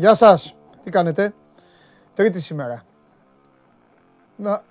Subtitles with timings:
[0.00, 0.14] Μπήκαμε.
[0.14, 0.54] Γεια σας.
[0.84, 1.34] Τι κάνετε;
[2.14, 2.84] Τρίτη σήμερα.
[4.36, 4.62] Να,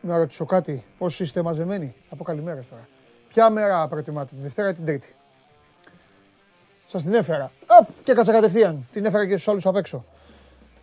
[0.00, 0.84] να ρωτήσω κάτι.
[0.98, 2.88] Όσοι είστε μαζεμένοι; Από καλημέρα τώρα.
[3.28, 5.14] Ποια μέρα προτιμάτε, τη Δευτέρα ή την Τρίτη;
[6.86, 7.50] Σας την έφερα.
[7.80, 8.86] Οπ, και κάτσα κατευθείαν.
[8.92, 10.04] Την έφερα και στους άλλους απ' έξω.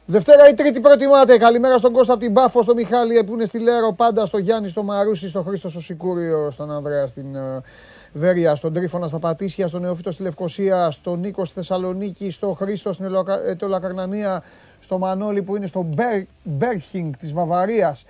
[0.08, 1.38] Δευτέρα ή Τρίτη προτιμάτε.
[1.38, 4.70] Καλημέρα στον Κώστα από την Πάφο, στον Μιχάλη που είναι στη Λέρο, πάντα στο Γιάννη,
[4.70, 7.62] στο Μαρούσι, στον Χρήστο, στο Σικούριο, στον Ανδρέα, στην ε,
[8.18, 12.94] Βέρεια, στον Τρίφωνα, στα Πατήσια, στον Νεοφύτο στη Λευκοσία, στον Νίκος στη Θεσσαλονίκη, στον Χρήστο
[12.94, 13.08] στην
[13.48, 14.44] Ετωλακαρνανία,
[14.80, 18.06] στο Μανώλη που είναι στο Μπέρ, Μπέρχινγκ της Βαβαρίας.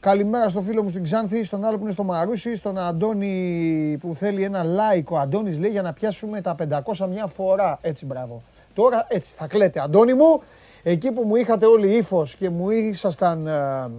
[0.00, 4.14] Καλημέρα στο φίλο μου στην Ξάνθη, στον άλλο που είναι στο Μαρούσι, στον Αντώνη που
[4.14, 5.04] θέλει ένα like.
[5.08, 6.54] Ο Αντώνης λέει για να πιάσουμε τα
[6.94, 7.78] 500 μια φορά.
[7.80, 8.42] Έτσι, μπράβο.
[8.74, 9.80] Τώρα έτσι θα κλαίτε.
[9.80, 10.42] Αντώνη μου,
[10.82, 13.90] εκεί που μου είχατε όλοι ύφος και μου ήσασταν ε,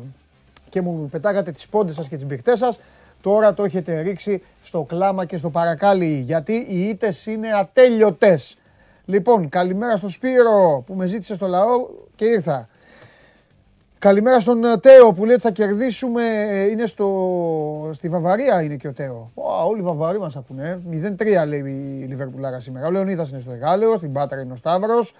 [0.70, 2.80] και μου πετάγατε τις πόντες σας και τις μπηχτές σας,
[3.22, 8.58] τώρα το έχετε ρίξει στο κλάμα και στο παρακάλι, γιατί οι ήτες είναι ατέλειωτες.
[9.06, 12.68] Λοιπόν, καλημέρα στο Σπύρο που με ζήτησε στο λαό και ήρθα.
[14.00, 16.24] Καλημέρα στον ε, Τέο που λέει ότι θα κερδίσουμε.
[16.50, 17.90] ε, Είναι στο...
[17.94, 19.32] στη Βαβαρία είναι και ο Τέο.
[19.34, 20.82] Ω, όλοι οι Βαβαροί μας ακούνε.
[21.18, 21.60] 0-3 λέει
[22.02, 22.88] η Λιβερπουλάρα σήμερα.
[22.88, 25.14] Ο Λεωνίδας είναι στο Εγάλεος, στην Πάτρα είναι ο Σταύρος.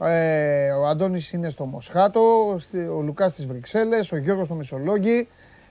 [0.00, 2.56] Ε, ο Αντώνης είναι στο Μοσχάτο.
[2.58, 4.12] στη- Ο Λουκάς στις Βρυξέλλες.
[4.12, 5.28] Ο Γιώργος στο Μεσολόγγι.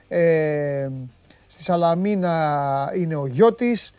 [0.08, 0.88] Ε,
[1.46, 3.92] στη Σαλαμίνα είναι ο Γιώτης.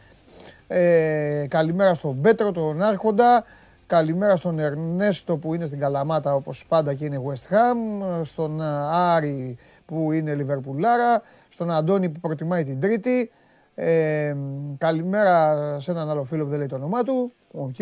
[0.67, 3.43] Ε, καλημέρα στον Πέτρο, τον Άρχοντα.
[3.87, 7.75] Καλημέρα στον Ερνέστο που είναι στην Καλαμάτα όπως πάντα και είναι West Ham.
[8.23, 11.21] Στον α, Άρη που είναι Λιβερπουλάρα.
[11.49, 13.31] Στον Αντώνη που προτιμάει την Τρίτη.
[13.75, 14.35] Ε,
[14.77, 17.33] καλημέρα σε έναν άλλο φίλο που δεν λέει το όνομά του.
[17.51, 17.79] Οκ.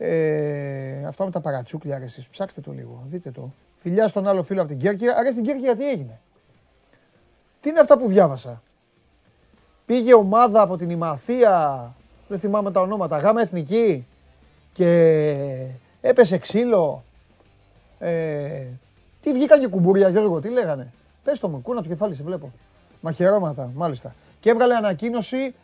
[0.00, 3.52] Ε, αυτά με τα παρατσούκλια, ρε, εσείς ψάξτε το λίγο, δείτε το.
[3.76, 5.16] Φιλιά στον άλλο φίλο από την Κέρκυρα.
[5.16, 6.20] Άρα στην Κέρκυρα τι έγινε;
[7.60, 8.62] Τι είναι αυτά που διάβασα;
[9.88, 11.94] Πήγε ομάδα από την Ημαθία,
[12.28, 14.06] δεν θυμάμαι τα ονόματα, γάμα εθνική
[14.72, 15.66] και
[16.00, 17.04] έπεσε ξύλο.
[17.98, 18.64] Ε,
[19.20, 20.92] τι βγήκαν και κουμπούρια Γιώργο, τι λέγανε;
[21.24, 22.52] Πες το μου, κούνα το κεφάλι, σε βλέπω.
[23.00, 24.14] Μαχαιρώματα, μάλιστα.
[24.40, 25.54] Και έβγαλε ανακοίνωση,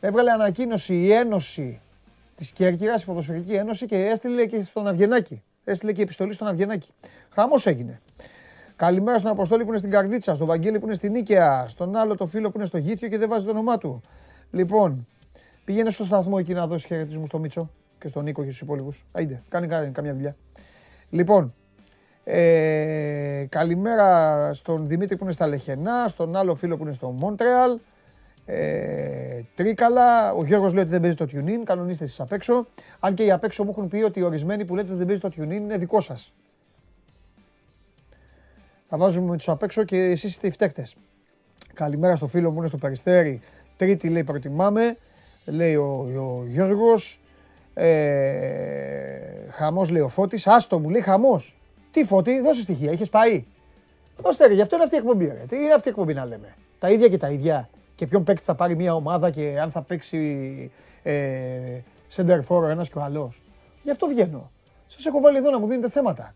[0.00, 1.80] έβγαλε ανακοίνωση η Ένωση
[2.36, 5.42] της Κέρκυρας, η Ποδοσφαιρική Ένωση και έστειλε και στον Αυγενάκη.
[5.64, 6.88] Έστειλε και επιστολή στον Αυγενάκη.
[7.30, 8.00] Χαμός έγινε.
[8.76, 12.16] Καλημέρα στον Αποστόλη που είναι στην Καρδίτσα, στον Βαγγέλη που είναι στην Νίκαια, στον άλλο
[12.16, 14.00] το φίλο που είναι στο Γήθιο και δεν βάζει το όνομά του.
[14.50, 15.06] Λοιπόν,
[15.64, 19.04] πήγαινε στο σταθμό εκεί να δώσεις χαιρετισμούς στο Μίτσο και στον Νίκο και στους υπόλοιπους.
[19.12, 20.36] Άιντε, κάνει, κάνει καμιά δουλειά.
[21.10, 21.54] Λοιπόν,
[22.24, 27.78] ε, καλημέρα στον Δημήτρη που είναι στα Λεχενά, στον άλλο φίλο που είναι στο Μόντρεαλ.
[28.46, 30.32] Ε, τρίκαλα.
[30.32, 31.62] Ο Γιώργος λέει ότι δεν παίζει το tune-in.
[31.64, 32.66] Κανονίστε εσείς απ' έξω.
[33.00, 35.06] Αν και οι απ' έξω μου έχουν πει ότι οι ορισμένοι που λέτε ότι δεν
[35.06, 36.32] παίζει το tune-in είναι δικό σας.
[38.96, 40.96] Θα βάζουμε τους απ' έξω και εσείς είστε οι φταίχτες.
[41.72, 43.40] Καλημέρα στο φίλο μου είναι στο Περιστέρι.
[43.76, 44.96] Τρίτη λέει προτιμάμε.
[45.44, 47.20] Λέει ο, ο Γιώργος.
[47.74, 47.88] Ε,
[49.50, 50.46] χαμός λέει ο Φώτης.
[50.46, 51.56] Άστο μου λέει χαμός.
[51.90, 53.44] Τι Φώτη, δώσε στοιχεία, είχες πάει.
[54.16, 55.24] Δώστε ρε, γι' αυτό είναι αυτή η εκπομπή.
[55.26, 55.44] Ρε.
[55.48, 56.54] Τι είναι αυτή η εκπομπή να λέμε.
[56.78, 57.68] Τα ίδια και τα ίδια.
[57.94, 60.70] Και ποιον παίκτη θα πάρει μια ομάδα και αν θα παίξει
[61.02, 61.78] ε,
[62.16, 63.42] center for ο ένας και ο άλλος.
[63.82, 64.50] Γι' αυτό βγαίνω.
[64.86, 66.34] Σας έχω βάλει εδώ να μου δίνετε θέματα.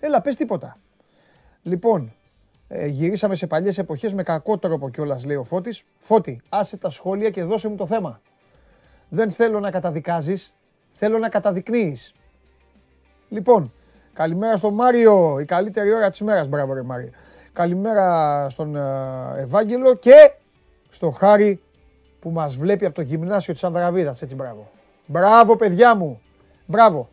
[0.00, 0.76] Έλα, πες τίποτα.
[1.62, 2.12] Λοιπόν,
[2.68, 5.84] ε, γυρίσαμε σε παλιές εποχές με κακό τρόπο κιόλας, λέει ο Φώτης.
[5.98, 8.20] Φώτη, άσε τα σχόλια και δώσε μου το θέμα.
[9.08, 10.54] Δεν θέλω να καταδικάζεις,
[10.88, 12.14] θέλω να καταδεικνύεις.
[13.28, 13.72] Λοιπόν,
[14.12, 16.48] καλημέρα στον Μάριο, η καλύτερη ώρα της ημέρας.
[16.48, 17.10] Μπράβο ρε Μάριο.
[17.52, 18.80] Καλημέρα στον ε,
[19.36, 20.32] Ευάγγελο και
[20.90, 21.62] στο Χάρη
[22.20, 24.22] που μας βλέπει από το γυμνάσιο της Ανδραβίδας.
[24.22, 24.70] Έτσι, μπράβο.
[25.06, 26.20] Μπράβο παιδιά μου.
[26.66, 27.08] Μπράβο.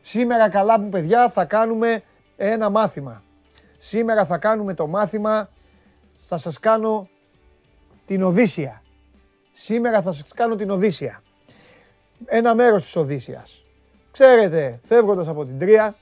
[0.00, 2.02] Σήμερα καλά μου παιδιά θα κάνουμε
[2.36, 3.22] ένα μάθημα.
[3.84, 5.50] Σήμερα θα κάνουμε το μάθημα,
[6.20, 7.08] θα σας κάνω
[8.06, 8.82] την Οδύσσια.
[9.52, 11.22] Σήμερα θα σας κάνω την Οδύσσια.
[12.24, 13.64] Ένα μέρος της Οδύσσιας.
[14.10, 15.94] Ξέρετε, φεύγοντας από την Τρία,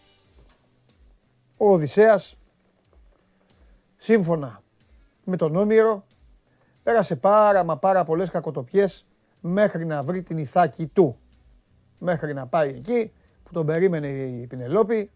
[1.56, 2.36] ο Οδυσσέας,
[3.96, 4.62] σύμφωνα
[5.24, 6.04] με τον Όμηρο,
[6.82, 9.06] πέρασε πάρα μα πάρα πολλές κακοτοπιές
[9.40, 11.18] μέχρι να βρει την Ιθάκη του.
[11.98, 13.12] Μέχρι να πάει εκεί
[13.42, 15.10] που τον περίμενε η Πινελόπη.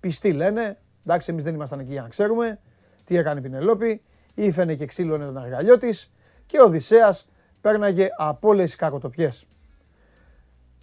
[0.00, 2.60] Πιστοί λένε, εντάξει εμείς δεν ήμασταν εκεί για να ξέρουμε
[3.04, 4.02] τι έκανε η Πινελόπη.
[4.34, 6.12] Ήφαινε και ξύλωνε τον αργαλιό της
[6.46, 7.28] και ο Οδυσσέας
[7.60, 9.46] πέρναγε από όλες τις κακοτοπιές.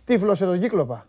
[0.03, 1.07] Τύφλωσε τον Κύκλοπα;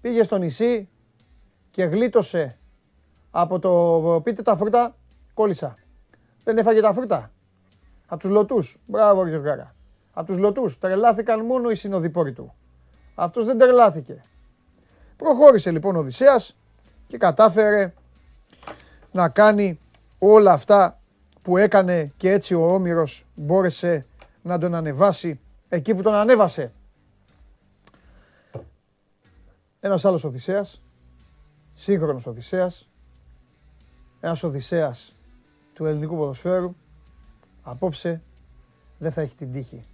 [0.00, 0.88] Πήγε στο νησί
[1.70, 2.58] και γλίτωσε
[3.30, 4.96] από το πείτε τα φρούτα,
[5.34, 5.74] κόλλησα.
[6.44, 7.30] Δεν έφαγε τα φρούτα.
[8.06, 8.78] Από τους λωτούς.
[8.86, 9.74] Μπράβο Γιωργάρα.
[10.12, 10.78] Από τους λωτούς.
[10.78, 12.54] Τρελάθηκαν μόνο οι συνοδοιπόροι του.
[13.14, 14.22] Αυτός δεν τρελάθηκε.
[15.20, 16.56] Προχώρησε λοιπόν ο Οδυσσέας
[17.06, 17.92] και κατάφερε
[19.12, 19.80] να κάνει
[20.18, 21.00] όλα αυτά
[21.42, 24.06] που έκανε και έτσι ο Όμηρος μπόρεσε
[24.42, 26.72] να τον ανεβάσει εκεί που τον ανέβασε
[29.80, 30.82] ένας άλλος Οδυσσέας,
[31.74, 32.88] σύγχρονος Οδυσσέας,
[34.20, 35.16] ένας Οδυσσέας
[35.72, 36.74] του ελληνικού ποδοσφαίρου,
[37.62, 38.22] απόψε
[38.98, 39.84] δεν θα έχει την τύχη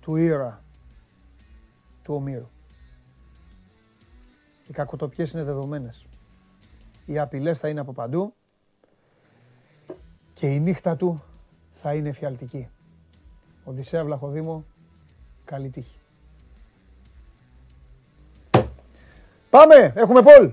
[0.00, 0.62] του ήρωα
[2.02, 2.54] του Ομήρου.
[4.68, 6.06] Οι κακοτοπιές είναι δεδομένες.
[7.04, 8.34] Οι απειλές θα είναι από παντού
[10.32, 11.22] και η νύχτα του
[11.72, 12.68] θα είναι εφιαλτική.
[13.64, 14.64] Οδυσσέα Βλαχοδήμο,
[15.44, 15.98] καλή τύχη.
[19.50, 20.52] Πάμε, έχουμε πόλ.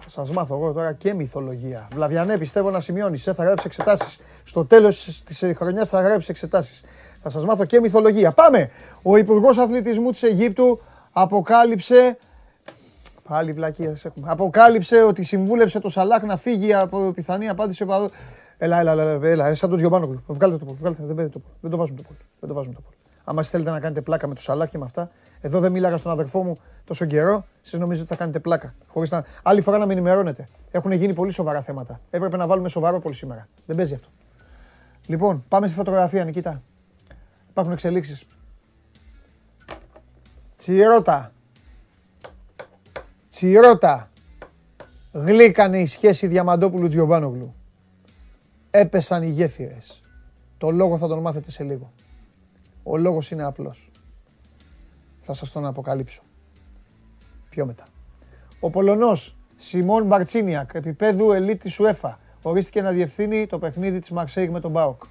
[0.00, 1.88] Θα σας μάθω εγώ τώρα και μυθολογία.
[1.92, 4.20] Βλαβιανέ, πιστεύω να σημειώνεις, ε, θα γράψεις εξετάσεις.
[4.44, 6.82] Στο τέλος της χρονιάς θα γράψεις εξετάσεις.
[7.22, 8.32] Θα σας μάθω και μυθολογία.
[8.32, 8.70] Πάμε!
[9.02, 10.80] Ο Υπουργός Αθλητισμού της Αιγύπτου
[11.12, 12.18] αποκάλυψε
[13.28, 14.30] Πάλι βλακίες έχουμε.
[14.30, 18.10] Αποκάλυψε ότι συμβούλεψε το Σαλάχ να φύγει από πιθανή απάντηση οπαδού.
[18.58, 20.22] Έλα, έλα, έλα, έλα, σαν τον Τζιομπάνογλου.
[20.26, 20.76] Βγάλτε το πόλ.
[20.76, 21.52] Βγάλτε, δεν, το πόλ.
[21.60, 22.16] δεν το βάζουμε το πόλ.
[22.40, 22.92] Δεν το βάζουμε το πόλ.
[23.24, 25.10] Άμα θέλετε να κάνετε πλάκα με το Σαλάχ και με αυτά,
[25.40, 28.74] εδώ δεν μίλαγα στον αδερφό μου τόσο καιρό, εσείς νομίζετε ότι θα κάνετε πλάκα.
[28.86, 29.24] Χωρίς να...
[29.42, 30.48] Άλλη φορά να με ενημερώνετε.
[30.70, 32.00] Έχουν γίνει πολύ σοβαρά θέματα.
[32.10, 33.48] Έπρεπε να βάλουμε σοβαρό πολύ σήμερα.
[33.66, 34.08] Δεν παίζει αυτό.
[35.06, 36.62] Λοιπόν, πάμε στη φωτογραφία, Νικήτα.
[37.50, 38.26] Υπάρχουν εξελίξεις.
[40.62, 41.32] Τσιρώτα.
[43.28, 44.10] Τσιρώτα.
[45.12, 47.54] Γλύκανε η σχέση Διαμαντόπουλου Τζιομπάνογλου.
[48.70, 50.00] Έπεσαν οι γέφυρες.
[50.58, 51.92] Το λόγο θα τον μάθετε σε λίγο.
[52.82, 53.90] Ο λόγος είναι απλός.
[55.18, 56.22] Θα σας τον αποκαλύψω.
[57.50, 57.84] Πιο μετά.
[58.60, 64.50] Ο Πολωνός Σιμών Μπαρτσίνιακ, επίπεδου ελίτ της UEFA, ορίστηκε να διευθύνει το παιχνίδι της Μαρσέικ
[64.50, 65.02] με τον Μπάουκ.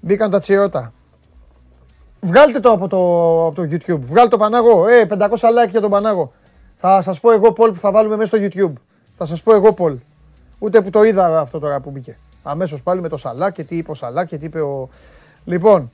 [0.00, 0.92] Μπήκαν τα τσιρώτα.
[2.20, 2.96] Βγάλτε το από το,
[3.46, 4.00] από το YouTube.
[4.00, 4.88] Βγάλτε το Πανάγο.
[4.88, 6.32] Ε, 500 like για τον Πανάγο.
[6.74, 8.72] Θα σας πω εγώ Πολ που θα βάλουμε μέσα στο YouTube.
[9.12, 9.98] Θα σας πω εγώ Πολ.
[10.58, 12.18] Ούτε που το είδα αυτό τώρα που μπήκε.
[12.42, 14.88] Αμέσως πάλι με το Σαλά και τι είπε ο Σαλά και τι είπε ο...
[15.44, 15.90] Λοιπόν,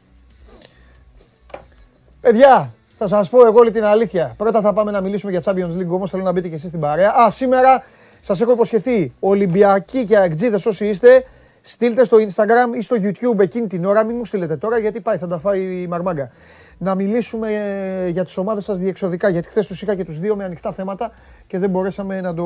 [2.21, 4.35] παιδιά, θα σας πω εγώ όλη την αλήθεια.
[4.37, 6.81] Πρώτα θα πάμε να μιλήσουμε για Champions League, όμως θέλω να μπείτε και εσείς στην
[6.81, 7.11] παρέα.
[7.11, 7.85] Α, σήμερα
[8.21, 11.25] σας έχω υποσχεθεί, Ολυμπιακοί και Αγκτζίδες όσοι είστε,
[11.65, 15.17] Στείλτε στο Instagram ή στο YouTube εκείνη την ώρα, μην μου στείλετε τώρα γιατί πάει,
[15.17, 16.31] θα τα φάει η Μαρμάγκα.
[16.79, 20.37] Να μιλήσουμε ε, για τις ομάδες σας διεξοδικά, γιατί χθες τους είχα και τους δύο
[20.37, 21.13] με ανοιχτά θέματα
[21.47, 22.45] και δεν μπορέσαμε να το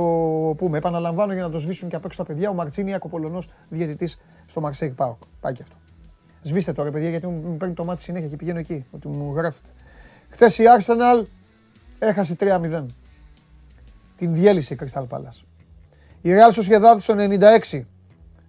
[0.56, 0.78] πούμε.
[0.78, 4.60] Επαναλαμβάνω για να το σβήσουν και απ' έξω τα παιδιά, ο Μαρτσίνη Πολωνός διαιτητής στο
[4.60, 5.16] Μαρσέικ Πάοκ.
[5.40, 5.76] Πάει και αυτό.
[6.42, 9.68] Σβήστε τώρα παιδιά γιατί μου παίρνει το μάτι συνέχεια και πηγαίνω εκεί, ότι μου γράφετε.
[10.28, 11.24] Χθες η Arsenal
[11.98, 12.84] έχασε 3-0.
[14.16, 15.44] Την διέλυσε η Crystal Palace.
[16.22, 17.82] Η Real Sociedad στο 96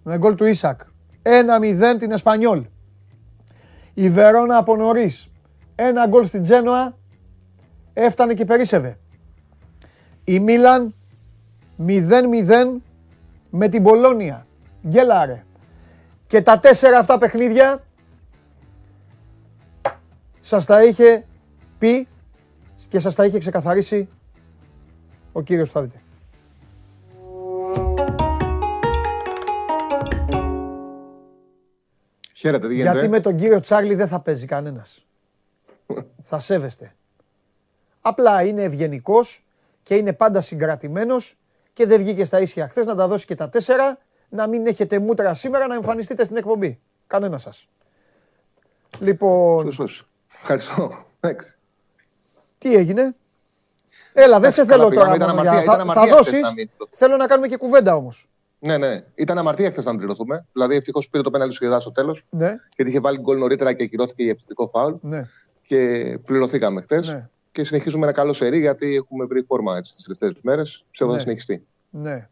[0.08, 0.80] με γκολ του Ισακ.
[1.22, 2.66] 1-0 την Εσπανιόλ.
[3.94, 5.28] Η Βερόνα από νωρίς.
[5.74, 6.96] Ένα γκολ στην Τζένοα.
[7.92, 8.96] Έφτανε και περίσευε.
[10.24, 10.94] Η Μίλαν
[11.86, 12.80] 0-0
[13.50, 14.46] με την Πολώνια.
[14.88, 15.44] Γκέλαρε.
[16.26, 17.82] Και τα τέσσερα αυτά παιχνίδια
[20.40, 21.26] σας τα είχε
[21.78, 22.08] πει
[22.88, 24.08] και σας τα είχε ξεκαθαρίσει
[25.32, 26.00] ο κύριος που θα δείτε.
[32.38, 35.06] Χαίρετε, τι Γιατί με τον κύριο Τσάρλι δεν θα παίζει κανένας.
[36.22, 36.94] θα σέβεστε.
[38.00, 39.44] Απλά είναι ευγενικός
[39.82, 41.36] και είναι πάντα συγκρατημένος
[41.72, 43.98] και δεν βγήκε στα ίσια χθες να τα δώσει και τα τέσσερα.
[44.28, 46.80] Να μην έχετε μούτρα σήμερα να εμφανιστείτε στην εκπομπή.
[47.06, 47.68] Κανένας σας.
[48.98, 49.72] Λοιπόν.
[50.34, 51.04] Ευχαριστώ.
[52.58, 53.14] Τι έγινε;
[54.12, 55.16] Έλα, δεν σε θέλω τώρα.
[55.62, 56.52] Θα, θα δώσεις.
[56.90, 58.28] Θέλω να κάνουμε και κουβέντα όμως.
[58.58, 59.00] Ναι, ναι.
[59.14, 60.46] Ήταν αμαρτία χθες να πληρωθούμε.
[60.52, 62.24] Δηλαδή, ευτυχώς πήρε το πέναλτι σου στο τέλος.
[62.30, 62.54] Ναι.
[62.76, 64.94] Γιατί είχε βάλει γκολ νωρίτερα και ακυρώθηκε η ευθυντικό φάουλ.
[65.00, 65.28] Ναι.
[65.62, 67.08] Και πληρωθήκαμε χθες.
[67.08, 67.28] Ναι.
[67.52, 70.84] Και συνεχίζουμε ένα καλό σερί γιατί έχουμε βρει φόρμα τις τελευταίες μέρες.
[70.90, 71.16] Πιστεύω ναι.
[71.16, 71.66] θα συνεχιστεί.
[71.90, 72.28] Ναι.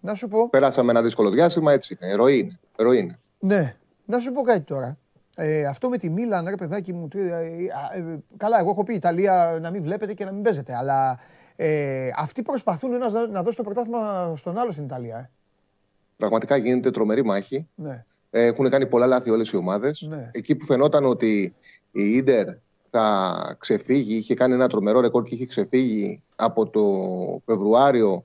[0.00, 0.48] Να σου πω.
[0.48, 2.14] Περάσαμε ένα δύσκολο διάστημα, έτσι είναι.
[2.14, 3.16] Ροή είναι.
[3.38, 3.76] Ναι.
[4.04, 4.98] Να σου πω κάτι τώρα.
[5.36, 7.08] Ε, αυτό με τη Μίλαν, ρε παιδάκι μου.
[7.14, 10.76] Ε, ε, καλά, εγώ έχω πει Ιταλία να μην βλέπετε και να μην παίζετε.
[10.76, 11.18] Αλλά
[11.62, 15.16] ε, αυτοί προσπαθούν ένας να, να δώσει το πρωτάθλημα στον άλλο στην Ιταλία.
[15.16, 15.30] Ε.
[16.16, 17.68] Πραγματικά γίνεται τρομερή μάχη.
[17.74, 18.04] Ναι.
[18.30, 20.06] Ε, έχουν κάνει πολλά λάθη όλες οι ομάδες.
[20.08, 20.30] Ναι.
[20.32, 21.54] Εκεί που φαινόταν ότι
[21.92, 22.46] η ντερ
[22.90, 26.82] θα ξεφύγει, είχε κάνει ένα τρομερό ρεκόρ και είχε ξεφύγει από το
[27.44, 28.24] Φεβρουάριο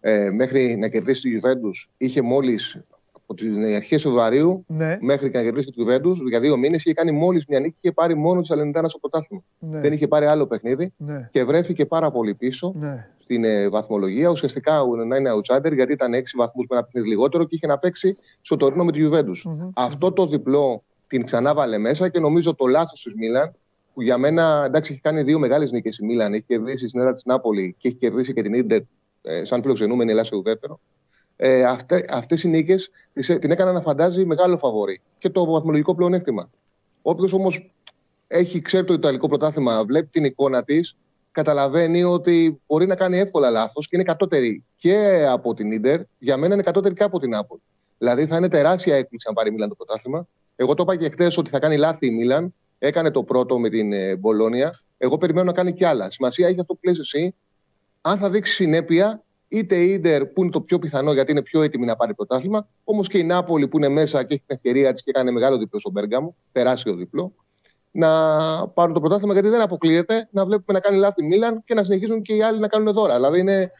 [0.00, 2.80] ε, μέχρι να κερδίσει τη Juventus, είχε μόλις
[3.26, 4.98] από την αρχή Φεβρουαρίου ναι.
[5.00, 7.92] μέχρι και να κερδίσει τη Juventus για δύο μήνες είχε κάνει μόλις μια νίκη και
[7.92, 9.42] πάρει μόνο της Αλενιτάνα στο πρωτάθλημα.
[9.58, 9.80] Ναι.
[9.80, 11.28] Δεν είχε πάρει άλλο παιχνίδι ναι.
[11.32, 13.08] και βρέθηκε πάρα πολύ πίσω ναι.
[13.18, 14.28] στην ε, βαθμολογία.
[14.28, 17.78] Ουσιαστικά να είναι outsider γιατί ήταν 6 βαθμούς με ένα παιχνίδι λιγότερο και είχε να
[17.78, 19.50] παίξει στο τωρινό με τη Juventus.
[19.50, 19.70] Mm-hmm.
[19.74, 23.54] Αυτό το διπλό την ξανά βάλε μέσα και νομίζω το λάθος της Μίλαν
[23.94, 26.32] που για μένα εντάξει έχει κάνει δύο μεγάλες νίκες η Μίλαν.
[26.32, 28.80] Έχει κερδίσει στην έδρα της Νάπολη και έχει κερδίσει και την ντερ
[29.22, 30.80] ε, σαν φιλοξενούμενη Ελλάδα στο δεύτερο.
[31.36, 31.64] Ε,
[32.10, 36.50] αυτέ οι νίκες την έκαναν να φαντάζει μεγάλο φαβόρη και το βαθμολογικό πλεονέκτημα.
[37.02, 37.70] Όποιος όμως
[38.26, 40.96] έχει ξέρει το Ιταλικό πρωτάθλημα, βλέπει την εικόνα της,
[41.32, 46.00] καταλαβαίνει ότι μπορεί να κάνει εύκολα λάθος και είναι κατώτερη και από την ντερ.
[46.18, 47.58] Για μένα είναι κατώτερη και από την Άπολ.
[47.98, 50.26] Δηλαδή θα είναι τεράστια έκπληξη αν πάρει η Μίλαν το πρωτάθλημα.
[50.56, 52.54] Εγώ το είπα και χθες ότι θα κάνει λάθη η Μίλαν.
[52.78, 54.78] Έκανε το πρώτο με την ε, Μπολόνια.
[54.98, 56.10] Εγώ περιμένω να κάνει κι άλλα.
[56.10, 57.34] Σημασία έχει αυτό που λες εσύ.
[58.00, 61.62] Αν θα δείξει συνέπεια, είτε η ντερ που είναι το πιο πιθανό γιατί είναι πιο
[61.62, 64.92] έτοιμη να πάρει πρωτάθλημα, όμως και η Νάπολη που είναι μέσα και έχει την ευκαιρία
[64.92, 67.32] της και έκανε μεγάλο διπλό στο Μπέργαμο, τεράστιο διπλό
[67.96, 71.84] να πάρουν το πρωτάθλημα, γιατί δεν αποκλείεται να βλέπουμε να κάνει λάθη Μίλαν και να
[71.84, 73.14] συνεχίζουν και οι άλλοι να κάνουν δώρα.
[73.14, 73.72] Δηλαδή είναι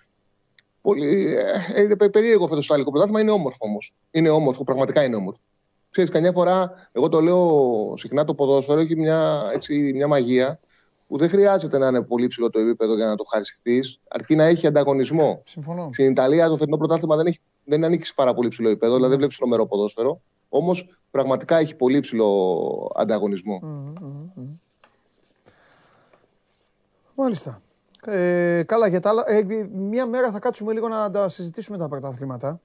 [0.81, 1.37] πολύ.
[1.75, 3.95] Ε, ε περίεργο φέτος το άλλο πρωτάθλημα, είναι όμορφο όμως.
[4.11, 5.41] Είναι όμορφο, πραγματικά είναι όμορφο.
[5.91, 10.61] Ξέρεις, καμιά φορά, εγώ το λέω συχνά, το ποδόσφαιρο έχει μια, έτσι, μια μαγεία
[11.07, 14.45] που δεν χρειάζεται να είναι πολύ ψηλό το επίπεδο για να το χαριστεί, αρκεί να
[14.45, 15.43] έχει ανταγωνισμό.
[15.45, 15.89] Συμφωνώ.
[15.93, 19.19] Στην Ιταλία το φετινό πρωτάθλημα δεν, έχει, δεν ανήκει πάρα πολύ ψηλό επίπεδο, δηλαδή δεν
[19.19, 20.21] βλέπεις τρομερό ποδόσφαιρο.
[20.49, 23.61] Όμως πραγματικά έχει πολύ ψηλό ανταγωνισμό.
[27.15, 27.61] Μάλιστα.
[28.05, 29.25] Ε, καλά, για τα άλλα.
[29.27, 32.61] Ε, μια μέρα θα κάτσουμε λίγο να τα συζητήσουμε τα πρωταθλήματα.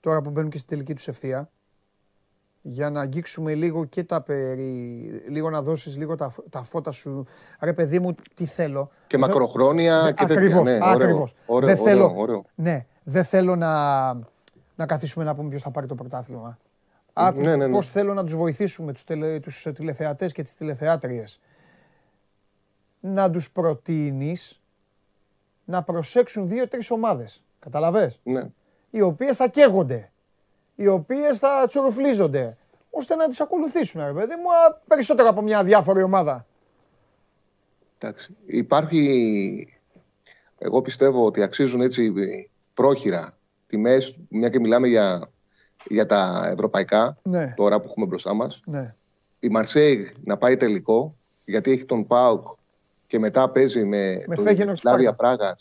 [0.00, 1.50] Τώρα που μπαίνουν και στη τελική τους ευθεία.
[2.68, 5.22] Για να αγγίξουμε λίγο και τα περί.
[5.28, 7.26] λίγο να δώσεις λίγο τα, τα φώτα σου.
[7.60, 8.90] Ρε, παιδί μου, τι θέλω.
[9.06, 10.36] Και μακροχρόνια και τέτοια.
[10.36, 10.64] Ακριβώς.
[10.64, 11.34] Ναι, ακριβώς.
[11.46, 13.70] δεν θέλω, Ναι, δεν θέλω να
[14.76, 16.58] να καθίσουμε να πούμε ποιος θα πάρει το πρωτάθλημα.
[17.12, 17.72] Άκου ναι, ναι, ναι.
[17.72, 21.40] πώς θέλω να τους βοηθήσουμε τους, τελε, τους τηλεθεατές και τις τηλεθεάτριες.
[23.00, 24.60] Να τους προτείνεις
[25.64, 27.42] να προσέξουν δύο-τρεις ομάδες.
[27.58, 28.42] Καταλαβες; Ναι.
[28.90, 30.10] Οι οποίες θα καίγονται.
[30.76, 32.56] Οι οποίες θα τσουρουφλίζονται.
[32.90, 36.46] Ώστε να τις ακολουθήσουν, ρε παιδί μου, περισσότερο από μια διάφορη ομάδα.
[37.98, 38.36] Εντάξει.
[38.46, 39.78] Υπάρχει...
[40.58, 42.12] Εγώ πιστεύω ότι αξίζουν έτσι
[42.74, 45.30] πρόχειρα τιμέ, μια και μιλάμε για,
[45.88, 47.52] για τα ευρωπαϊκά, ναι.
[47.56, 48.60] τώρα που έχουμε μπροστά μας.
[48.66, 48.94] Ναι.
[49.40, 52.46] Η Μαρσέιγ να πάει τελικό, γιατί έχει τον Πάουκ
[53.06, 55.56] και μετά παίζει με, με το Σλάβια Πράγα,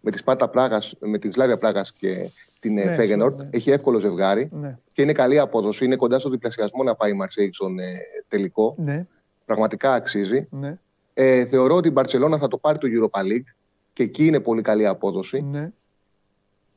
[0.00, 2.30] με τη Σπάτα Πράγα, με τη Σλάβια Πράγα και
[2.64, 3.34] την ε, ναι, Φέγενορ.
[3.34, 3.48] Ναι.
[3.50, 4.78] Έχει εύκολο ζευγάρι ναι.
[4.92, 5.84] και είναι καλή απόδοση.
[5.84, 7.92] Είναι κοντά στο διπλασιασμό να πάει η Μαρσέιγ στον ε,
[8.28, 8.74] τελικό.
[8.78, 9.06] Ναι.
[9.44, 10.46] Πραγματικά αξίζει.
[10.50, 10.78] Ναι.
[11.14, 13.54] Ε, θεωρώ ότι η Μπαρσελόνα θα το πάρει το Europa League
[13.92, 15.40] και εκεί είναι πολύ καλή απόδοση.
[15.40, 15.72] Ναι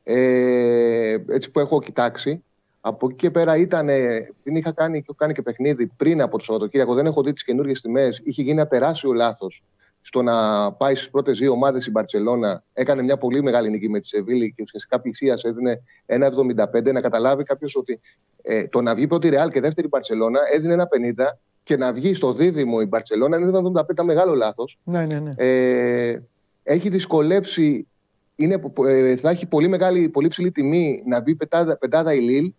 [0.02, 2.42] ε, έτσι που έχω κοιτάξει.
[2.80, 3.86] Από εκεί και πέρα ήταν,
[4.42, 7.80] δεν είχα κάνει, κάνει και παιχνίδι πριν από το Σαββατοκύριακο, δεν έχω δει τις καινούργιες
[7.80, 8.20] τιμές.
[8.24, 9.62] Είχε γίνει ένα τεράστιο λάθος
[10.00, 12.64] στο να πάει στις πρώτες δύο ομάδες η Μπαρσελόνα.
[12.72, 16.92] Έκανε μια πολύ μεγάλη νίκη με τη Σεβίλη και ουσιαστικά πλησίασε, έδινε 1,75.
[16.92, 18.00] Να καταλάβει κάποιος ότι
[18.42, 21.24] ε, το να βγει πρώτη Ρεάλ και δεύτερη Μπαρσελόνα έδινε ένα 50
[21.62, 24.78] και να βγει στο δίδυμο η Μπαρσελόνα είναι 1,75 μεγάλο λάθος.
[24.84, 25.32] Ναι, ναι, ναι.
[25.36, 26.22] Ε,
[26.62, 27.86] έχει δυσκολέψει
[28.40, 32.52] είναι, ε, θα έχει πολύ, μεγάλη, πολύ ψηλή τιμή να μπει πεντάδα, πεντάδα η Λίλ.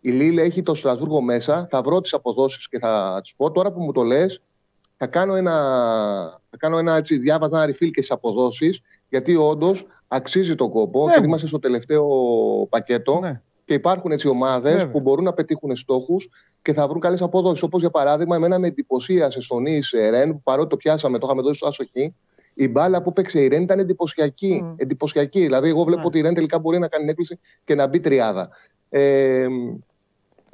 [0.00, 1.66] Η Λίλ έχει το Στρασβούργο μέσα.
[1.70, 3.50] Θα βρω τις αποδόσεις και θα τις πω.
[3.50, 4.42] Τώρα που μου το λες,
[5.02, 5.52] θα κάνω ένα,
[6.50, 8.80] θα κάνω ένα έτσι, διάβασμα, ένα refill και τι αποδόσεις.
[9.08, 11.06] Γιατί όντως αξίζει τον κόπο.
[11.06, 11.14] Ναι.
[11.14, 12.06] Και είμαστε στο τελευταίο
[12.68, 13.18] πακέτο.
[13.22, 13.40] Ναι.
[13.64, 16.28] Και υπάρχουν έτσι ομάδες που μπορούν να πετύχουν στόχους
[16.62, 17.62] και θα βρουν καλές αποδόσεις.
[17.62, 19.80] Όπως για παράδειγμα, εμένα με εντυπωσίασε στον Νη
[20.10, 22.14] Ρεν, που παρότι το πιάσαμε, το είχαμε δώσει στο άσοχη,
[22.54, 24.62] η μπάλα που παίξε η Ρεν ήταν εντυπωσιακή.
[24.64, 24.74] Mm.
[24.76, 25.40] εντυπωσιακή.
[25.40, 26.06] Δηλαδή, εγώ βλέπω mm.
[26.06, 28.48] ότι η Ρεν τελικά μπορεί να κάνει έκκληση και να μπει τριάδα.
[28.88, 29.46] Ε,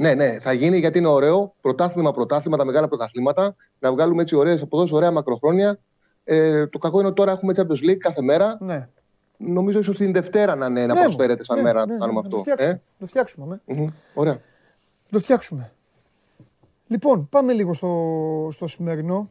[0.00, 1.54] ναι, ναι, θα γίνει γιατί είναι ωραίο.
[1.60, 3.56] Πρωτάθλημα, πρωτάθλημα, τα μεγάλα πρωταθλήματα.
[3.78, 5.78] Να βγάλουμε έτσι ωραίες αποδόσει, ωραία μακροχρόνια.
[6.24, 8.58] Ε, το κακό είναι ότι τώρα έχουμε Champions League κάθε μέρα.
[8.60, 8.88] Ναι.
[9.36, 12.20] Νομίζω ίσως την Δευτέρα να, ναι, να ναι, προσφέρεται σαν ναι, μέρα ναι, να κάνουμε
[12.20, 12.36] αυτό.
[12.36, 12.70] Το φτιάξουμε.
[12.70, 13.60] Ε; Το φτιάξουμε.
[13.66, 13.86] Mm-hmm.
[14.14, 14.40] Ωραία.
[15.10, 15.72] Το φτιάξουμε.
[16.86, 19.30] Λοιπόν, πάμε λίγο στο, στο σημερινό.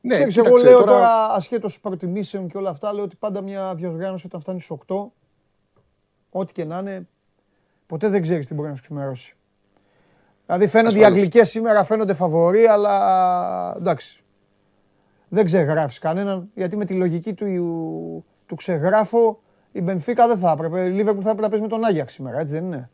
[0.00, 3.74] Ναι, Ξέρεις, εγώ λέω τώρα, τώρα ασχέτως προτιμήσεων και όλα αυτά, λέω ότι πάντα μια
[3.74, 5.06] διοργάνωση όταν φτάνεις στου 8,
[6.30, 7.08] ό,τι και να είναι,
[7.92, 9.34] ποτέ δεν ξέρεις τι μπορεί να σου ξημερώσει.
[10.46, 14.22] Δηλαδή φαίνονται οι Αγγλικές σήμερα φαίνονται φαβοροί, αλλά εντάξει.
[15.28, 17.46] Δεν ξεγράφεις κανέναν, γιατί με τη λογική του,
[18.46, 20.80] του ξεγράφω η Μπενφίκα δεν θα έπρεπε.
[20.80, 22.90] Η Λίβερπουλ θα έπρεπε να παίζει με τον Άγιαξ σήμερα, έτσι δεν είναι;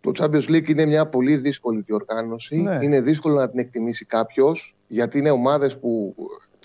[0.00, 2.56] Το Champions League είναι μια πολύ δύσκολη διοργάνωση.
[2.56, 2.78] Ναι.
[2.80, 6.14] Είναι δύσκολο να την εκτιμήσει κάποιος, γιατί είναι ομάδες που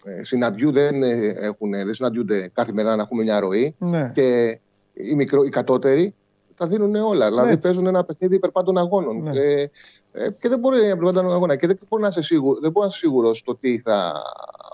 [0.06, 1.04] ε, συναντιούνται, δεν,
[1.44, 3.76] έχουν, δεν συναντιούνται κάθε μέρα να έχουμε μια ροή.
[3.78, 4.12] Ναι.
[4.14, 4.60] Και
[4.94, 6.16] οι, μικρο, οι κατώτεροι
[6.58, 7.28] τα δίνουν όλα.
[7.28, 7.68] Δηλαδή Έτσι.
[7.68, 9.22] παίζουν ένα παιχνίδι υπερπάντων αγώνων.
[9.22, 9.32] Ναι.
[9.32, 9.70] Και,
[10.12, 11.56] ε, και δεν μπορεί να είναι υπερπάντων αγώνα.
[11.56, 14.22] Και δεν μπορεί να είσαι σίγουρο, δεν μπορεί να είσαι σίγουρος στο τι θα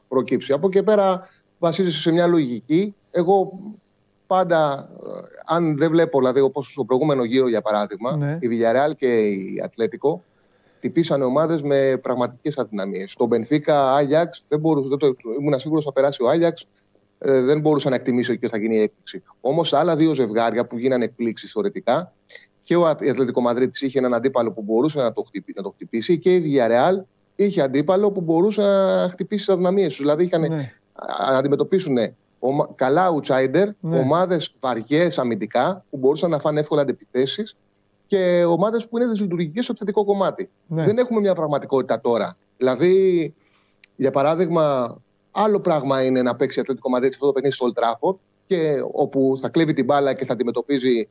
[0.07, 0.53] προκύψει.
[0.53, 1.27] Από εκεί πέρα
[1.59, 2.95] βασίζεσαι σε μια λογική.
[3.11, 3.59] Εγώ
[4.27, 5.09] πάντα, ε,
[5.45, 8.37] αν δεν βλέπω, δηλαδή όπως στο προηγούμενο γύρο για παράδειγμα, ναι.
[8.41, 10.23] η Villarreal και η Ατλέτικο
[10.79, 13.15] τυπήσανε ομάδες με πραγματικές αδυναμίες.
[13.15, 16.67] Το Μπενφίκα, Άγιαξ, δεν μπορούσε, δεν το, ήμουν σίγουρος θα περάσει ο Άγιαξ.
[17.19, 19.23] Ε, δεν μπορούσα να εκτιμήσω και θα γίνει η έκπληξη.
[19.41, 22.13] Όμως άλλα δύο ζευγάρια που γίνανε εκπλήξεις θεωρητικά
[22.63, 26.19] και ο Ατλαντικό Μαδρίτη είχε έναν αντίπαλο που μπορούσε να το, χτυπήσει, να το χτυπήσει
[26.19, 27.03] και η Villarreal
[27.35, 29.97] είχε αντίπαλο που μπορούσε να χτυπήσει τις αδυναμίες τους.
[29.97, 30.47] Δηλαδή είχαν ναι.
[31.31, 31.97] να αντιμετωπίσουν
[32.75, 33.99] καλά outsider, ναι.
[33.99, 37.57] ομάδες βαριές αμυντικά που μπορούσαν να φάνε εύκολα αντιπιθέσεις
[38.05, 40.49] και ομάδες που είναι δυσλειτουργικές στο επιθετικό κομμάτι.
[40.67, 40.83] Ναι.
[40.83, 42.37] Δεν έχουμε μια πραγματικότητα τώρα.
[42.57, 43.33] Δηλαδή,
[43.95, 44.95] για παράδειγμα,
[45.31, 49.37] άλλο πράγμα είναι να παίξει Ατλαντικό Μαδρίτη αυτό το παιχνίδι στο Old Trafford και όπου
[49.39, 51.07] θα κλέβει την μπάλα και θα αντιμετωπίζει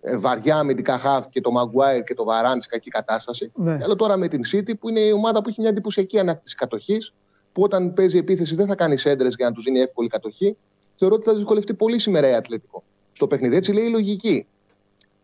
[0.00, 3.52] ε, βαριά αμυντικά χαφ και το Maguire και το Βαράν σε κακή κατάσταση.
[3.54, 3.78] Ναι.
[3.82, 7.14] άλλο τώρα με την City που είναι η ομάδα που έχει μια εντυπωσιακή ανάκτηση κατοχής.
[7.52, 10.56] Που όταν παίζει επίθεση δεν θα κάνει έντρε για να τους δίνει εύκολη κατοχή.
[10.94, 13.56] Θεωρώ ότι θα δυσκολευτεί πολύ σήμερα η Ατλέτικο στο παιχνίδι.
[13.56, 14.46] Έτσι λέει η λογική.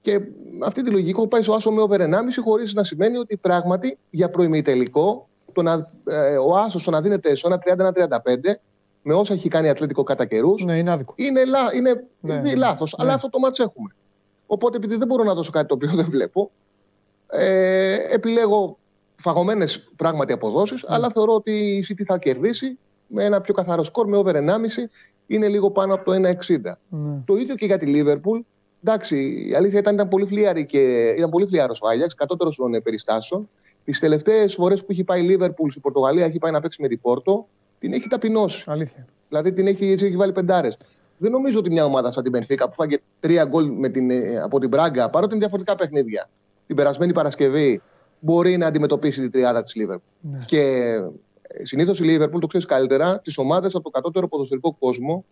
[0.01, 0.21] Και
[0.65, 2.09] αυτή τη λογική έχω πάει στο άσο με over 1,5
[2.45, 5.29] χωρίς να σημαίνει ότι πράγματι για προημιτελικό
[5.59, 8.61] το να, ε, ο άσος το να δίνεται σε ένα 30-35
[9.03, 10.65] με όσα έχει κάνει η Ατλέτικο κατά καιρούς.
[10.65, 11.13] Ναι, είναι άδικο.
[11.17, 11.41] Είναι,
[11.75, 12.55] είναι, ναι, ναι.
[12.55, 12.95] λάθος.
[12.99, 13.05] Ναι.
[13.05, 13.95] Αλλά αυτό το μάτς έχουμε.
[14.47, 16.51] Οπότε επειδή δεν μπορώ να δώσω κάτι το οποίο δεν βλέπω,
[17.27, 18.79] ε, επιλέγω
[19.17, 20.95] φαγωμένες πράγματι αποδόσεις, ναι.
[20.95, 24.41] αλλά θεωρώ ότι η City θα κερδίσει με ένα πιο καθαρό σκορ, με over 1,5
[25.27, 26.79] είναι λίγο πάνω από το 1,60.
[26.89, 27.23] Ναι.
[27.25, 28.41] Το ίδιο και για τη Liverpool.
[28.85, 32.83] Εντάξει, η αλήθεια ήταν, ήταν πολύ φλιαρή και ήταν πολύ φλιάρος ο Άγιαξ, κατώτερος των
[32.83, 33.49] περιστάσεων.
[33.89, 36.89] Τις τελευταίες φορές που έχει πάει η Liverpool στην Πορτογαλία, έχει πάει να παίξει με
[36.89, 37.47] την Πόρτο,
[37.79, 38.65] την έχει ταπεινώσει.
[38.67, 39.07] Αλήθεια.
[39.29, 40.77] Δηλαδή την έχει, έτσι, έχει βάλει πεντάρες.
[41.19, 44.41] Δεν νομίζω ότι μια ομάδα σαν την Πενφύκα που φάγε τρία γκολ με την, ε,
[44.41, 46.29] από την Μπράγκα, παρότι είναι διαφορετικά παιχνίδια,
[46.67, 47.83] την περασμένη Παρασκευή
[48.21, 50.09] μπορεί να αντιμετωπίσει τη τριάδα της Λίβερπουλ.
[50.21, 50.39] Ναι.
[50.47, 50.61] Και
[51.43, 55.25] ε, συνήθως η Λίβερπουλ, το ξέρεις καλύτερα, τις ομάδες από το κατώτερο ποδοσφαιρικό κόσμο,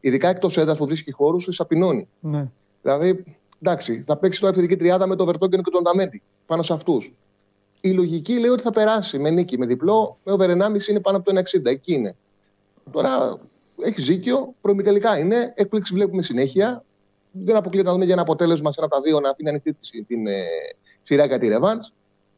[0.00, 2.08] ειδικά εκτός έδρας που βρίσκει χώρους, τις απεινώνει.
[2.20, 2.50] Ναι.
[2.82, 3.24] Δηλαδή,
[3.62, 7.12] εντάξει, θα παίξει τώρα επιθετική τριάδα με το Βερτόγκεν και τον Ταμέντι πάνω σε αυτούς.
[7.84, 11.16] Η λογική λέει ότι θα περάσει με νίκη, με διπλό, με over 1,5 είναι πάνω
[11.16, 11.64] από το 1,60.
[11.64, 12.16] Εκεί είναι.
[12.90, 13.40] Τώρα
[13.82, 15.52] έχει ζήκιο, προημιτελικά είναι.
[15.56, 16.84] Έκπληξη βλέπουμε συνέχεια.
[17.30, 19.76] Δεν αποκλείεται να δούμε για ένα αποτέλεσμα σε ένα από τα δύο να αφήνει ανοιχτή
[20.06, 20.42] την ε,
[21.02, 21.82] σειρά για τη Ρεβάντ.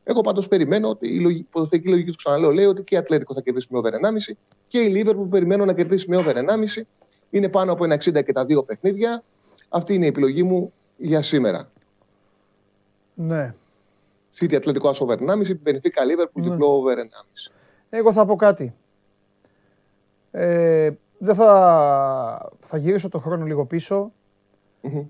[0.05, 3.41] Εγώ πάντως περιμένω ότι η ποδοσφαιρική λογική του ξαναλέω λέει ότι και η Ατλέτικο θα
[3.41, 4.35] κερδίσει με over 1,5
[4.69, 6.83] και η Λίβερ που περιμένω να κερδίσει με over 1,5
[7.31, 9.23] είναι πάνω από 1,60 και τα δύο παιχνίδια.
[9.69, 11.71] Αυτή είναι η επιλογή μου για σήμερα.
[13.15, 13.55] Ναι.
[14.41, 16.51] City Ατλέτικο Άσο over 1,5, Μπενιφίκα Λίβερπουλ ναι.
[16.51, 17.03] διπλό over 1,5.
[17.91, 18.75] Εγώ θα πω κάτι.
[20.31, 23.67] Ε, δεν θα, θα γυρίσω το χρόνο λίγο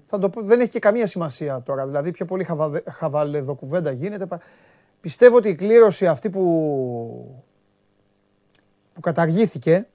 [0.07, 1.87] Θα το, δεν έχει και καμία σημασία τώρα.
[1.87, 2.47] Δηλαδή, πιο πολύ
[2.87, 4.27] χαβαλεδοκουβέντα γίνεται.
[5.01, 7.45] Πιστεύω ότι η κλήρωση αυτή που,
[8.93, 9.87] που καταργήθηκε.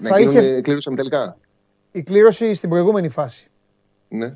[0.00, 0.60] Να θα είχε...
[0.60, 1.36] κλήρωση τελικά;
[1.92, 3.50] Η κλήρωση στην προηγούμενη φάση.
[4.08, 4.34] Ναι.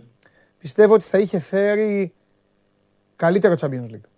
[0.58, 2.14] Πιστεύω ότι θα είχε φέρει
[3.22, 4.08] καλύτερο Champions League.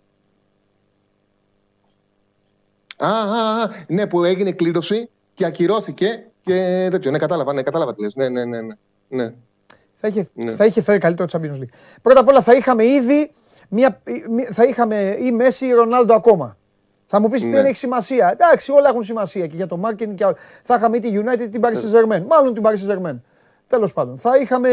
[2.97, 7.11] Α, α, α, ναι, που έγινε κλήρωση και ακυρώθηκε και τέτοιο.
[7.11, 8.15] Ναι, κατάλαβα, ναι, κατάλαβα τι λες.
[8.15, 8.75] Ναι, ναι, ναι, ναι.
[9.07, 9.33] ναι.
[9.95, 10.51] Θα, είχε, ναι.
[10.51, 11.73] θα είχε φέρει καλύτερο Champions League.
[12.01, 13.31] Πρώτα απ' όλα θα είχαμε ήδη
[13.69, 14.01] μια,
[14.51, 16.57] θα είχαμε ή Μέση ή Ρονάλντο ακόμα.
[17.05, 17.49] Θα μου πεις ναι.
[17.49, 18.31] δεν έχει σημασία.
[18.31, 20.35] Εντάξει, όλα έχουν σημασία και για το marketing και όλα.
[20.63, 22.23] Θα είχαμε ή τη United ή την Paris Saint Germain.
[22.27, 23.19] Μάλλον την Paris Saint Germain.
[23.67, 24.17] Τέλος πάντων.
[24.17, 24.69] Θα είχαμε,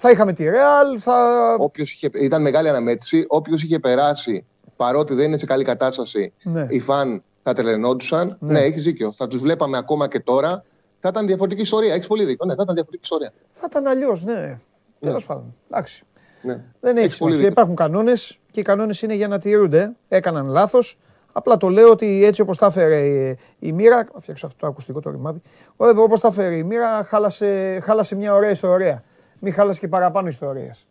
[0.00, 0.98] θα είχαμε τη Real.
[0.98, 1.56] Θα...
[1.58, 3.24] Όποιος είχε, ήταν μεγάλη αναμέτρηση.
[3.28, 4.44] Όποιος είχε περάσει
[4.76, 6.66] παρότι δεν είναι σε καλή κατάσταση, ναι.
[6.68, 8.36] οι φαν θα τρελαινόντουσαν.
[8.40, 9.12] Ναι, ναι έχεις δίκιο.
[9.16, 10.64] Θα τους βλέπαμε ακόμα και τώρα.
[10.98, 11.94] Θα ήταν διαφορετική ιστορία.
[11.94, 12.46] Έχεις πολύ δίκιο.
[12.46, 13.32] Ναι, θα ήταν διαφορετική ιστορία.
[13.48, 14.32] Θα ήταν αλλιώς, ναι.
[14.32, 14.56] ναι.
[15.00, 15.54] Τέλος πάντων.
[15.70, 16.04] Εντάξει.
[16.42, 16.60] Ναι.
[16.80, 17.46] Δεν έχεις σημασία.
[17.46, 19.96] Υπάρχουν κανόνες και οι κανόνες είναι για να τηρούνται.
[20.08, 20.98] Έκαναν λάθος.
[21.32, 24.06] Απλά το λέω ότι έτσι όπως τα έφερε η μοίρα.
[24.18, 25.40] Φτιάξω αυτό το ακουστικό το ρημάδι.
[25.76, 29.04] Όπως τα έφερε η μοίρα, χάλασε, χάλασε μια ωραία ιστορία.
[29.40, 30.86] Μην χάλασες και παραπάνω ιστορίες.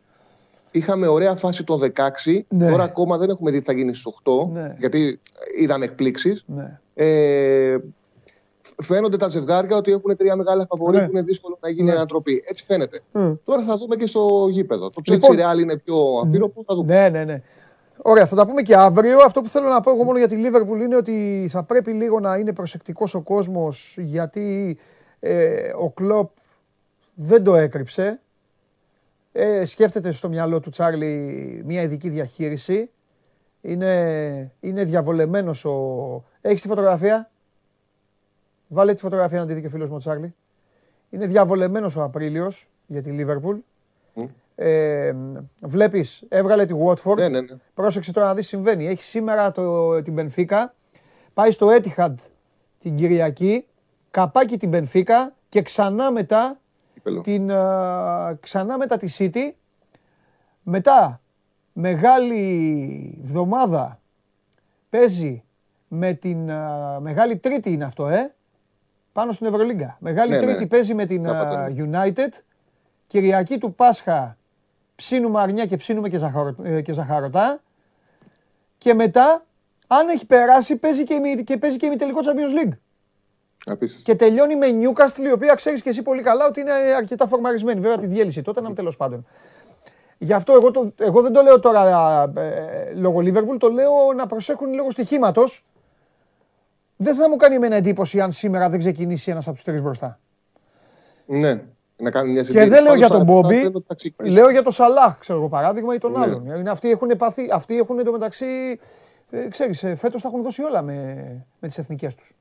[0.72, 2.42] Είχαμε ωραία φάση το 16.
[2.48, 2.70] Ναι.
[2.70, 4.50] Τώρα ακόμα δεν έχουμε δει τι θα γίνει στι 8.
[4.52, 4.76] Ναι.
[4.80, 5.20] Γιατί
[5.58, 6.44] είδαμε εκπλήξεις.
[6.48, 6.80] Ναι.
[6.94, 7.78] Ε,
[8.84, 11.06] φαίνονται τα ζευγάρια ότι έχουν τρία μεγάλα φαβορή ναι.
[11.06, 11.96] που είναι δύσκολο να γίνει ναι.
[11.96, 12.44] ανατροπή.
[12.50, 13.00] Έτσι φαίνεται.
[13.46, 14.90] Τώρα θα δούμε και στο γήπεδο.
[14.90, 16.64] Το Chelsea λοιπόν, Real είναι πιο αφήρωπο.
[16.66, 16.94] Θα δούμε.
[16.94, 17.42] Ναι, ναι, ναι.
[18.02, 19.18] Ωραία, θα τα πούμε και αύριο.
[19.20, 22.20] Αυτό που θέλω να πω εγώ μόνο για τη Liverpool είναι ότι θα πρέπει λίγο
[22.20, 24.78] να είναι προσεκτικός ο κόσμος γιατί
[25.20, 26.30] ε, ο Κλοπ
[27.14, 28.20] δεν το έκρυψε.
[29.32, 32.90] Ε, σκέφτεται στο μυαλό του Τσάρλι μια ειδική διαχείριση.
[33.62, 36.24] Είναι, είναι διαβολεμένος ο...
[36.42, 37.32] Έχεις τη φωτογραφία;
[38.68, 40.36] Βάλε τη φωτογραφία να τη δει και ο φίλος μου ο Τσάρλι.
[41.10, 43.58] Είναι διαβολεμένος ο Απρίλιος για τη Λίβερπουλ.
[44.56, 45.16] Ε,
[45.64, 47.16] βλέπεις, έβγαλε τη Watford.
[47.16, 47.56] Ναι, ναι, ναι.
[47.74, 48.88] Πρόσεξε τώρα να δεις συμβαίνει.
[48.88, 50.76] Έχει σήμερα το, την Μπενφίκα.
[51.34, 52.14] Πάει στο Etihad
[52.80, 53.66] την Κυριακή.
[54.12, 56.60] Καπάκι την Μπενφίκα και ξανά μετά
[57.24, 57.48] την,
[58.40, 59.52] ξανά μετά τη City.
[60.64, 61.22] Μετά,
[61.74, 64.00] μεγάλη βδομάδα
[64.90, 65.44] παίζει
[65.88, 66.52] με την
[67.00, 68.34] μεγάλη τρίτη είναι αυτό, ε.
[69.12, 69.98] πάνω στην Ευρωλίγκα.
[70.00, 70.68] Μεγάλη ναι, Τρίτη ναι.
[70.68, 71.26] παίζει με την
[71.78, 72.30] United.
[73.08, 74.38] Κυριακή του Πάσχα
[74.96, 77.62] ψήνουμε αρνιά και ψήνουμε και, ζαχαρο, ε, και ζαχαρωτά.
[78.78, 79.46] Και μετά,
[79.88, 82.78] αν έχει περάσει, παίζει και, και παίζει και τελικό Champions League.
[83.66, 84.12] Απίστευτο.
[84.12, 87.80] Και τελειώνει με Newcastle, η οποία ξέρεις και εσύ πολύ καλά ότι είναι αρκετά φορμαρισμένη.
[87.80, 89.26] Βέβαια τη διέλυση τότε, να τέλος πάντων.
[90.18, 94.26] Γι' αυτό εγώ, το, εγώ δεν το λέω τώρα ε, λόγω Liverpool, το λέω να
[94.26, 95.66] προσέχουν λόγω στοιχήματος.
[96.96, 100.20] Δεν θα μου κάνει εμένα εντύπωση αν σήμερα δεν ξεκινήσει ένας από τους τρεις μπροστά.
[101.26, 101.62] Ναι.
[101.98, 103.72] Να κάνει μια και δεν λέω για τον Μπόμπι,
[104.18, 106.20] λέω για τον Σαλάχ, ξέρω εγώ παράδειγμα, ή τον ναι.
[106.20, 106.46] άλλον.
[106.46, 108.80] Είναι αυτοί έχουν πάθει, αυτοί έχουν εντωμεταξύ,
[109.30, 110.94] ε, ξέρεις, ε, φέτος τα έχουν δώσει όλα με,
[111.60, 112.36] με τις εθνικές τους.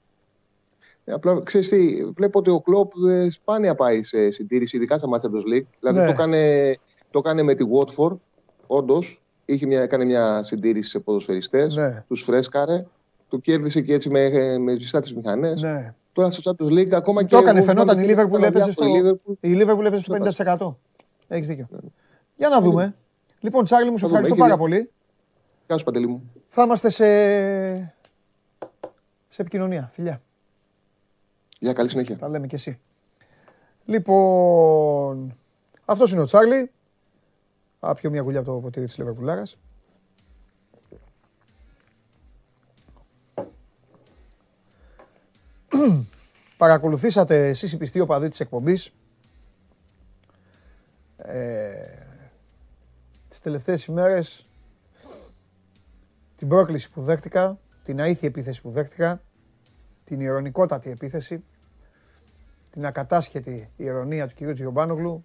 [1.09, 5.09] Ε, απλά ξέρεις τι, βλέπω ότι ο Κλόπ ε, σπάνια πάει σε συντήρηση, ειδικά στα
[5.09, 5.66] μάτια του League.
[5.81, 6.05] Δηλαδή ναι.
[6.05, 6.75] το, έκανε,
[7.11, 8.16] το έκανε με τη Watford,
[8.66, 9.23] όντως.
[9.71, 12.05] Έκανε μια συντήρηση σε ποδοσφαιριστές, ναι.
[12.09, 12.87] τους φρέσκαρε,
[13.29, 15.61] το κέρδισε και έτσι με, με ζεστά τις μηχανές.
[15.61, 15.94] Ναι.
[16.12, 17.35] Τώρα στο Champions League ακόμα και.
[17.35, 18.87] Το έκανε, φαινόταν η Liverpool έπαιζε στο,
[19.40, 20.16] η Liverpool έπαιζε στο
[20.68, 20.75] 50%.
[21.29, 21.66] Έχεις δίκιο.
[21.71, 21.79] Ναι.
[22.37, 22.94] Για να δούμε.
[23.40, 24.90] Λοιπόν, Τσάρλι, μου σου ευχαριστώ πάρα πολύ.
[25.66, 26.31] Γεια σου, Παντελή μου.
[26.49, 27.05] Θα είμαστε σε,
[29.29, 29.88] σε επικοινωνία.
[29.92, 30.23] Φιλιά.
[31.59, 32.16] Για καλή συνέχεια.
[32.18, 32.79] Τα λέμε κι εσύ.
[33.85, 35.35] Λοιπόν,
[35.85, 36.71] αυτός είναι ο Τσάρλι.
[37.81, 39.42] Άπιο μια γουλιά από το ποτήρι της Λεβερπουλάρα.
[46.57, 48.92] Παρακολουθήσατε εσείς οι πιστοί οπαδοί της εκπομπής
[51.16, 51.73] ε,
[53.29, 54.49] τις τελευταίες ημέρες
[56.37, 59.23] την πρόκληση που δέχτηκα, την αήθη επίθεση που δέχτηκα,
[60.09, 61.44] την ηρωνικότατη επίθεση,
[62.71, 64.53] την ακατάσχετη ηρωνία του κ.
[64.53, 65.25] Τζιομπάνογλου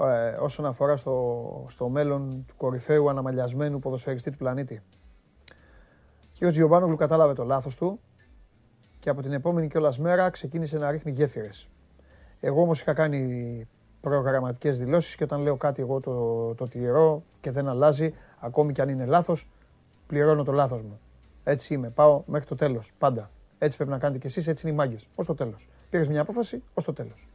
[0.00, 4.82] ε, όσον αφορά στο, στο μέλλον του κορυφαίου αναμαλιασμένου ποδοσφαιριστή του πλανήτη.
[6.42, 6.50] Ο κ.
[6.50, 8.00] Τζιομπάνογλου κατάλαβε το λάθος του
[8.98, 11.68] και από την επόμενη κιόλας μέρα ξεκίνησε να ρίχνει γέφυρες.
[12.40, 13.68] Εγώ όμως είχα κάνει
[14.00, 18.80] προγραμματικές δηλώσεις και όταν λέω κάτι εγώ το, το τηρώ και δεν αλλάζει, ακόμη κι
[18.80, 19.48] αν είναι λάθος,
[20.06, 21.00] πληρώνω το λάθος μου.
[21.44, 23.30] Έτσι είμαι, πάω μέχρι το τέλος, πάντα.
[23.62, 25.68] Έτσι πρέπει να κάνετε κι εσείς, έτσι είναι οι μάγκες, ως το τέλος.
[25.90, 27.28] Πήρες μια απόφαση, ως το τέλος.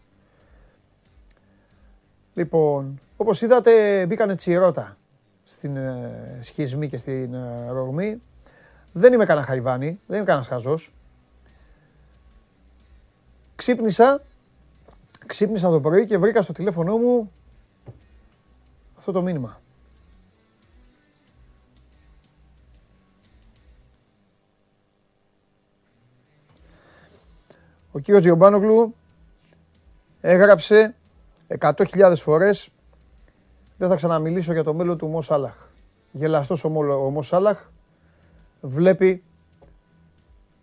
[2.33, 4.97] Λοιπόν, όπως είδατε μπήκανε τσιρότα
[5.43, 8.21] στην ε, σχισμή και στην ε, ρογμή.
[8.91, 10.93] Δεν είμαι κανένα χαϊβάνι, δεν είμαι κανένας χαζός.
[13.55, 14.23] Ξύπνησα,
[15.25, 17.31] ξύπνησα το πρωί και βρήκα στο τηλέφωνό μου
[18.97, 19.59] αυτό το μήνυμα.
[27.95, 28.95] Ο κύριος Γιωμπάνογλου
[30.21, 30.95] έγραψε
[31.59, 32.69] 100.000 φορές
[33.77, 35.55] δεν θα ξαναμιλήσω για το μέλλον του Μος Άλαχ.
[36.11, 37.67] Γελαστός ο Μος Άλαχ
[38.61, 39.23] βλέπει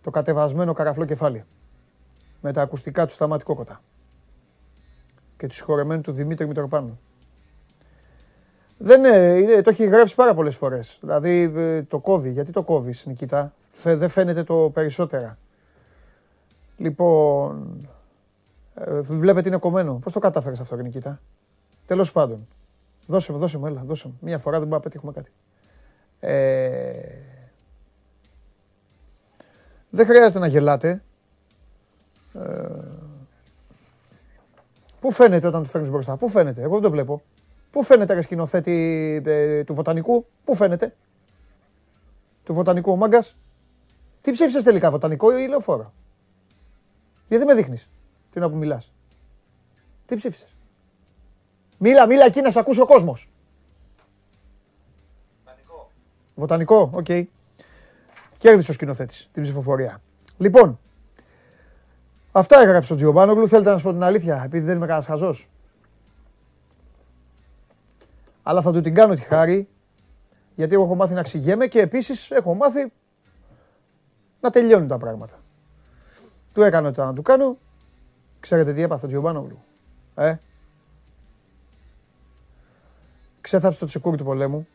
[0.02, 1.44] το κατεβασμένο καραφλό κεφάλι
[2.40, 3.82] με τα ακουστικά του Σταμάτη Κόκοτα
[5.36, 7.00] και του συγχωρεμένου του Δημήτρη Μητροπάνου.
[8.78, 10.98] Δεν είναι, το έχει γράψει πάρα πολλές φορές.
[11.00, 12.30] Δηλαδή ε, το κόβει.
[12.30, 15.38] Γιατί το κόβεις, Νικήτα; Δεν φαίνεται το περισσότερα.
[16.76, 17.88] Λοιπόν,
[18.74, 19.94] ε, βλέπετε είναι κομμένο.
[19.94, 21.20] Πώς το κατάφερες αυτό, Νικήτα;
[21.86, 22.48] Τέλος πάντων.
[23.06, 24.18] Δώσε μου, δώσε μου, έλα, δώσε μου.
[24.20, 25.30] Μία φορά δεν μπορούμε να πετύχουμε κάτι.
[26.20, 27.18] Ε,
[29.90, 31.02] δεν χρειάζεται να γελάτε.
[32.34, 32.68] Ε,
[35.00, 37.22] πού φαίνεται όταν του φέρνεις μπροστά, πού φαίνεται, εγώ δεν το βλέπω.
[37.70, 40.94] Πού φαίνεται ρε σκηνοθέτη ε, του βοτανικού, πού φαίνεται;
[42.44, 43.36] Του βοτανικού ο μάγκας;
[44.20, 45.92] Τι ψήφισες τελικά, βοτανικό ή λεωφόρο;
[47.32, 47.88] Γιατί δεν με δείχνεις.
[48.30, 48.92] Τι να που μιλάς;
[50.06, 50.56] Τι ψήφισες;
[51.78, 53.30] Μίλα, μίλα εκεί να σε ακούσει ο κόσμος.
[55.44, 55.90] Βοτανικό.
[56.34, 57.04] Βοτανικό, OK.
[57.08, 57.24] Okay.
[58.38, 60.00] Κέρδισε ο σκηνοθέτης την ψηφοφορία.
[60.38, 60.78] Λοιπόν,
[62.32, 63.48] Αυτά έγραψε ο Τζιομπάνογλου.
[63.48, 65.48] Θέλετε να σας πω την αλήθεια, επειδή δεν είμαι κανένας χαζός;
[68.42, 69.68] Αλλά θα του την κάνω τη χάρη,
[70.54, 72.92] γιατί εγώ έχω μάθει να ξηγέμαι και επίσης έχω μάθει
[74.40, 75.41] να τελειώνουν τα πράγματα.
[76.52, 77.58] Του έκανα ό,τι να του κάνω.
[78.40, 79.58] Ξέρετε τι έπαθε ο Τζιομπάνογλου.
[80.14, 80.36] Ε.
[83.40, 84.66] Ξέθαψε το τσεκούρι του πολέμου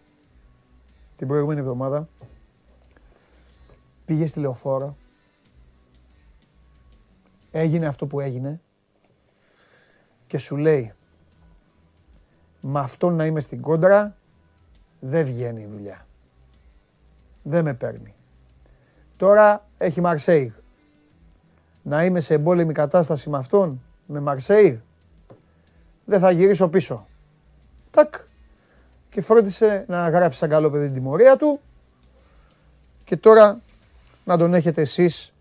[1.15, 2.07] την προηγούμενη εβδομάδα.
[4.05, 4.95] Πήγε στη λεωφόρο
[7.51, 8.61] έγινε αυτό που έγινε
[10.27, 10.93] και σου λέει
[12.61, 14.15] με αυτόν να είμαι στην κόντρα
[14.99, 16.05] δεν βγαίνει η δουλειά.
[17.43, 18.13] Δεν με παίρνει.
[19.17, 20.53] Τώρα έχει Μαρσέιγ.
[21.87, 24.77] Να είμαι σε εμπόλεμη κατάσταση με αυτόν, με Μαρσέιγ,
[26.05, 27.07] δεν θα γυρίσω πίσω.
[27.91, 28.15] Τάκ.
[29.09, 31.59] Και φρόντισε να γράψει σαν καλό παιδί την τιμωρία του
[33.03, 33.59] και τώρα
[34.25, 35.31] να τον έχετε εσείς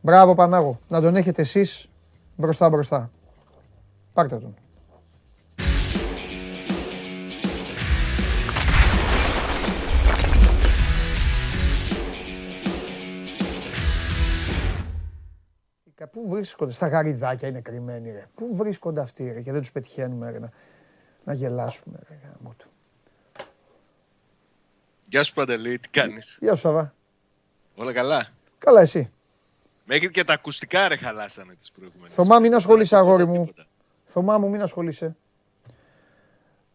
[0.00, 0.78] Μπράβο Πανάγο.
[0.88, 1.88] Να τον έχετε εσείς
[2.36, 3.10] μπροστά μπροστά.
[4.12, 4.54] Πάρτε τον.
[16.12, 18.26] Πού βρίσκονται, στα γαριδάκια είναι κρυμμένοι ρε.
[18.34, 20.50] Πού βρίσκονται αυτοί ρε και δεν τους πετυχαίνουμε ρε, να,
[21.24, 22.18] να γελάσουμε ρε.
[25.08, 26.94] Γεια σου Παντελή, τι κάνεις; Γεια σου Σαββά.
[27.74, 29.10] Όλα καλά; Καλά εσύ.
[29.84, 32.14] Μέχρι και τα ακουστικά ρε χαλάσανε τις προηγούμενες.
[32.14, 33.48] Θωμά μην ασχολείσαι αγόρι μου.
[34.04, 35.16] Θωμά μου μην ασχολείσαι.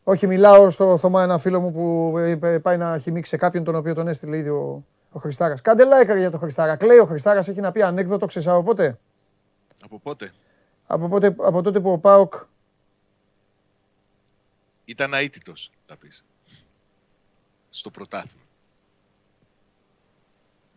[0.04, 2.13] Όχι μιλάω στο Θωμά ένα φίλο μου που
[2.62, 5.62] πάει να χυμίξει κάποιον τον οποίο τον έστειλε ήδη ο, ο Χριστάρας.
[5.62, 6.76] Κάντε like για τον Χριστάρα.
[6.76, 9.00] Κλαίει ο Χριστάρας έχει να πει ανέκδοτο ξέρεις από πότε.
[9.86, 10.34] Από πότε;
[10.88, 12.34] Από, πότε, από τότε που ο Πάοκ
[14.86, 16.26] ήταν αίτητος, θα πεις.
[17.69, 18.43] Στο πρωτάθλημα.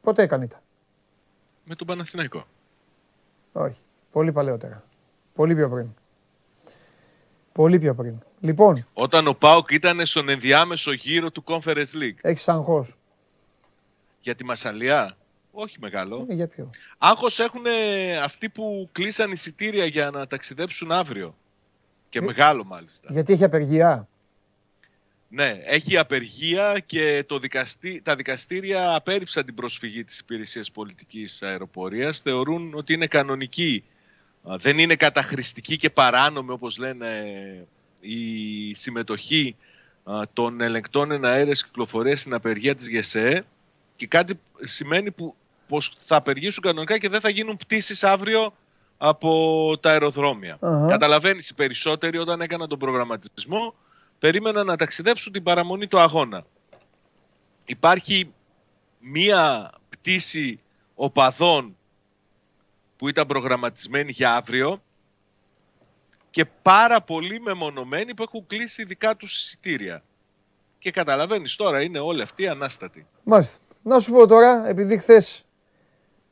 [0.00, 0.60] Πότε έκανε ήταν;
[1.64, 2.46] Με τον Παναθηναϊκό.
[3.52, 3.80] Όχι.
[4.12, 4.84] Πολύ παλαιότερα.
[5.34, 5.94] Πολύ πιο πριν.
[7.52, 8.18] Πολύ πιο πριν.
[8.40, 8.84] Λοιπόν.
[8.92, 12.18] Όταν ο Πάοκ ήταν στον ενδιάμεσο γύρο του Conference League.
[12.20, 12.86] Έχεις αγχώ.
[14.20, 15.16] Για τη Μασαλιά.
[15.60, 16.26] Όχι μεγάλο.
[16.28, 17.62] Ε, για ποιο; Άγχος έχουν
[18.22, 21.36] αυτοί που κλείσαν εισιτήρια για να ταξιδέψουν αύριο.
[22.08, 23.08] Και ε, μεγάλο μάλιστα.
[23.12, 24.08] Γιατί έχει απεργία;
[25.28, 32.20] Ναι, έχει απεργία και το δικαστή, τα δικαστήρια απέρριψαν την προσφυγή της Υπηρεσίας Πολιτικής Αεροπορίας.
[32.20, 33.84] Θεωρούν ότι είναι κανονική.
[34.42, 37.08] Δεν είναι καταχρηστική και παράνομη όπως λένε
[38.00, 39.56] η συμμετοχή
[40.32, 43.44] των ελεγκτών εναέρειας κυκλοφορίας στην απεργία της ΓΕΣΕ
[43.96, 45.34] και κάτι σημαίνει που,
[45.68, 48.52] πως θα απεργήσουν κανονικά και δεν θα γίνουν πτήσεις αύριο
[48.98, 50.58] από τα αεροδρόμια.
[50.60, 50.88] Uh-huh.
[50.88, 53.74] Καταλαβαίνεις οι περισσότεροι όταν έκαναν τον προγραμματισμό
[54.18, 56.44] περίμεναν να ταξιδέψουν την παραμονή του αγώνα.
[57.64, 58.34] Υπάρχει
[58.98, 60.60] μία πτήση
[60.94, 61.76] οπαδών
[62.96, 64.82] που ήταν προγραμματισμένη για αύριο
[66.30, 70.02] και πάρα πολλοί μεμονωμένοι που έχουν κλείσει δικά τους εισιτήρια.
[70.78, 73.06] Και καταλαβαίνεις τώρα είναι όλοι αυτοί ανάστατοι.
[73.22, 73.58] Μάλιστα.
[73.82, 75.44] Να σου πω τώρα, επειδή χθες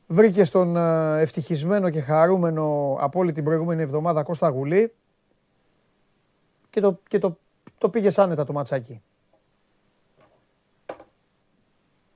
[0.07, 4.93] βρήκε τον ε, ευτυχισμένο και χαρούμενο από όλη την προηγούμενη εβδομάδα Κώστα Γουλή
[6.69, 7.37] και το, και το
[7.77, 9.01] το πήγες άνετα το ματσάκι.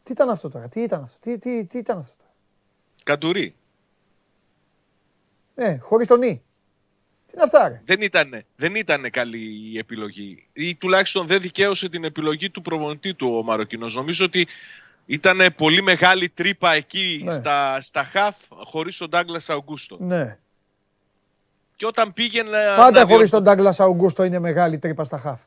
[0.03, 2.33] Τι ήταν αυτό τώρα, τι ήταν αυτό, τι, τι, τι ήταν αυτό τώρα;
[3.03, 3.55] Καντουρί.
[5.55, 6.43] Ναι, χωρίς τον Ή.
[7.25, 10.47] Τι είναι αυτά ρε; Δεν ήταν, δεν ήτανε καλή η επιλογή.
[10.53, 13.95] Ή τουλάχιστον δεν δικαίωσε την επιλογή του προμονητή του ο Μαροκινός.
[13.95, 14.47] Νομίζω ότι
[15.05, 17.31] ήταν πολύ μεγάλη τρύπα εκεί ναι.
[17.31, 19.97] στα, στα χαφ χωρίς τον Ντάγκλας Αουγκούστο.
[19.99, 20.37] Ναι.
[21.75, 22.57] Και όταν πήγαινε.
[22.77, 25.41] Πάντα χωρίς τον Ντάγκλας Αουγκούστο είναι μεγάλη τρύπα στα χαφ.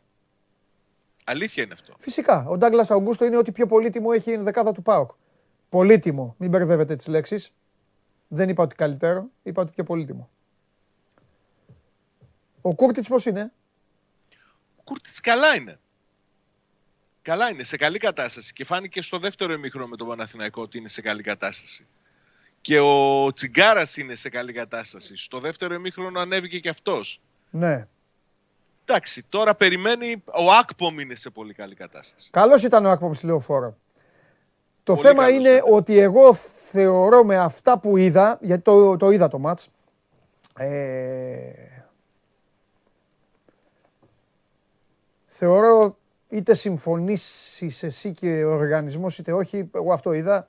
[1.24, 1.94] Αλήθεια είναι αυτό.
[1.98, 2.46] Φυσικά.
[2.48, 5.10] Ο Ντάγκλας Αουγκούστο είναι ότι πιο πολύτιμο έχει η δεκάδα του Πάοκ.
[5.68, 6.34] Πολύτιμο.
[6.38, 7.52] Μην μπερδεύετε τις λέξεις.
[8.28, 10.30] Δεν είπα ότι καλύτερο, είπα ότι πιο πολύτιμο.
[12.60, 13.52] Ο Κούρτιτς πώς είναι;
[14.76, 15.76] Ο Κούρτιτς καλά είναι.
[17.24, 18.52] Καλά είναι, σε καλή κατάσταση.
[18.52, 21.86] Και φάνηκε στο δεύτερο ημίχρονο με τον Παναθηναϊκό ότι είναι σε καλή κατάσταση.
[22.60, 25.16] Και ο Τσιγκάρας είναι σε καλή κατάσταση.
[25.16, 27.20] Στο δεύτερο ημίχρονο ανέβηκε και αυτός.
[27.50, 27.86] Ναι.
[28.84, 30.22] Εντάξει, τώρα περιμένει.
[30.26, 32.30] Ο Ακπομ είναι σε πολύ καλή κατάσταση.
[32.30, 33.76] Καλός ήταν ο Ακπομ στη λεωφόρο.
[34.82, 36.34] Το θέμα είναι ότι εγώ
[36.70, 39.68] θεωρώ με αυτά που είδα, γιατί το, το είδα το μάτς,
[40.56, 41.38] ε,
[45.26, 45.96] θεωρώ
[46.34, 50.48] είτε συμφωνήσεις εσύ και ο οργανισμός είτε όχι, εγώ αυτό είδα,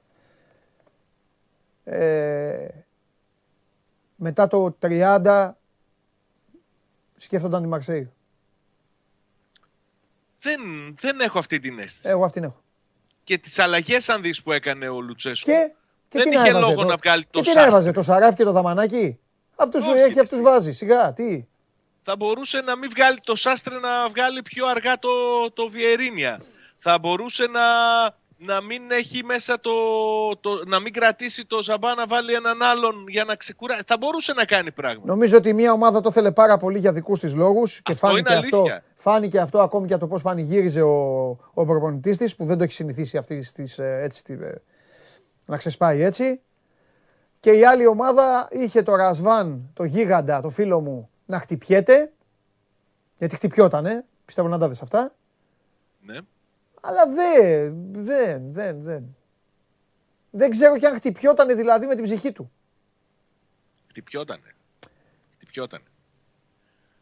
[1.83, 2.67] ε,
[4.15, 5.51] μετά το 30
[7.17, 8.09] σκέφτονταν τη Μαρσέη.
[10.39, 10.59] Δεν,
[10.99, 12.09] δεν έχω αυτή την αίσθηση.
[12.09, 12.61] Εγώ αυτήν έχω.
[13.23, 15.51] Και τις αλλαγές αν δεις που έκανε ο Λουτσέσκο.
[15.51, 15.71] Και,
[16.07, 18.51] και δεν είχε λόγο το, να βγάλει το Και τι έβαζε, το Σαράφ και το
[18.51, 19.19] Δαμανάκι.
[19.55, 20.71] Αυτούς Όχι, έχει, αυτούς βάζει.
[20.71, 21.45] Σιγά, τι.
[22.07, 25.09] Θα μπορούσε να μην βγάλει το Σάστρε να βγάλει πιο αργά το,
[25.53, 26.41] το Βιερίνια.
[26.75, 27.61] Θα μπορούσε να
[28.37, 29.71] να μην έχει μέσα το,
[30.39, 33.81] το, να μην κρατήσει το Ζαμπά να βάλει έναν άλλον για να ξεκουράσει.
[33.87, 35.01] Θα μπορούσε να κάνει πράγμα.
[35.05, 38.65] Νομίζω ότι μια ομάδα το θέλει πάρα πολύ για δικούς της λόγους και φάνηκε αυτό,
[38.95, 42.73] φάνηκε αυτό ακόμη και το πώς πανηγύριζε ο, ο προπονητής της που δεν το έχει
[42.73, 44.51] συνηθίσει αυτή της, ε, έτσι, ε,
[45.45, 46.41] να ξεσπάει έτσι.
[47.39, 52.13] Και η άλλη ομάδα είχε το Ρασβάν, το γίγαντα, το φίλο μου, να χτυπιέται.
[53.17, 55.15] Γιατί χτυπιότανε, πιστεύω να τα δεις αυτά.
[56.01, 56.17] Ναι.
[56.81, 59.15] Αλλά δεν, δεν, δεν, δεν.
[60.29, 62.51] Δεν ξέρω κι αν χτυπιότανε δηλαδή με την ψυχή του.
[63.87, 64.55] Χτυπιότανε.
[65.33, 65.83] Χτυπιότανε.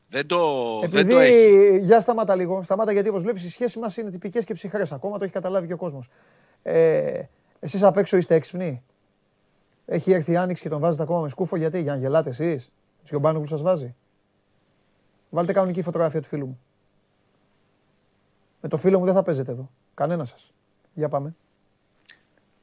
[0.08, 0.38] Δεν το,
[0.84, 1.80] Επειδή, δεν το έχει.
[1.80, 2.64] Για σταμάτα λίγο.
[2.64, 5.18] Σταμάτα γιατί όπως βλέπεις οι σχέσεις μας είναι τυπικές και ψυχρές ακόμα.
[5.18, 6.10] Το έχει καταλάβει και ο κόσμος.
[6.64, 7.24] Ε,
[7.60, 8.84] εσείς απ' έξω είστε έξυπνοι;
[9.86, 12.72] Έχει έρθει η άνοιξη και τον βάζετε ακόμα με σκούφο; Γιατί, για να γελάτε εσείς;
[13.04, 13.96] Τσιομπάνου που σας βάζει;
[15.34, 16.60] Βάλτε κανονική φωτογραφία του φίλου μου.
[18.62, 19.72] Με το φίλο μου δεν θα παίζετε εδώ.
[19.94, 20.54] Κανένα σας.
[20.94, 21.36] Για πάμε.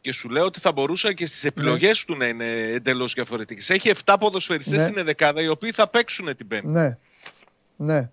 [0.01, 2.15] Και σου λέω ότι θα μπορούσαν και στις επιλογές ναι.
[2.15, 3.71] του να είναι εντελώς διαφορετικές.
[3.71, 4.93] Έχει 7 ποδοσφαιριστές ναι.
[4.93, 6.69] στην δεκάδα οι οποίοι θα παίξουν την Πέμπτη.
[6.69, 6.99] Ναι.
[7.77, 8.11] Ναι.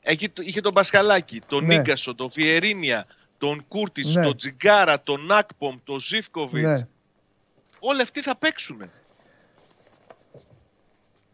[0.00, 1.76] Έχει, είχε τον Πασχαλάκη, τον ναι.
[1.76, 3.06] Νίγκασο, τον Βιερίνια,
[3.38, 4.22] τον Κούρτιτς, ναι.
[4.22, 6.80] τον Τζιγκάρα, τον Νάκπομ, τον Ζήφκοβιτς.
[6.80, 6.88] Ναι.
[7.78, 8.90] Όλοι αυτοί θα παίξουν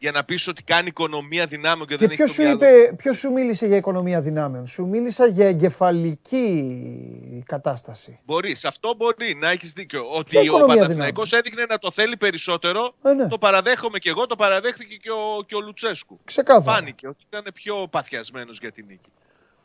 [0.05, 2.95] για να πεις ότι κάνει οικονομία δυνάμεων και, και δεν ποιος έχει το σου είπε,
[2.97, 8.19] Ποιος σου μίλησε για οικονομία δυνάμεων, σου μίλησα για εγκεφαλική κατάσταση.
[8.25, 10.05] Μπορείς, αυτό μπορεί να έχεις δίκιο.
[10.17, 13.29] Ότι ο Παναθηναϊκός έδειχνε να το θέλει περισσότερο, ε, ναι.
[13.29, 16.21] το παραδέχομαι και εγώ, το παραδέχθηκε και ο, και ο Λουτσέσκου.
[16.25, 16.77] Ξεκάθαρα.
[16.77, 19.11] Φάνηκε ότι ήταν πιο παθιασμένος για την νίκη.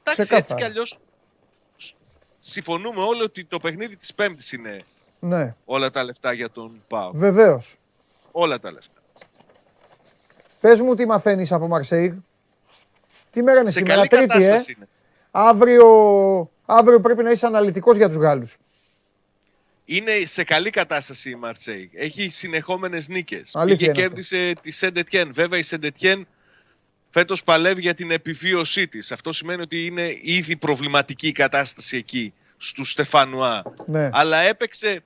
[0.04, 0.98] Εντάξει, έτσι κι αλλιώς
[2.40, 4.80] συμφωνούμε όλοι ότι το παιχνίδι της Πέμπτης είναι
[5.20, 5.56] ναι.
[5.66, 7.12] όλα τα λεφτά για τον Πάο.
[7.14, 7.76] Βεβαίως.
[8.32, 8.99] Όλα τα λεφτά.
[10.60, 12.14] Πες μου τι μαθαίνεις από Μαρσέιγ.
[13.30, 14.58] Τι μέρα είναι σήμερα, Τρίτη, ε.
[15.32, 15.88] Αύριο,
[16.66, 18.58] αύριο πρέπει να είσαι αναλυτικός για τους Γάλλους.
[19.86, 21.90] Είναι σε καλή κατάσταση η Μαρσέιγ.
[21.94, 23.56] Έχει συνεχόμενες νίκες.
[23.78, 25.34] Και κέρδισε τη Σεντετιέν.
[25.34, 26.28] Βέβαια η Σεντετιέν
[27.10, 29.12] φέτος παλεύει για την επιβίωσή της.
[29.12, 33.64] Αυτό σημαίνει ότι είναι ήδη προβληματική η κατάσταση εκεί, στου Στεφανουά.
[33.86, 34.10] Ναι.
[34.14, 35.04] Αλλά έπαιξε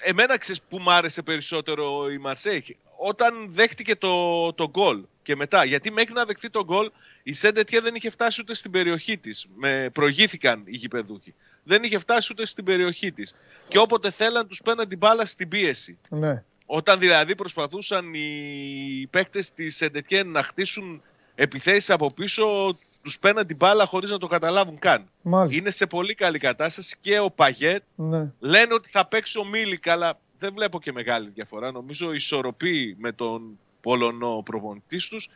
[0.00, 2.66] Εμένα ξέρεις που μου άρεσε περισσότερο η Μαρσέιγ.
[2.98, 5.64] Όταν δέχτηκε το, το γκολ και μετά.
[5.64, 6.90] Γιατί μέχρι να δεχτεί το γκολ
[7.22, 9.46] η Σεντ Ετιέν δεν είχε φτάσει ούτε στην περιοχή της.
[9.92, 11.34] Προηγήθηκαν οι γηπεδούχοι.
[11.64, 13.34] Δεν είχε φτάσει ούτε στην περιοχή της.
[13.68, 15.98] Και όποτε θέλαν τους παίρναν την μπάλα στην πίεση.
[16.08, 16.42] Ναι.
[16.66, 21.02] Όταν δηλαδή προσπαθούσαν οι παίκτες της Σεντ Ετιέν να χτίσουν
[21.34, 25.10] επιθέσεις από πίσω, τους παίρνουν την μπάλα χωρίς να το καταλάβουν καν.
[25.22, 25.60] Μάλιστα.
[25.60, 27.82] Είναι σε πολύ καλή κατάσταση και ο Παγιέτ.
[27.94, 28.30] Ναι.
[28.38, 31.70] Λένε ότι θα παίξει ο Μίλικ, αλλά δεν βλέπω και μεγάλη διαφορά.
[31.70, 35.28] Νομίζω ισορροπεί με τον Πολωνό προπονητής τους.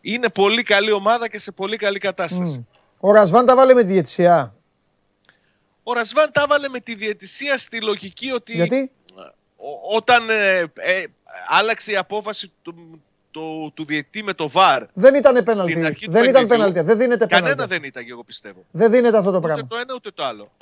[0.00, 2.66] Είναι πολύ καλή ομάδα και σε πολύ καλή κατάσταση.
[2.68, 2.78] Mm.
[3.00, 4.54] Ο Ρασβάν τα βάλε με τη διαιτησία;
[5.82, 8.52] Ο Ρασβάν τα βάλε με τη διαιτησία στη λογική ότι.
[8.54, 8.90] Γιατί;
[9.94, 11.04] Όταν ε, ε,
[11.48, 14.86] άλλαξε η απόφαση του, το, του διετή με το ΒΑΡ.
[14.92, 15.80] Δεν ήταν πέναλτι.
[16.08, 16.80] Δεν ήταν πέναλτι.
[16.80, 17.26] Δεν δίνεται πέναλτι.
[17.26, 18.64] Κανένα δεν ήταν, εγώ πιστεύω.
[18.70, 19.62] Δεν δίνεται αυτό το πράγμα.
[19.64, 20.52] Ούτε το ένα ούτε το άλλο.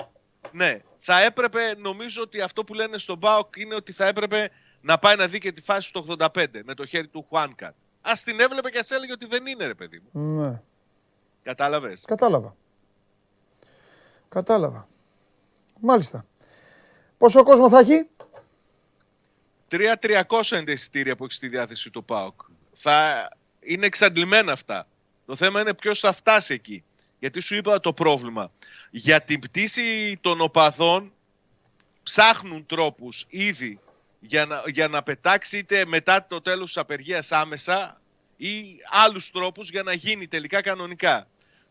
[0.51, 0.79] Ναι.
[0.99, 4.49] Θα έπρεπε, νομίζω ότι αυτό που λένε στον Μπάουκ είναι ότι θα έπρεπε
[4.81, 7.67] να πάει να δει και τη φάση του 85 με το χέρι του Χουάνκα.
[8.01, 10.21] Α την έβλεπε και ας έλεγε ότι δεν είναι, ρε παιδί μου.
[10.21, 10.61] Ναι.
[11.43, 12.55] Κατάλαβες; Κατάλαβα.
[14.29, 14.87] Κατάλαβα.
[15.79, 16.25] Μάλιστα.
[17.17, 18.09] Πόσο κόσμο θα έχει;
[19.71, 22.41] 3-300 είναι τα εισιτήρια που έχει στη διάθεση του ΠΑΟΚ
[22.81, 24.87] θα είναι εξαντλημένα αυτά.
[25.25, 26.83] Το θέμα είναι ποιος θα φτάσει εκεί.
[27.19, 28.51] Γιατί σου είπα το πρόβλημα.
[28.91, 31.13] Για την πτήση των οπαδών
[32.03, 33.79] ψάχνουν τρόπους ήδη
[34.19, 38.01] για να, για να πετάξει είτε μετά το τέλος της απεργίας άμεσα
[38.37, 41.27] ή άλλους τρόπους για να γίνει τελικά κανονικά.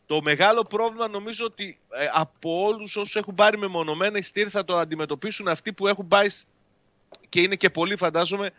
[0.07, 4.77] Το μεγάλο πρόβλημα νομίζω ότι ε, από όλους όσους έχουν πάρει μεμονωμένα ειστήρια θα το
[4.77, 6.27] αντιμετωπίσουν αυτοί που έχουν πάει
[7.29, 8.51] και είναι και πολλοί φαντάζομαι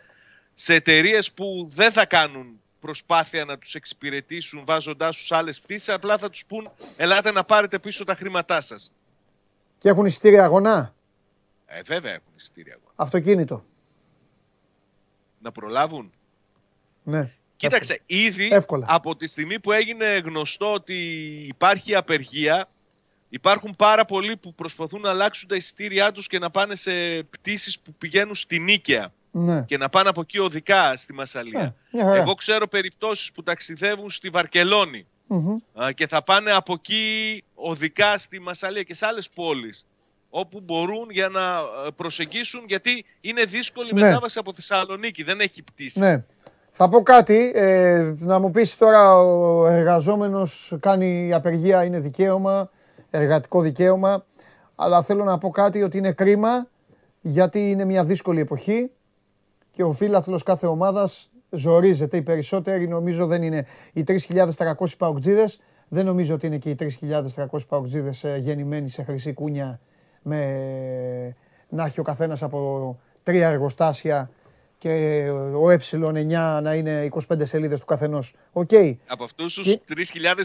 [0.54, 6.18] σε εταιρείες που δεν θα κάνουν προσπάθεια να τους εξυπηρετήσουν βάζοντάς τους άλλες πτήσεις, απλά
[6.18, 8.92] θα τους πούν ελάτε να πάρετε πίσω τα χρήματά σας.
[9.78, 10.94] Και έχουν εισιτήρια αγωνά;
[11.66, 12.92] Ε, βέβαια έχουν εισιτήρια αγωνά.
[12.96, 13.64] Αυτοκίνητο.
[15.38, 16.12] Να προλάβουν.
[17.02, 17.32] Ναι.
[17.56, 20.94] Κοίταξε, ήδη από τη στιγμή που έγινε γνωστό ότι
[21.48, 22.68] υπάρχει απεργία,
[23.28, 27.80] υπάρχουν πάρα πολλοί που προσπαθούν να αλλάξουν τα εισιτήριά τους και να πάνε σε πτήσεις
[27.80, 29.62] που πηγαίνουν στην Νίκαια ναι.
[29.62, 31.74] και να πάνε από εκεί οδικά στη Μασαλία.
[31.90, 35.06] Ναι, Εγώ ξέρω περιπτώσεις που ταξιδεύουν στη βαρκελονη
[35.94, 39.86] και θα πάνε από εκεί οδικά στη Μασαλία και σε άλλες πόλεις
[40.30, 44.02] όπου μπορούν για να ε, προσεγγίσουν γιατί είναι δύσκολη η ναι.
[44.02, 46.00] μετάβαση από Θεσσαλονίκη, δεν έχει πτήσει.
[46.00, 46.24] Ναι.
[46.70, 52.70] Θα πω κάτι, ε, να μου πεις τώρα ο εργαζόμενος κάνει απεργία, είναι δικαίωμα,
[53.10, 54.24] εργατικό δικαίωμα,
[54.76, 56.68] αλλά θέλω να πω κάτι ότι είναι κρίμα
[57.20, 58.90] γιατί είναι μια δύσκολη εποχή
[59.80, 62.16] και ο φίλαθλος κάθε ομάδας ζορίζεται.
[62.16, 64.46] Οι περισσότεροι νομίζω δεν είναι οι 3.300
[64.98, 65.60] παουτζίδες.
[65.88, 69.80] Δεν νομίζω ότι είναι και οι 3.300 παουτζίδες ε, γεννημένοι σε χρυσή κούνια
[70.22, 71.36] με
[71.68, 74.30] να έχει ο καθένας από τρία εργοστάσια
[74.78, 75.24] και
[75.54, 78.34] ο ε9 να είναι 25 σελίδες του καθενός.
[78.52, 78.96] Okay.
[79.08, 79.76] Από αυτούς τους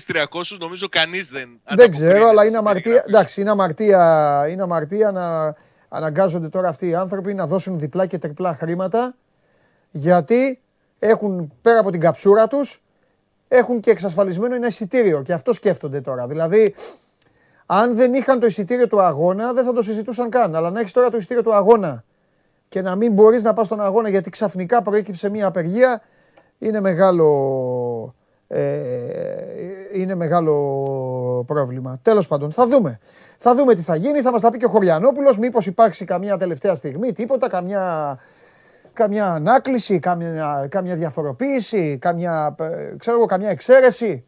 [0.09, 5.55] 3.300 νομίζω κανείς δεν Δεν ξέρω, αλλά είναι αμαρτία, εντάξει, είναι αμαρτία, είναι αμαρτία να
[5.89, 9.15] αναγκάζονται τώρα αυτοί οι άνθρωποι να δώσουν διπλά και τριπλά χρήματα
[9.97, 10.59] γιατί
[10.99, 12.83] έχουν πέρα από την καψούρα τους
[13.47, 16.27] έχουν και εξασφαλισμένο ένα εισιτήριο και αυτό σκέφτονται τώρα.
[16.27, 16.75] Δηλαδή,
[17.65, 20.55] αν δεν είχαν το εισιτήριο του αγώνα δεν θα το συζητούσαν καν.
[20.55, 22.03] Αλλά να έχεις τώρα το εισιτήριο του αγώνα
[22.67, 26.01] και να μην μπορείς να πας στον αγώνα γιατί ξαφνικά προέκυψε μια απεργία
[26.59, 28.13] είναι μεγάλο,
[28.47, 28.63] ε,
[29.93, 31.99] είναι μεγάλο πρόβλημα.
[32.01, 32.99] Τέλος πάντων, θα δούμε.
[33.37, 36.37] Θα δούμε τι θα γίνει, θα μας τα πει και ο Χωριανόπουλος, μήπως υπάρξει καμία
[36.37, 38.17] τελευταία στιγμή, τίποτα, καμιά,
[38.95, 44.25] καμιά ανάκληση, καμιά, καμιά διαφοροποίηση, καμιά, ε, ξέρω εγώ, καμιά εξαίρεση.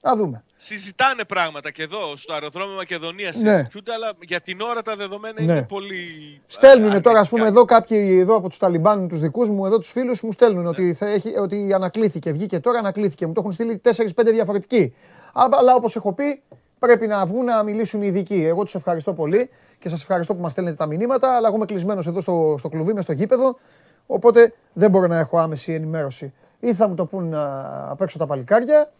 [0.00, 0.44] Να δούμε.
[0.56, 3.56] Συζητάνε πράγματα και εδώ, στο αεροδρόμιο Μακεδονίας ναι.
[3.56, 5.62] συζητούνται, αλλά για την ώρα τα δεδομένα είναι ναι.
[5.62, 6.40] πολύ.
[6.46, 9.90] Στέλνουν τώρα, ας πούμε, εδώ κάποιοι εδώ από τους Ταλιμπάν, τους δικούς μου, εδώ τους
[9.90, 10.68] φίλους μου, στέλνουν ναι.
[10.68, 12.32] ότι, θα έχει, ότι ανακλήθηκε.
[12.32, 13.26] Βγήκε τώρα, ανακλήθηκε.
[13.26, 14.94] Μου το έχουν στείλει 4-5 διαφορετικοί.
[15.32, 16.42] Αλλά όπως έχω πει,
[16.78, 18.44] πρέπει να βγουν να μιλήσουν οι ειδικοί.
[18.46, 21.36] Εγώ τους ευχαριστώ πολύ και σας ευχαριστώ που μας στέλνετε τα μηνύματα.
[21.36, 23.58] Αλλά εγώ είμαι κλεισμένος εδώ στο, στο κλουβί μες στο γήπεδο.
[24.06, 26.32] Οπότε δεν μπορώ να έχω άμεση ενημέρωση.
[26.60, 28.92] Ή θα μου το πούν απ' έξω τα παλικάρια,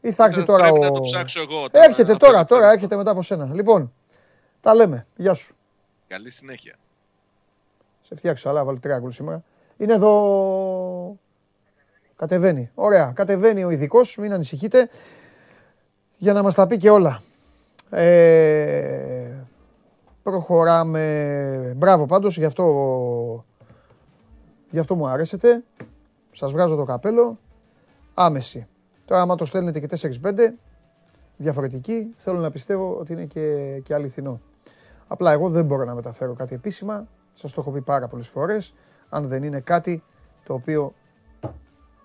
[0.00, 0.82] ή θα έρθει τώρα πρέπει ο...
[0.82, 1.70] να το ψάξω εγώ.
[1.70, 3.50] Τώρα, έρχεται τώρα, τώρα έρχεται μετά από σένα.
[3.52, 3.92] Λοιπόν,
[4.60, 5.06] τα λέμε.
[5.16, 5.54] Γεια σου.
[6.08, 6.74] Καλή συνέχεια.
[8.02, 9.42] Σε φτιάξω, αλλά βάλω τρία σήμερα.
[9.76, 11.16] Είναι εδώ...
[12.16, 12.70] Κατεβαίνει.
[12.74, 13.12] Ωραία.
[13.14, 14.88] Κατεβαίνει ο ειδικός, μην ανησυχείτε.
[16.16, 17.20] Για να μας τα πει και όλα.
[17.90, 19.30] Ε,
[20.22, 21.72] προχωράμε.
[21.76, 22.64] Μπράβο πάντως, γι' αυτό,
[24.72, 25.62] γι αυτό μου αρέσετε.
[26.32, 27.38] Σας βγάζω το καπέλο.
[28.14, 28.66] Άμεση.
[29.04, 29.88] Τώρα, άμα το στέλνετε και
[30.22, 30.32] 4-5,
[31.36, 34.40] διαφορετική, θέλω να πιστεύω ότι είναι και, και αληθινό.
[35.06, 37.08] Απλά εγώ δεν μπορώ να μεταφέρω κάτι επίσημα.
[37.32, 38.74] Σας το έχω πει πάρα πολλές φορές.
[39.08, 40.02] Αν δεν είναι κάτι
[40.44, 40.94] το οποίο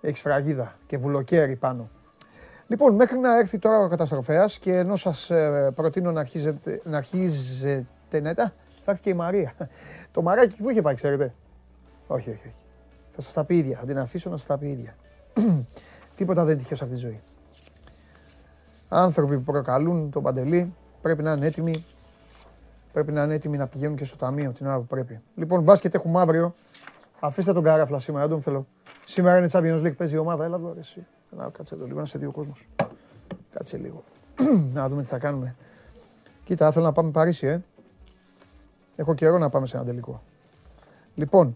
[0.02, 1.90] έχει φραγίδα και βουλοκαίρι πάνω.
[2.68, 6.98] Λοιπόν, μέχρι να έρθει τώρα ο καταστροφέας και ενώ σας ε, προτείνω να αρχίζετε, να
[6.98, 8.54] αρχίζετε ναι, θα
[8.86, 9.54] έρθει και η Μαρία.
[10.12, 11.34] Το μαράκι που είχε πάει, ξέρετε.
[12.08, 12.64] Όχι, όχι, όχι.
[13.10, 13.78] Θα σας τα πει ίδια.
[13.80, 14.96] Θα την αφήσω να σας τα πει ίδια.
[16.16, 17.22] Τίποτα δεν τυχαίο σε αυτή τη ζωή.
[18.90, 21.86] Άνθρωποι που προκαλούν τον παντελή πρέπει να είναι έτοιμοι.
[22.94, 25.20] Πρέπει να είναι έτοιμοι να πηγαίνουν και στο ταμείο την ώρα που πρέπει.
[25.36, 26.54] Λοιπόν, μπάσκετ έχουμε αύριο.
[27.20, 28.66] Αφήστε τον καράφλα σήμερα, δεν τον θέλω.
[29.06, 30.46] Σήμερα είναι Champions League, παίζει η ομάδα.
[30.46, 31.06] Έλα εδώ, εσύ.
[31.38, 32.68] Να κάτσε εδώ λίγο, να σε δει ο κόσμος.
[33.54, 34.04] Κάτσε λίγο.
[34.74, 35.56] να δούμε τι θα κάνουμε.
[36.44, 37.62] Κοίτα, θέλω να πάμε Παρίσι, ε.
[38.96, 40.22] Έχω καιρό να πάμε σε ένα τελικό.
[41.16, 41.56] Λοιπόν,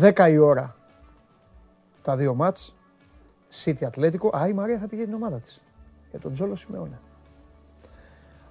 [0.00, 0.74] 10 η ώρα
[2.02, 2.74] τα δύο μάτς.
[3.64, 4.30] City Ατλέτικο.
[4.36, 5.62] Α, η Μαρία θα πήγε την ομάδα της.
[6.10, 7.00] Για τον Τζόλο Σιμεώνε.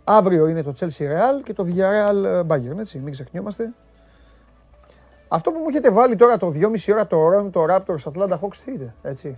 [0.03, 3.73] Αύριο είναι το Chelsea Real και το Villarreal ε, Bayern, έτσι, μην ξεχνιόμαστε.
[5.27, 8.55] Αυτό που μου έχετε βάλει τώρα το 2,5 ώρα το Ron, το Raptors, Atlanta Hawks,
[8.65, 9.37] τι είναι, έτσι.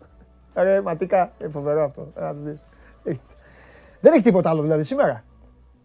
[0.54, 2.12] Ρε, ματικά, ε, φοβερό αυτό.
[4.00, 5.24] Δεν έχει τίποτα άλλο δηλαδή σήμερα.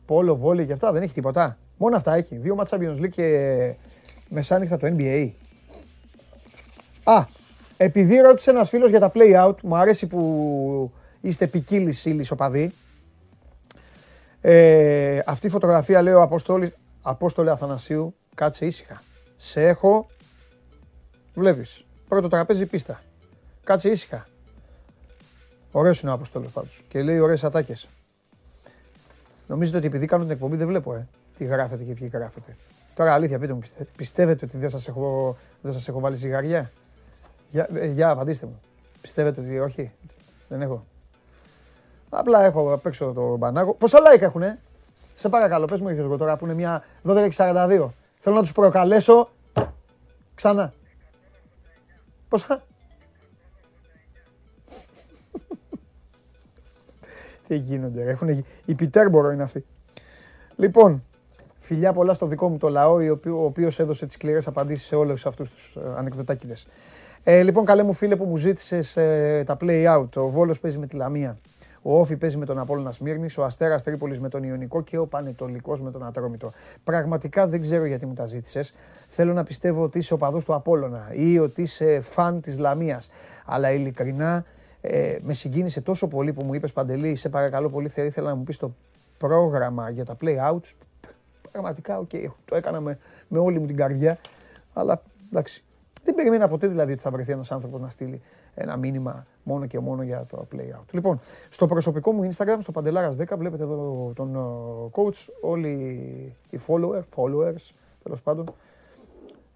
[0.06, 1.58] Πόλο, βόλιο και αυτά, δεν έχει τίποτα.
[1.78, 2.36] Μόνο αυτά έχει.
[2.36, 3.76] Δύο μάτσα Champions League και
[4.30, 5.32] μεσάνυχτα το NBA.
[7.04, 7.26] Α,
[7.78, 10.92] επειδή ρώτησε ένας φίλος για τα play out, μου αρέσει που
[11.22, 12.72] είστε ποικίλης ύλη οπαδοί.
[14.42, 19.02] Ε, αυτή η φωτογραφία λέει ο Απόστολη, Απόστολε Αθανασίου, κάτσε ήσυχα.
[19.38, 20.08] Σε έχω,
[21.34, 23.00] βλέπεις, πρώτο τραπέζι πίστα.
[23.64, 24.26] Κάτσε ήσυχα.
[25.72, 27.90] Ωραίος είναι ο Απόστολος πάντως και λέει ωραίες ατάκες.
[29.48, 32.56] Νομίζετε ότι επειδή κάνω την εκπομπή δεν βλέπω, ε, τι γράφετε και ποιοι γράφετε.
[32.94, 33.62] Τώρα αλήθεια πείτε μου,
[33.96, 36.72] πιστεύετε ότι δεν σας έχω, δεν σας έχω βάλει ζυγαριά;
[37.52, 38.60] Για, ε, για απαντήστε μου.
[39.02, 39.92] Πιστεύετε ότι όχι;
[40.48, 40.86] Δεν έχω.
[42.10, 43.74] Απλά έχω απ' έξω το μπανάκο.
[43.74, 44.60] Πόσα like έχουνε;
[45.16, 47.90] Σε παρακαλώ, πες μου εγώ τώρα που είναι μια 12.42.
[48.20, 49.30] Θέλω να τους προκαλέσω
[50.36, 50.74] ξανά.
[52.30, 52.64] Πόσα;
[57.48, 59.64] Τι γίνονται, έχουν η Πιτέρμπορο είναι αυτή.
[60.56, 61.04] Λοιπόν,
[61.60, 62.94] φιλιά πολλά στο δικό μου το λαό,
[63.26, 66.68] ο οποίος έδωσε τις σκληρές απαντήσεις σε όλους αυτούς τους ε, ανεκδοτάκιδες.
[67.24, 70.10] Ε, λοιπόν, καλέ μου φίλε που μου ζήτησες ε, τα play out.
[70.16, 71.38] Ο Βόλος παίζει με τη Λαμία.
[71.82, 75.08] Ο Όφη παίζει με τον Απόλλωνα Σμύρνης, ο Αστέρας Τρίπολης με τον Ιωνικό και ο
[75.08, 76.52] Πανετολικός με τον Ατρόμητο.
[76.84, 78.74] Πραγματικά δεν ξέρω γιατί μου τα ζήτησες.
[79.08, 83.10] Θέλω να πιστεύω ότι είσαι οπαδό του Απόλλωνα ή ότι είσαι φαν της Λαμίας.
[83.46, 84.46] Αλλά ειλικρινά
[84.82, 88.36] ε, με συγκίνησε τόσο πολύ που μου είπες Παντελή, σε παρακαλώ πολύ, θα ήθελα να
[88.36, 88.74] μου πεις το
[89.18, 90.74] πρόγραμμα για τα play outs.
[91.52, 92.98] Πραγματικά, OK, okay, το έκανα με,
[93.28, 94.18] με όλη μου την καρδιά.
[94.74, 95.02] Αλλά
[95.32, 95.64] εντάξει,
[96.04, 98.22] δεν περιμένα ποτέ δηλαδή ότι θα βρεθεί ένας άνθρωπος να στείλει
[98.54, 100.86] ένα μήνυμα μόνο και μόνο για το play out.
[100.92, 104.40] Λοιπόν, στο προσωπικό μου Instagram, στο Παντελάρας 10, βλέπετε εδώ τον ε,
[104.92, 105.70] coach, όλοι
[106.50, 107.72] οι followers, followers
[108.04, 108.46] τέλος πάντων,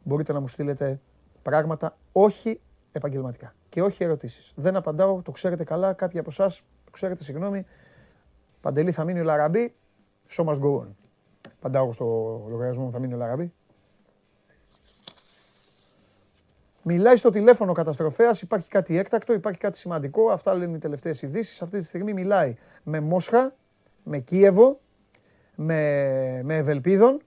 [0.04, 1.00] μπορείτε να μου στείλετε
[1.42, 2.60] πράγματα όχι
[2.92, 4.54] επαγγελματικά και όχι ερωτήσεις.
[4.56, 7.66] Δεν απαντάω, το ξέρετε καλά, κάποιοι από εσάς το ξέρετε, συγγνώμη.
[8.62, 9.74] Παντελή θα μείνει ο Λαραμπή,
[10.30, 10.88] show must go on.
[11.60, 12.06] Παντάω στο
[12.50, 13.52] λογαριασμό μου θα μείνει ο Λαραμπή.
[16.88, 20.30] Μιλάει στο τηλέφωνο καταστροφέας, υπάρχει κάτι έκτακτο, υπάρχει κάτι σημαντικό.
[20.30, 21.62] Αυτά λένε οι τελευταίες ειδήσεις.
[21.62, 23.56] Αυτή τη στιγμή μιλάει με Μόσχα,
[24.04, 24.80] με Κίεβο,
[25.56, 27.22] με, με Ευελπίδων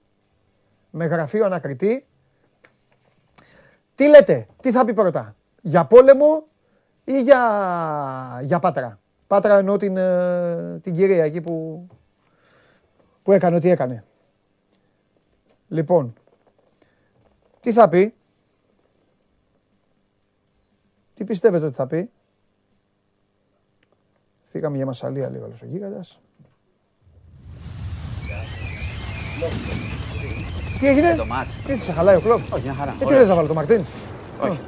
[0.91, 2.07] με γραφείο ανακριτή.
[3.95, 6.47] Τι λέτε, τι θα πει πρώτα, για πόλεμο
[7.05, 11.87] ή για, για Πάτρα; Πάτρα εννοώ την, ε, την κυρία εκεί που,
[13.23, 14.05] που έκανε ό,τι έκανε.
[15.69, 16.15] Λοιπόν,
[17.61, 18.15] τι θα πει;
[21.19, 22.11] Τι πιστεύετε ότι θα πει;
[24.45, 26.21] Φύγαμε για μασαλία λίγο ο γίγαντας.
[30.79, 31.17] Τι έγινε,
[31.67, 32.53] τι σε χαλάει ο κλόπ.
[32.53, 32.97] Όχι, μια χαρά.
[33.01, 33.85] Ε, τι θες να βάλω το Μαρτίν;
[34.41, 34.61] Όχι.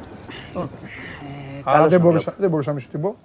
[1.65, 3.17] Α, δεν μπορούσα, δεν μπορούσα να μην σου την πω.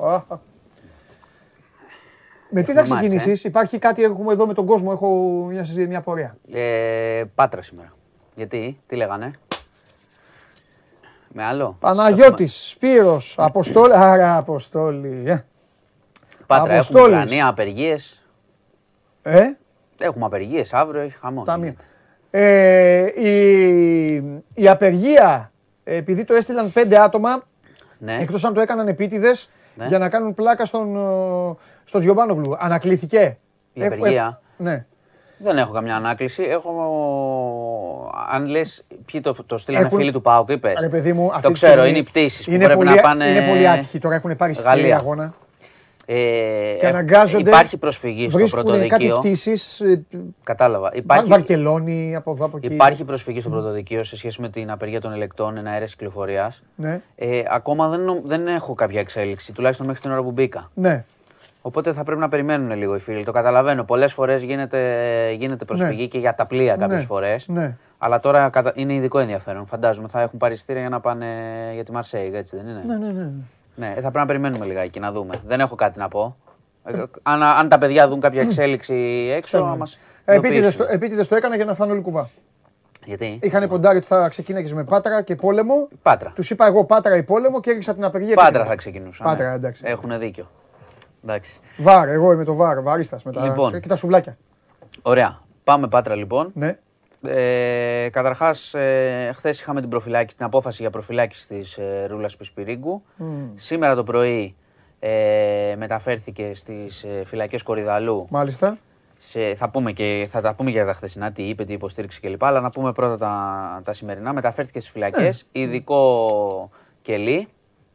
[2.49, 5.07] Με τι θα ξεκινήσεις, υπάρχει κάτι έχουμε εδώ με τον κόσμο, έχω
[5.49, 6.38] μια, μια πορεία.
[6.51, 7.93] Ε, πάτρα σήμερα.
[8.36, 9.32] Γιατί, τι λέγανε;
[11.38, 11.77] Με άλλο.
[11.79, 13.93] Παναγιώτης, Σπύρος, Αποστόλη.
[13.95, 15.23] Άρα, Αποστόλη.
[15.25, 15.45] Ε.
[16.45, 18.25] Πάτρα, έχουμε πλανία, απεργίες.
[19.21, 19.41] Ε;
[19.99, 21.43] Έχουμε απεργίες αύριο, έχει χαμό.
[22.29, 24.15] Ε, η,
[24.53, 25.49] η απεργία,
[25.83, 27.43] επειδή το έστειλαν πέντε άτομα,
[27.97, 28.17] ναι.
[28.21, 29.86] εκτός αν το έκαναν επίτηδες, ναι.
[29.86, 30.97] για να κάνουν πλάκα στον,
[31.83, 32.55] στον Τζιομπάνογλου.
[32.59, 33.38] Ανακλήθηκε.
[33.73, 34.41] Η απεργία.
[34.57, 34.86] Ε, ναι.
[35.38, 36.43] Δεν έχω καμιά ανάκληση.
[36.43, 36.73] Έχω.
[38.31, 40.73] Αν λες, ποιοι το, το στείλανε φίλοι του Πάουκ, είπες;
[41.41, 43.25] Το ξέρω, είναι οι πτήσεις που πρέπει να πάνε.
[43.25, 45.33] Είναι πολύ άτυχοι τώρα, έχουν πάρει στη αγώνα.
[46.07, 47.49] Ε, και αναγκάζονται.
[47.49, 48.88] Υπάρχει προσφυγή στο πρωτοδικείο.
[48.88, 50.05] Κάτι πτήσεις, ε,
[50.43, 50.91] Κατάλαβα.
[50.93, 52.73] Υπάρχει, Βαρκελόνη από εδώ από εκεί.
[52.73, 56.63] Υπάρχει προσφυγή στο πρωτοδικείο σε σχέση με την απεργία των ελεκτών, ένα αέρας κυκλοφορίας.
[56.75, 57.01] Ναι.
[57.15, 60.71] Ε, ακόμα δεν, δεν έχω κάποια εξέλιξη, τουλάχιστον μέχρι την ώρα που μπήκα.
[60.73, 61.05] Ναι.
[61.66, 63.24] Οπότε θα πρέπει να περιμένουν λίγο οι φίλοι.
[63.24, 63.84] Το καταλαβαίνω.
[63.84, 64.80] Πολλές φορές γίνεται,
[65.38, 66.07] γίνεται προσφυγή ναι.
[66.07, 67.05] και για τα πλοία κάποιες ναι.
[67.05, 67.47] φορές.
[67.47, 67.78] Ναι.
[67.97, 69.66] Αλλά τώρα είναι ειδικό ενδιαφέρον.
[69.66, 71.26] Φαντάζομαι θα έχουν πάρει για να πάνε
[71.74, 73.30] για τη Μαρσέη, έτσι δεν είναι; Ναι, ναι, ναι.
[73.76, 75.34] Ναι, θα πρέπει να περιμένουμε λιγάκι να δούμε.
[75.45, 76.38] Δεν έχω κάτι να πω.
[76.84, 79.86] Ε, αν, αν τα παιδιά δουν κάποια εξέλιξη έξω, να μα.
[80.89, 82.30] Επίτηδες το έκανα για να φάνω κουβά.
[83.05, 85.88] Γιατί; Είχαν ποντάρει ότι θα ξεκίναγες με πάτρα και πόλεμο.
[86.01, 86.32] Πάτρα.
[86.36, 88.36] Τους είπα εγώ πάτρα ή πόλεμο και έριξα την απεργία.
[88.36, 89.24] Πάτρα θα ξεκινούσα.
[89.24, 89.55] Πάτρα, ναι.
[89.55, 89.84] εντάξει.
[89.86, 90.49] Έχουν δίκιο.
[91.28, 91.59] Εντάξει.
[91.78, 93.80] Βάρ, εγώ είμαι το βάρ, βαρίστας με τα λοιπόν.
[93.80, 94.38] και τα σουβλάκια.
[95.01, 95.39] Ωραία.
[95.63, 96.51] Πάμε πάτρα λοιπόν.
[96.53, 96.78] Ναι.
[97.28, 103.03] Ε, Καταρχάς, ε, χθες είχαμε την, προφυλάκηση, την απόφαση για προφυλάκηση της ε, Ρούλας Πισπυρίγκου.
[103.19, 103.23] Mm.
[103.55, 104.55] Σήμερα το πρωί
[104.99, 108.28] ε, μεταφέρθηκε στις ε, φυλακές Κορυδαλού.
[108.30, 108.78] Μάλιστα.
[109.19, 112.43] Σε, θα, πούμε και, θα τα πούμε για τα χθεσινά, τι είπε, τι υποστήριξη κλπ.
[112.43, 114.34] Αλλά να πούμε πρώτα τα, τα σημερινά.
[114.34, 115.45] Μεταφέρθηκε στις φυλακές.
[115.51, 115.61] Ναι.
[115.61, 116.69] Ειδικό
[117.01, 117.47] κελί.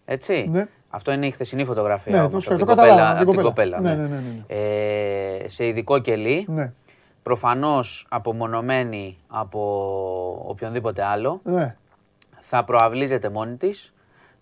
[0.05, 0.49] Έτσι.
[0.51, 0.69] Ναι.
[0.91, 3.19] Αυτό είναι η χθεσινή φωτογραφία ναι, όμως, από την κοπέλα.
[3.21, 3.95] Από την κοπέλα ναι.
[3.95, 4.55] Ναι, ναι, ναι, ναι.
[5.45, 6.47] Ε, σε ειδικό κελί.
[6.49, 6.73] Ναι.
[7.23, 11.41] Προφανώς απομονωμένη από οποιονδήποτε άλλο.
[11.45, 11.77] Ναι.
[12.39, 13.95] Θα προαυλίζεται μόνη της,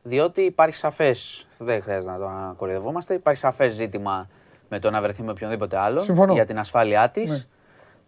[0.03, 4.29] διότι υπάρχει σαφές, δεν χρειάζεται να το κορυδευόμαστε, υπάρχει σαφές ζήτημα
[4.69, 6.33] με το να βρεθεί με οποιονδήποτε άλλο Συμφωνώ.
[6.33, 7.39] για την ασφάλειά της ναι.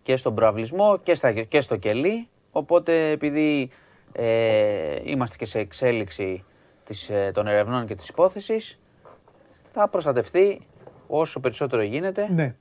[0.03, 2.28] και στον προαυλισμό και, στα, και στο κελί.
[2.51, 3.70] Οπότε επειδή
[4.12, 6.45] ε, είμαστε και σε εξέλιξη
[6.91, 8.78] της, ε, των ερευνών και της υπόθεσης
[9.72, 10.61] θα προστατευτεί
[11.07, 12.28] όσο περισσότερο γίνεται.
[12.34, 12.55] Ναι.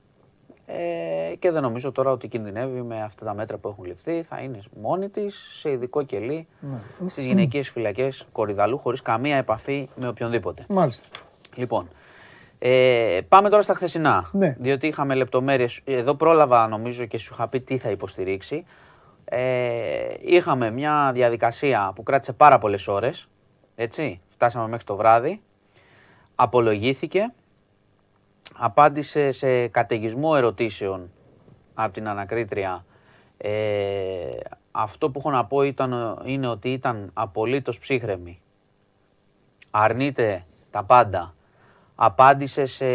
[0.66, 4.22] Ε, και δεν νομίζω τώρα ότι κινδυνεύει με αυτά τα μέτρα που έχουν ληφθεί.
[4.22, 7.08] Θα είναι μόνη της σε ειδικό κελί ναι.
[7.08, 10.64] στις γυναικείε φυλακές Κορυδαλού, χωρίς καμία επαφή με οποιονδήποτε.
[10.68, 11.06] Μάλιστα.
[11.54, 11.88] Λοιπόν,
[12.58, 14.28] ε, πάμε τώρα στα χθεσινά.
[14.32, 14.56] Ναι.
[14.58, 15.80] Διότι είχαμε λεπτομέρειες.
[15.84, 18.64] Εδώ πρόλαβα νομίζω και σου είχα πει τι θα υποστηρίξει.
[19.24, 19.40] Ε,
[20.20, 23.28] είχαμε μια διαδικασία που κράτησε πάρα πολλές ώρες.
[23.82, 25.42] Έτσι, φτάσαμε μέχρι το βράδυ.
[26.34, 27.32] Απολογήθηκε
[28.56, 31.10] απάντησε σε καταιγισμό ερωτήσεων
[31.74, 32.84] από την ανακρίτρια.
[33.36, 34.28] Ε,
[34.70, 38.40] αυτό που έχω να πω ήταν, είναι ότι ήταν απολύτως ψύχρεμη.
[39.70, 41.34] Αρνείται τα πάντα.
[41.94, 42.86] Απάντησε σε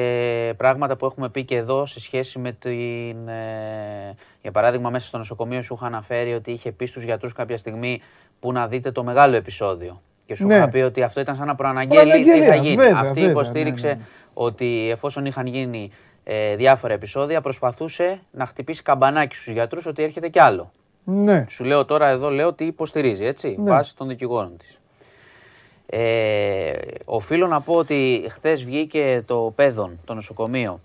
[0.54, 3.28] πράγματα που έχουμε πει και εδώ σε σχέση με την...
[3.28, 7.58] Ε, για παράδειγμα, μέσα στο νοσοκομείο σου είχα αναφέρει ότι είχε πει στους γιατρούς κάποια
[7.58, 8.02] στιγμή
[8.40, 10.02] που να δείτε το μεγάλο επεισόδιο.
[10.26, 10.56] Και σου ναι.
[10.56, 12.86] είχα πει ότι αυτό ήταν σαν να προαναγγέλει τι θα γίνει.
[12.86, 14.06] Αυτή υποστήριξε ναι, ναι, ναι.
[14.34, 15.92] ότι εφόσον είχαν γίνει
[16.24, 20.72] ε, διάφορα επεισόδια, προσπαθούσε να χτυπήσει καμπανάκι στους γιατρούς ότι έρχεται κι άλλο.
[21.04, 21.46] Ναι.
[21.50, 23.70] Σου λέω τώρα εδώ λέω ότι υποστηρίζει, έτσι, ναι.
[23.70, 24.80] βάσει των δικηγόρων της.
[25.86, 26.72] Ε,
[27.06, 30.80] οφείλω να πω ότι χθες βγήκε το παιδόν, το νοσοκομείο.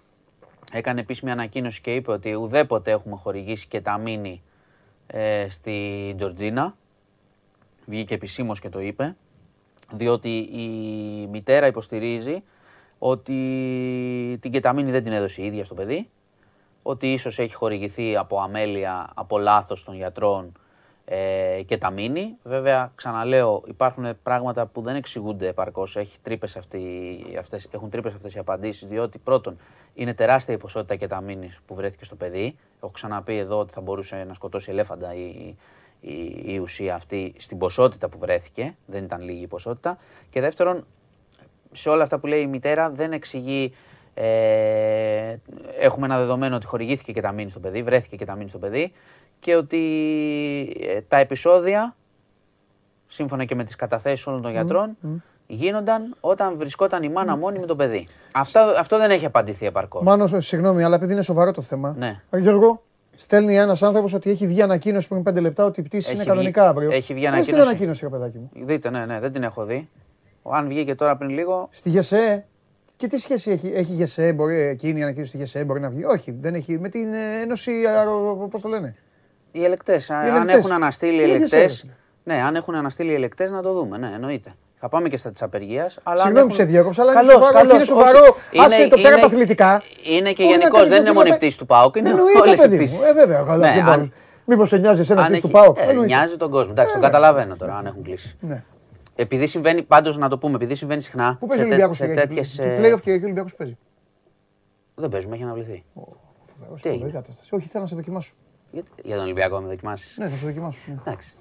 [0.73, 4.43] Έκανε επίσημη ανακοίνωση και είπε ότι ουδέποτε έχουμε χορηγήσει και τα μήνυ
[5.07, 6.75] ε, στη Τζορτζίνα.
[7.87, 9.17] Βγήκε επισήμως και το είπε
[9.93, 10.69] διότι η
[11.31, 12.43] μητέρα υποστηρίζει
[12.99, 16.09] ότι την κεταμίνη δεν την έδωσε η ίδια στο παιδί,
[16.83, 20.53] ότι ίσως έχει χορηγηθεί από αμέλεια, από λάθος των γιατρών
[21.05, 22.37] ε, κεταμίνη.
[22.43, 26.81] Βέβαια, ξαναλέω, υπάρχουν πράγματα που δεν εξηγούνται επαρκώς, έχει τρύπες αυτή,
[27.39, 29.57] αυτές, έχουν τρύπες αυτές οι απαντήσεις, διότι πρώτον,
[29.95, 32.57] είναι τεράστια η ποσότητα κεταμίνης που βρέθηκε στο παιδί.
[32.83, 35.57] Έχω ξαναπεί εδώ ότι θα μπορούσε να σκοτώσει ελέφαντα η,
[36.01, 39.99] η, η ουσία αυτή στην ποσότητα που βρέθηκε, δεν ήταν λίγη η ποσότητα.
[40.31, 40.87] Και δεύτερον,
[41.73, 43.73] σε όλα αυτά που λέει η μητέρα δεν εξηγεί
[44.15, 45.37] ε,
[45.79, 48.59] έχουμε ένα δεδομένο ότι χορηγήθηκε και τα μήνυ στο παιδί, βρέθηκε και τα μήνυ στο
[48.59, 48.93] παιδί
[49.41, 49.79] και ότι
[50.81, 51.97] ε, τα επεισόδια,
[53.07, 54.97] σύμφωνα και με τις καταθέσεις όλων των γιατρών,
[55.47, 58.07] γίνονταν όταν βρισκόταν η μάνα μόνη με το παιδί.
[58.33, 60.03] Αυτό, αυτό δεν έχει απαντηθεί επαρκώς.
[60.03, 61.95] Μάνος, συγγνώμη, αλλά επειδή είναι σοβαρό το θέμα.
[61.99, 62.23] Ναι.
[62.31, 62.83] Γιώργο,
[63.21, 66.69] στέλνει ένας άνθρωπος ότι έχει βγει ανακοίνωση πριν 5 λεπτά ότι η πτήση είναι κανονικά
[66.69, 66.91] αύριο.
[66.91, 67.63] Έχει βγει ανακοίνωση.
[67.63, 68.51] ανακοίνωση, ρε παιδάκι μου.
[68.65, 69.89] Δείτε, ναι, ναι, δεν την έχω δει.
[70.43, 71.69] Αν βγήκε τώρα πριν λίγο.
[71.71, 72.45] Στη ΓΕΣΕ.
[72.97, 76.05] Και τι σχέση έχει, έχει ΓΕΣΕ, μπορεί εκείνη η ανακοίνωση στη ΓΕΣΕ, μπορεί να βγει;
[76.05, 76.79] Όχι, δεν έχει.
[76.79, 77.73] Με την ε, Ένωση,
[78.51, 78.97] πώς το λένε;
[79.53, 80.11] Οι ελεκτές.
[80.11, 81.69] Αν έχουν αναστείλει οι ελεκτέ.
[82.25, 83.99] Ναι, αν έχουν αναστείλει οι ελεκτές να το δούμε.
[83.99, 84.55] Ναι, εννοείται.
[84.83, 85.99] Θα πάμε και στα της απεργίας.
[86.15, 87.59] Συγγνώμη που σε διάκοψα, αλλά καλώς, είναι σοβαρό.
[87.59, 88.37] Καλώς, είναι σοβαρό.
[88.65, 89.83] Άσε το πέρα τα αθλητικά.
[90.17, 91.97] Είναι και γενικώς, δεν είναι μόνο η του ΠΑΟΚ.
[91.97, 92.11] Είναι
[92.43, 93.09] όλες οι πτήσεις.
[93.09, 93.97] Ε, βέβαια, καλά.
[93.97, 94.09] Ναι,
[94.45, 95.79] Μήπως σε νοιάζει εσένα πτήση του ΠΑΟΚ.
[95.79, 96.71] Ε, νοιάζει τον κόσμο.
[96.71, 98.37] Εντάξει, τον καταλαβαίνω τώρα αν έχουν κλείσει.
[98.41, 98.63] Ναι.
[99.15, 101.37] Επειδή συμβαίνει, πάντως να το πούμε, επειδή συμβαίνει συχνά.
[101.41, 102.61] Πού παίζει ο Ολυμπιακός σε τέτοιες.
[102.61, 103.79] Playoff και ο Ολυμπιακός παίζει;
[104.95, 105.85] Δεν παίζουμε, έχει αναβληθεί.
[106.83, 106.89] Τι
[107.51, 108.33] Όχι, θέλω να σε δοκιμάσω.
[109.03, 110.17] Για τον Ολυμπιακό να με δοκιμάσεις.
[110.19, 110.81] Ναι, θα σε δοκιμάσω.
[110.87, 110.95] Ναι.
[111.05, 111.35] Εντάξει.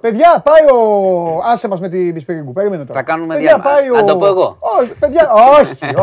[0.00, 1.40] Παιδιά, πάει ο.
[1.44, 2.52] Άσε μας με την Πισπυρίγκου.
[2.52, 2.98] Περίμενε τώρα.
[2.98, 3.94] Θα κάνουμε παιδιά, πάει ο...
[3.94, 4.58] Να το πω εγώ.
[4.60, 5.30] Όχι, παιδιά,
[5.60, 5.94] όχι,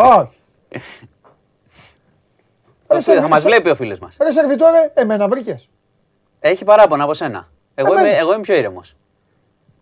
[2.88, 3.20] όχι.
[3.20, 4.18] θα μας βλέπει ο φίλος μας.
[4.22, 5.70] Ρε σερβιτόρε, εμένα βρήκες.
[6.40, 7.48] Έχει παράπονα από σένα.
[7.76, 8.96] Εγώ, είμαι, εγώ είμαι πιο ήρεμος.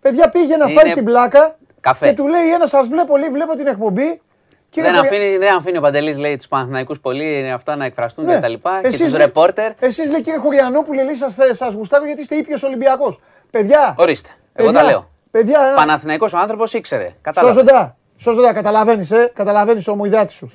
[0.01, 1.57] Παιδιά πήγε να φάει την πλάκα
[1.99, 4.21] και του λέει ένας, σας βλέπω, λέει, βλέπω την εκπομπή.
[4.69, 8.33] δεν, αφήνει, δεν αφήνει ο Παντελής, λέει, τους Παναθηναϊκούς πολύ αυτά να εκφραστούν ναι.
[8.33, 8.81] και τα λοιπά.
[8.81, 9.71] και τους ρεπόρτερ.
[9.79, 11.15] Εσείς, λέει, κύριε Χωριανόπουλε, λέει,
[11.51, 13.19] σας γουστάρω γιατί είστε ήπιος Ολυμπιακός.
[13.51, 13.95] Παιδιά.
[13.97, 14.29] Ορίστε.
[14.53, 15.09] Εγώ τα λέω.
[15.31, 17.13] Παιδιά, Παναθηναϊκός ο άνθρωπος ήξερε.
[17.21, 17.53] Κατάλαβε.
[17.53, 17.97] Σώζοντα.
[18.17, 19.31] Σώζοντα, καταλαβαίνεις, ε.
[19.33, 20.49] Καταλαβαίνεις ο ομοειδάτη σου.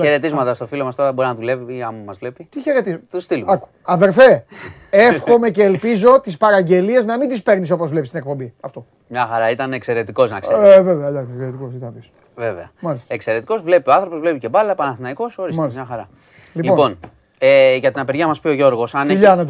[0.00, 2.44] χαιρετίσματα στο φίλο μας τώρα μπορεί να δουλεύει ή άμα μας βλέπει.
[2.44, 3.04] Τι χαιρετίσματα.
[3.10, 3.52] Τους στείλουμε.
[3.52, 3.68] Άκου.
[3.82, 4.44] Αδερφέ,
[4.90, 8.54] εύχομαι και ελπίζω τις παραγγελίες να μην τις παίρνεις όπως βλέπεις στην εκπομπή.
[8.60, 8.86] Αυτό.
[9.08, 10.76] Μια χαρά, ήταν εξαιρετικός να ξέρεις.
[10.76, 12.10] Ε, βέβαια, εντάξει, εξαιρετικός, τι θα πεις.
[12.34, 12.70] Βέβαια.
[13.06, 16.08] Εξαιρετικός, βλέπει ο άνθρωπος, βλέπει και μπάλα, Παναθηναϊκός, ορίστε, μια χαρά.
[16.52, 16.98] Λοιπόν, λοιπόν
[17.38, 18.94] ε, για την απεργία μας πει ο Γιώργος.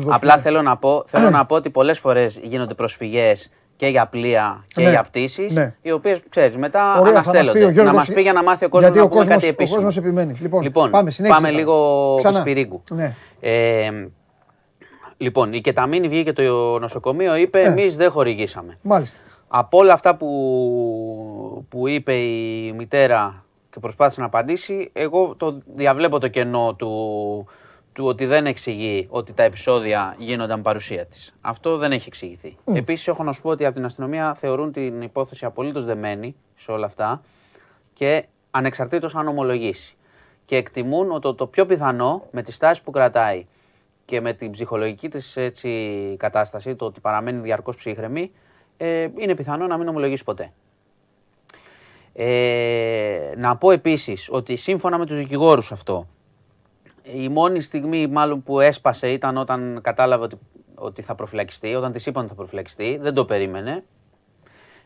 [0.08, 4.64] Απλά θέλω να, πω, θέλω να πω ότι πολλές φορές γίνονται προσφυγές και για πλοία
[4.74, 5.74] και ναι, για πτήσεις, ναι.
[5.82, 7.82] οι οποίες ξέρεις μετά Ωραία, αναστέλλονται.
[7.82, 9.80] να μας πει για να μάθει ο κόσμος να πούμε κάτι επίσημο.
[9.80, 10.34] Ο κόσμος επιμένει.
[10.40, 12.82] Λοιπόν, λοιπόν πάμε, πάμε λίγο Σπυρίγκου.
[12.90, 13.14] Ναι.
[13.40, 13.90] Ε,
[15.16, 17.66] λοιπόν, η Κεταμίνη βγήκε το νοσοκομείο, είπε: ναι.
[17.66, 18.78] Εμείς δεν χορηγήσαμε.
[18.82, 19.18] Μάλιστα.
[19.48, 20.28] Από όλα αυτά που,
[21.68, 27.46] που είπε η μητέρα και προσπάθησε να απαντήσει, εγώ το διαβλέπω το κενό του,
[27.96, 31.34] του ότι δεν εξηγεί ότι τα επεισόδια γίνονταν παρουσία της.
[31.40, 32.56] Αυτό δεν έχει εξηγηθεί.
[32.64, 32.76] Mm.
[32.76, 36.72] Επίσης, έχω να σου πω ότι από την αστυνομία θεωρούν την υπόθεση απολύτως δεμένη σε
[36.72, 37.22] όλα αυτά
[37.92, 39.96] και ανεξαρτήτως αν ομολογήσει.
[40.44, 43.46] Και εκτιμούν ότι το πιο πιθανό με τη στάση που κρατάει
[44.04, 45.70] και με την ψυχολογική της έτσι,
[46.18, 48.30] κατάσταση, το ότι παραμένει διαρκώς ψύχρεμη,
[48.76, 50.52] ε, είναι πιθανό να μην ομολογήσει ποτέ.
[52.12, 56.06] Ε, να πω επίσης ότι σύμφωνα με τους δικηγόρους αυτό,
[57.14, 60.38] η μόνη στιγμή μάλλον που έσπασε ήταν όταν κατάλαβε ότι,
[60.74, 63.84] ότι θα προφυλακιστεί, όταν της είπαν ότι θα προφυλακιστεί, δεν το περίμενε.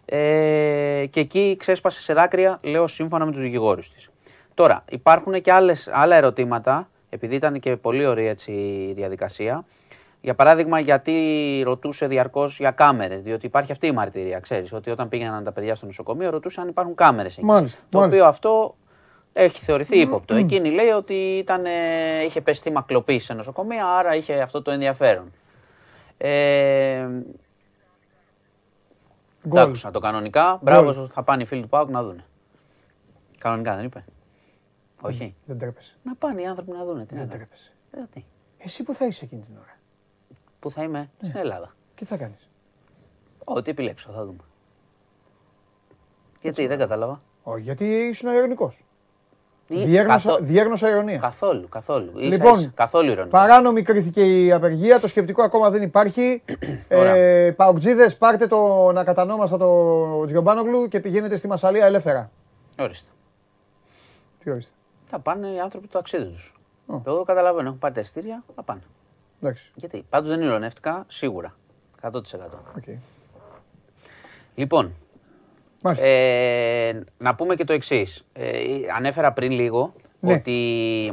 [0.04, 4.08] Ε, και εκεί ξέσπασε σε δάκρυα, λέω σύμφωνα με τους δικηγόρους της.
[4.54, 9.64] Τώρα, υπάρχουν και άλλες, άλλα ερωτήματα, επειδή ήταν και πολύ ωραία έτσι, η διαδικασία.
[10.20, 11.12] Για παράδειγμα, γιατί
[11.64, 14.40] ρωτούσε διαρκώς για κάμερες, διότι υπάρχει αυτή η μαρτυρία.
[14.40, 17.46] Ξέρεις ότι όταν πήγαιναν τα παιδιά στο νοσοκομείο, ρωτούσαν αν υπάρχουν κάμερες εκεί.
[17.46, 18.16] Μάλιστα, το μάλιστα.
[18.16, 18.74] οποίο αυτό
[19.32, 20.34] έχει θεωρηθεί ύποπτο.
[20.34, 21.64] Εκείνη λέει ότι ήταν,
[22.24, 25.32] είχε πέσει θύμα κλοπή σε νοσοκομεία, άρα είχε αυτό το ενδιαφέρον.
[26.16, 27.08] Ε,
[29.48, 30.58] τα άκουσα το κανονικά.
[30.62, 32.24] Μπράβο, θα πάνε οι φίλοι του Πάουκ να δουν.
[33.38, 34.04] Κανονικά δεν είπε.
[35.00, 35.34] Όχι.
[35.44, 35.96] Δεν τρέπεσαι.
[36.02, 37.06] Να πάνε οι άνθρωποι να δουν.
[37.10, 37.72] Δεν τρέπεσαι.
[37.90, 38.20] Ε,
[38.58, 39.78] Εσύ που θα είσαι εκείνη την ώρα.
[40.58, 41.28] Πού θα είμαι, ναι.
[41.28, 41.74] στην Ελλάδα.
[41.94, 42.50] Τι θα κάνεις;
[43.44, 44.44] Ό,τι επιλέξω, θα δούμε.
[46.40, 47.22] Γιατί, δεν κατάλαβα.
[47.42, 48.72] Όχι, γιατί ήσουν ειρωνικό.
[49.70, 50.30] Διέγνωσα,
[50.74, 50.88] καθό...
[50.88, 51.18] ειρωνία.
[51.18, 52.12] Καθόλου, καθόλου.
[52.14, 53.30] Λοιπόν, ίσα, καθόλου ειρωνία.
[53.30, 56.42] παράνομη κρίθηκε η απεργία, το σκεπτικό ακόμα δεν υπάρχει.
[56.88, 62.30] ε, Παοκτζίδες, πάρτε το να κατανόμαστε το Τζιομπάνογλου και πηγαίνετε στη Μασαλία ελεύθερα.
[62.78, 63.10] Ορίστε.
[64.44, 64.72] Τι ορίστε.
[65.04, 66.54] Θα πάνε οι άνθρωποι του ταξίδι τους.
[66.92, 67.00] Oh.
[67.06, 68.80] Εγώ καταλαβαίνω, έχουν πάρει τα εστία, θα πάνε.
[69.42, 69.70] Εντάξει.
[69.74, 71.54] Γιατί, πάντως δεν ηρωνεύτηκα σίγουρα.
[72.02, 72.10] 100%.
[72.10, 72.96] Okay.
[74.54, 74.94] Λοιπόν,
[76.00, 78.24] ε, να πούμε και το εξής.
[78.32, 78.50] Ε,
[78.96, 80.32] ανέφερα πριν λίγο ναι.
[80.32, 81.06] ότι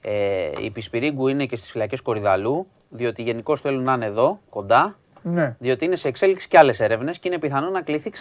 [0.00, 4.96] ε, η Πισπυρίγκου είναι και στις φυλακές Κορυδαλού, διότι γενικώ θέλουν να είναι εδώ, κοντά.
[5.22, 5.56] Ναι.
[5.58, 8.12] Διότι είναι σε εξέλιξη και άλλες έρευνες και είναι πιθανό να κληθεί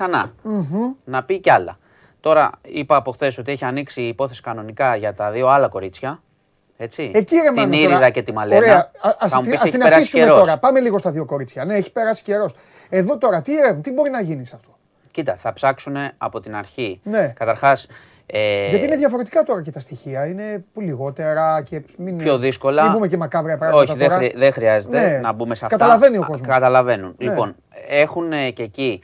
[1.03, 1.77] Να πει κι άλλα.
[2.19, 6.21] Τώρα είπα από χθες ότι έχει ανοίξει η υπόθεση κανονικά για τα δύο άλλα κορίτσια.
[6.77, 7.11] Έτσι.
[7.13, 8.57] Εκεί ρε Την Ήριδα και τη Μαλένα.
[8.57, 8.91] Ωραία.
[9.19, 10.57] Ας, την αφήσουμε τώρα.
[10.57, 11.65] Πάμε λίγο στα δύο κορίτσια.
[11.65, 12.55] Ναι, έχει περάσει καιρός.
[12.89, 14.76] Εδώ τώρα τι, τι μπορεί να γίνει σε αυτό;
[15.17, 16.99] Κοίτα, θα ψάξουν από την αρχή.
[17.03, 17.33] Ναι.
[17.35, 17.87] Καταρχάς.
[18.25, 18.69] Ε...
[18.69, 20.27] Γιατί είναι διαφορετικά τώρα και τα στοιχεία.
[20.27, 22.83] Είναι που λιγότερα και μην πιο δύσκολα.
[22.83, 23.81] Μην πούμε και μακάβρια πράγματα.
[23.81, 25.17] Όχι, δεν, δεν χρειάζεται ναι.
[25.17, 25.77] να μπούμε σε αυτά.
[25.77, 26.47] Καταλαβαίνει ο κόσμος.
[26.47, 27.15] Καταλαβαίνουν.
[27.17, 27.29] Ναι.
[27.29, 27.55] Λοιπόν,
[27.87, 29.03] έχουν και εκεί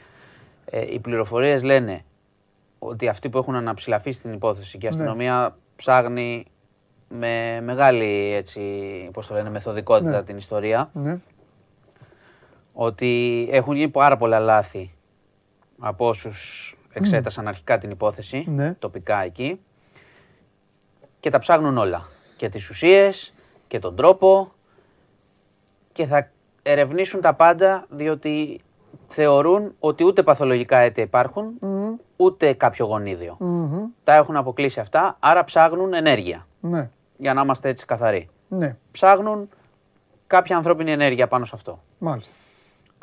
[0.64, 2.00] ε, οι πληροφορίες λένε
[2.78, 4.96] ότι αυτοί που έχουν αναψηλαφεί στην υπόθεση και η ναι.
[4.96, 5.54] αστυνομία ναι.
[5.76, 6.44] ψάχνει
[7.08, 8.60] με μεγάλη έτσι,
[9.12, 10.22] πώς το λένε, μεθοδικότητα ναι.
[10.22, 10.90] την ιστορία.
[10.92, 11.18] Ναι.
[12.72, 14.93] Ότι έχουν γίνει πάρα πολλά λάθη
[15.78, 18.74] από όσους εξέτασαν αρχικά την υπόθεση, ναι.
[18.74, 19.60] τοπικά εκεί.
[21.20, 22.08] Και τα ψάχνουν όλα.
[22.36, 23.32] Και τις ουσίες
[23.68, 24.52] και τον τρόπο
[25.92, 26.30] και θα
[26.62, 28.60] ερευνήσουν τα πάντα διότι
[29.08, 31.58] θεωρούν ότι ούτε παθολογικά αίτια υπάρχουν,
[32.16, 32.86] ούτε κάποιο
[34.04, 36.46] Τα έχουν αποκλείσει αυτά, άρα ψάχνουν ενέργεια.
[36.60, 36.90] Ναι.
[37.16, 38.28] Για να είμαστε έτσι καθαροί.
[38.48, 38.76] Ναι.
[38.90, 39.48] Ψάχνουν
[40.26, 41.82] κάποια ανθρώπινη ενέργεια πάνω σε αυτό.
[41.98, 42.34] Μάλιστα.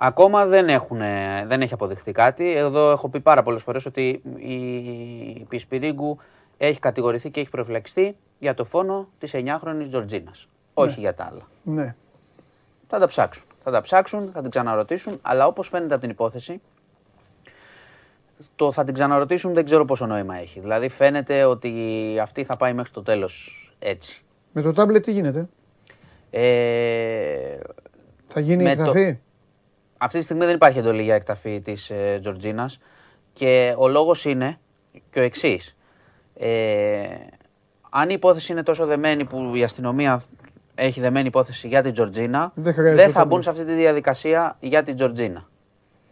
[0.03, 0.97] Ακόμα δεν, έχουν,
[1.45, 2.55] δεν έχει αποδειχθεί κάτι.
[2.55, 6.17] Εδώ έχω πει πάρα πολλές φορές ότι η Πισπυρίγκου
[6.57, 10.47] έχει κατηγορηθεί και έχει προφυλακιστεί για το φόνο της 9χρονης Τζορτζίνας.
[10.73, 10.99] Όχι ναι.
[10.99, 11.41] για τα άλλα.
[11.63, 11.95] Ναι.
[12.87, 13.43] Θα τα ψάξουν.
[13.63, 16.61] Θα τα ψάξουν, θα την ξαναρωτήσουν, αλλά όπως φαίνεται από την υπόθεση,
[18.55, 20.59] το θα την ξαναρωτήσουν δεν ξέρω πόσο νόημα έχει.
[20.59, 21.73] Δηλαδή φαίνεται ότι
[22.21, 24.23] αυτή θα πάει μέχρι το τέλος έτσι.
[24.51, 25.47] Με το τάμπλετ τι γίνεται;
[26.29, 27.57] Ε...
[28.25, 29.19] Θα γίνει εκταφή.
[30.03, 32.79] Αυτή τη στιγμή δεν υπάρχει εντολή για εκταφή της ε, Τζορτζίνας
[33.33, 34.59] και ο λόγος είναι
[35.09, 35.77] και ο εξής.
[36.33, 37.03] Ε,
[37.89, 40.21] αν η υπόθεση είναι τόσο δεμένη που η αστυνομία
[40.75, 44.95] έχει δεμένη υπόθεση για την Τζορτζίνα, δεν, θα μπουν σε αυτή τη διαδικασία για την
[44.95, 45.47] Τζορτζίνα.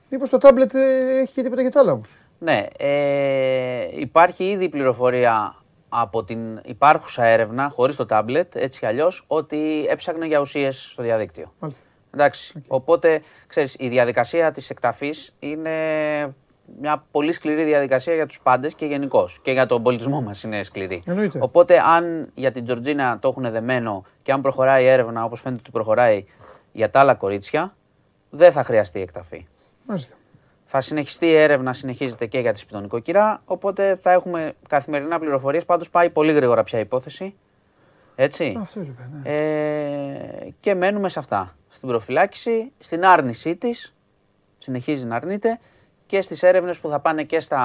[0.09, 2.09] Μήπως το τάμπλετ ε, έχει τίποτα για τα άλλα όμως.
[2.39, 5.55] Ναι, ε, υπάρχει ήδη πληροφορία
[5.89, 11.03] από την υπάρχουσα έρευνα, χωρίς το τάμπλετ, έτσι κι αλλιώς, ότι έψαχνε για ουσίες στο
[11.03, 11.53] διαδίκτυο.
[11.59, 11.87] Μάλιστα.
[12.13, 15.71] Εντάξει, οπότε, ξέρεις, η διαδικασία της εκταφής είναι
[16.79, 19.39] μια πολύ σκληρή διαδικασία για τους πάντες και γενικώς.
[19.41, 21.03] Και για τον πολιτισμό μας είναι σκληρή.
[21.05, 21.39] Εννοείται.
[21.41, 25.61] Οπότε, αν για την Τζορτζίνα το έχουν δεμένο και αν προχωράει η έρευνα όπως φαίνεται
[25.61, 26.25] ότι προχωράει
[26.71, 27.75] για τα άλλα κορίτσια,
[28.29, 29.47] δεν θα χρειαστεί εκταφή.
[29.85, 30.15] Μάλιστα.
[30.65, 35.65] Θα συνεχιστεί η έρευνα, συνεχίζεται και για τη σπιτονικοκυρά, οπότε θα έχουμε καθημερινά πληροφορίες.
[35.65, 37.35] Πάντως πάει πολύ γρήγορα πια η υπόθεση.
[38.21, 38.57] Έτσι.
[38.61, 39.29] Αυτό είπε, ναι.
[39.33, 41.55] ε, και μένουμε σε αυτά.
[41.69, 43.95] Στην προφυλάκηση, στην άρνησή της,
[44.57, 45.59] συνεχίζει να αρνείται
[46.05, 47.59] και στις έρευνες που θα πάνε και στα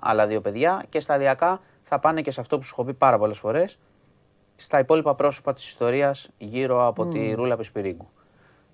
[0.00, 3.18] άλλα δύο παιδιά και σταδιακά θα πάνε και σε αυτό που σου έχω πει πάρα
[3.18, 3.78] πολλές φορές,
[4.56, 8.08] στα υπόλοιπα πρόσωπα της ιστορίας γύρω από τη Ρούλα Πεσπυρίγκου.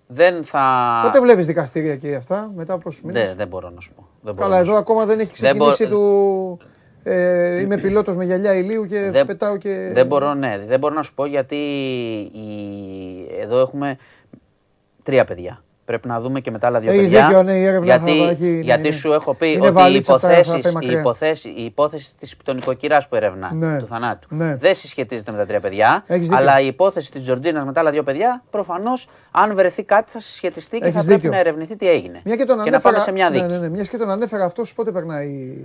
[0.06, 1.00] Δεν θα.
[1.04, 4.08] Πότε βλέπεις δικαστήρια και αυτά, μετά από πόσους μήνες; Δεν, μπορώ να σου πω.
[4.20, 5.90] Δεν Καλά, εδώ ακόμα δεν έχει ξεκινήσει μπο...
[5.90, 6.58] του.
[7.11, 9.90] Ε, είμαι πιλότος με γυαλιά ηλίου και δεν, πετάω και.
[9.92, 11.56] Δεν μπορώ, ναι, δεν μπορώ να σου πω γιατί
[12.32, 12.50] η...
[13.40, 13.96] εδώ έχουμε
[15.02, 15.62] τρία παιδιά.
[15.84, 17.26] Πρέπει να δούμε και μετά άλλα δύο Έχεις παιδιά.
[17.26, 20.72] Δίκιο, ναι, η έρευνα γιατί, θα έχει, γιατί ναι, σου έχω πει ότι οι υποθέσεις,
[20.80, 24.56] η, υποθέση, η υπόθεση της πτωνικοκυράς που ερευνά, ναι, του θανάτου, ναι.
[24.56, 28.02] δεν συσχετίζεται με τα τρία παιδιά, αλλά η υπόθεση της Τζορτζίνας με τα άλλα δύο
[28.02, 31.30] παιδιά, προφανώς αν βρεθεί κάτι θα συσχετιστεί και Έχεις θα πρέπει δίκιο.
[31.30, 32.20] να ερευνηθεί τι έγινε.
[32.24, 33.42] Μια και, τον και να πάμε σε μια δίκη.
[33.42, 33.68] Ναι, ναι, ναι.
[33.68, 35.56] Μιας και τον ανέφερα αυτός, πότε περνάει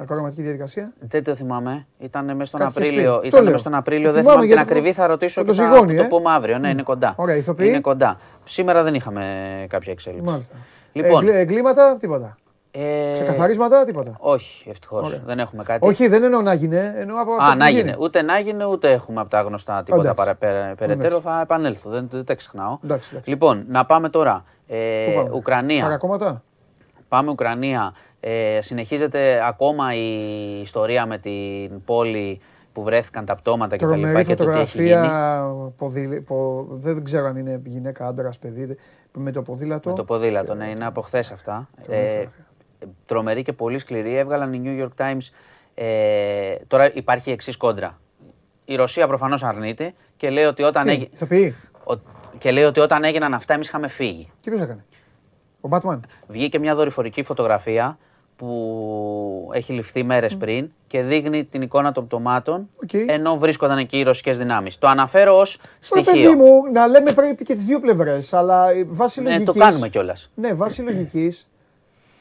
[0.00, 0.92] ακροματική διαδικασία.
[0.98, 1.86] Δεν το θυμάμαι.
[1.98, 3.20] Ήταν μέσα στον Απρίλιο.
[3.24, 4.12] Ήταν μέσα στον Απρίλιο.
[4.12, 4.92] Δεν θυμάμαι την ακριβή.
[4.92, 6.58] Θα ρωτήσω και θα το ε; πούμε αύριο.
[6.58, 7.14] Ναι, είναι κοντά.
[7.16, 8.18] Ωραία, είναι κοντά.
[8.44, 9.24] Σήμερα δεν είχαμε
[9.68, 10.30] κάποια εξέλιξη.
[10.30, 10.54] Μάλιστα.
[10.92, 12.36] Λοιπόν, εγκλήματα, τίποτα.
[12.70, 13.12] Ε...
[13.12, 14.12] Ξεκαθαρίσματα, τίποτα.
[14.18, 15.20] Όχι, ευτυχώς.
[15.24, 15.86] Δεν έχουμε κάτι.
[15.86, 16.76] Όχι, δεν εννοώ να γίνει.
[16.76, 17.94] Εννοώ από Α, να γίνει.
[17.98, 20.34] Ούτε να γίνει, ούτε έχουμε από τα γνωστά τίποτα παρα,
[20.78, 21.20] περαιτέρω.
[21.20, 21.90] Θα επανέλθω.
[21.90, 22.78] Δεν, δεν τα ξεχνάω.
[22.84, 23.30] Εντάξει, εντάξει.
[23.30, 24.44] Λοιπόν, να πάμε τώρα.
[24.66, 25.82] Ε, Ουκρανία.
[25.82, 26.42] Παρακόμματα.
[27.08, 27.94] Πάμε Ουκρανία.
[28.20, 32.40] Ε, συνεχίζεται ακόμα η ιστορία με την πόλη
[32.72, 35.08] που βρέθηκαν τα πτώματα και τα λοιπά και το τι έχει γίνει.
[35.76, 38.76] Ποδήλ, πο, δεν ξέρω αν είναι γυναίκα, άντρας, παιδί,
[39.12, 39.90] με το ποδήλατο.
[39.90, 41.68] Με το ποδήλατο, ναι, είναι από χθες αυτά.
[41.88, 42.24] Ε,
[43.06, 44.16] τρομερή και πολύ σκληρή.
[44.16, 45.30] Έβγαλαν οι New York Times.
[45.74, 47.98] Ε, τώρα υπάρχει εξής κόντρα.
[48.64, 51.54] Η Ρωσία προφανώς αρνείται και λέει ότι όταν, Τι, θα πει;
[52.38, 54.30] και λέει ότι όταν έγιναν αυτά εμείς είχαμε φύγει.
[54.40, 54.84] Και ποιος έκανε;
[55.60, 55.98] Ο Batman.
[56.26, 57.98] Βγήκε μια δορυφορική φωτογραφία
[58.38, 62.68] που έχει ληφθεί μέρες πριν και δείχνει την εικόνα των πτωμάτων
[63.06, 64.78] ενώ βρίσκονταν εκεί οι ρωσικές δυνάμεις.
[64.78, 66.12] Το αναφέρω ως στοιχείο.
[66.12, 69.46] παιδί μου, να λέμε πρέπει και τις δύο πλευρές, αλλά ε, βάσει λογικής...
[69.46, 70.30] Ναι, το κάνουμε κιόλας.
[70.34, 71.48] Ναι, βάσει λογικής,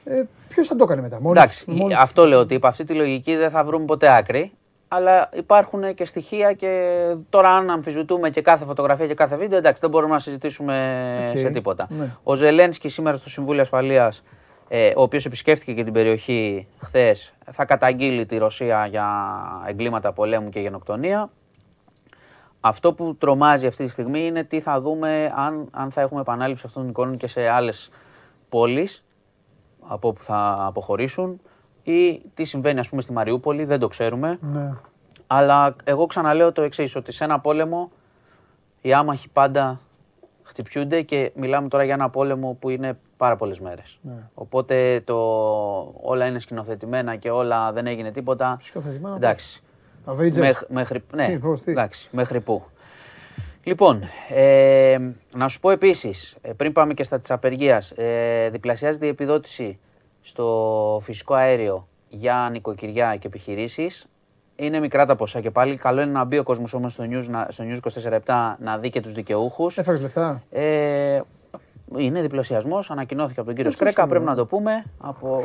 [0.04, 1.66] ε, ποιος θα το έκανε μετά, μόνος, Εντάξει,
[2.00, 4.52] αυτό λέω ότι υπό αυτή τη λογική δεν θα βρούμε ποτέ άκρη,
[4.88, 6.94] αλλά υπάρχουν και στοιχεία και
[7.30, 11.50] τώρα αν αμφισβητούμε και κάθε φωτογραφία και κάθε βίντεο, εντάξει, δεν μπορούμε να συζητήσουμε σε
[11.50, 11.88] τίποτα.
[11.90, 12.16] Ναι.
[12.24, 14.24] Ο Ζελένσκι σήμερα στο Συμβούλιο Ασφαλείας
[14.68, 19.08] ε, ο οποίος επισκέφθηκε και την περιοχή χθες, θα καταγγείλει τη Ρωσία για
[19.68, 21.30] εγκλήματα πολέμου και γενοκτονία.
[22.60, 26.64] Αυτό που τρομάζει αυτή τη στιγμή είναι τι θα δούμε αν, αν θα έχουμε επανάληψη
[26.66, 27.92] αυτών των εικόνων και σε άλλες
[28.50, 29.06] πόλεις
[29.80, 31.42] από όπου θα αποχωρήσουν
[31.84, 34.38] ή τι συμβαίνει ας πούμε στη Μαριούπολη, δεν το ξέρουμε.
[34.42, 34.74] Ναι.
[35.28, 37.92] Αλλά εγώ ξαναλέω το εξής ότι σε ένα πόλεμο
[38.82, 39.80] οι άμαχοι πάντα
[40.48, 44.00] χτυπιούνται και μιλάμε τώρα για ένα πόλεμο που είναι πάρα πολλές μέρες.
[44.02, 44.14] Ναι.
[44.34, 45.16] Οπότε το,
[46.02, 48.58] όλα είναι σκηνοθετημένα και όλα δεν έγινε τίποτα.
[48.62, 49.16] Σκηνοθετημένα.
[49.16, 49.62] Εντάξει.
[50.30, 52.64] Μέχρι, μέχρι, ναι, εντάξει, μέχρι πού.
[53.64, 54.98] Λοιπόν, ε,
[55.36, 59.80] να σου πω επίσης, ε, πριν πάμε και στα της απεργίας, ε, διπλασιάζεται η επιδότηση
[60.22, 64.08] στο φυσικό αέριο για νοικοκυριά και επιχειρήσεις.
[64.60, 65.76] Είναι μικρά τα ποσά και πάλι.
[65.76, 67.80] Καλό είναι να μπει ο κόσμος όμως στο News, στο News
[68.20, 69.78] 24 να δει και τους δικαιούχους.
[69.78, 70.42] Έφερε λεφτά.
[70.50, 71.20] Ε,
[71.96, 74.86] είναι διπλασιασμός, ανακοινώθηκε από τον κύριο Σκρέκα, πρέπει να το πούμε.
[74.98, 75.44] Από...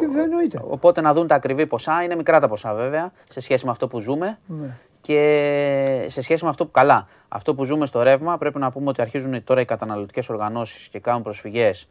[0.69, 2.03] Οπότε να δουν τα ακριβή ποσά.
[2.03, 4.39] Είναι μικρά τα ποσά βέβαια σε σχέση με αυτό που ζούμε.
[4.47, 4.67] Ναι.
[5.01, 7.07] Και σε σχέση με αυτό που καλά.
[7.29, 10.99] Αυτό που ζούμε στο ρεύμα, πρέπει να πούμε ότι αρχίζουν τώρα οι καταναλωτικές οργανώσεις και
[10.99, 11.89] κάνουν προσφυγές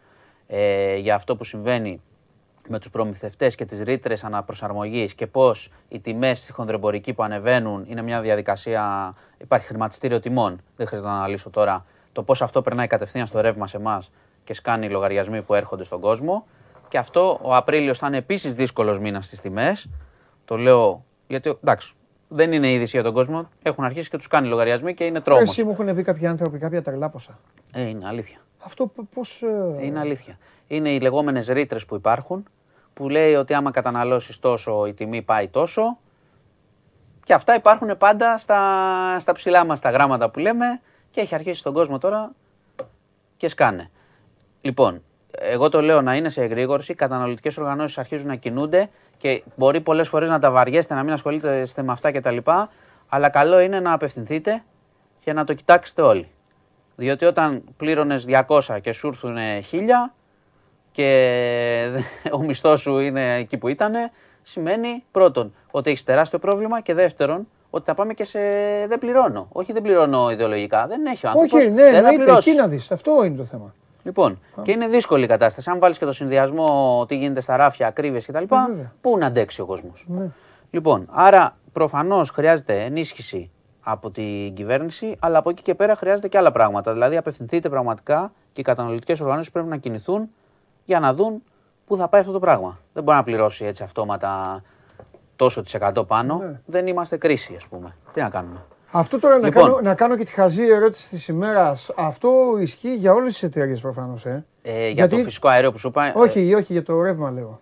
[0.47, 2.01] ε, για αυτό που συμβαίνει
[2.68, 7.86] με τους προμηθευτές και τις ρήτρες αναπροσαρμογής και πώς οι τιμές στη χονδρεμπορική που ανεβαίνουν
[7.88, 9.14] είναι μια διαδικασία.
[9.38, 10.62] Υπάρχει χρηματιστήριο τιμών.
[10.76, 14.12] Δεν χρειάζεται να αναλύσω τώρα το πώς αυτό περνάει κατευθείαν στο ρεύμα σε εμάς
[14.43, 16.45] και σκάνει οι λογαριασμοί που έρχονται στον κόσμο.
[16.88, 19.89] Και αυτό ο Απρίλιος θα είναι επίσης δύσκολος μήνας στις τιμές.
[20.45, 21.93] Το λέω γιατί εντάξει,
[22.28, 23.49] δεν είναι είδηση για τον κόσμο.
[23.64, 25.43] Έχουν αρχίσει και τους κάνει λογαριασμοί και είναι τρόμος.
[25.43, 27.39] Εσύ μου έχουν πει κάποιοι άνθρωποι κάποια τρελά ποσά.
[27.74, 28.38] Ε, είναι αλήθεια.
[28.66, 29.41] Αυτό πώς.
[29.41, 29.86] Ε...
[29.86, 30.38] Είναι αλήθεια.
[30.68, 32.45] Είναι οι λεγόμενες ρήτρες που υπάρχουν
[32.93, 35.97] που λέει ότι άμα καταναλώσεις τόσο η τιμή πάει τόσο.
[37.24, 40.82] Και αυτά υπάρχουν πάντα στα, στα ψηλά μας τα γράμματα που λέμε
[41.12, 42.32] και έχει αρχίσει τον κόσμο τώρα
[43.38, 43.89] και σκάνε.
[44.62, 49.43] Λοιπόν, εγώ το λέω να είναι σε εγρήγορση, οι καταναλωτικές οργανώσεις αρχίζουν να κινούνται και
[49.55, 52.38] μπορεί πολλές φορές να τα βαριέστε, να μην ασχολείστε με αυτά κτλ.
[53.09, 54.64] Αλλά καλό είναι να απευθυνθείτε
[55.20, 56.28] και να το κοιτάξετε όλοι.
[57.01, 59.37] Διότι όταν πλήρωνες 200 και σου έρθουν
[59.71, 59.77] 1000
[60.91, 61.07] και
[62.37, 63.93] ο μισθός σου είναι εκεί που ήταν,
[64.41, 68.39] σημαίνει πρώτον ότι έχεις τεράστιο πρόβλημα και δεύτερον ότι θα πάμε και σε
[68.87, 69.47] δεν πληρώνω.
[69.51, 71.59] Όχι δεν πληρώνω ιδεολογικά, δεν έχει ο άνθρωπος.
[71.59, 73.73] Όχι, ναι, εννοείται, εκεί να δεις, αυτό είναι το θέμα.
[74.03, 75.69] Λοιπόν, και είναι δύσκολη η κατάσταση.
[75.69, 78.43] Αν βάλεις και το συνδυασμό τι γίνεται στα ράφια, ακρίβειες κτλ.,
[79.01, 80.05] πού να αντέξει ο κόσμος.
[80.07, 80.29] Ναι.
[80.69, 83.51] Λοιπόν, άρα προφανώς χρειάζεται ενίσχυση
[83.84, 86.93] από την κυβέρνηση, αλλά από εκεί και πέρα χρειάζεται και άλλα πράγματα.
[86.93, 90.29] Δηλαδή, απευθυνθείτε πραγματικά και οι καταναλωτικές οργανώσεις πρέπει να κινηθούν
[90.86, 91.43] για να δουν
[91.86, 92.79] πού θα πάει αυτό το πράγμα.
[92.93, 94.61] Δεν μπορεί να πληρώσει έτσι αυτόματα
[95.36, 96.38] τόσο της εκατό πάνω.
[96.38, 96.59] Ναι.
[96.65, 97.95] Δεν είμαστε κρίση, ας πούμε.
[98.13, 99.63] Τι να κάνουμε; Αυτό τώρα να, λοιπόν.
[99.63, 101.91] κάνω, να κάνω και τη χαζή ερώτηση της ημέρας.
[101.95, 102.29] Αυτό
[102.59, 104.25] ισχύει για όλες τις εταιρείες προφανώς.
[104.25, 104.45] Ε.
[104.61, 106.13] Ε, για το φυσικό αέριο που σου είπα.
[106.15, 107.59] Όχι, όχι, για το ρεύμα λέω.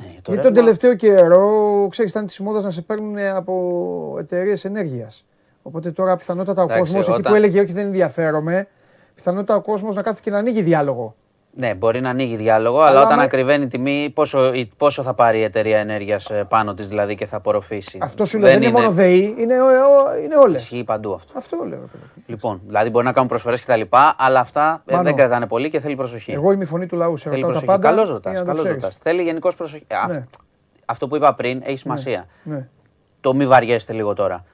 [0.00, 0.42] Ναι, το Γιατί ρεύμα...
[0.42, 5.24] τον τελευταίο καιρό, ξέρεις, ήταν της μόδας να σε παίρνουν από εταιρείες ενέργειας.
[5.68, 8.68] Οπότε τώρα πιθανότατα ο κόσμος, εκεί που έλεγε Όχι, δεν ενδιαφέρομαι,
[9.14, 11.14] πιθανότατα ο κόσμος να κάθεται και να ανοίγει διάλογο.
[11.52, 13.22] Ναι, μπορεί να ανοίγει διάλογο, αλλά, όταν με...
[13.22, 17.26] ακριβένει η τιμή, πόσο, πόσο θα πάρει η εταιρεία ενέργειας ε, πάνω της δηλαδή και
[17.26, 17.98] θα απορροφήσει.
[18.02, 19.54] Αυτό σου λέω δεν, είναι μόνο ΔΕΗ, είναι,
[20.24, 20.62] είναι όλες.
[20.62, 21.32] Ισχύει παντού αυτό.
[21.36, 21.88] Αυτό λέω.
[22.26, 23.80] Λοιπόν, δηλαδή μπορεί να κάνουν προσφορές κτλ.
[24.16, 26.32] Αλλά αυτά ε, δεν κρατάνε πολύ και θέλει προσοχή.
[26.32, 27.88] Εγώ είμαι η φωνή του λαού, σε ρωτάω τα πάντα.
[27.88, 28.08] Καλώς
[28.62, 28.96] ρωτάς.
[28.96, 29.86] Θέλει γενικώς προσοχή.
[30.08, 30.26] Ναι.
[30.84, 32.26] Αυτό που είπα πριν έχει σημασία.
[32.42, 32.68] Ναι.
[33.20, 34.44] Το μη βαριέστε λίγο τώρα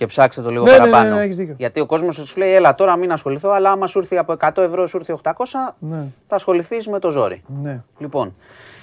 [0.00, 1.16] και ψάξτε το λίγο ναι, ναι, ναι παραπάνω.
[1.16, 4.36] Ναι, Γιατί ο κόσμος σου λέει, Ελά, τώρα μην ασχοληθώ, αλλά άμα σου έρθει από
[4.38, 5.32] 100 ευρώ, σου έρθει 800,
[5.78, 6.06] ναι.
[6.26, 7.42] θα ασχοληθείς με το ζόρι.
[7.62, 7.82] Ναι.
[7.98, 8.34] Λοιπόν.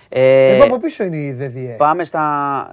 [0.09, 1.75] Ε, Εδώ από πίσω είναι η ΔΔΕ.
[1.77, 2.23] Πάμε στα.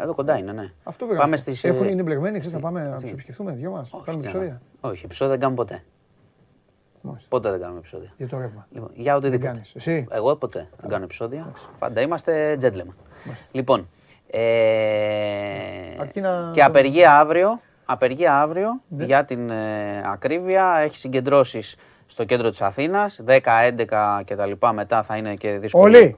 [0.00, 0.72] Εδώ κοντά είναι, ναι.
[0.82, 1.64] Αυτό πάμε στις...
[1.64, 3.90] Έχουν, είναι μπλεγμένοι, θε να πάμε να τους επισκεφτούμε, δυο μας.
[4.04, 4.60] Κάνουμε επεισόδια.
[4.80, 5.84] Όχι, επεισόδια δεν κάνουμε ποτέ.
[7.00, 7.28] Μάλιστα.
[7.28, 8.12] Ποτέ δεν κάνουμε επεισόδια.
[8.16, 8.66] Για το ρεύμα.
[8.70, 9.62] Λοιπόν, για οτιδήποτε.
[9.74, 10.06] Εσύ.
[10.10, 11.52] Εγώ ποτέ δεν κάνω επεισόδια.
[11.78, 12.94] Πάντα είμαστε gentlemen.
[13.52, 13.88] Λοιπόν.
[14.26, 14.40] Ε,
[16.52, 19.04] και απεργία αύριο Απεργία αύριο ναι.
[19.04, 20.76] για την ε, ακρίβεια.
[20.76, 21.76] Έχει συγκεντρώσεις
[22.06, 23.22] στο κέντρο της Αθήνας.
[23.26, 25.84] 10, 11 και τα λοιπά μετά θα είναι και δύσκολο.
[25.84, 26.16] Όλοι;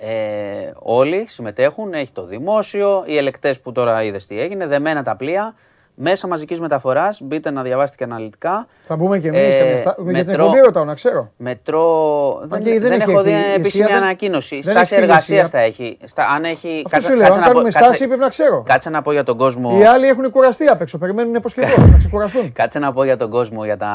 [0.00, 1.94] Ε, όλοι συμμετέχουν.
[1.94, 3.04] Έχει το δημόσιο.
[3.06, 4.66] Οι ελεκτές που τώρα είδες τι έγινε.
[4.66, 5.54] Δεμένα τα πλοία
[5.98, 7.20] μέσα μαζικής μεταφοράς.
[7.22, 8.66] Μπείτε να διαβάσετε και αναλυτικά.
[8.82, 9.54] Θα μπούμε και εμείς.
[9.54, 11.30] Ε, για την εκπομπή ρωτάω, να ξέρω.
[11.36, 12.40] Μετρό.
[12.44, 14.62] Δεν, δεν, δεν έχω δει επίσημη ανακοίνωση.
[14.62, 15.98] Στάση εργασίας θα έχει.
[16.04, 16.82] Στα, αν έχει.
[16.86, 17.32] Αυτό σου λέω.
[17.32, 18.62] Αν κάνουμε στάση πρέπει να ξέρω.
[18.62, 19.76] Κάτσε να πω για τον κόσμο.
[19.80, 20.98] Οι άλλοι έχουν κουραστεί απ' έξω.
[20.98, 22.52] Περιμένουν υποσχετό να ξεκουραστούν.
[22.60, 23.92] Κάτσε να πω για τον κόσμο για τα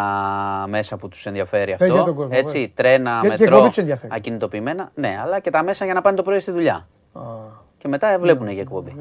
[0.68, 2.28] μέσα που τους ενδιαφέρει αυτό.
[2.30, 3.70] Έτσι, τρένα, μετρό,
[4.08, 4.92] ακινητοποιημένα.
[4.94, 6.88] Ναι, αλλά και τα μέσα για να πάνε το πρωί στη δουλειά
[7.84, 8.96] και μετά βλέπουν για εκπομπή.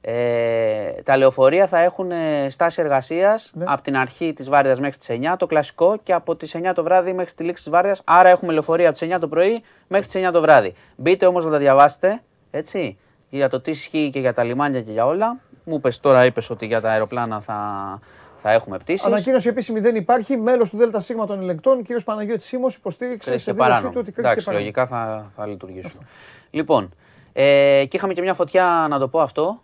[0.00, 3.64] Ε, τα λεωφορεία θα έχουν ε, στάση εργασίας ναι.
[3.68, 6.82] από την αρχή της βάρδιας μέχρι τις 9 το κλασικό και από τις 9 το
[6.82, 8.02] βράδυ μέχρι τη λήξη της βάρδιας.
[8.04, 10.74] Άρα έχουμε λεωφορεία από τις 9 το πρωί μέχρι τις 9 το βράδυ.
[10.96, 12.20] Μπείτε όμως να τα διαβάσετε
[12.50, 12.98] έτσι,
[13.30, 15.40] για το τι ισχύει και για τα λιμάνια και για όλα.
[15.64, 17.58] Μου είπες τώρα, είπες ότι για τα αεροπλάνα θα,
[18.36, 19.06] θα έχουμε πτήσεις.
[19.06, 20.36] Ανακοίνωση επίσημη δεν υπάρχει.
[20.36, 21.86] Μέλος του ΔΣ των ελεκτών, κ.
[22.04, 26.00] Παναγιώτης Σίμω, υποστήριξε σε δήλωσή του ότι Εντάξει, λογικά θα, θα λειτουργήσουν.
[26.50, 26.94] Λοιπόν,
[27.36, 29.62] ε, και είχαμε και μια φωτιά, να το πω αυτό,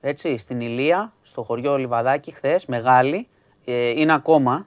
[0.00, 3.28] έτσι, στην Ηλία, στο χωριό Λιβαδάκι, χθες, μεγάλη.
[3.64, 4.66] Ε, είναι ακόμα,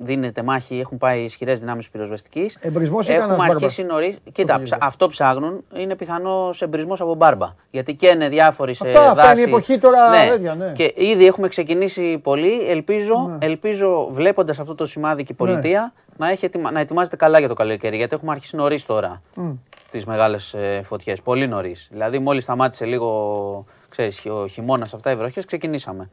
[0.00, 2.58] δίνεται μάχη, έχουν πάει ισχυρές δυνάμεις πυροσβεστικής.
[2.60, 4.18] Εμπρισμό ή κανένας αρχίσει νωρί.
[4.32, 5.64] Κοίτα, αυτό ψάχνουν.
[5.74, 7.54] Είναι πιθανό εμπρισμό από μπάρμπα.
[7.70, 9.20] Γιατί και είναι διάφοροι σε αυτά, δάση.
[9.20, 10.10] Αυτά είναι η εποχή τώρα.
[10.10, 10.30] Ναι.
[10.30, 10.72] Τέτοια, ναι.
[10.72, 12.68] Και ήδη έχουμε ξεκινήσει πολύ.
[12.68, 13.46] Ελπίζω, ναι.
[13.46, 15.46] ελπίζω βλέποντας αυτό το σημάδι και η ναι.
[15.48, 17.96] πολιτεία να, έχει, να ετοιμάζεται καλά για το καλοκαίρι.
[17.96, 19.54] Γιατί έχουμε αρχίσει νωρίς τώρα mm.
[19.90, 21.22] τις μεγάλες φωτιές.
[21.22, 21.88] Πολύ νωρίς.
[21.90, 26.10] Δηλαδή, μόλις σταμάτησε λίγο ξέρεις, ο χειμώνας αυτά οι βροχές, ξεκινήσαμε.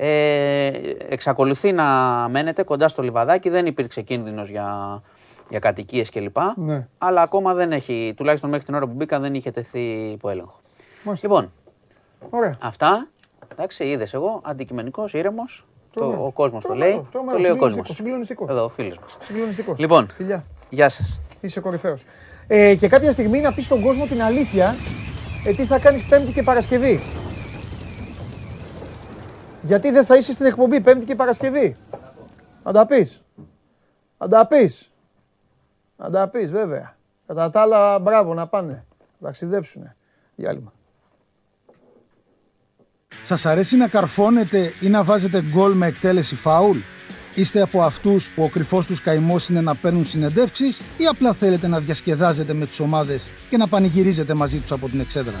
[0.00, 0.70] Ε,
[1.08, 1.84] εξακολουθεί να
[2.30, 5.02] μένετε κοντά στο λιβαδάκι, δεν υπήρξε κίνδυνος για,
[5.48, 6.36] για κατοικίες κλπ.
[6.56, 6.86] Ναι.
[6.98, 10.60] Αλλά ακόμα δεν έχει, τουλάχιστον μέχρι την ώρα που μπήκα, δεν είχε τεθεί υπό έλεγχο.
[11.22, 11.52] Λοιπόν,
[12.30, 12.58] Ωραία.
[12.60, 13.08] αυτά.
[13.52, 15.66] Εντάξει, είδες εγώ, αντικειμενικός, ήρεμος.
[15.94, 17.06] Το, ο κόσμος το, λέει.
[17.12, 17.88] Το, το λέει ο κόσμος.
[17.88, 18.48] Συγκλονιστικός.
[18.50, 19.16] Εδώ, ο φίλος μας.
[19.20, 19.78] Συγκλονιστικός.
[19.78, 20.44] Λοιπόν, Φιλιά.
[20.68, 21.20] γεια σας.
[21.40, 22.04] Είσαι κορυφαίος.
[22.46, 24.74] Ε, και κάποια στιγμή να πεις στον κόσμο την αλήθεια,
[25.46, 27.00] ε, τι θα κάνεις Πέμπτη και Παρασκευή.
[29.62, 31.76] Γιατί δεν θα είσαι στην εκπομπή Πέμπτη και Παρασκευή.
[32.64, 33.22] Να τα πεις.
[34.18, 34.90] Να τα πεις.
[35.96, 36.96] Να τα πεις, βέβαια.
[37.26, 38.84] Κατά τα άλλα, μπράβο να πάνε.
[39.18, 39.92] Να ταξιδέψουν.
[40.36, 40.72] Διάλειμμα.
[43.24, 46.78] Σας αρέσει να καρφώνετε ή να βάζετε γκολ με εκτέλεση φάουλ;
[47.34, 51.66] Είστε από αυτούς που ο κρυφός τους καημός είναι να παίρνουν συνεντεύξεις ή απλά θέλετε
[51.66, 55.40] να διασκεδάζετε με τις ομάδες και να πανηγυρίζετε μαζί τους από την εξέδρα;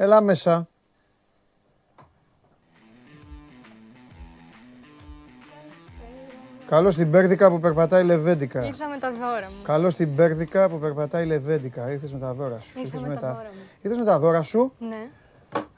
[0.00, 0.68] Έλα μέσα.
[6.66, 8.64] Καλώς την Πέρδικα που περπατάει λεβέντικα.
[8.64, 9.62] Ήρθα με τα δώρα μου.
[9.62, 11.90] Καλώς την Πέρδικα που περπατάει λεβέντικα.
[11.90, 12.80] Ήρθες με τα δώρα σου.
[12.80, 13.60] Ήρθα με, τα δώρα μου.
[13.82, 14.72] Ήρθες με τα δώρα σου.
[14.78, 15.10] Ναι.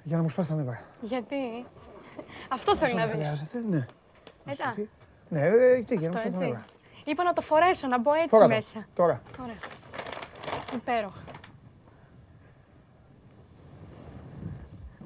[0.02, 0.80] Για να μου σπάσει τα νεύρα.
[1.00, 1.66] Γιατί;
[2.48, 3.46] Αυτό θέλω να δεις.
[3.68, 3.86] Ναι.
[4.46, 4.74] Έτα.
[5.28, 6.64] Ναι, ε, τι, για να μου σπάσει τα νεύρα.
[7.04, 8.86] Είπα να το φορέσω, να μπω έτσι μέσα.
[8.94, 9.22] Τώρα.
[9.42, 9.58] Ωραία.
[10.74, 11.29] Υπέροχα.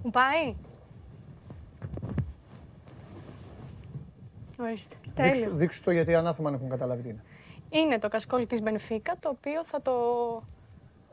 [0.05, 0.55] Μου πάει.
[4.61, 4.97] Ορίστε.
[5.15, 7.25] Δείξου, δείξου το γιατί ανάθεμα αν έχουν καταλάβει τι είναι.
[7.71, 9.93] Είναι το κασκόλ της Μπενφίκα, το οποίο θα το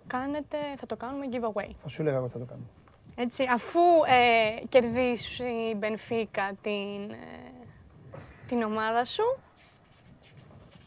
[0.07, 1.69] κάνετε, θα το κάνουμε giveaway.
[1.77, 2.67] Θα σου έλεγα εγώ θα το κάνουμε.
[3.15, 7.15] Έτσι, αφού ε, κερδίσει η Μπενφίκα την, ε,
[8.47, 9.37] την ομάδα σου,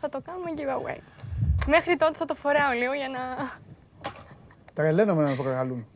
[0.01, 0.99] θα το κάνουμε giveaway.
[1.67, 3.21] Μέχρι τότε θα το φοράω λίγο για να...
[4.73, 5.87] Τρελαίνομαι να το προκαλούν.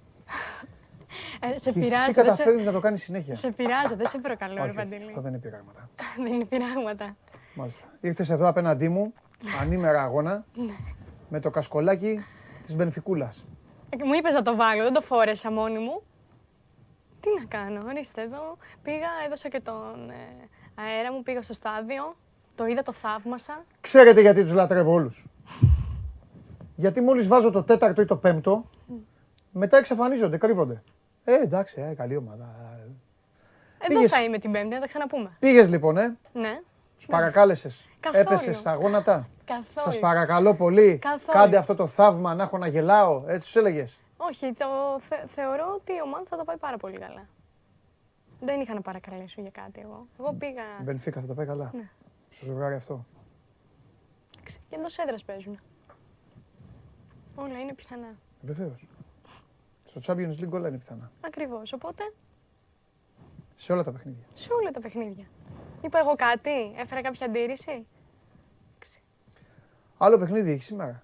[1.41, 1.95] Ε, σε πειράζει.
[1.95, 3.35] Εσύ καταφέρει να το κάνεις συνέχεια.
[3.35, 5.05] Σε πειράζω, δεν σε προκαλώ, ρε Παντελή.
[5.07, 5.89] Αυτό δεν είναι πειράγματα.
[6.23, 7.17] δεν είναι πειράγματα.
[7.55, 7.87] Μάλιστα.
[8.01, 9.13] Ήρθες εδώ απέναντί μου,
[9.61, 10.73] ανήμερα αγώνα, ναι.
[11.29, 12.25] με το κασκολάκι
[12.63, 13.45] της Μπενφικούλας.
[13.91, 16.03] Ε, μου είπες να το βάλω, δεν το φόρεσα μόνη μου.
[17.21, 18.57] Τι να κάνω, ορίστε εδώ.
[18.83, 22.17] Πήγα, έδωσα και τον ε, αέρα μου, πήγα στο στάδιο,
[22.55, 23.65] το είδα, το θαύμασα.
[23.81, 25.27] Ξέρετε γιατί τους λατρεύω όλους.
[26.75, 28.65] γιατί μόλις βάζω το τέταρτο ή το πέμπτο,
[29.53, 30.83] μετά εξαφανίζονται, κρύβονται.
[31.29, 32.45] Ε, εντάξει, ε, καλή ομάδα.
[33.79, 34.11] Εδώ Πήγες...
[34.11, 35.37] θα είμαι την Πέμπτη, να τα ξαναπούμε.
[35.39, 36.17] Πήγες λοιπόν, ε.
[36.33, 36.61] Ναι.
[36.97, 37.89] Τους παρακάλεσες.
[38.13, 39.29] Έπεσες στα γόνατα.
[39.45, 39.65] Καθόλου.
[39.75, 40.99] Σας παρακαλώ πολύ.
[40.99, 41.39] Καθόλου.
[41.39, 43.25] Κάντε αυτό το θαύμα να έχω να γελάω.
[43.27, 43.99] Έτσι τους έλεγες.
[44.17, 44.67] Όχι, το
[45.27, 47.27] θεωρώ ότι η ομάδα θα τα πάει πάρα πολύ καλά.
[48.41, 50.07] Δεν είχα να παρακαλέσω για κάτι εγώ.
[50.21, 50.63] Εγώ πήγα.
[50.83, 51.71] Μπενφίκα θα τα πάει καλά.
[51.75, 51.89] Ναι.
[52.31, 53.07] Στο ζευγάρι αυτό.
[54.45, 55.61] Και εντός έδρας παίζουν.
[57.35, 58.15] Όλα είναι πιθανά.
[58.41, 58.87] Βεβαίως.
[59.89, 61.11] Στο Champions League όλα είναι πιθανά.
[61.21, 61.73] Ακριβώς.
[61.73, 62.13] Οπότε.
[63.55, 64.25] Σε όλα τα παιχνίδια.
[64.35, 65.27] Σε όλα τα παιχνίδια.
[65.85, 67.87] Είπα εγώ κάτι, έφερα κάποια αντίρρηση;
[69.99, 71.03] Άλλο παιχνίδι έχει σήμερα;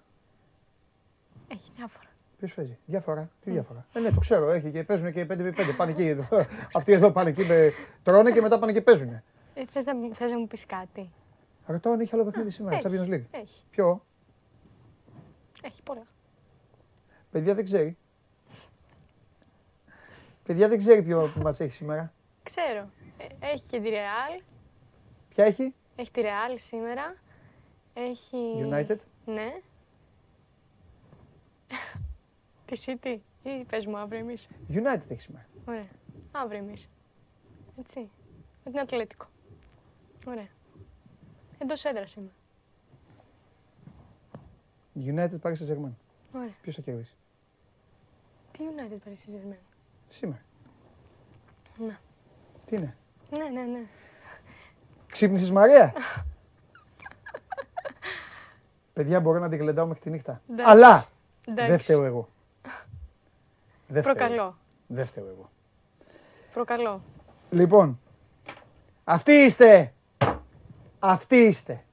[1.47, 2.09] Έχει διάφορα.
[2.37, 5.75] Ποιος παίζει, διάφορα; Τι διάφορα; Ε, ναι, το ξέρω, έχει και παίζουν και 5x5.
[5.77, 6.27] Πάνε εκεί εδώ.
[6.77, 7.71] Αυτοί εδώ πάνε εκεί, με...
[8.03, 9.09] τρώνε και μετά πάνε και παίζουν.
[9.53, 11.11] Ε, θες, να, θες να μου πεις κάτι;
[11.65, 13.25] Ρωτάω αν έχει άλλο παιχνίδι σήμερα, Champions League.
[13.31, 13.63] Έχει.
[13.69, 14.05] Ποιο;
[15.61, 16.07] Έχει πολλά.
[17.31, 17.95] Παιδιά δεν ξέρει.
[20.45, 22.13] Παιδιά δεν ξέρει ποιο μάτς έχει σήμερα.
[22.43, 22.89] Ξέρω.
[23.17, 24.41] Ε, έχει και τη Real.
[25.29, 27.15] Ποια έχει; Έχει τη Real σήμερα.
[27.93, 28.67] Έχει...
[28.69, 28.97] United.
[29.25, 29.61] Ναι.
[32.65, 33.17] τη City.
[33.43, 34.47] Ή πες μου αύριο εμείς.
[34.69, 35.45] United έχει σήμερα.
[35.65, 35.87] Ωραία.
[36.31, 36.89] Αύριο εμείς.
[37.79, 38.09] Έτσι.
[38.63, 39.27] Με την Ατλέτικο.
[40.25, 40.47] Ωραία.
[41.57, 42.31] Εντός έδρας είμαι.
[44.95, 45.95] United Paris Saint-Germain.
[46.33, 46.55] Ωραία.
[46.61, 47.13] Ποιος θα κερδίσει;
[48.51, 49.64] Τι United Paris Saint-Germain;
[50.07, 50.41] Σήμερα.
[51.77, 51.99] Να.
[52.65, 52.95] Τι είναι;
[53.29, 53.85] Ναι, ναι, ναι.
[55.07, 55.93] Ξύπνησες Μαρία;
[58.93, 60.41] Παιδιά μπορώ να την κλεντάω μέχρι τη νύχτα.
[60.63, 61.05] Αλλά
[61.45, 62.29] δεν φταίω εγώ.
[64.01, 64.57] Προκαλώ.
[64.87, 65.49] Δεν φταίω εγώ.
[66.53, 67.01] Προκαλώ.
[67.49, 67.99] Λοιπόν,
[69.03, 69.93] αυτοί είστε.
[70.99, 71.83] Αυτοί είστε.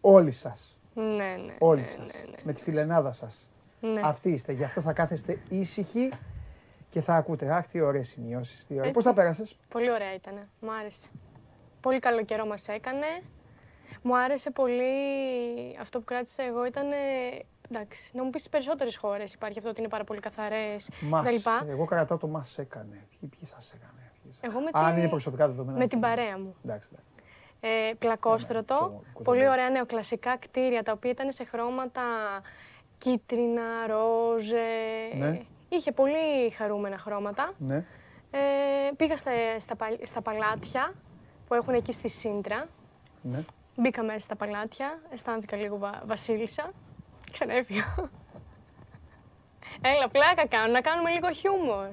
[0.00, 0.78] Όλοι σας.
[0.94, 1.56] Ναι, ναι.
[1.58, 1.96] Όλοι ναι, σας.
[1.98, 2.36] Ναι, ναι.
[2.42, 3.50] Με τη φιλενάδα σας.
[3.80, 4.00] Ναι.
[4.04, 4.52] Αυτοί είστε.
[4.52, 6.10] Γι' αυτό θα κάθεστε ήσυχοι
[6.90, 7.54] και θα ακούτε.
[7.54, 8.66] Αχ, τι ωραίες σημειώσεις.
[8.66, 8.90] Τι ωραία.
[8.90, 10.48] Πώς τα πέρασες; Πολύ ωραία ήταν.
[10.60, 11.08] Μου άρεσε.
[11.80, 13.06] Πολύ καλό καιρό μας έκανε.
[14.02, 14.84] Μου άρεσε πολύ
[15.80, 16.86] αυτό που κράτησα εγώ ήταν.
[17.70, 20.90] Εντάξει, να μου πεις στις περισσότερες χώρες υπάρχει αυτό ότι είναι πάρα πολύ καθαρές
[21.22, 21.70] κτλ.
[21.70, 23.06] Εγώ κρατάω το μας έκανε.
[23.10, 24.12] Ποιοι, ποιοι σας έκανε.
[24.40, 25.78] Εγώ με Αν είναι προσωπικά δεδομένα.
[25.78, 26.54] Με την παρέα μου.
[26.64, 27.08] Εντάξει, εντάξει.
[27.60, 32.02] Ε, πλακόστρωτο, ναι, ναι, πολύ ωραία νεοκλασικά κτίρια τα οποία ήταν σε χρώματα
[32.98, 34.50] κίτρινα, ροζ.
[35.18, 35.40] Ναι.
[35.72, 37.52] Είχε πολύ χαρούμενα χρώματα.
[37.58, 37.84] Ναι.
[38.30, 38.38] Ε,
[38.96, 40.92] πήγα στα, στα, στα παλάτια
[41.48, 42.66] που έχουν εκεί στη Σύντρα.
[43.22, 43.38] Ναι.
[43.76, 46.02] Μπήκα μέσα στα παλάτια, αισθάνθηκα λίγο βα...
[46.06, 46.70] βασίλισσα.
[47.32, 47.94] Ξανέφυγα.
[49.80, 51.86] Έλα, πλάκα κάνω, να κάνουμε λίγο χιούμορ.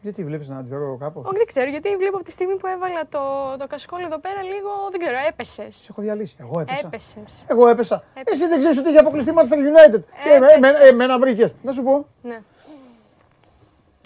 [0.00, 3.06] Γιατί βλέπεις να αντιδρώ κάπως; Όχι, δεν ξέρω, γιατί βλέπω από τη στιγμή που έβαλα
[3.08, 3.20] το,
[3.58, 4.70] το κασκόλ εδώ πέρα λίγο.
[4.90, 5.76] Δεν ξέρω, έπεσες.
[5.76, 6.36] Σε έχω διαλύσει.
[6.40, 6.86] Εγώ έπεσα.
[6.86, 7.44] Έπεσες.
[7.46, 8.04] Εγώ έπεσα.
[8.24, 10.02] Εσύ δεν ξέρεις ότι είχε αποκλειστεί Manchester United.
[10.22, 11.54] Και εμένα, εμένα βρήκες.
[11.62, 12.06] Να σου πω.
[12.22, 12.42] Ναι.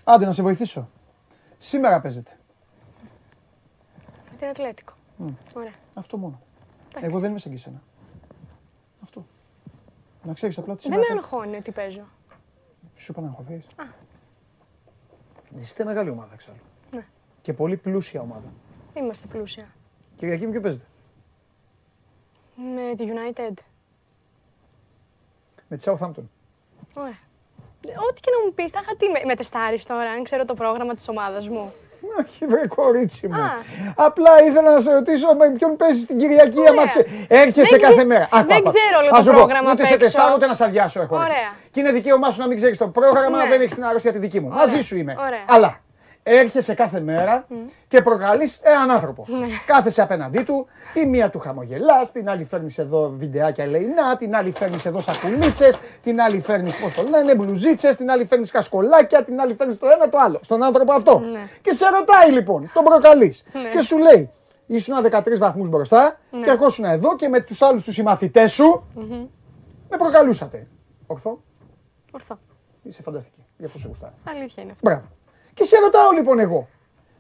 [0.05, 0.89] Άντε να σε βοηθήσω.
[1.59, 2.39] Σήμερα παίζετε.
[4.31, 4.93] Με την Ατλέτικο.
[5.19, 5.33] Mm.
[5.55, 5.75] Ωραία.
[5.95, 6.41] Αυτό μόνο.
[7.01, 7.83] Εγώ δεν είμαι σαν και εσένα.
[9.03, 9.27] Αυτό.
[10.23, 12.05] Να ξέρεις απλά ότι Δεν με αγχώνει ότι παίζω.
[12.97, 13.67] Σου είπα να αγχωθείς.
[15.59, 16.59] Είστε μεγάλη ομάδα εξάλλου.
[16.91, 17.07] Ναι.
[17.41, 18.53] Και πολύ πλούσια ομάδα.
[18.95, 19.75] Είμαστε πλούσια.
[20.17, 20.85] Κυριακή με ποιο παίζετε;
[22.57, 23.55] Με τη United.
[25.69, 26.25] Με τη Southampton.
[26.95, 27.19] Ωραία.
[28.09, 30.55] Ό,τι και να μου πεις, θα είχα τι με, με τεστάρεις τώρα, αν ξέρω το
[30.55, 31.73] πρόγραμμα της ομάδας μου.
[32.21, 33.41] Όχι, βρε κορίτσι μου.
[33.97, 37.07] Απλά ήθελα να σε ρωτήσω με ποιον παίζεις την Κυριακή, άμα ξε...
[37.29, 38.29] έρχεσαι κάθε μέρα.
[38.31, 41.17] δεν ξέρω όλο το πρόγραμμα Ούτε σε τεστάρω, ούτε να σε αδειάσω έχω.
[41.17, 41.51] Ωραία.
[41.71, 43.49] Και είναι δικαίωμά σου να μην ξέρεις το πρόγραμμα, Ναι.
[43.49, 44.49] δεν έχεις την αρρώστια τη δική μου.
[44.49, 45.17] Μαζί σου είμαι.
[45.19, 45.45] Ωραία.
[45.47, 45.81] Αλλά
[46.23, 47.47] έρχεσαι κάθε μέρα
[47.89, 49.27] και προκαλείς έναν άνθρωπο.
[49.29, 49.47] Ναι.
[49.67, 54.53] Κάθεσαι απέναντί του, τη μία του χαμογελάς, την άλλη φέρνεις εδώ βιντεάκια λεϊνά, την άλλη
[54.53, 59.41] φέρνεις εδώ σακουλίτσες, την άλλη φέρνεις πώς το λένε, μπλουζίτσες, την άλλη φέρνεις κασκολάκια, την
[59.41, 60.39] άλλη φέρνεις το ένα το άλλο.
[60.43, 61.19] Στον άνθρωπο αυτό.
[61.19, 61.41] Ναι.
[61.61, 64.31] Και σε ρωτάει λοιπόν, τον προκαλείς και σου λέει.
[64.67, 68.85] Ήσουν 13 βαθμούς μπροστά και ερχόσουν εδώ και με τους άλλους τους συμμαθητές σου
[69.89, 70.67] με προκαλούσατε.
[71.07, 71.43] Ορθό.
[72.11, 72.39] Ορθό.
[72.83, 73.45] Είσαι φανταστική.
[73.57, 74.15] Γι' αυτό σε γουστάρω.
[74.25, 74.91] Αλήθεια είναι αυτό.
[74.91, 75.07] Μπράβο.
[75.55, 76.69] Και σε ρωτάω λοιπόν εγώ,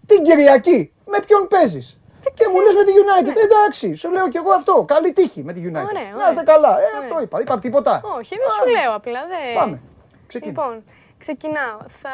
[0.06, 1.98] την Κυριακή με ποιον παίζεις;
[2.34, 3.36] Και μου λες με τη United.
[3.44, 4.84] Εντάξει, σου λέω κι εγώ αυτό.
[4.84, 5.70] Καλή τύχη με τη United.
[5.72, 5.80] Ναι.
[5.80, 6.28] Ωραία, Να ωραία.
[6.28, 6.68] είστε καλά.
[6.68, 6.98] Ε, Ωραία.
[7.00, 7.40] αυτό είπα.
[7.40, 8.00] Είπα τίποτα.
[8.18, 9.20] Όχι, δεν σου λέω απλά.
[9.26, 9.58] Δε...
[9.58, 9.80] Πάμε.
[10.26, 10.50] Ξεκινά.
[10.50, 10.84] Λοιπόν,
[11.18, 11.78] ξεκινάω.
[12.02, 12.10] Θα...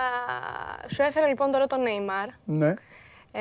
[0.89, 2.29] Σου έφερα λοιπόν τώρα τον Neymar.
[2.45, 2.75] Ναι.
[3.33, 3.41] Ε,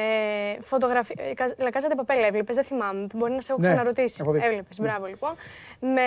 [0.61, 1.15] φωτογραφία.
[1.57, 3.07] Λακάζατε παπέλα, έβλεπες, δεν θυμάμαι.
[3.13, 4.17] Μπορεί να σε έχω Ναι, ξαναρωτήσει.
[4.21, 4.39] έχω δει.
[4.43, 5.31] Έβλεπες, μπράβο λοιπόν.
[5.79, 6.01] Με...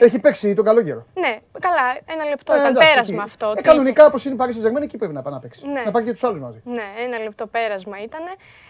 [0.00, 1.06] Έχει παίξει τον καλό καιρό.
[1.14, 2.52] Ναι, καλά, ένα λεπτό.
[2.52, 3.22] Ε, ήταν εντάξει, πέρασμα εκεί.
[3.22, 3.50] αυτό.
[3.50, 5.66] Ε, τι κανονικά όπως είναι η Paris Saint-Germain, εκεί πρέπει να πάει να παίξει.
[5.66, 5.82] Ναι.
[5.84, 6.58] Να πάρει και τους άλλους μαζί.
[6.58, 6.70] είχε.
[6.70, 8.20] Ναι, ένα λεπτό πέρασμα ήταν.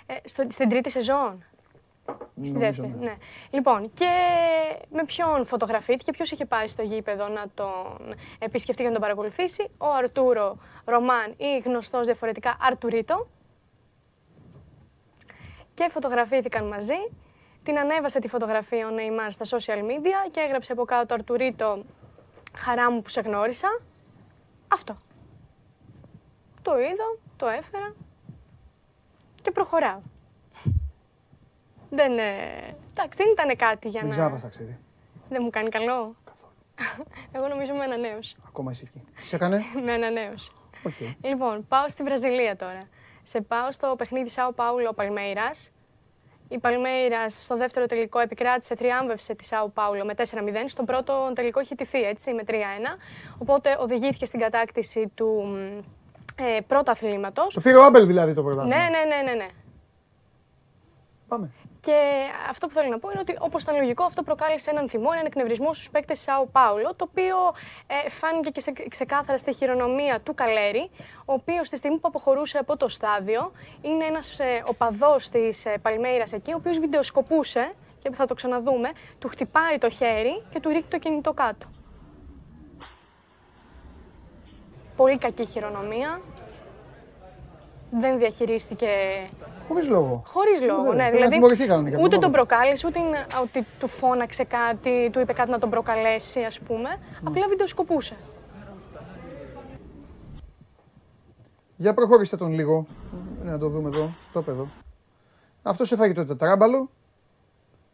[0.07, 1.45] Ε, στο, στην τρίτη σεζόν.
[2.43, 2.95] Στη Νομίζω, δεύτερη.
[2.99, 3.05] ναι.
[3.05, 3.17] Ναι.
[3.51, 4.11] Λοιπόν, και
[4.91, 9.71] με ποιον φωτογραφήθηκε, ποιος είχε πάει στο γήπεδο να τον επισκεφτεί και να τον παρακολουθήσει.
[9.79, 13.27] Ο Αρτούρο Ρωμάν ή γνωστός διαφορετικά Αρτουρίτο.
[15.75, 17.11] Και φωτογραφήθηκαν μαζί.
[17.67, 21.85] Την ανέβασε τη φωτογραφία ο Νεϊμάρ στα social media και έγραψε από κάτω Αρτουρίτο
[22.57, 23.81] χαρά μου που σε γνώρισα.
[24.69, 24.95] Αυτό.
[26.63, 27.95] Το είδα, το έφερα
[29.43, 30.01] και προχωράω.
[31.91, 34.17] Δεν, ε, εντάξει, δεν ήταν κάτι για Δεν να...
[34.17, 34.79] ξαναπά ταξίδι.
[35.29, 36.15] Δεν μου κάνει καλό.
[36.25, 36.53] Καθόλου.
[37.37, 38.37] Εγώ νομίζω με ανανέωση.
[38.47, 39.05] Ακόμα είσαι εκεί.
[39.15, 40.53] Τι σε έκανε; με ανανέωση.
[40.85, 41.25] Οκ.
[41.25, 42.89] Λοιπόν, πάω στη Βραζιλία τώρα.
[43.23, 45.71] Σε πάω στο παιχνίδι Σάο Πάουλο Παλμέιρας.
[46.49, 50.23] Η Παλμέιρα στο δεύτερο τελικό επικράτησε, θριάμβευσε τη Σάο Πάουλο με 4-0.
[50.67, 52.53] Στον πρώτο τελικό είχε ηττηθεί έτσι με 3-1.
[53.39, 55.79] Οπότε οδηγήθηκε στην κατάκτηση του μ,
[56.43, 57.47] ε, πρώτου πρωταθλήματος.
[57.55, 58.77] Το πήρε ο Άμπελ δηλαδή το πρωτάθλημα.
[58.77, 59.49] Ναι, ναι, ναι, ναι, ναι.
[61.29, 61.51] Πάμε.
[61.87, 65.09] Και αυτό που θέλω να πω είναι ότι όπως ήταν λογικό, αυτό προκάλεσε έναν θυμό,
[65.13, 67.37] έναν εκνευρισμό στους παίκτες Σάο Πάουλο, το οποίο
[67.87, 70.91] ε, φάνηκε και σε, ξεκάθαρα στη χειρονομία του Καλέρη,
[71.25, 73.53] ο οποίος στη στιγμή που αποχωρούσε από το στάδιο
[73.83, 77.73] είναι ένας ε, οπαδός της ε, Παλμέιρας εκεί, ο οποίος βιντεοσκοπούσε
[78.03, 81.67] και θα το ξαναδούμε, του χτυπάει το χέρι και του ρίχνει το κινητό κάτω.
[84.97, 86.21] Πολύ κακή χειρονομία.
[87.91, 88.89] Δεν διαχειρίστηκε.
[89.69, 90.23] Χωρίς λόγο.
[90.27, 91.11] Χωρίς λόγο, ναι.
[91.11, 91.41] Δηλαδή,
[92.01, 93.01] ούτε τον προκάλεσε, ούτε
[93.43, 96.89] ότι του φώναξε κάτι, του είπε κάτι να τον προκαλέσει, ας πούμε.
[97.25, 98.17] Απλά βιντεοσκοπούσε.
[101.77, 102.87] Για προχώρηστε τον λίγο.
[103.45, 104.69] Να το δούμε εδώ, στο παιδό.
[105.63, 106.91] Αυτός έφαγε το τετράμπαλο.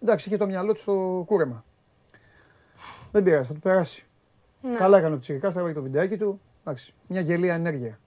[0.02, 1.64] Εντάξει, είχε το μυαλό του στο κούρεμα.
[3.12, 4.06] Δεν πειράζει, θα του περάσει.
[4.60, 4.76] Ναι.
[4.76, 6.40] Καλά έκανε ο Τσιρικάς, θα έβαλε το βιντεάκι του.
[6.64, 7.98] Εντάξει, μια γελία ενέργεια.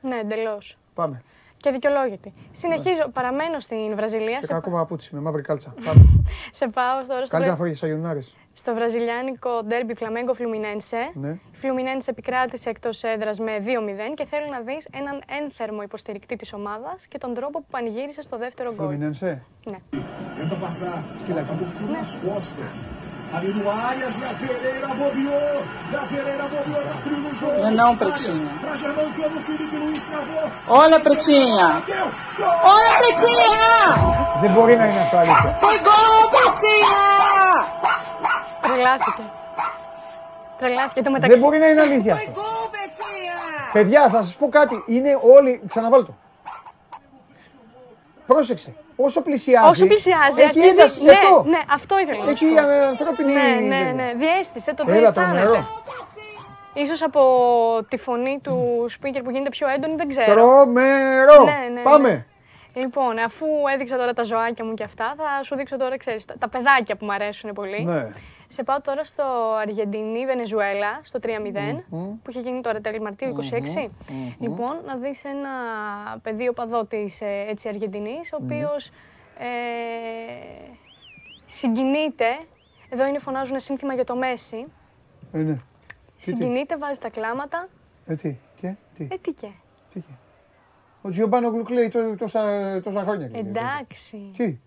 [0.00, 0.78] Ναι, εντελώς.
[1.00, 1.22] Πάμε.
[1.56, 2.32] Και δικαιολόγητη.
[2.52, 3.12] Συνεχίζω, ναι.
[3.12, 4.38] παραμένω στην Βραζιλία.
[4.38, 4.52] Και σε...
[4.52, 5.74] κακό παπούτσι με μαύρη κάλτσα.
[5.86, 6.04] Πάμε.
[6.52, 7.30] σε πάω τώρα στο.
[7.30, 8.18] Καλύτερα φόγε σαγιονάρε.
[8.52, 11.10] Στο βραζιλιάνικο ντέρμπι Φλαμέγκο Φλουμινένσε.
[11.14, 11.28] Ναι.
[11.28, 13.68] Η Φλουμινένσε επικράτησε εκτός έδρας με 2-0
[14.14, 18.38] και θέλω να δεις έναν ένθερμο υποστηρικτή της ομάδας και τον τρόπο που πανηγύρισε στο
[18.38, 18.86] δεύτερο γκολ.
[18.86, 19.42] Φλουμινένσε.
[19.64, 19.78] Ναι.
[21.20, 21.52] Σκυλάκι.
[21.90, 23.07] Ναι.
[23.34, 25.56] Ali no Arias, e a Pereira bobeou.
[25.92, 27.58] E a Pereira bobeou, tá frio no jogo.
[27.62, 28.52] Não, não, Pretinha.
[28.60, 30.50] Pra Germancano, o Felipe Luiz travou.
[30.80, 31.68] Olha, Pretinha.
[32.74, 33.62] Olha, Pretinha.
[34.40, 35.58] Δεν μπορεί να είναι αυτό αλήθεια.
[35.60, 37.04] Foi gol, Pretinha.
[38.62, 39.22] Τρελάθηκε.
[40.58, 41.36] Τρελάθηκε το μεταξύ.
[41.36, 42.32] Δεν μπορεί να είναι αλήθεια αυτό.
[43.72, 44.84] Παιδιά, θα σας πω κάτι.
[44.86, 45.62] Είναι όλοι...
[45.66, 46.14] Ξαναβάλω το.
[48.26, 49.68] Πρόσεξε όσο πλησιάζει.
[49.68, 50.40] Όσο πλησιάζει.
[50.40, 51.02] Έχει ένταση.
[51.02, 51.44] Ναι, αυτό.
[51.46, 52.46] ναι, αυτό ήθελα να Έχει
[52.88, 53.32] ανθρώπινη.
[53.32, 54.12] Ναι, ναι, ναι.
[54.16, 55.64] Διέστησε το τι αισθάνεται.
[56.72, 57.22] Ίσως από
[57.88, 60.34] τη φωνή του speaker που γίνεται πιο έντονη, δεν ξέρω.
[60.34, 61.44] Τρομερό!
[61.44, 61.82] Ναι, ναι, ναι.
[61.82, 62.26] Πάμε!
[62.74, 66.34] Λοιπόν, αφού έδειξα τώρα τα ζωάκια μου και αυτά, θα σου δείξω τώρα, ξέρεις, τα,
[66.38, 67.84] τα παιδάκια που μου αρέσουν πολύ.
[67.84, 68.08] Ναι.
[68.48, 69.24] Σε πάω τώρα στο
[69.60, 71.28] Αργεντινή-Βενεζουέλα, στο 3-0,
[71.90, 73.36] που είχε γίνει τώρα τέλη Μαρτίου
[73.86, 73.90] 26.
[74.38, 75.50] Λοιπόν, να δεις ένα
[76.22, 78.90] παιδί οπαδό της ε, έτσι, Αργεντινής, ο οποίος
[79.38, 79.44] ε,
[81.46, 82.26] συγκινείται.
[82.88, 84.66] Εδώ είναι φωνάζουν σύνθημα για το Μέση.
[85.32, 85.58] Ε, ναι.
[86.16, 87.68] Συγκινείται, βάζει τα κλάματα.
[88.06, 89.48] Ε, τι, και, τι; Ε, τι και;
[89.92, 90.12] Τι και;
[91.02, 92.42] Ο Τζιομπάνο Γλουκλέη τόσα,
[92.82, 93.30] τόσα χρόνια.
[93.32, 94.32] Εντάξει.
[94.36, 94.58] Τι;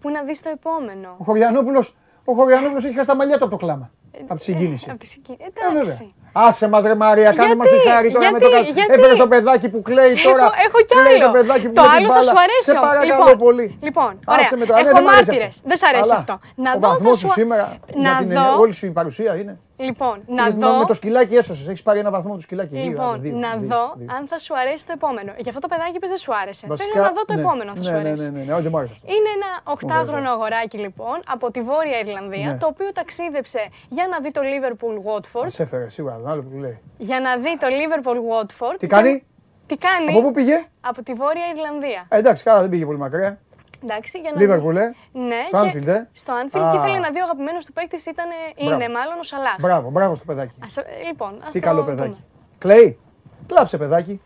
[0.00, 1.96] Πού να δεις το επόμενο; Ο Χωριανόπουλος
[2.30, 3.90] ο Χωριανόπουλος έχει χάσει τα μαλλιά του από το κλάμα.
[4.28, 4.86] Από τη συγκίνηση.
[4.90, 5.44] Από τη συγκίνηση.
[5.70, 6.14] Εντάξει.
[6.32, 8.48] Άσε μας ρε Μαρία, κάνε μας τη χάρη τώρα με το
[8.88, 10.42] Έφερε το παιδάκι που κλαίει τώρα.
[10.42, 11.06] Έχω, έχω κι άλλο.
[11.06, 12.62] Κλαίει το παιδάκι που το άλλο θα σου αρέσει.
[12.62, 13.78] Σε παρακαλώ λοιπόν, πολύ.
[13.82, 14.74] Λοιπόν, Άσε με το.
[14.76, 15.60] Έχω ναι, μάρτυρες.
[15.64, 16.38] Δεν σ' αρέσει αυτό.
[16.54, 19.58] Να ο βαθμός σου σήμερα για την όλη σου η παρουσία είναι.
[19.80, 20.78] Λοιπόν, να δω.
[20.78, 21.66] Με το σκυλάκι έσωσες.
[21.66, 22.76] Έχεις πάρει ένα βαθμό του σκυλάκι.
[22.76, 23.84] Λοιπόν, να δω
[24.16, 25.32] αν θα σου αρέσει το επόμενο.
[25.38, 26.66] Για αυτό το παιδάκι που δεν σου άρεσε.
[26.66, 27.40] Θέλω να δω το ναι.
[27.40, 28.22] επόμενο θα σου ναι, αρέσει.
[28.22, 32.56] Ναι, ναι, ναι, δεν μου άρεσε Είναι ένα οχτάχρονο αγοράκι λοιπόν από τη Βόρεια Ιρλανδία
[32.60, 35.46] το οποίο ταξίδεψε για να δει το Liverpool Watford.
[35.46, 38.76] Σε έφερε σίγουρα, άλλο που λέει για να δει το Liverpool Watford.
[38.78, 39.24] Τι κάνει;
[39.66, 42.06] Τι κάνει; Από πού πήγε; Από τη Βόρεια Ιρλανδία.
[42.08, 43.38] Ε, εντάξει, καλά, δεν πήγε πολύ μακριά.
[43.82, 45.18] Εντάξει, για να Liverpool, ε.
[45.18, 46.08] Ναι, στο Anfield, ε.
[46.12, 48.26] Στο Anfield και ήθελε να δει ο αγαπημένος του παίκτης ήταν,
[48.56, 49.56] είναι μάλλον ο Σαλάχ.
[49.60, 50.54] Μπράβο, μπράβο στο παιδάκι.
[50.64, 50.76] Ας,
[51.06, 52.24] λοιπόν, ας Τι καλό παιδάκι.
[52.58, 52.98] Κλαίει.
[53.46, 54.20] Κλάψε παιδάκι.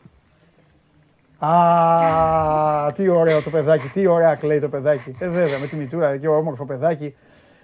[1.38, 5.16] Α, τι ωραίο το παιδάκι, τι ωραία κλαίει το παιδάκι.
[5.18, 7.16] Ε, βέβαια, με τη μητούρα και όμορφο παιδάκι.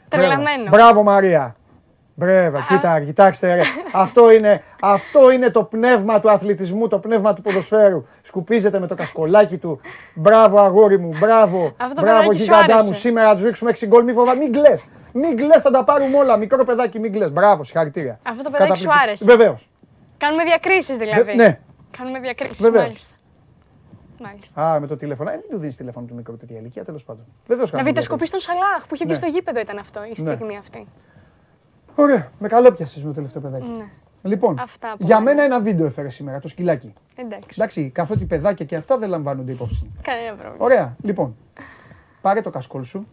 [0.08, 0.68] Τρελαμένο.
[0.70, 1.56] Μπράβο, Μαρία.
[2.20, 3.62] Μπρέβα, κοίτα, κοιτάξτε ρε.
[3.92, 8.04] αυτό, είναι, αυτό είναι το πνεύμα του αθλητισμού, το πνεύμα του ποδοσφαίρου.
[8.22, 9.80] Σκουπίζεται με το κασκολάκι του.
[10.14, 11.74] Μπράβο, αγόρι μου, μπράβο.
[11.76, 12.92] Αυτό μπράβο, γιγαντά μου.
[12.92, 14.04] Σήμερα θα του ρίξουμε 6 γκολ.
[14.04, 14.74] Μη φοβά, μην κλε.
[15.12, 16.36] Μην κλε, θα τα πάρουμε όλα.
[16.36, 17.28] Μικρό παιδάκι, μην κλε.
[17.28, 18.18] Μπράβο, συγχαρητήρια.
[18.22, 19.24] Αυτό το παιδάκι σου άρεσε.
[19.24, 19.68] Βεβαίως.
[20.16, 21.34] Κάνουμε διακρίσεις δηλαδή.
[21.34, 21.58] ναι.
[21.98, 22.60] Κάνουμε διακρίσεις.
[22.60, 23.08] Βεβαίως.
[24.22, 24.62] Μάλιστα.
[24.62, 25.30] Α, με το τηλέφωνο.
[25.30, 27.24] Ε, μην του δίνεις τηλέφωνο του μικρού τέτοια ηλικία, τέλος πάντων.
[27.72, 29.18] Να βιτεσκοπεί τον Σαλάχ που είχε βγει ναι.
[29.18, 30.32] στο γήπεδο ήταν αυτό η ναι.
[30.32, 30.86] στιγμή αυτή.
[31.94, 33.70] Ωραία, με καλό πιάσε με το τελευταίο παιδάκι.
[33.70, 33.84] Ναι.
[34.22, 36.92] Λοιπόν, αυτά για μένα ένα βίντεο έφερες σήμερα, το σκυλάκι.
[37.14, 37.48] Εντάξει.
[37.54, 39.90] Εντάξει, καθότι παιδάκια και αυτά δεν λαμβάνονται υπόψη.
[40.02, 40.64] Κανένα πρόβλημα.
[40.64, 41.36] Ωραία, λοιπόν.
[42.20, 43.06] Πάρε το κασκόλ σου.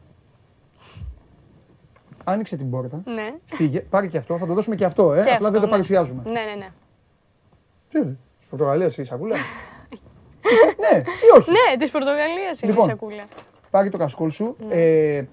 [2.23, 3.01] Άνοιξε την πόρτα.
[3.05, 3.33] Ναι.
[3.45, 5.15] Φύγε, πάρε και αυτό, θα το δώσουμε και αυτό, ε.
[5.15, 5.71] Και Απλά αυτό, δεν το ναι.
[5.71, 6.21] παρουσιάζουμε.
[6.25, 6.69] Ναι, ναι, ναι.
[7.89, 8.17] Τι είναι,
[8.49, 9.39] Πορτογαλίας η σακούλας;
[10.91, 11.51] ναι, ή όχι.
[11.51, 13.23] Ναι, της Πορτογαλίας είναι λοιπόν, η σακούλα.
[13.69, 14.55] Πάρε το κασκόλ σου.
[14.67, 14.75] Ναι.
[14.75, 15.27] Ε,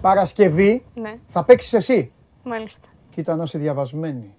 [0.00, 1.14] Παρασκευή ναι.
[1.26, 2.12] θα παίξεις εσύ.
[2.44, 2.88] Μάλιστα.
[3.10, 4.34] Κοίτα να είσαι διαβασμένη.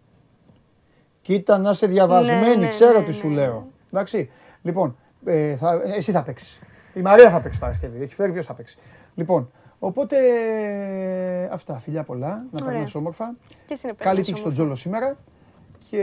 [1.22, 3.68] Κοίτα να είσαι διαβασμένη, ναι, ξέρω ναι, τι σου ναι, λέω.
[3.91, 4.30] Εντάξει.
[4.61, 6.60] Λοιπόν, ε, θα, εσύ θα παίξεις.
[6.94, 8.02] Η Μαρία θα παίξει Παρασκευή.
[8.02, 8.77] Έχει φέρει ποιος θα παίξει.
[9.15, 10.18] Λοιπόν, οπότε
[11.52, 11.77] αυτά.
[11.77, 12.45] Φιλιά πολλά.
[12.52, 13.36] Να περνάς όμορφα.
[13.98, 15.18] Καλή τύχη στον Τζόλο σήμερα.
[15.90, 16.02] Και,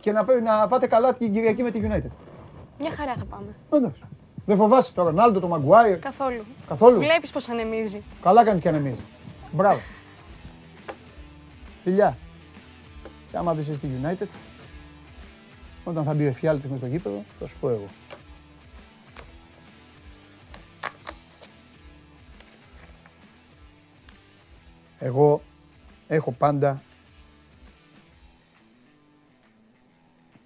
[0.00, 2.10] και να, να πάτε καλά την Κυριακή με τη United.
[2.78, 3.54] Μια χαρά θα πάμε.
[3.72, 4.02] Εντάξει.
[4.46, 5.98] Δεν φοβάσαι τον Ρονάλντο, τον Μαγκουάιρ.
[5.98, 6.44] Καθόλου.
[6.68, 6.98] Καθόλου.
[6.98, 8.02] Βλέπεις πώς ανεμίζει.
[8.22, 9.00] Καλά κάνει και ανεμίζει.
[9.52, 9.80] Μπράβο.
[11.82, 12.16] Φιλιά.
[13.30, 14.26] Και άμα δεις στη United,
[15.84, 17.88] όταν θα μπει ο εφιάλτης μες στο γήπεδο, θα σου πω εγώ.
[24.98, 25.42] Εγώ
[26.08, 26.82] έχω πάντα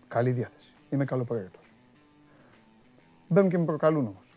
[0.08, 0.72] καλή διάθεση.
[0.90, 1.70] Είμαι καλοπροαίρετος.
[3.28, 4.32] Μπαίνουν και με προκαλούν όμως.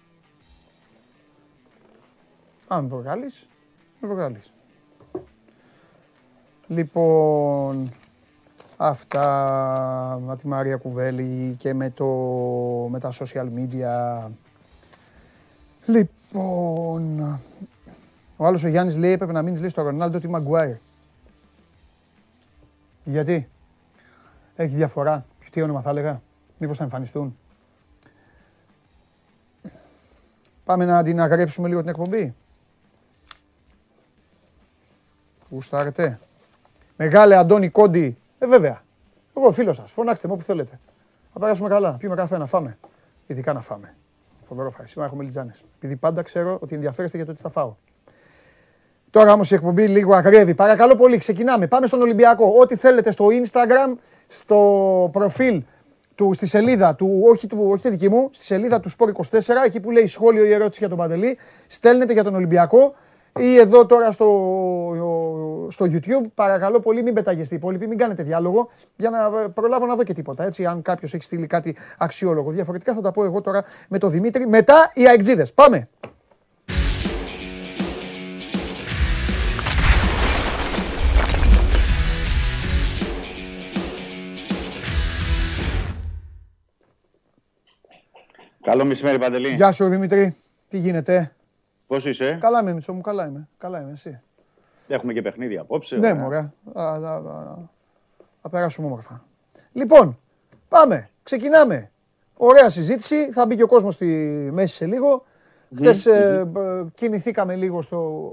[2.67, 3.47] Αν με προκαλείς,
[3.99, 4.51] με προκαλείς.
[6.71, 7.91] Λοιπόν,
[8.77, 12.05] αυτά με τη Μαρία Κουβέλη και με, το,
[12.89, 14.29] με τα social media.
[15.85, 17.19] Λοιπόν,
[18.37, 20.75] ο άλλος ο Γιάννης λέει έπρεπε να μείνεις λέει στο Ρονάλντο τη Μαγκουάιρ.
[23.03, 23.49] Γιατί,
[24.55, 26.21] έχει διαφορά, τι όνομα θα έλεγα,
[26.57, 27.37] μήπως θα εμφανιστούν.
[30.65, 32.35] Πάμε να την αγρέψουμε λίγο την εκπομπή.
[35.49, 36.19] Γουστάρετε.
[37.01, 38.17] Μεγάλε Αντώνη Κόντι.
[38.39, 38.81] Ε, βέβαια.
[39.37, 39.91] Εγώ φίλος σας.
[39.91, 40.79] Φωνάξτε με όπου θέλετε.
[41.33, 41.95] Θα περάσουμε καλά.
[41.99, 42.77] Πιούμε καφέ να φάμε.
[43.27, 43.95] Ειδικά να φάμε.
[44.47, 44.85] Φοβερό φάει.
[44.85, 45.63] Σήμερα έχουμε λιτζάνες.
[45.75, 47.75] Επειδή πάντα ξέρω ότι ενδιαφέρεστε για το τι θα φάω.
[49.09, 50.55] Τώρα όμως η εκπομπή λίγο ακρέβει.
[50.55, 51.67] Παρακαλώ πολύ, ξεκινάμε.
[51.67, 52.53] Πάμε στον Ολυμπιακό.
[52.59, 53.97] Ό,τι θέλετε στο Instagram,
[54.27, 55.63] στο προφίλ
[56.15, 59.39] του, στη σελίδα του, όχι, του, όχι τη δική μου, στη σελίδα του Sport 24,
[59.65, 62.95] εκεί που λέει σχόλιο ή ερώτηση για τον Παντελή, στέλνετε για τον Ολυμπιακό
[63.39, 64.27] ή εδώ τώρα στο,
[65.69, 66.29] στο YouTube.
[66.35, 70.13] Παρακαλώ πολύ, μην πεταγεστε οι υπόλοιποι, μην κάνετε διάλογο για να προλάβω να δω και
[70.13, 70.45] τίποτα.
[70.45, 72.51] Έτσι, αν κάποιος έχει στείλει κάτι αξιόλογο.
[72.51, 74.47] Διαφορετικά θα τα πω εγώ τώρα με τον Δημήτρη.
[74.47, 75.53] Μετά οι αεξίδες.
[75.53, 75.89] Πάμε.
[88.61, 89.49] Καλό μεσημέρι, Παντελή.
[89.49, 90.35] Γεια σου, Δημήτρη.
[90.67, 91.31] Τι γίνεται;
[91.89, 93.47] Πώς είσαι; Καλά είμαι, Μητσό μου, καλά είμαι.
[93.57, 94.21] Καλά είμαι, εσύ.
[94.87, 95.95] Έχουμε και παιχνίδι απόψε.
[95.95, 96.51] Ναι, μωρέ.
[98.41, 99.23] Θα περάσουμε όμορφα.
[99.71, 100.19] Λοιπόν,
[100.67, 101.09] πάμε.
[101.23, 101.91] Ξεκινάμε.
[102.37, 103.31] Ωραία συζήτηση.
[103.31, 104.05] Θα μπει και ο κόσμος στη
[104.51, 105.25] μέση σε λίγο.
[105.75, 106.47] Χθες ε,
[106.93, 108.31] κινηθήκαμε λίγο στο.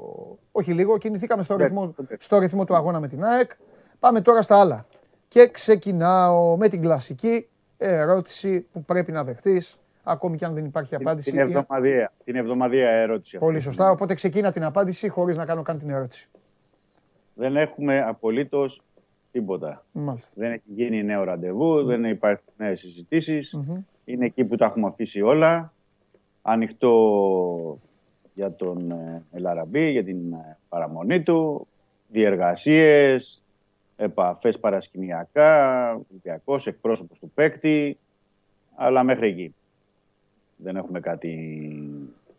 [0.52, 3.50] Όχι λίγο, κινηθήκαμε στο, ναι, ρυθμό, στο ρυθμό του αγώνα με την ΑΕΚ.
[3.98, 4.86] Πάμε τώρα στα άλλα.
[5.28, 10.94] Και ξεκινάω με την κλασική ερώτηση που πρέπει να δεχτείς ακόμη και αν δεν υπάρχει
[10.94, 11.30] απάντηση.
[11.30, 13.38] Την εβδομαδία, την εβδομαδία ερώτηση.
[13.38, 13.90] Πολύ σωστά.
[13.90, 16.28] Οπότε ξεκίνα την απάντηση χωρίς να κάνω καν την ερώτηση.
[17.34, 18.82] Δεν έχουμε απολύτως
[19.32, 19.84] τίποτα.
[19.92, 20.32] Μάλιστα.
[20.34, 23.06] Δεν έχει γίνει νέο ραντεβού, δεν υπάρχουν νέες
[24.04, 25.72] Είναι εκεί που τα έχουμε αφήσει όλα.
[26.42, 27.78] Ανοιχτό
[28.34, 31.66] για τον ε, Ελαραμπή, για την ε, παραμονή του.
[32.08, 33.42] Διεργασίες,
[33.96, 37.98] επαφές παρασκηνιακά, Ολυμπιακό, εκπρόσωπος του παίκτη.
[38.74, 39.54] Αλλά μέχρι εκεί.
[40.56, 41.60] Δεν έχουμε κάτι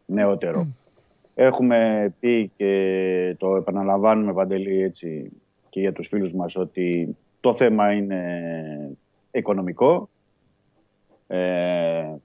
[0.05, 0.67] νεότερο.
[1.35, 5.31] Έχουμε πει και το επαναλαμβάνουμε Παντελή έτσι
[5.69, 8.97] και για τους φίλους μας ότι το θέμα είναι
[9.31, 10.09] οικονομικό
[11.27, 12.15] ε,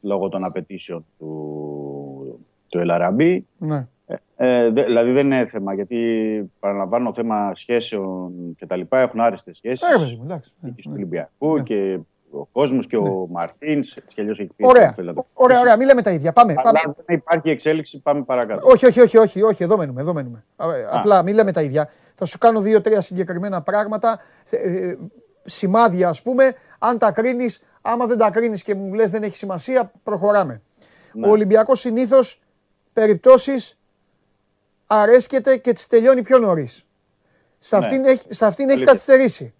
[0.00, 3.46] λόγω των απαιτήσεων του, του Ελαραμπή.
[3.58, 3.86] Ναι.
[4.06, 9.56] Ε, ε δηλαδή δεν είναι θέμα, γιατί παραλαμβάνω θέμα σχέσεων και τα λοιπά έχουν άριστες
[9.56, 9.82] σχέσεις.
[9.82, 10.52] Ε, εντάξει.
[10.74, 11.62] Και του Ολυμπιακού ναι.
[11.62, 11.98] και
[12.32, 13.10] ο κόσμος και ο ναι.
[13.28, 13.96] Μαρτίνς.
[13.96, 14.66] Έτσι κι αλλιώς έχει πει.
[14.66, 14.94] Ωραία.
[15.32, 16.32] ωραία, ωραία, μην λέμε τα ίδια.
[16.32, 16.54] Πάμε.
[16.56, 18.68] Αλλά αν δεν υπάρχει εξέλιξη, πάμε παρακάτω.
[18.68, 19.62] Όχι, όχι, όχι, όχι, όχι.
[19.62, 20.00] Εδώ μένουμε.
[20.00, 20.44] Εδώ μένουμε.
[20.90, 21.90] Απλά μην λέμε τα ίδια.
[22.14, 24.20] Θα σου κάνω δύο-τρία συγκεκριμένα πράγματα.
[24.50, 24.98] Ε, ε,
[25.44, 26.54] σημάδια, ας πούμε.
[26.78, 30.62] Αν τα κρίνεις, άμα δεν τα κρίνεις και μου λες δεν έχει σημασία, προχωράμε.
[31.12, 31.26] Ναι.
[31.26, 32.40] Ο Ολυμπιακός συνήθως
[32.92, 33.78] περιπτώσεις
[34.86, 36.84] αρέσκεται και τις τελειώνει πιο νωρίς.
[37.58, 37.84] Σε ναι.
[37.84, 39.54] αυτήν έχει, αυτήν έχει καθυστερήσει.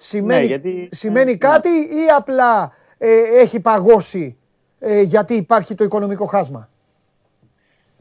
[0.00, 0.88] Σημαίνει, ναι, γιατί...
[0.90, 1.36] σημαίνει ναι.
[1.36, 4.36] κάτι ή απλά ε, έχει παγώσει
[4.78, 6.68] ε, γιατί υπάρχει το οικονομικό χάσμα;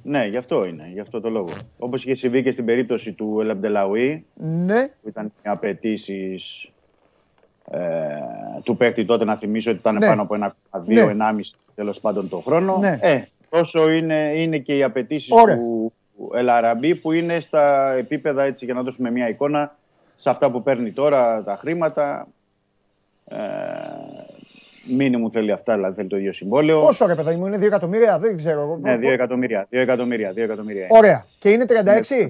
[0.02, 1.50] Ναι, γι' αυτό είναι, γι' αυτό το λόγο.
[1.78, 4.88] Όπως είχε συμβεί και στην περίπτωση του Ελαμπντελαουή, ναι.
[5.02, 6.70] που ήταν οι απαιτήσεις
[7.72, 7.80] ε,
[8.64, 10.08] του παίκτη τότε, να θυμίσω ότι ήταν ναι.
[10.08, 11.16] πάνω από ένα 2-1,5 ναι.
[11.76, 12.78] τέλος πάντων το χρόνο.
[12.78, 12.98] Ναι.
[13.02, 15.94] Ε, τόσο είναι, είναι και οι απαιτήσεις του
[16.34, 19.76] Ελαραμπή που είναι στα επίπεδα, έτσι για να δώσουμε μια εικόνα,
[20.18, 22.28] σε αυτά που παίρνει τώρα τα χρήματα.
[23.26, 23.38] Ε,
[25.18, 26.82] μου θέλει αυτά, δηλαδή θέλει το ίδιο συμβόλαιο.
[26.82, 28.78] Πόσο ρε παιδάκι μου, είναι 2 εκατομμύρια, δεν ξέρω.
[28.82, 29.64] Ναι, 2 εκατομμύρια.
[29.64, 30.88] 2 εκατομμύρια, 2 εκατομμύρια.
[30.90, 31.26] Ωραία.
[31.40, 32.30] Και είναι 36.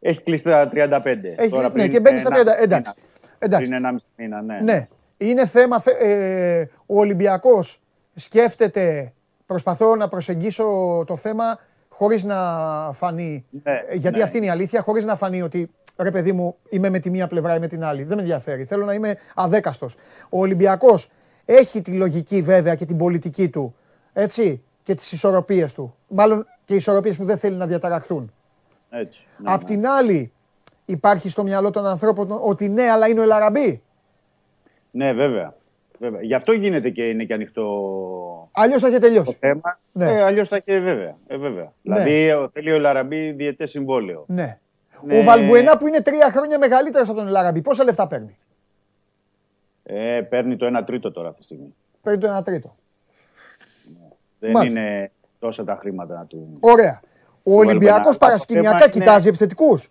[0.00, 1.34] Έχει κλείσει τα 35.
[1.36, 2.62] Έχει, τώρα, ναι, και μπαίνει στα 30.
[2.62, 2.92] Εντάξει.
[3.38, 3.70] Εντάξει.
[3.70, 4.58] Πριν 1,5 μήνα, ναι.
[4.60, 4.88] ναι.
[5.16, 7.80] Είναι θέμα, ε, ο Ολυμπιακός
[8.14, 9.12] σκέφτεται,
[9.46, 10.64] προσπαθώ να προσεγγίσω
[11.06, 11.58] το θέμα
[11.88, 12.36] χωρίς να
[12.92, 14.22] φανεί, ναι, γιατί ναι.
[14.22, 17.26] αυτή είναι η αλήθεια, χωρίς να φανεί ότι ρε παιδί μου, είμαι με τη μία
[17.26, 18.02] πλευρά ή με την άλλη.
[18.04, 18.64] Δεν με ενδιαφέρει.
[18.64, 19.94] Θέλω να είμαι αδέκαστος.
[20.30, 21.08] Ο Ολυμπιακός
[21.44, 23.74] έχει τη λογική βέβαια και την πολιτική του.
[24.12, 24.62] Έτσι.
[24.82, 25.94] Και τις ισορροπίες του.
[26.08, 28.32] Μάλλον και οι ισορροπίες που δεν θέλει να διαταραχθούν.
[28.90, 29.26] Έτσι.
[29.36, 30.32] Ναι, Απ' την άλλη,
[30.84, 33.82] υπάρχει στο μυαλό των ανθρώπων ότι ναι, αλλά είναι ο Ελαραμπή.
[34.90, 35.54] Ναι, βέβαια.
[35.98, 36.22] βέβαια.
[36.22, 38.48] Γι' αυτό γίνεται και είναι και ανοιχτό.
[38.52, 39.32] Αλλιώς θα είχε τελειώσει.
[39.32, 39.78] Το θέμα.
[39.92, 40.04] Ναι.
[40.06, 41.16] Ε, Αλλιώς θα είχε βέβαια.
[41.26, 41.72] Ε, βέβαια.
[41.82, 42.02] Ναι.
[42.02, 44.24] Δηλαδή θέλει ο Λαραμπή διαιτές συμβόλαιο.
[44.28, 44.58] Ναι.
[45.02, 45.18] Ναι.
[45.18, 48.38] Ο Βαλμπουενά που είναι τρία χρόνια μεγαλύτερος από τον Ελαραμπή, πόσα λεφτά παίρνει;
[49.82, 51.74] Ε, παίρνει το 1 τρίτο τώρα αυτή τη στιγμή.
[52.02, 52.76] Παίρνει το 1 τρίτο.
[54.38, 56.56] Δεν είναι τόσα τα χρήματα του.
[56.60, 57.00] Ωραία.
[57.42, 59.88] Ο Ολυμπιακός παρασκηνιακά κοιτάζει επιθετικούς;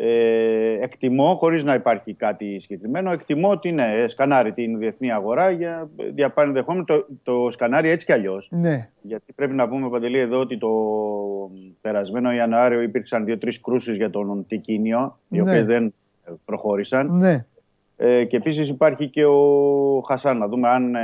[0.00, 5.88] Ε, εκτιμώ, χωρίς να υπάρχει κάτι συγκεκριμένο, εκτιμώ ότι ναι, σκανάρει την διεθνή αγορά για
[6.14, 6.84] διαπάνει δεχόμενο.
[6.84, 8.48] Το, το σκανάρει έτσι κι αλλιώς.
[8.50, 8.88] Ναι.
[9.02, 10.70] Γιατί πρέπει να πούμε, Παντελή, εδώ ότι το
[11.80, 15.42] περασμένο Ιανουάριο υπήρξαν δύο-τρεις κρούσεις για τον Τικίνιο, οι ναι.
[15.42, 15.94] οποίες δεν
[16.44, 17.16] προχώρησαν.
[17.16, 17.46] Ναι.
[17.96, 20.38] Ε, και επίσης υπάρχει και ο Χασάν.
[20.38, 21.00] Να δούμε αν ε,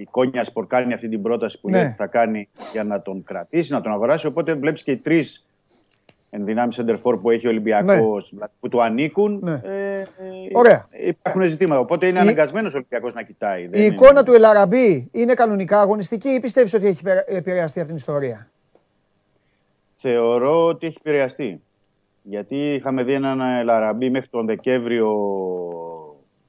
[0.00, 1.94] η Κόνιας Σπορ κάνει αυτή την πρόταση που ναι.
[1.98, 4.26] θα κάνει για να τον κρατήσει, να τον αγοράσει.
[4.26, 5.46] Οπότε βλέπεις και οι τρεις
[6.34, 8.46] ενδυνάμει σεντερφόρ που έχει ο Ολυμπιακός ναι.
[8.60, 9.40] που του ανήκουν.
[9.42, 9.52] Ναι.
[9.52, 10.04] Ε,
[10.52, 10.88] Ωραία.
[10.90, 11.80] Υπάρχουν ζητήματα.
[11.80, 12.20] Οπότε είναι η...
[12.20, 13.68] αναγκασμένος ο Ολυμπιακός να κοιτάει.
[13.72, 18.50] Η εικόνα του Ελαραμπή είναι κανονικά αγωνιστική ή πιστεύεις ότι έχει επηρεαστεί από την ιστορία;
[19.96, 21.62] Θεωρώ ότι έχει επηρεαστεί.
[22.22, 25.10] Γιατί είχαμε δει έναν Ελαραμπή μέχρι τον Δεκέμβριο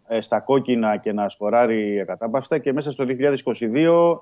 [0.07, 3.05] ε, στα κόκκινα και να σκοράρει ακατάπαυστα και μέσα στο
[4.15, 4.19] 2022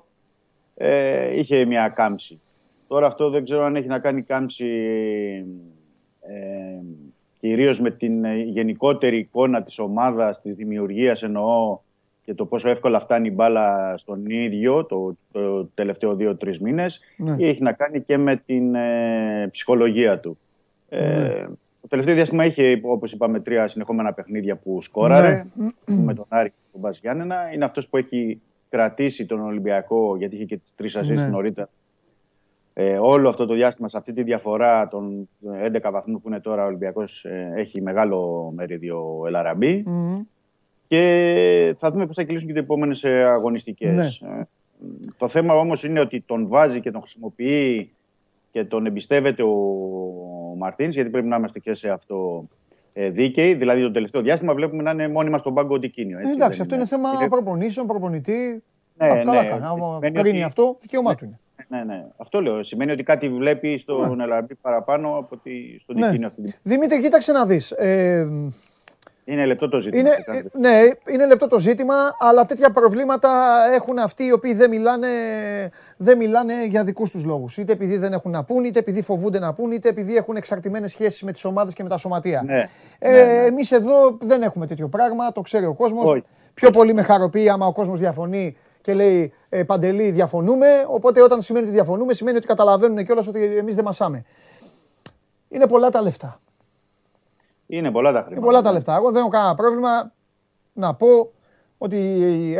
[0.74, 2.40] ε, είχε μια κάμψη.
[2.92, 4.64] Τώρα αυτό δεν ξέρω αν έχει να κάνει κάμψη
[6.20, 6.82] ε,
[7.40, 11.78] κυρίως με την ε, γενικότερη εικόνα της ομάδας, της δημιουργίας εννοώ
[12.24, 17.34] και το πόσο εύκολα φτάνει η μπάλα στον ίδιο το, το τελευταίο δύο-τρεις μήνες ναι.
[17.38, 20.38] ή έχει να κάνει και με την ε, ψυχολογία του.
[20.88, 21.46] Ε, ναι.
[21.80, 25.96] το τελευταίο διάστημα είχε, όπως είπαμε, τρία συνεχόμενα παιχνίδια που σκόραρε ναι.
[26.04, 27.52] με τον Άρη και τον Μπας Γιάννενα.
[27.54, 31.68] Είναι αυτός που έχει κρατήσει τον Ολυμπιακό, γιατί είχε και τις τρεις αζήσεις νωρίτερα,
[32.74, 35.28] ε, όλο αυτό το διάστημα, σε αυτή τη διαφορά των
[35.64, 39.84] 11 βαθμού που είναι τώρα ο Ολυμπιακός ε, έχει μεγάλο μερίδιο Ελαραμπή
[40.92, 44.20] και θα δούμε πώς θα κυλήσουν και οι επόμενες ε, αγωνιστικές.
[44.20, 44.30] Ναι.
[44.38, 44.42] Ε,
[45.16, 47.92] το θέμα όμως είναι ότι τον βάζει και τον χρησιμοποιεί
[48.50, 49.56] και τον εμπιστεύεται ο
[50.56, 52.48] Μαρτίνς γιατί πρέπει να είμαστε και σε αυτό
[52.92, 53.54] ε, δίκαιοι.
[53.54, 56.18] Δηλαδή το τελευταίο διάστημα βλέπουμε να είναι μόνιμα στον πάγκο αντικίνιο.
[56.18, 58.62] Έτσι, εντάξει, αυτό είναι θέμα προπονήσεων, προπονητή.
[58.96, 59.48] Ναι, Α, καλά ναι.
[59.48, 60.12] κάνει.
[60.12, 61.38] κρίνει αυτό, δικαίωμά του είναι.
[61.72, 62.04] Ναι, ναι.
[62.16, 62.64] Αυτό λέω.
[62.64, 64.24] Σημαίνει ότι κάτι βλέπει στον ναι.
[64.24, 66.26] Ελαμπή παραπάνω από ότι στον ναι.
[66.26, 66.54] αυτή.
[66.62, 67.70] Δημήτρη, κοίταξε να δεις.
[67.70, 68.26] Ε,
[69.24, 70.00] είναι λεπτό το ζήτημα.
[70.00, 73.30] Είναι, ναι, είναι λεπτό το ζήτημα, αλλά τέτοια προβλήματα
[73.74, 75.08] έχουν αυτοί οι οποίοι δεν μιλάνε,
[75.96, 77.56] δεν μιλάνε για δικούς τους λόγους.
[77.56, 80.90] Είτε επειδή δεν έχουν να πούν, είτε επειδή φοβούνται να πούν, είτε επειδή έχουν εξαρτημένες
[80.90, 82.42] σχέσεις με τις ομάδες και με τα σωματεία.
[82.46, 82.68] Ναι,
[82.98, 83.44] ε, ναι, ναι.
[83.44, 86.22] Εμείς εδώ δεν έχουμε τέτοιο πράγμα, το ξέρει ο κόσμος.
[86.54, 90.66] Πιο πολύ με χαροποιεί άμα ο κόσμος διαφωνεί και λέει ε, Παντελή, διαφωνούμε.
[90.88, 94.24] Οπότε όταν σημαίνει ότι διαφωνούμε, σημαίνει ότι καταλαβαίνουν κιόλας ότι εμείς δεν μασάμε.
[95.48, 96.40] Είναι πολλά τα λεφτά.
[97.66, 98.36] Είναι πολλά τα χρήματα.
[98.36, 98.94] Είναι πολλά τα λεφτά.
[98.96, 100.12] Εγώ δεν έχω κανένα πρόβλημα
[100.72, 101.32] να πω
[101.78, 101.98] ότι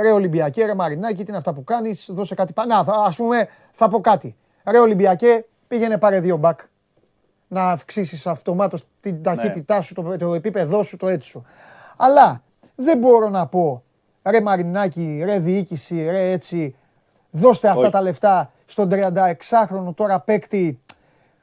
[0.01, 2.75] ρε Ολυμπιακέ, ρε Μαρινάκη, τι είναι αυτά που κάνεις, δώσε κάτι πάνω.
[2.75, 4.37] Α πούμε, θα πω κάτι.
[4.65, 6.61] Ρε Ολυμπιακέ, πήγαινε πάρε δύο μπακ.
[7.49, 9.21] Να αυξήσεις αυτομάτως την ναι.
[9.21, 11.45] ταχύτητά σου, το, το επίπεδό σου, το έτσι σου.
[11.97, 12.43] Αλλά
[12.75, 13.83] δεν μπορώ να πω
[14.31, 16.75] ρε Μαρινάκη, ρε διοίκηση, ρε έτσι,
[17.31, 20.81] δώστε αυτά τα λεφτά στον 36χρονο τώρα παίκτη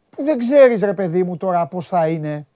[0.10, 2.47] που δεν ξέρεις ρε παιδί μου τώρα πώς θα είναι.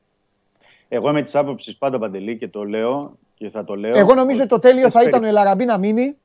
[0.88, 3.98] Εγώ είμαι της άποψης πάντα παντελή και το λέω και θα το λέω.
[3.98, 6.18] Εγώ νομίζω ότι το τέλειο θα ήταν ο Ελαραμπή να μείνει.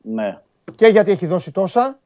[0.00, 0.38] Ναι.
[0.76, 1.98] Και γιατί έχει δώσει τόσα.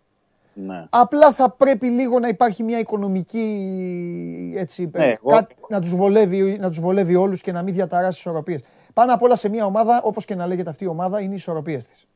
[0.54, 0.86] Ναι.
[0.90, 6.68] Απλά θα πρέπει λίγο να υπάρχει μια οικονομική έτσι, ναι, κάτι, να τους βολεύει, να
[6.68, 8.60] τους βολεύει όλους και να μην διαταράσει τις ισορροπίες.
[8.94, 11.36] Πάνω απ' όλα σε μια ομάδα, όπως και να λέγεται αυτή η ομάδα, είναι οι
[11.36, 12.06] ισορροπίες της.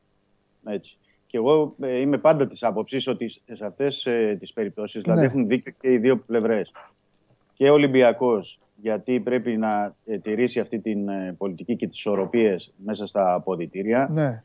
[0.65, 0.97] Έτσι.
[1.27, 5.25] Και εγώ ε, είμαι πάντα της άποψης ότι σε αυτές ε, τις περιπτώσεις δηλαδή ναι.
[5.25, 6.71] έχουν δίκιο και οι δύο πλευρές.
[7.53, 12.73] Και ο Ολυμπιακός, γιατί πρέπει να ε, τηρήσει αυτή την ε, πολιτική και τις ισορροπίες
[12.75, 14.07] μέσα στα αποδητήρια.
[14.11, 14.43] Ναι.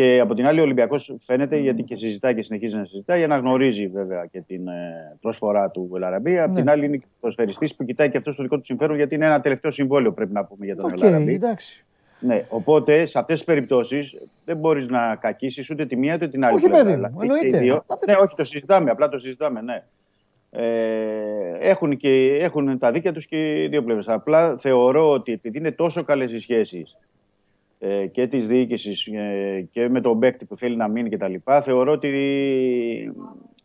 [0.00, 3.86] Και από την άλλη, ο Ολυμπιακός φαίνεται, γιατί και συζητάει και συνεχίζει να συζητάει, αναγνωρίζει
[3.86, 6.38] βέβαια και την ε, προσφορά του Ελαραμπή.
[6.38, 6.70] Από την ναι.
[6.70, 9.26] άλλη, είναι και ο προσφεριστή που κοιτάει και αυτός το δικό του συμφέρον, γιατί είναι
[9.26, 11.34] ένα τελευταίο συμβόλαιο, πρέπει να πούμε για τον okay, Ελαραμπή.
[11.34, 11.84] Εντάξει.
[12.20, 16.44] Ναι, οπότε σε αυτές τις περιπτώσεις δεν μπορείς να κακίσεις ούτε τη μία ούτε την
[16.44, 16.54] άλλη.
[16.54, 17.60] Όχι, παιδί μου, εννοείται.
[18.06, 19.82] Ναι, όχι, το συζητάμε, απλά το συζητάμε, ναι.
[20.50, 20.62] Ε,
[21.60, 24.08] έχουν, και, έχουν τα δίκαια τους και οι δύο πλευρές.
[24.08, 26.98] Απλά θεωρώ ότι επειδή είναι τόσο καλές οι σχέσεις ε,
[28.12, 31.34] και της διοίκησης ε, και με τον παίκτη που θέλει να μείνει κτλ.
[31.62, 32.10] Θεωρώ ότι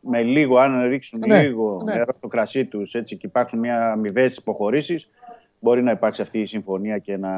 [0.01, 1.93] με λίγο, αν ρίξουν ναι, λίγο ναι.
[1.93, 5.09] νερό στο κρασί τους έτσι, και υπάρξουν μια αμοιβές υποχωρήσεις,
[5.59, 7.31] μπορεί να υπάρξει αυτή η συμφωνία και να,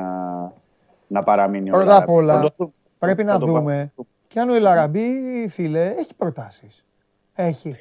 [1.07, 1.69] να παραμείνει.
[1.69, 2.53] Πρώτα απ' όλα,
[2.99, 3.91] πρέπει να δούμε
[4.27, 5.09] και αν ο Ελαραμπή,
[5.49, 6.85] φίλε, έχει προτάσεις.
[7.35, 7.75] Έχει.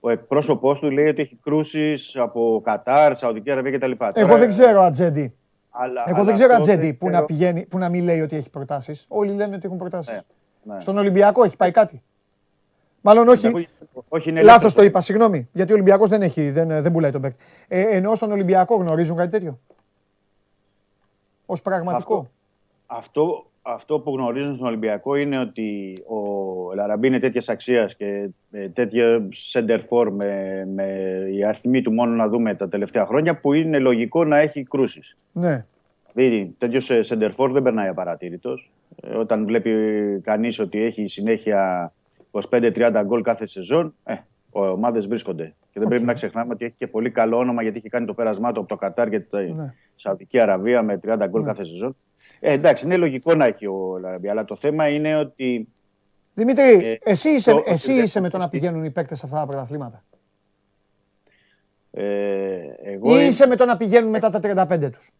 [0.00, 3.92] Ο εκπρόσωπός του λέει ότι έχει κρούσεις από Κατάρ, Σαουδική Αραβία κτλ.
[4.14, 5.34] Εγώ δεν ξέρω, Ατζέντι.
[5.76, 9.04] Αλλά, Εγώ δεν ξέρω Ατζέντη που, να πηγαίνει, που να μην λέει ότι έχει προτάσεις.
[9.08, 10.12] Όλοι λένε ότι έχουν προτάσεις.
[10.12, 10.22] Ναι,
[10.74, 10.80] ναι.
[10.80, 12.02] Στον Ολυμπιακό έχει πάει κάτι.
[13.00, 13.68] Μάλλον όχι.
[14.08, 15.48] όχι Λάθος το είπα, συγγνώμη.
[15.52, 17.44] Γιατί ο Ολυμπιακός δεν, έχει, δεν, δεν πουλάει τον παίκτη.
[17.68, 19.58] Ε, ενώ στον Ολυμπιακό γνωρίζουν κάτι τέτοιο;
[21.46, 22.16] Ω πραγματικό.
[22.16, 22.30] Αυτό,
[22.86, 28.68] αυτό αυτό που γνωρίζουν στον Ολυμπιακό είναι ότι ο Λαραμπή είναι τέτοιας αξίας και ε,
[28.68, 30.84] τέτοιο center for με, με
[31.32, 35.16] η αριθμή του μόνο να δούμε τα τελευταία χρόνια που είναι λογικό να έχει κρούσεις.
[35.32, 35.66] Ναι.
[36.12, 38.72] Δηλαδή τέτοιος center for δεν περνάει απαρατήρητος.
[39.02, 39.72] Ε, όταν βλέπει
[40.22, 41.92] κανείς ότι έχει συνέχεια
[42.30, 44.18] 25-30 γκολ κάθε σεζόν, ε, οι
[44.52, 45.54] ομάδες βρίσκονται.
[45.72, 48.14] Και δεν πρέπει να ξεχνάμε ότι έχει και πολύ καλό όνομα γιατί έχει κάνει το
[48.14, 49.74] πέρασμά του από το Κατάρ και τη ναι.
[49.94, 51.46] Σαουδική Αραβία με 30 γκολ ναι.
[51.46, 51.96] κάθε σεζόν.
[52.46, 55.68] Ε, εντάξει, είναι λογικό να έχει ο Λαραμπή, αλλά το θέμα είναι ότι.
[56.34, 59.38] Δημήτρη, ε, εσύ είσαι, το, εσύ είσαι με το να πηγαίνουν οι παίκτες σε αυτά
[59.38, 60.04] τα πρωταθλήματα;
[61.90, 62.02] Ε,
[62.82, 65.10] εγώ Ή είσαι με το να πηγαίνουν μετά τα 35 τους;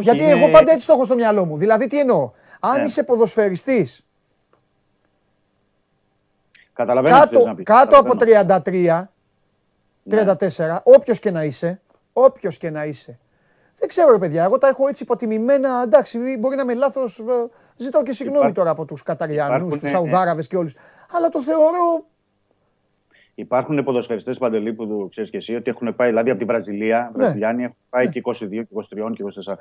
[0.00, 0.30] Γιατί είναι...
[0.30, 1.56] εγώ πάντα έτσι το έχω στο μυαλό μου.
[1.56, 2.30] Δηλαδή, τι εννοώ;
[2.60, 2.86] Αν ναι.
[2.86, 4.06] είσαι ποδοσφαιριστής
[6.72, 9.04] κάτω, κάτω από 33,
[10.10, 10.76] 34, ναι.
[10.82, 11.80] όποιος και να είσαι,
[12.12, 13.18] όποιος και να είσαι,
[13.78, 15.82] δεν ξέρω, ρε παιδιά, εγώ τα έχω έτσι υποτιμημένα.
[15.84, 17.18] Εντάξει, μπορεί να είμαι λάθος.
[17.18, 17.22] Ε,
[17.76, 20.74] ζητάω και συγγνώμη τώρα από τους Καταριανούς, τους Σαουδάραβες και όλους.
[21.12, 22.04] Αλλά το θεωρώ.
[23.34, 27.10] Υπάρχουν ποδοσφαιριστές παντελή που ξέρεις και εσύ ότι έχουν πάει δηλαδή από τη Βραζιλία.
[27.12, 27.22] Ναι.
[27.22, 28.10] Βραζιλιάνοι έχουν πάει ναι.
[28.10, 29.54] και 22, και 23 και 24.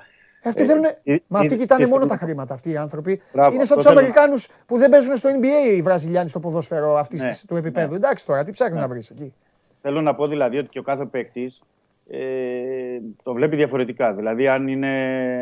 [0.44, 0.84] Αυτοί θέλουν.
[1.03, 3.22] Ε, Μα αυτοί κοιτάνε μόνο τα χρήματα αυτοί οι άνθρωποι.
[3.34, 7.23] Μπράβο, είναι σαν τους Αμερικάνους που δεν παίζουν στο NBA οι Βραζιλιάνοι στο ποδόσφαιρο αυτής
[7.23, 7.91] ναι, του επίπεδου.
[7.91, 7.95] Ναι.
[7.95, 8.81] Εντάξει τώρα, τι ψάχνεις ναι.
[8.81, 9.34] να βρεις εκεί.
[9.81, 11.61] Θέλω να πω δηλαδή ότι και ο κάθε παίκτης
[12.09, 14.13] ε, το βλέπει διαφορετικά.
[14.13, 15.01] Δηλαδή, αν είναι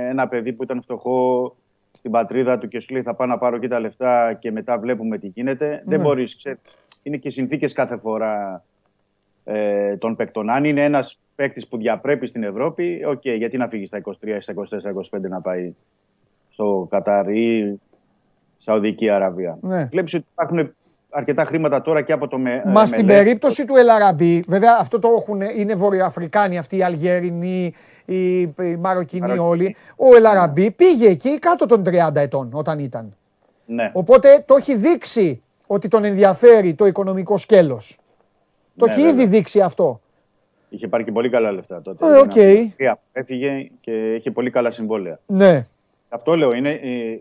[0.09, 1.55] ένα παιδί που ήταν φτωχό
[1.91, 4.79] στην πατρίδα του και σου λέει θα πάω να πάρω εκεί τα λεφτά και μετά
[4.79, 6.03] βλέπουμε τι γίνεται, δεν ναι.
[6.03, 6.37] μπορείς.
[7.03, 8.63] Είναι και οι συνθήκες κάθε φορά
[9.43, 10.49] ε, των παικτών.
[10.49, 14.37] Αν είναι ένας παίκτης που διαπρέπει στην Ευρώπη, OK, okay, γιατί να φύγεις στα 23,
[14.39, 14.53] στα
[15.11, 15.73] 24, 25 να πάει
[16.49, 17.79] στο Κατάρ ή
[18.57, 19.57] Σαουδική Αραβία.
[19.61, 19.85] Ναι.
[19.85, 20.75] Βλέπεις ότι υπάρχουν
[21.15, 24.77] αρκετά χρήματα τώρα και από το με, Μα ε, στην περίπτωση του Ελ Αραμπί, βέβαια
[24.79, 27.73] αυτό το έχουν, είναι Βορειοαφρικάνοι αυτοί, οι Αλγερινοί,
[28.05, 29.75] οι, οι Μαροκινοί όλοι.
[29.95, 33.15] Ο Ελαραμπή πήγε εκεί κάτω των 30 ετών όταν ήταν.
[33.65, 33.91] Ναι.
[33.93, 37.97] Οπότε το έχει δείξει ότι τον ενδιαφέρει το οικονομικό σκέλος.
[38.77, 39.99] Το ναι, έχει ήδη δείξει αυτό.
[40.69, 42.05] Είχε πάρει και πολύ καλά λεφτά τότε.
[42.05, 42.93] Ε, okay.
[43.11, 45.19] Έφυγε και είχε πολύ καλά συμβόλαια.
[45.25, 45.65] Ναι.
[46.09, 46.49] Αυτό λέω.
[46.55, 47.19] Είναι, ε,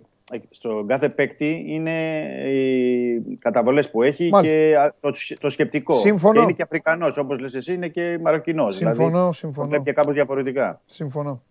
[0.50, 2.20] στον κάθε παίκτη είναι
[2.50, 5.94] οι καταβολές που έχει και το, το σκεπτικό.
[5.94, 6.34] Συμφωνώ.
[6.34, 8.70] Και είναι και Αφρικανός, όπως λες εσύ, είναι και Μαροκινό.
[8.70, 9.68] Συμφωνώ, δηλαδή, συμφωνώ.
[9.68, 10.80] βλέπει και κάπως διαφορετικά.
[10.86, 11.42] Συμφωνώ.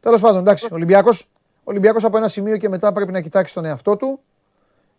[0.00, 1.28] Τέλος πάντων, εντάξει, ο Ολυμπιακός
[1.68, 4.20] Ολυμπιακός από ένα σημείο και μετά πρέπει να κοιτάξει τον εαυτό του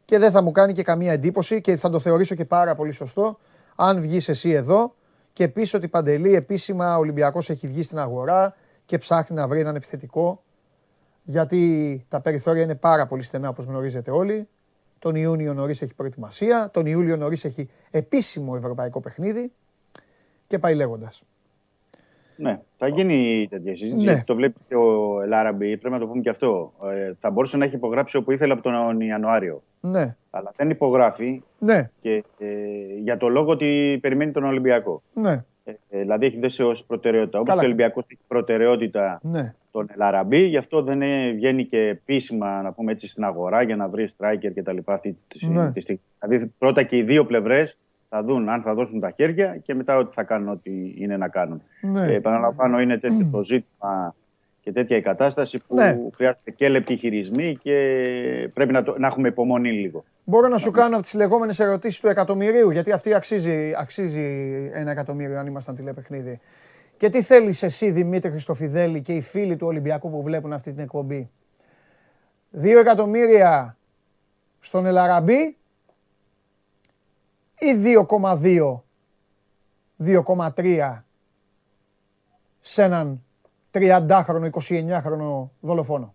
[0.05, 2.91] και δεν θα μου κάνει και καμία εντύπωση και θα το θεωρήσω και πάρα πολύ
[2.91, 3.39] σωστό
[3.75, 4.93] αν βγεις εσύ εδώ
[5.33, 9.59] και πεις ότι παντελή επίσημα ο Ολυμπιακός έχει βγει στην αγορά και ψάχνει να βρει
[9.59, 10.43] έναν επιθετικό
[11.23, 14.47] γιατί τα περιθώρια είναι πάρα πολύ στενά όπως γνωρίζετε όλοι.
[14.99, 19.51] Τον Ιούνιο νωρίς έχει προετοιμασία, τον Ιούλιο νωρίς έχει επίσημο ευρωπαϊκό παιχνίδι
[20.47, 21.23] και πάει λέγοντας.
[22.35, 24.05] Ναι, θα γίνει τέτοια συζήτηση.
[24.05, 24.23] Ναι.
[24.25, 26.73] Το βλέπει και ο Ελάραμπη, πρέπει να το πούμε και αυτό.
[26.83, 29.63] Ε, θα μπορούσε να έχει υπογράψει όπου ήθελε από τον Ιανουάριο.
[29.79, 30.15] Ναι.
[30.29, 31.43] Αλλά δεν υπογράφει.
[31.59, 31.89] Ναι.
[32.01, 32.47] Και, ε,
[33.01, 35.01] για το λόγο ότι περιμένει τον Ολυμπιακό.
[35.13, 35.43] Ναι.
[35.89, 37.39] Ε, δηλαδή έχει δέσει ως προτεραιότητα.
[37.39, 39.53] Όπως ο Ολυμπιακός έχει προτεραιότητα ναι.
[39.71, 40.99] τον Ελαραμπή, γι' αυτό δεν
[41.35, 44.77] βγαίνει και επίσημα να πούμε έτσι, στην αγορά για να βρει striker κτλ.
[44.85, 45.71] Αυτή τη ναι.
[45.75, 46.01] στιγμή.
[46.19, 47.77] Δηλαδή πρώτα και οι δύο πλευρές
[48.09, 51.27] θα δουν αν θα δώσουν τα χέρια και μετά ότι θα κάνουν ό,τι είναι να
[51.27, 51.61] κάνουν.
[51.81, 52.01] Ναι.
[52.01, 54.15] Ε, επαναλαμβάνω, είναι τέτοιο το ζήτημα
[54.61, 55.97] και τέτοια η κατάσταση που ναι.
[56.15, 60.03] χρειάζεται και λεπτοί χειρισμοί και πρέπει να, το, να έχουμε υπομονή λίγο.
[60.23, 64.19] Μπορώ να σου κάνω από τις λεγόμενες ερωτήσεις του εκατομμυρίου, γιατί αυτή αξίζει, αξίζει
[64.73, 66.39] ένα εκατομμύριο αν ήμασταν τηλεπαιχνίδι.
[66.97, 70.83] Και τι θέλεις εσύ, Δημήτρη Χριστοφιδέλη, και οι φίλοι του Ολυμπιακού που βλέπουν αυτή την
[70.83, 71.29] εκπομπή;
[72.51, 73.77] Δύο εκατομμύρια
[74.59, 75.57] στον Ελαραμπή
[77.59, 78.81] ή 2,2,
[79.97, 81.03] 2,3
[82.61, 83.23] σε έναν
[83.71, 86.13] 30χρονο, 29χρονο δολοφόνο.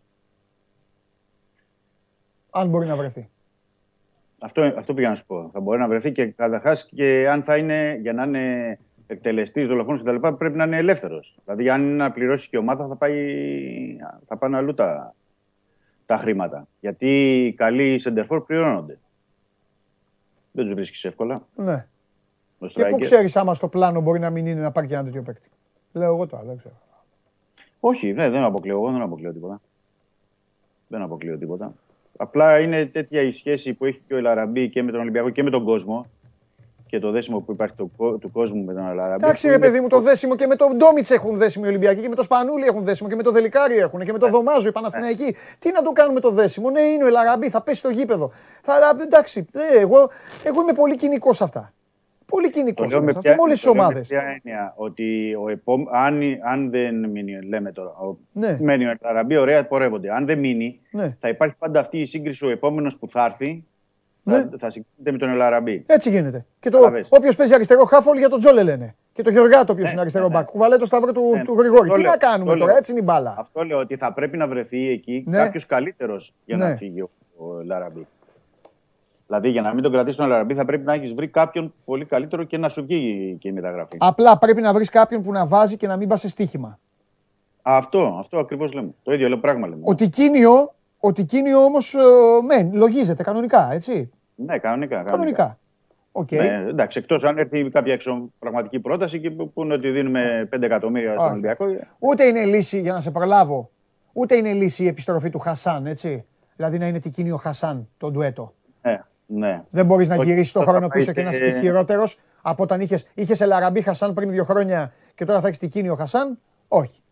[2.51, 3.29] Αν μπορεί να βρεθεί.
[4.41, 5.51] Αυτό, αυτό πήγα να σου πω.
[5.53, 10.03] Θα μπορεί να βρεθεί και καταρχάς και αν θα είναι για να είναι εκτελεστής, δολοφόνος
[10.03, 10.29] κτλ.
[10.39, 11.39] πρέπει να είναι ελεύθερος.
[11.45, 15.15] Δηλαδή, αν είναι να πληρώσει και η ομάδα, θα, πάει, θα πάνε αλλού τα,
[16.07, 16.69] τα χρήματα.
[16.81, 18.99] Γιατί οι καλοί σεντερφόρ πληρώνονται.
[20.51, 21.47] Δεν τους βρίσκεις εύκολα.
[21.55, 21.87] Ναι.
[22.59, 25.23] Και πού ξέρεις άμα στο πλάνο μπορεί να μην είναι να πάρει και ένα τέτοιο
[25.23, 25.49] παίκτη.
[25.93, 26.75] Λέω εγώ τώρα, δεν ξέρω.
[27.87, 28.75] Όχι, ναι, δεν αποκλείω.
[28.75, 29.61] Εγώ δεν αποκλείω τίποτα.
[30.89, 31.75] Δεν αποκλείω τίποτα.
[32.17, 35.43] Απλά είναι τέτοια η σχέση που έχει και ο Ελαραμπή και με τον Ολυμπιακό και
[35.43, 36.07] με τον κόσμο
[36.87, 37.91] και το δέσιμο που υπάρχει του,
[38.21, 39.25] του κόσμου με τον Ελαραμπή.
[39.25, 42.09] Εντάξει, ρε παιδί μου, το δέσιμο και με τον Ντόμιτς έχουν δέσιμο οι Ολυμπιακοί και
[42.09, 44.37] με τον Σπανούλη έχουν δέσιμο και με τον Δελικάρι έχουν και με τον ναι.
[44.37, 45.25] Δωμάζο οι Παναθηναϊκοί.
[45.25, 45.31] Ναι.
[45.59, 48.31] Τι να το κάνουμε το δέσιμο, ναι, είναι ο Ελαραμπή, θα πέσει στο γήπεδο.
[48.63, 50.11] Θα, εντάξει, ε, εγώ,
[50.45, 51.73] εγώ είμαι πολύ κοινικός σε αυτά.
[52.27, 52.87] Πολύ κοινικός.
[52.87, 54.09] Αυτό με όλες τι ομάδες.
[54.09, 55.89] Ποια έννοια ότι ο επό...
[55.93, 58.17] αν, αν δεν μείνει, λέμε τώρα, ο...
[58.33, 58.59] ναι.
[58.61, 60.15] μένει ο Ελαραμπή, ωραία πορεύονται.
[60.15, 61.17] Αν δεν μείνει, ναι.
[61.21, 63.65] θα υπάρχει πάντα αυτή η σύγκριση ο επόμενος που θα έρθει.
[64.27, 64.35] Ναι.
[64.35, 65.85] Θα, θα συγκρίνεται με τον Ελαραμπή.
[65.87, 66.47] Έτσι γίνεται.
[66.61, 68.95] Και το, όποιος παίζει αριστερό χάφολ για τον Τζόλε λένε.
[69.13, 70.47] Και το Γεωργάτο, οποίο ναι, είναι αριστερό ναι, μπακ.
[70.47, 71.91] Κουβαλάει το σταυρό του, του Γρηγόρη.
[71.91, 73.35] Τι να κάνουμε τώρα, έτσι είναι η μπάλα.
[73.39, 77.03] Αυτό λέω ότι θα πρέπει να βρεθεί εκεί κάποιος καλύτερος για να φύγει
[77.37, 78.07] ο Ελαραμπή.
[79.35, 82.05] Δηλαδή για να μην τον κρατήσει τον Αλαραμπή θα πρέπει να έχεις βρει κάποιον πολύ
[82.05, 83.97] καλύτερο και να σου βγει και η μεταγραφή.
[84.01, 86.79] Απλά πρέπει να βρεις κάποιον που να βάζει και να μην πας σε στοίχημα.
[87.63, 88.95] Αυτό, αυτό ακριβώς λέμε.
[89.03, 89.83] Το ίδιο πράγμα λέμε.
[89.85, 94.11] Ο Τικίνιο, ο Τικίνιο όμως ε, λογίζεται κανονικά, έτσι.
[94.35, 95.03] Ναι, κανονικά.
[95.03, 95.59] Κανονικά.
[96.13, 96.37] Okay.
[96.37, 100.63] Ναι, εντάξει, εκτός αν έρθει κάποια έξω πραγματική πρόταση και που είναι ότι δίνουμε 5
[100.63, 101.65] εκατομμύρια στον Ολυμπιακό.
[101.99, 103.71] Ούτε είναι λύση, για να σε προλάβω,
[104.13, 106.25] ούτε είναι λύση η επιστροφή του Χασάν, έτσι.
[106.57, 108.55] Δηλαδή να είναι Τικίνιο Χασάν το ντουέτο.
[109.27, 109.47] Ναι.
[109.47, 109.63] Ναι.
[109.71, 113.41] Δεν μπορείς να γυρίσεις το χρόνο πίσω και να είσαι χειρότερος από όταν είχε είχες
[113.41, 116.39] Ελαραμπή Χασάν πριν δύο χρόνια και τώρα θα έχεις την ο Χασάν.
[116.69, 117.03] Όχι.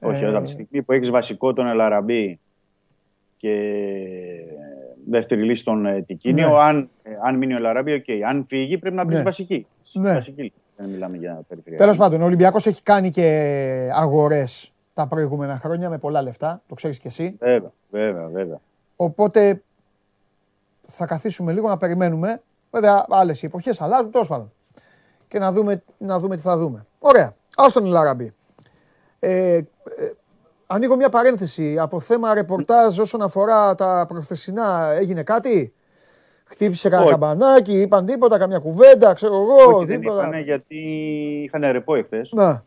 [0.00, 0.36] Όχι, ε...
[0.36, 2.40] από τη στιγμή που έχεις βασικό τον Ελαραμπή
[3.36, 3.54] και
[5.08, 6.56] δεύτερη λύση τον ε, Τικίνιο, ναι.
[6.58, 8.20] αν, ε, αν μείνει ο Ελαραμπή, okay.
[8.28, 9.22] αν φύγει πρέπει να μπεις ναι.
[9.22, 9.66] βασική.
[9.92, 10.12] Ναι.
[10.12, 10.52] βασική.
[10.76, 11.84] Δεν μιλάμε για περιφερειακή.
[11.84, 16.62] Τέλος πάντων, ο Ολυμπιακός έχει κάνει και αγορές τα προηγούμενα χρόνια με πολλά λεφτά.
[16.66, 17.36] Το ξέρεις κι εσύ.
[17.38, 18.60] Βέβαια, βέβαια, βέβαια.
[18.96, 19.62] Οπότε
[20.92, 22.42] θα καθίσουμε λίγο να περιμένουμε.
[22.70, 24.52] Βέβαια, άλλες οι εποχές αλλάζουν, τέλος πάντων.
[25.28, 26.86] Και να δούμε, να δούμε τι θα δούμε.
[26.98, 27.36] Ωραία.
[27.56, 28.34] Α τον Λαραμπή.
[29.18, 29.64] Ε, ε,
[30.66, 31.78] ανοίγω μια παρένθεση.
[31.78, 35.74] Από θέμα ρεπορτάζ όσον αφορά τα προχθεσινά, έγινε κάτι;
[36.52, 39.54] Χτύπησε κανένα καμπανάκι, είπαν τίποτα, καμιά κουβέντα, ξέρω εγώ.
[39.54, 39.86] Όχι, τίποτα.
[39.86, 40.76] δεν είπανε γιατί
[41.44, 42.30] είχαν ρεπό εχθές.
[42.32, 42.64] Να.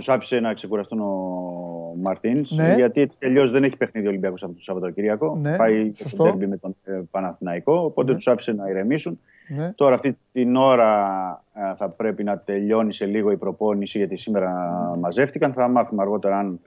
[0.00, 2.50] Τους άφησε να ξεκουραστούν ο Μαρτίνς.
[2.50, 2.74] Ναι.
[2.74, 5.36] Γιατί τελειώ δεν έχει παιχνίδι ο Ολυμπιακός αυτό το Σαββατοκύριακο.
[5.36, 5.56] Ναι.
[5.56, 7.84] Πάει στο τέρμπι με τον ε, Παναθηναϊκό.
[7.84, 8.16] Οπότε ναι.
[8.16, 9.20] τους άφησε να ηρεμήσουν.
[9.48, 9.72] Ναι.
[9.74, 14.52] Τώρα αυτή την ώρα ε, θα πρέπει να τελειώνει σε λίγο η προπόνηση γιατί σήμερα
[15.00, 15.52] μαζεύτηκαν.
[15.52, 16.60] Θα μάθουμε αργότερα αν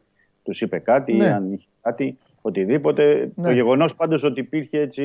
[0.44, 1.34] τους είπε κάτι ή ναι.
[1.34, 2.18] αν είχε κάτι.
[2.42, 3.32] Οτιδήποτε.
[3.42, 5.04] Το γεγονός πάντως ότι υπήρχε έτσι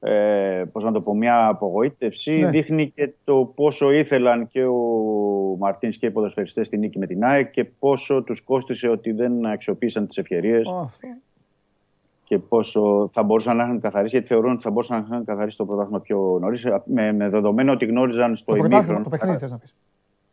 [0.00, 2.32] ε, πώς να το πω, μια απογοήτευση.
[2.32, 2.48] Ναι.
[2.48, 4.76] Δείχνει και το πόσο ήθελαν και ο
[5.58, 9.46] Μαρτίνς και οι ποδοσφαιριστές στη νίκη με την ΑΕΚ και πόσο τους κόστησε ότι δεν
[9.46, 10.68] αξιοποίησαν τις ευκαιρίες.
[12.24, 15.56] Και πόσο θα μπορούσαν να έχουν καθαρίσει, γιατί θεωρούν ότι θα μπορούσαν να έχουν καθαρίσει
[15.56, 16.66] το πρωτάθλημα πιο νωρίς.
[16.84, 19.02] Με, με δεδομένο ότι γνώριζαν στο το ημίχρονο.
[19.02, 19.74] Το παιχνίδι, θες να πεις.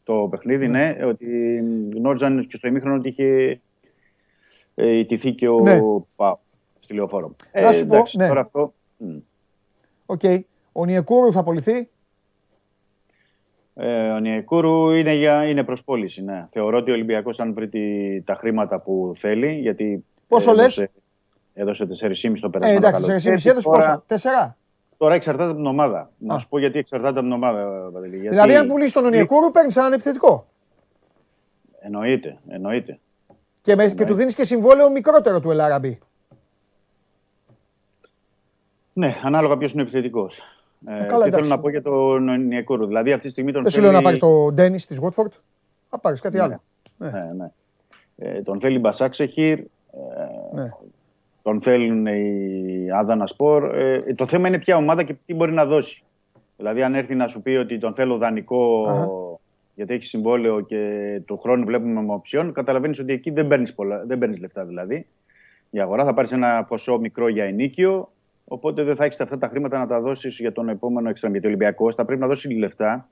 [0.04, 1.58] Το παιχνίδι, ναι, ναι ότι
[1.96, 3.60] γνώριζαν και στο ημίχρονο ότι είχε
[4.76, 5.80] ε, ηττηθεί και ο ναι.
[6.16, 6.38] Πάο
[6.80, 7.36] στη λεωφόρο.
[7.62, 8.28] Να σου ε, πω, ναι.
[8.28, 8.74] τώρα αυτό,
[10.10, 10.20] OK.
[10.24, 10.40] Okay.
[10.72, 11.90] Ο Ονιεκούρου θα απολυθεί;
[13.74, 16.48] Ε, ο Ονιεκούρου είναι, για, είναι προς πώληση, ναι.
[16.52, 20.06] Θεωρώ ότι ο Ολυμπιακός αν βρει τα χρήματα που θέλει, γιατί...
[20.28, 20.90] Πόσο έδωσε, λες;
[21.54, 24.16] Έδωσε 4,5 στο περασμένο ε, εντάξει, 4,5 έδωσε πόσα, 4.
[24.98, 26.12] Τώρα εξαρτάται από την ομάδα.
[26.18, 28.18] Να σου πω γιατί εξαρτάται από την ομάδα, Παντελή.
[28.18, 28.30] Γιατί...
[28.30, 30.48] Δηλαδή, αν πουλήσεις τον Ονιεκούρου, παίρνεις έναν επιθετικό.
[31.80, 33.00] Εννοείται, εννοείται.
[33.62, 36.00] Και, με, και του δίνεις και συμβόλαιο μικρότερο του Ελάραμπη.
[38.98, 40.42] Ναι, ανάλογα ποιος είναι ο επιθετικός.
[40.88, 42.86] Ε, ε, και θέλω να πω για τον Νιεκούρου.
[42.86, 43.84] Δηλαδή αυτή τη στιγμή τον Δεν θέλει...
[43.84, 45.32] σου λέω να πάρεις τον Ντένις της Γουότφορντ.
[45.90, 46.44] Θα πάρεις κάτι ναι.
[46.44, 46.62] άλλο.
[46.98, 47.30] Ναι, ναι.
[47.38, 47.52] ναι.
[48.18, 49.60] Ε, τον θέλει Μπασάξεχιρ.
[49.60, 49.66] Ε,
[50.54, 50.70] ναι.
[51.44, 53.76] Τον θέλουν οι Άδανα Σπορ.
[53.76, 56.04] Ε, το θέμα είναι ποια ομάδα και τι μπορεί να δώσει.
[56.58, 59.38] Δηλαδή, αν έρθει να σου πει ότι τον θέλω δανεικό uh-huh.
[59.76, 64.66] γιατί έχει συμβόλαιο και του χρόνου βλέπουμε με οψιόν, καταλαβαίνεις ότι εκεί δεν παίρνεις λεφτά
[64.66, 65.06] δηλαδή.
[65.70, 68.10] Για αγορά θα πάρεις ένα ποσό μικρό για ενίκιο
[68.48, 71.32] Οπότε δεν θα έχεις αυτά τα χρήματα να τα δώσεις για τον επόμενο εξτρέμ.
[71.32, 73.10] Γιατί ο Ολυμπιακός θα πρέπει να δώσει λεφτά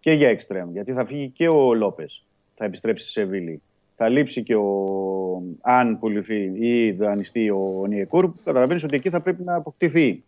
[0.00, 0.72] και για εξτρέμ.
[0.72, 2.24] Γιατί θα φύγει και ο Λόπες.
[2.54, 3.62] Θα επιστρέψει σε Σεβίλη.
[3.96, 5.42] Θα λείψει και ο.
[5.60, 10.24] Αν πουληθεί ή δανειστεί ο Νιεκούρ, καταλαβαίνεις ότι εκεί θα πρέπει να αποκτηθεί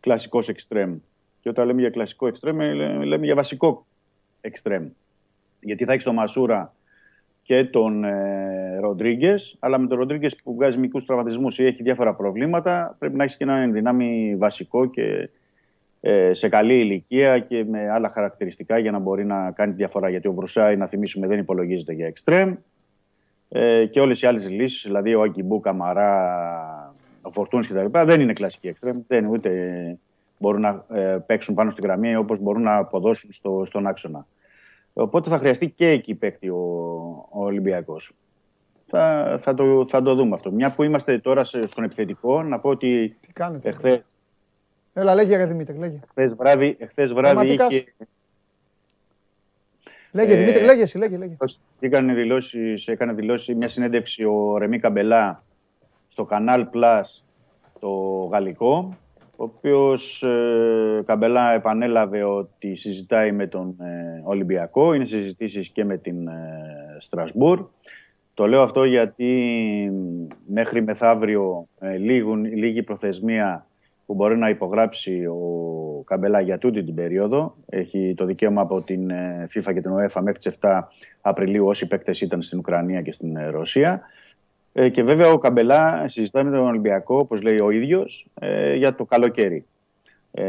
[0.00, 0.96] κλασικός εξτρέμ.
[1.40, 2.58] Και όταν λέμε για κλασικό εξτρέμ,
[3.04, 3.86] λέμε για βασικό
[4.40, 4.88] εξτρέμ.
[5.60, 6.74] Γιατί θα έχεις τον Μασούρα
[7.44, 9.56] και τον ε, Ροντρίγκες.
[9.58, 13.36] Αλλά με τον Ροντρίγκες που βγάζει μικρού τραυματισμούς ή έχει διάφορα προβλήματα, πρέπει να έχεις
[13.36, 15.30] και ένα ενδυνάμει βασικό και
[16.00, 20.08] ε, σε καλή ηλικία και με άλλα χαρακτηριστικά για να μπορεί να κάνει διαφορά.
[20.08, 22.54] Γιατί ο Βρουσάη, να θυμίσουμε, δεν υπολογίζεται για εξτρέμ.
[23.48, 28.32] Ε, και όλες οι άλλες λύσεις, δηλαδή ο Αγκιμπού, Καμαρά, ο Φορτούνης κτλ., δεν είναι
[28.32, 29.00] κλασική εξτρέμ.
[29.06, 29.50] Δεν ούτε
[30.38, 34.26] μπορούν να ε, παίξουν πάνω στην γραμμή όπως μπορούν να αποδώσουν στο, στον άξονα.
[34.94, 36.58] Οπότε θα χρειαστεί και εκεί παίκτη ο,
[37.30, 38.12] ο Ολυμπιακός.
[38.86, 40.50] Θα, θα, το, θα το δούμε αυτό.
[40.50, 43.16] Μια που είμαστε τώρα στον επιθετικό, να πω ότι.
[43.20, 43.68] Τι κάνετε.
[43.68, 44.02] Εχθές,
[44.92, 46.00] Έλα, λέγε για Δημήτρη, λέγε.
[46.04, 47.84] Εχθές βράδυ, εχθές βράδυ είχε...
[50.12, 51.16] Λέγε, ε, Δημήτρη, λέγε εσύ, λέγε.
[51.16, 51.36] λέγε.
[51.80, 55.44] Έκανε δηλώσεις, έκανε δηλώσεις μια συνέντευξη ο Ρεμί Καμπελά
[56.08, 57.02] στο Κανάλ Plus
[57.80, 57.88] το
[58.32, 58.96] γαλλικό
[59.36, 65.96] ο οποίος ε, Καμπελά επανέλαβε ότι συζητάει με τον ε, Ολυμπιακό, είναι συζητήσεις και με
[65.96, 67.66] την ε, Στρασβούρ.
[68.34, 69.32] Το λέω αυτό γιατί
[70.46, 73.66] μέχρι μεθαύριο ε, λίγουν, λίγη προθεσμία
[74.06, 77.56] που μπορεί να υπογράψει ο Καμπελά για τούτη την περίοδο.
[77.66, 80.80] Έχει το δικαίωμα από την ε, FIFA και την UEFA μέχρι τις 7
[81.20, 84.00] Απριλίου όσοι παίκτες ήταν στην Ουκρανία και στην ε, Ρωσία.
[84.76, 88.26] Ε, και βέβαια ο Καμπελά συζητάει με τον Ολυμπιακό, όπως λέει ο ίδιος,
[88.76, 89.64] για το καλοκαίρι.
[90.30, 90.44] Ε,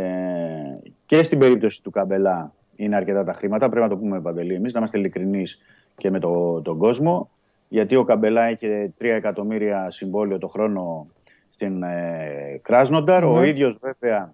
[1.05, 4.73] και στην περίπτωση του Καμπελά είναι αρκετά τα χρήματα, πρέπει να το πούμε παντελή εμείς,
[4.73, 5.59] να είμαστε ειλικρινείς
[5.97, 7.29] και με το, τον κόσμο,
[7.67, 11.07] γιατί ο Καμπελά έχει 3 εκατομμύρια συμβόλαιο το χρόνο
[11.49, 13.23] στην ε, Κράσνονταρ.
[13.23, 13.47] Ο ναι.
[13.47, 14.33] ίδιος βέβαια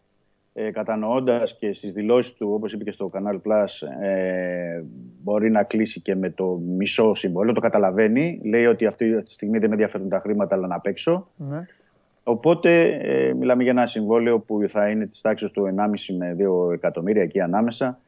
[0.54, 4.84] ε, κατανοώντας και στις δηλώσεις του, όπως είπε και στο Canal Plus, ε,
[5.24, 7.54] μπορεί να κλείσει και με το μισό συμβόλαιο.
[7.54, 8.42] Το καταλαβαίνει.
[8.44, 11.28] Λέει ότι αυτή τη στιγμή δεν με ενδιαφέρουν τα χρήματα, αλλά να παίξω.
[11.36, 11.66] Ναι.
[12.24, 16.74] Οπότε ε, μιλάμε για ένα συμβόλαιο που θα είναι της τάξης του 1,5 με 2
[16.74, 18.00] εκατομμύρια εκεί ανάμεσα.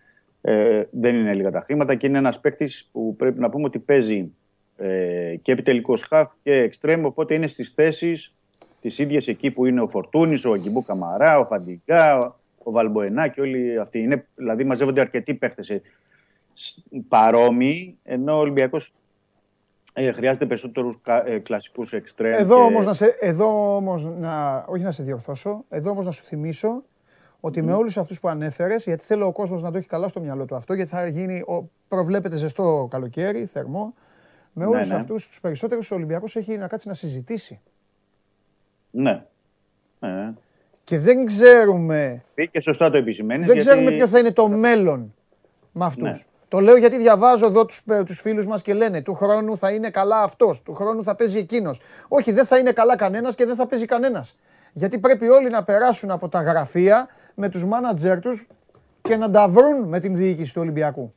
[0.42, 3.80] Ε, δεν είναι λίγα τα χρήματα και είναι ένας παίκτης που πρέπει να πούμε ότι
[3.80, 4.32] παίζει
[4.78, 8.34] ε, και επιτελικός χαφ και εξτρέμ, οπότε είναι στις θέσεις
[8.84, 13.42] τις ίδιες εκεί που είναι ο Φορτούνης, ο Αγκιμπού Καμαρά, ο Φαντικά, ο Βαλμποενά και
[13.42, 14.00] όλοι αυτοί.
[14.00, 15.82] Είναι, δηλαδή μαζεύονται αρκετοί παίχτε
[17.08, 18.94] παρόμοιοι, ενώ ο Ολυμπιακός
[19.94, 22.36] ε, χρειάζεται περισσότερους ε, κλασικούς εξτρέμου.
[22.40, 22.62] Εδώ και...
[22.62, 26.84] όμως να, σε, εδώ όμως να, όχι να σε διορθώσω, εδώ όμως να σου θυμίσω
[27.40, 27.66] ότι mm.
[27.66, 30.46] με όλους αυτούς που ανέφερες, γιατί θέλω ο κόσμος να το έχει καλά στο μυαλό
[30.46, 33.94] του αυτό, γιατί θα γίνει, ο, προβλέπεται ζεστό καλοκαίρι, θερμό.
[34.54, 35.00] Με όλους ναι, ναι.
[35.00, 37.62] αυτούς τους περισσότερους ο Ολυμπιακός έχει να κάτσει να συζητήσει.
[38.96, 39.24] Ναι.
[40.00, 40.34] ναι.
[40.84, 42.24] Και δεν ξέρουμε.
[42.52, 43.48] Και σωστά το επισημαίνεις.
[43.48, 45.14] Δεν ξέρουμε ποιο θα είναι το μέλλον
[45.72, 46.04] με αυτούς.
[46.04, 46.20] Ναι.
[46.48, 49.90] Το λέω γιατί διαβάζω εδώ τους τους φίλους μας και λένε του χρόνου θα είναι
[49.90, 51.80] καλά αυτός, του χρόνου θα παίζει εκείνος.
[52.08, 54.38] Όχι, δεν θα είναι καλά κανένας και δεν θα παίζει κανένας.
[54.74, 58.48] Γιατί πρέπει όλοι να περάσουν από τα γραφεία με τους μάνατζερ τους
[59.02, 61.14] και να τα βρουν με την διοίκηση του Ολυμπιακού.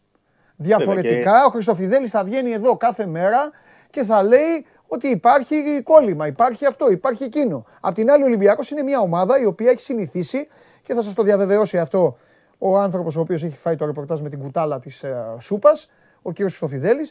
[0.57, 3.51] Διαφορετικά, ο Χριστοφιδέλης θα βγαίνει εδώ κάθε μέρα
[3.91, 7.65] και θα λέει ότι υπάρχει κόλλημα, υπάρχει αυτό, υπάρχει εκείνο.
[7.81, 10.47] Απ' την άλλη, ο Ολυμπιακός είναι μια ομάδα η οποία έχει συνηθίσει
[10.83, 12.17] και θα σας το διαβεβαιώσει αυτό
[12.59, 15.91] ο άνθρωπος ο οποίος έχει φάει το ρεπορτάζ με την κουτάλα της ε, Σούπας,
[16.23, 16.49] ο κ.
[16.49, 17.11] Σοφιδέλη,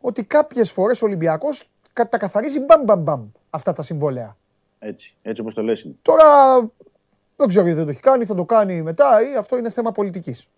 [0.00, 4.36] ότι κάποιες φορές ο Ολυμπιακός τα καθαρίζει μπαμ μπαμ μπαμ αυτά τα συμβόλαια.
[4.78, 5.86] Έτσι, έτσι όπως το λες.
[6.02, 6.24] Τώρα
[7.36, 9.92] δεν ξέρω γιατί δεν το έχει κάνει, θα το κάνει μετά ή αυτό είναι θέμα
[9.92, 10.48] πολιτικής.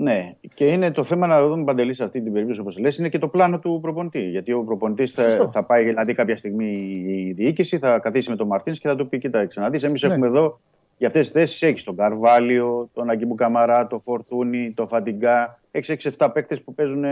[0.00, 3.08] Ναι, και είναι το θέμα να δούμε παντελή σε αυτή την περίπτωση, όπως λες, είναι
[3.08, 4.20] και το πλάνο του προπονητή.
[4.20, 6.70] Γιατί ο προπονητής θα, θα, πάει να δει κάποια στιγμή
[7.06, 10.02] η διοίκηση, θα καθίσει με τον Μαρτίνς και θα του πει: Κοιτάξτε, να δει, εμείς
[10.02, 10.08] ναι.
[10.08, 10.60] έχουμε εδώ
[10.98, 15.60] για αυτές τις θέσεις έχεις τον Καρβάλιο, τον Αγκίμπου Καμαρά, τον Φορτούνι, τον Φαντιγκά.
[15.70, 17.04] Έχεις 6-7 παίκτες που παίζουν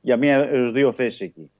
[0.00, 1.50] για μία έως δύο θέσεις εκεί.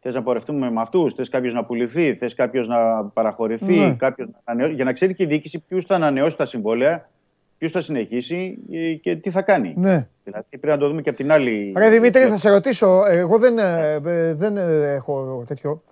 [0.00, 3.94] Θες να πορευτούμε με αυτούς, θες κάποιος να πουληθεί, θες κάποιος να παραχωρηθεί, ναι.
[3.94, 7.08] κάποιος να για να ξέρει και η διοίκηση ποιους θα ανανεώσει τα συμβόλαια
[7.58, 9.74] ποιος θα συνεχίσει ε, και τι θα κάνει.
[9.76, 10.08] Ναι.
[10.24, 11.72] Δηλαδή πρέπει να το δούμε και από την άλλη.
[11.76, 13.04] Ρε Δημήτρη, θα σε ρωτήσω.
[13.08, 15.82] Εγώ δεν, ε, ε, δεν έχω τέτοιο.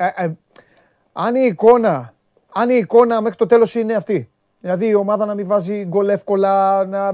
[1.13, 2.15] αν, η εικόνα,
[2.53, 4.31] αν η εικόνα μέχρι το τέλος είναι αυτή.
[4.61, 7.13] Δηλαδή η ομάδα να μην βάζει γκολ εύκολα, να,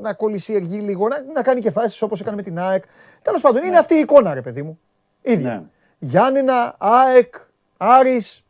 [0.00, 2.84] να κολλησιεργεί λίγο, να, να κάνει και φάσεις όπως έκανε με την ΑΕΚ.
[3.22, 3.78] Τέλος πάντων, είναι ναι.
[3.78, 4.78] αυτή η εικόνα ρε παιδί μου.
[5.22, 5.54] Ίδια.
[5.54, 5.62] Ναι.
[5.98, 7.34] Γιάννηνα, ΑΕΚ,
[7.76, 8.44] Άρης,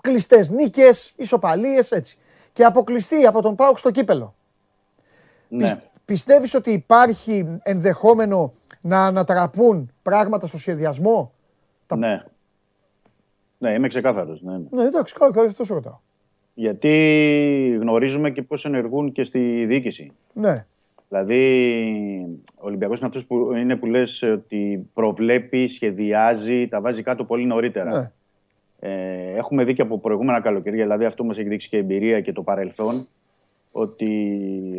[0.00, 2.18] κλειστές νίκες, ισοπαλίες, έτσι
[2.56, 4.34] και αποκλειστεί από τον Πάουκ στο κύπελο.
[5.48, 5.82] Ναι.
[6.04, 11.32] Πιστεύεις ότι υπάρχει ενδεχόμενο να ανατραπούν πράγματα στο σχεδιασμό;
[11.96, 12.24] Ναι.
[13.58, 14.42] Ναι, είμαι ξεκάθαρος.
[14.42, 15.98] Ναι, ναι εντάξει, καλά, καλά, αυτό σου ρωτάω.
[16.54, 20.12] Γιατί γνωρίζουμε και πώς ενεργούν και στη διοίκηση.
[20.32, 20.66] Ναι.
[21.08, 21.40] Δηλαδή,
[22.54, 27.46] ο Ολυμπιακός είναι αυτός που είναι που λες ότι προβλέπει, σχεδιάζει, τα βάζει κάτω πολύ
[27.46, 27.98] νωρίτερα.
[27.98, 28.10] Ναι.
[28.80, 28.90] Ε,
[29.36, 32.32] έχουμε δει και από προηγούμενα καλοκαιρία, δηλαδή αυτό μας έχει δείξει και η εμπειρία και
[32.32, 33.06] το παρελθόν,
[33.72, 34.10] ότι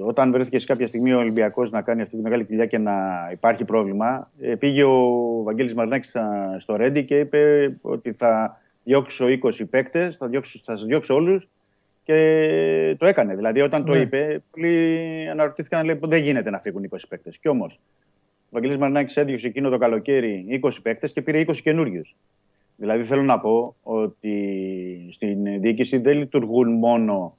[0.03, 2.93] όταν βρέθηκε σε κάποια στιγμή ο Ολυμπιακός να κάνει αυτή τη μεγάλη δουλειά και να
[3.31, 6.09] υπάρχει πρόβλημα, ε, πήγε ο Βαγγέλης Μαρνάκη
[6.57, 11.47] στο Ρέντι και είπε ότι θα διώξω 20 παίκτες, θα, διώξω, θα σας διώξω όλους
[12.03, 13.35] και το έκανε.
[13.35, 13.99] Δηλαδή, όταν το ναι.
[13.99, 17.37] είπε, πολλοί αναρωτήθηκαν, λέει, δεν γίνεται να φύγουν 20 παίκτες.
[17.37, 17.79] Κι όμως,
[18.45, 22.15] ο Βαγγέλης Μαρνάκη έδιωξε εκείνο το καλοκαίρι 20 παίκτες και πήρε 20 καινούριους.
[22.79, 27.37] Δηλαδή θέλω να πω ότι στην διοίκηση δεν λειτουργούν μόνο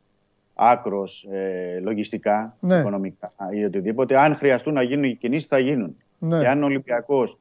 [0.55, 2.77] άκρος ε, λογιστικά, ναι.
[2.77, 4.21] οικονομικά ή οτιδήποτε.
[4.21, 5.97] Αν χρειαστούν να γίνουν οι κινήσεις, θα γίνουν.
[6.19, 6.39] Ναι.
[6.39, 7.39] Και αν ο Ολυμπιακός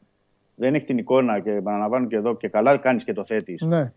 [0.56, 3.92] δεν έχει την εικόνα και επαναλαμβάνω και εδώ και καλά κάνεις και το θέτεις ναι.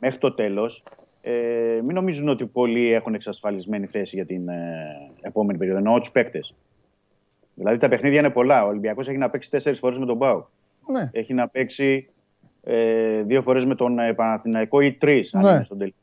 [0.00, 0.82] μέχρι το τέλος,
[1.22, 1.32] ε,
[1.84, 5.78] μην νομίζουν ότι πολλοί έχουν εξασφαλισμένη θέση για την ε, επόμενη περίοδο.
[5.78, 6.54] Εννοώ τους παίκτες.
[7.54, 8.64] Δηλαδή τα παιχνίδια είναι πολλά.
[8.64, 10.48] Ο Ολυμπιακός έχει να παίξει τέσσερις φορές με τον Πάου.
[10.92, 11.10] Ναι.
[11.12, 12.08] Έχει να παίξει
[12.68, 15.50] ε, δύο φορές με τον ε, Παναθηναϊκό ή τρεις, αν ναι.
[15.50, 15.96] είναι στον τελικό.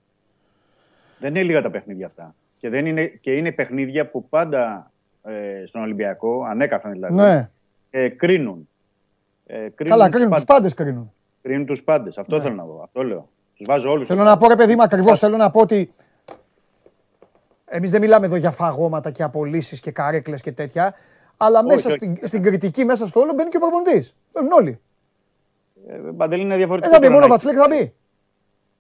[1.20, 2.36] Δεν είναι λίγα τα παιχνίδια αυτά.
[2.60, 4.92] Και, δεν είναι, και είναι παιχνίδια που πάντα
[5.24, 7.50] ε, στον Ολυμπιακό, ανέκαθεν δηλαδή, ναι.
[7.90, 8.70] ε, κρίνουν.
[9.46, 11.14] Ε, κρίνουν Καλά, κρίνουν τους πάντες κρίνουν.
[11.42, 12.18] Κρίνουν τους πάντες.
[12.18, 12.42] Αυτό ναι.
[12.42, 12.82] θέλω να πω.
[12.84, 13.30] Αυτό λέω.
[13.56, 14.08] Τους βάζω όλους.
[14.08, 15.92] Θέλω να πω, ρε παιδί μου, ακριβώς θέλω να πω ότι
[17.66, 20.94] εμείς δεν μιλάμε εδώ για φαγώματα και απολύσεις και καρέκλες και τέτοια.
[21.38, 24.16] Αλλά μέσα Στην, στην κριτική, μέσα στο όλο μπαίνει και ο προπονητής.
[24.34, 24.80] Μπαίνουν όλοι.
[25.88, 26.92] Ε, Παντελή είναι διαφορετικό.
[26.92, 27.94] Δεν θα μπει μόνο ο Βατσλέκ, θα μπει.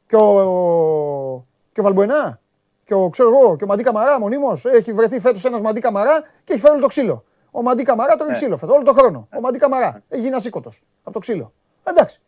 [0.08, 2.40] Και ο, και ο Βαλμποενά.
[2.86, 4.66] Και ο, ξέρω εγώ, και ο Μαντί Καμαρά μονίμως.
[4.66, 7.24] Έχει βρεθεί φέτος ένας Μαντί Καμαρά και έχει φέρει όλο το ξύλο.
[7.52, 8.34] Ο Μαντί Καμαρά τρώει ναι.
[8.34, 9.28] ξύλο φέτος, όλο τον χρόνο.
[9.38, 11.52] Ο Μαντί Καμαρά έχει γίνει ασήκωτος από το ξύλο.
[11.84, 12.22] Εντάξει.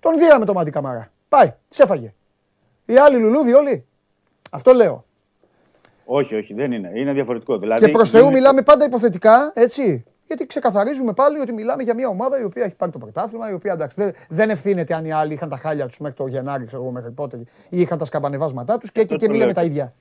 [0.00, 1.12] Τον δίραμε το Μαντί Καμαρά.
[1.28, 2.14] Πάει, τι έφαγε.
[2.84, 3.86] Οι άλλοι λουλούδι όλοι.
[4.50, 5.04] Αυτό λέω.
[6.04, 6.90] Όχι, όχι, δεν είναι.
[6.94, 7.58] Είναι διαφορετικό.
[7.58, 10.04] Δηλαδή, και προς Θεού μιλάμε πάντα υποθετικά, έτσι.
[10.32, 13.52] Γιατί ξεκαθαρίζουμε πάλι ότι μιλάμε για μια ομάδα η οποία έχει πάρει το πρωτάθλημα, η
[13.52, 16.64] οποία εντάξει, δεν, δεν ευθύνεται αν οι άλλοι είχαν τα χάλια τους μέχρι το Γενάρη,
[16.64, 17.36] ξέρω εγώ μέχρι πότε,
[17.68, 19.94] ή είχαν τα σκαμπανεβάσματά τους και, και, και μιλάμε τα ίδια.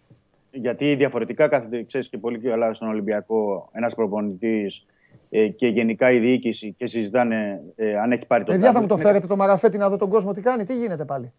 [0.52, 4.86] Γιατί διαφορετικά κάθεται, ξέρεις και πολύ καλά στον Ολυμπιακό, ένας προπονητής
[5.30, 8.88] ε, και γενικά η διοίκηση και συζητάνε ε, αν έχει πάρει το Παιδιά, θα μου
[8.88, 11.32] το φέρετε το μαραφέτη να δω τον κόσμο τι κάνει, τι γίνεται πάλι.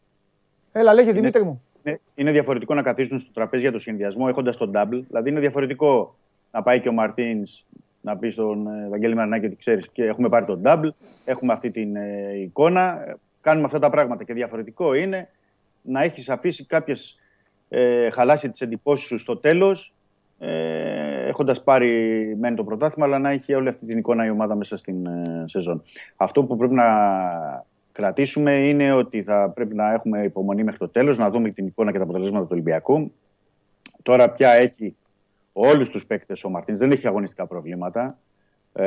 [0.73, 1.63] Έλα, λέγε Δημήτρη μου.
[1.83, 5.03] Είναι, είναι διαφορετικό να καθίσουν στο τραπέζι για το συνδυασμό έχοντας τον double.
[5.09, 6.17] Δηλαδή είναι διαφορετικό
[6.51, 7.65] να πάει και ο Μαρτίνς
[8.03, 10.89] να πεις στον ε, Βαγγέλη Μαρινάκη ότι ξέρεις και έχουμε πάρει τον double,
[11.25, 14.25] έχουμε αυτή την ε, εικόνα, κάνουμε αυτά τα πράγματα.
[14.25, 15.29] Και διαφορετικό είναι
[15.83, 17.17] να έχεις αφήσει κάποιες
[17.69, 19.95] ε, χαλάσει τις εντυπώσεις σου στο τέλος,
[20.39, 24.55] ε, έχοντας πάρει μεν το πρωτάθλημα, αλλά να έχει όλη αυτή την εικόνα η ομάδα
[24.55, 25.83] μέσα στην ε, σεζόν.
[26.17, 26.85] Αυτό που πρέπει να
[27.93, 31.93] κρατήσουμε είναι ότι θα πρέπει να έχουμε υπομονή μέχρι το τέλος, να δούμε την εικόνα
[31.93, 33.13] και τα αποτελέσματα του Ολυμπιακού.
[34.03, 34.97] Τώρα πια έχει
[35.53, 38.19] όλους τους παίκτες ο Μαρτίνς, δεν έχει αγωνιστικά προβλήματα.
[38.73, 38.87] Ε,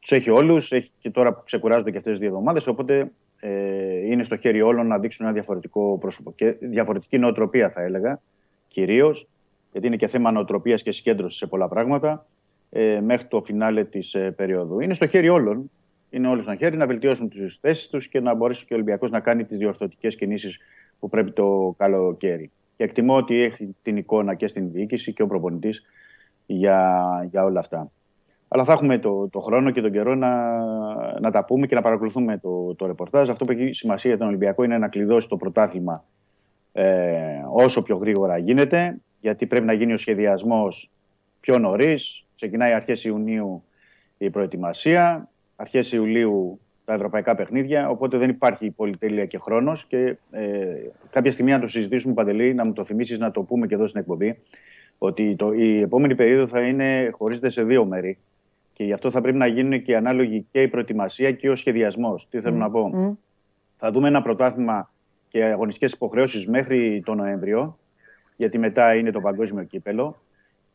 [0.00, 2.66] τους έχει όλους, έχει και τώρα που ξεκουράζονται και αυτές τις δύο εβδομάδες.
[2.66, 3.10] Οπότε
[3.40, 6.32] ε, είναι στο χέρι όλων να δείξουν ένα διαφορετικό πρόσωπο.
[6.32, 8.20] Και διαφορετική νοοτροπία, θα έλεγα,
[8.68, 9.28] κυρίως,
[9.72, 12.26] γιατί είναι και θέμα νοοτροπίας και συγκέντρωσης σε πολλά πράγματα,
[12.70, 14.80] ε, μέχρι το φινάλε της ε, περίοδου.
[14.80, 15.70] Είναι στο χέρι όλων.
[16.10, 19.10] Είναι όλοι στο χέρι να βελτιώσουν τις θέσεις τους και να μπορέσει και ο Ολυμπιακός
[19.10, 20.58] να κάνει τις διορθωτικές κινήσεις
[20.98, 22.50] που πρέπει το καλοκαίρι.
[22.76, 25.82] Και εκτιμώ ότι έχει την εικόνα και στην διοίκηση και ο προπονητής
[26.46, 27.90] για, για όλα αυτά.
[28.48, 30.58] Αλλά θα έχουμε το, το χρόνο και τον καιρό να,
[31.20, 33.28] να τα πούμε και να παρακολουθούμε το, το ρεπορτάζ.
[33.28, 36.04] Αυτό που έχει σημασία για τον Ολυμπιακό είναι να κλειδώσει το πρωτάθλημα
[36.72, 40.90] ε, όσο πιο γρήγορα γίνεται, γιατί πρέπει να γίνει ο σχεδιασμός
[41.40, 42.24] πιο νωρίς.
[42.36, 43.64] Ξεκινάει αρχές Ιουνίου
[44.18, 45.28] η προετοιμασία.
[45.56, 47.88] Αρχές Ιουλίου τα ευρωπαϊκά παιχνίδια.
[47.88, 49.84] Οπότε δεν υπάρχει πολυτέλεια και χρόνος.
[49.86, 50.76] Και ε,
[51.10, 53.86] κάποια στιγμή να το συζητήσουμε, Παντελή, να μου το θυμίσεις να το πούμε και εδώ
[53.86, 54.38] στην εκπομπή,
[54.98, 58.18] ότι το, η επόμενη περίοδο θα είναι χωρίζεται σε δύο μέρη.
[58.72, 62.28] Και γι' αυτό θα πρέπει να γίνουν και ανάλογη και η προετοιμασία και ο σχεδιασμός.
[62.30, 63.16] Τι θέλω να πω;
[63.76, 64.90] Θα δούμε ένα πρωτάθλημα
[65.28, 67.78] και αγωνιστικές υποχρεώσεις μέχρι τον Νοέμβριο,
[68.36, 70.16] γιατί μετά είναι το παγκόσμιο κύπελο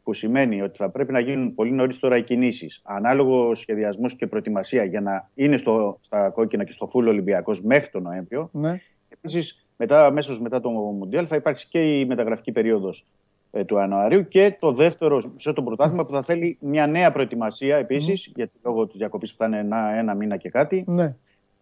[0.10, 2.82] που σημαίνει ότι θα πρέπει να γίνουν πολύ νωρίς τώρα οι κινήσεις.
[2.84, 7.90] Ανάλογο σχεδιασμός και προετοιμασία για να είναι στο, στα κόκκινα και στο φούλ Ολυμπιακός μέχρι
[7.90, 8.50] τον Νοέμβριο.
[8.52, 8.82] Ναι.
[9.10, 13.06] Επίσης, μετά, αμέσως μετά το Μουντιάλ θα υπάρξει και η μεταγραφική περίοδος
[13.52, 17.78] ε, του Ιανουαρίου και το δεύτερο σε το πρωτάθλημα που θα θέλει μια νέα προετοιμασία
[17.78, 18.34] επίσης, mm.
[18.36, 20.84] γιατί λόγω της διακοπής που θα είναι ένα, ένα μήνα και κάτι.
[20.88, 21.16] Ναι.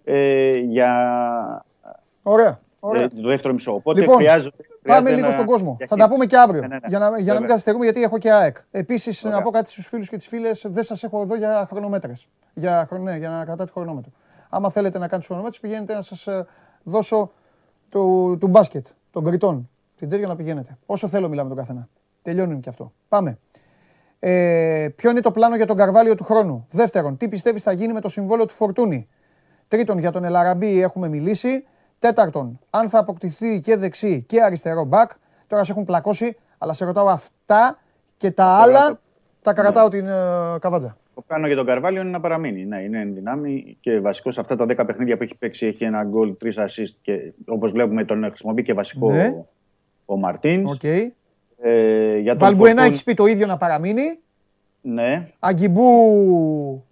[0.03, 1.65] Ε, για.
[2.23, 2.59] Ωραία.
[2.93, 3.73] Ε, το δεύτερο μισό.
[3.73, 4.63] Οπότε λοιπόν, χρειάζεται.
[4.87, 5.77] Πάμε λίγο στον κόσμο.
[5.85, 6.61] Θα τα πούμε και αύριο.
[6.61, 6.87] Ναι, ναι, ναι.
[6.87, 8.57] Για να, για να μην καθυστερούμε, γιατί έχω και ΑΕΚ.
[8.71, 12.27] Επίσης, να πω κάτι στους φίλους και τις φίλες, δεν σας έχω εδώ για χρονομέτρες.
[12.53, 14.11] Για, ναι, για να κρατάτε χρονόμετρο.
[14.49, 16.45] Άμα θέλετε να κάνετε χρονομέτρες, πηγαίνετε να σας ε,
[16.83, 17.31] δώσω
[17.89, 19.69] του, του μπάσκετ, των κριτών.
[19.97, 20.77] Την τέτοια να πηγαίνετε.
[20.85, 21.87] Όσο θέλω, μιλάμε τον καθένα.
[22.21, 22.91] Τελειώνει και αυτό.
[23.07, 23.37] Πάμε.
[24.19, 27.93] Ε, ποιο είναι το πλάνο για τον Καρβάλιο του χρόνου; Δεύτερον, τι πιστεύεις θα γίνει
[27.93, 29.07] με το συμβόλαιο του Φορτούνη;
[29.67, 31.63] Τρίτον, για τον Ελαραμπή έχουμε μιλήσει.
[31.99, 35.11] Τέταρτον, αν θα αποκτηθεί και δεξί και αριστερό μπακ.
[35.47, 37.79] Τώρα σε έχουν πλακώσει, αλλά σε ρωτάω αυτά
[38.17, 38.99] και τα άλλα
[39.41, 40.97] τα κρατάω την uh, καβάτζα.
[41.15, 42.65] Το κάνω για τον Καρβάλιο είναι να παραμείνει.
[42.65, 45.83] Ναι, είναι εν δυνάμει και βασικό σε αυτά τα 10 παιχνίδια που έχει παίξει έχει
[45.83, 49.43] ένα γκολ, τρεις assist και όπως βλέπουμε τον χρησιμοποιεί και βασικό ναι.
[50.05, 50.77] ο Μαρτίνς.
[50.81, 51.07] Okay.
[51.61, 54.19] Ε, για τον Βαλμπουενά έχει πει το ίδιο να παραμείνει.
[54.81, 55.27] Ναι.
[55.39, 56.85] Αγκιμπού.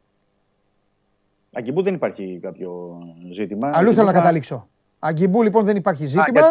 [1.54, 2.98] Αγκιμπού δεν υπάρχει κάποιο
[3.32, 3.72] ζήτημα.
[3.74, 4.68] Αλλού θέλω να καταλήξω.
[5.08, 6.42] Αγκιμπού λοιπόν δεν υπάρχει ζήτημα.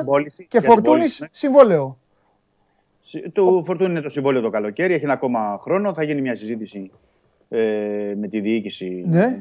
[0.48, 1.26] και Φορτούνης ναι.
[1.30, 1.98] συμβόλαιο.
[3.32, 5.94] Το Φορτούνη είναι το συμβόλαιο το καλοκαίρι, έχει ένα ακόμα χρόνο.
[5.94, 6.90] Θα γίνει μια συζήτηση
[7.48, 9.40] ε, με τη διοίκηση ναι.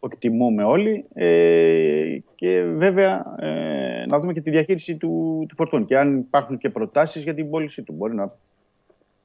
[0.00, 1.04] που εκτιμούμε όλοι.
[1.14, 5.84] Ε, και βέβαια ε, να δούμε και τη διαχείριση του, του Φορτούνη.
[5.84, 7.92] Και αν υπάρχουν και προτάσεις για την πώληση του.
[7.92, 8.36] Μπορεί να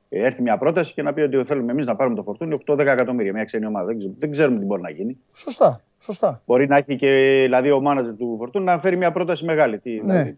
[0.10, 3.34] έρθει μια πρόταση και να πει ότι θέλουμε εμείς να πάρουμε το Φορτούνη 8-10 εκατομμύρια,
[3.34, 3.86] μια ξένη ομάδα.
[3.86, 5.18] Δεν, δεν ξέρουμε τι μπορεί να γίνει.
[5.34, 5.82] Σωστά.
[6.00, 6.42] Σωστά.
[6.46, 9.80] Μπορεί να έχει και δηλαδή, ο μάνατζερ του Φορτούν να φέρει μια πρόταση μεγάλη.
[9.80, 10.00] Τι, ναι.
[10.00, 10.38] Δηλαδή.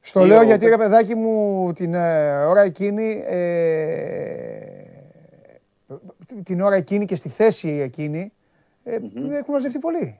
[0.00, 4.60] Στο λέω γιατί ρε παιδάκι μου την ε, ώρα εκείνη, ε,
[6.42, 8.32] την ώρα εκείνη και στη θέση εκείνη,
[8.84, 9.30] ε, mm-hmm.
[9.30, 10.18] έχουν μαζευτεί πολύ.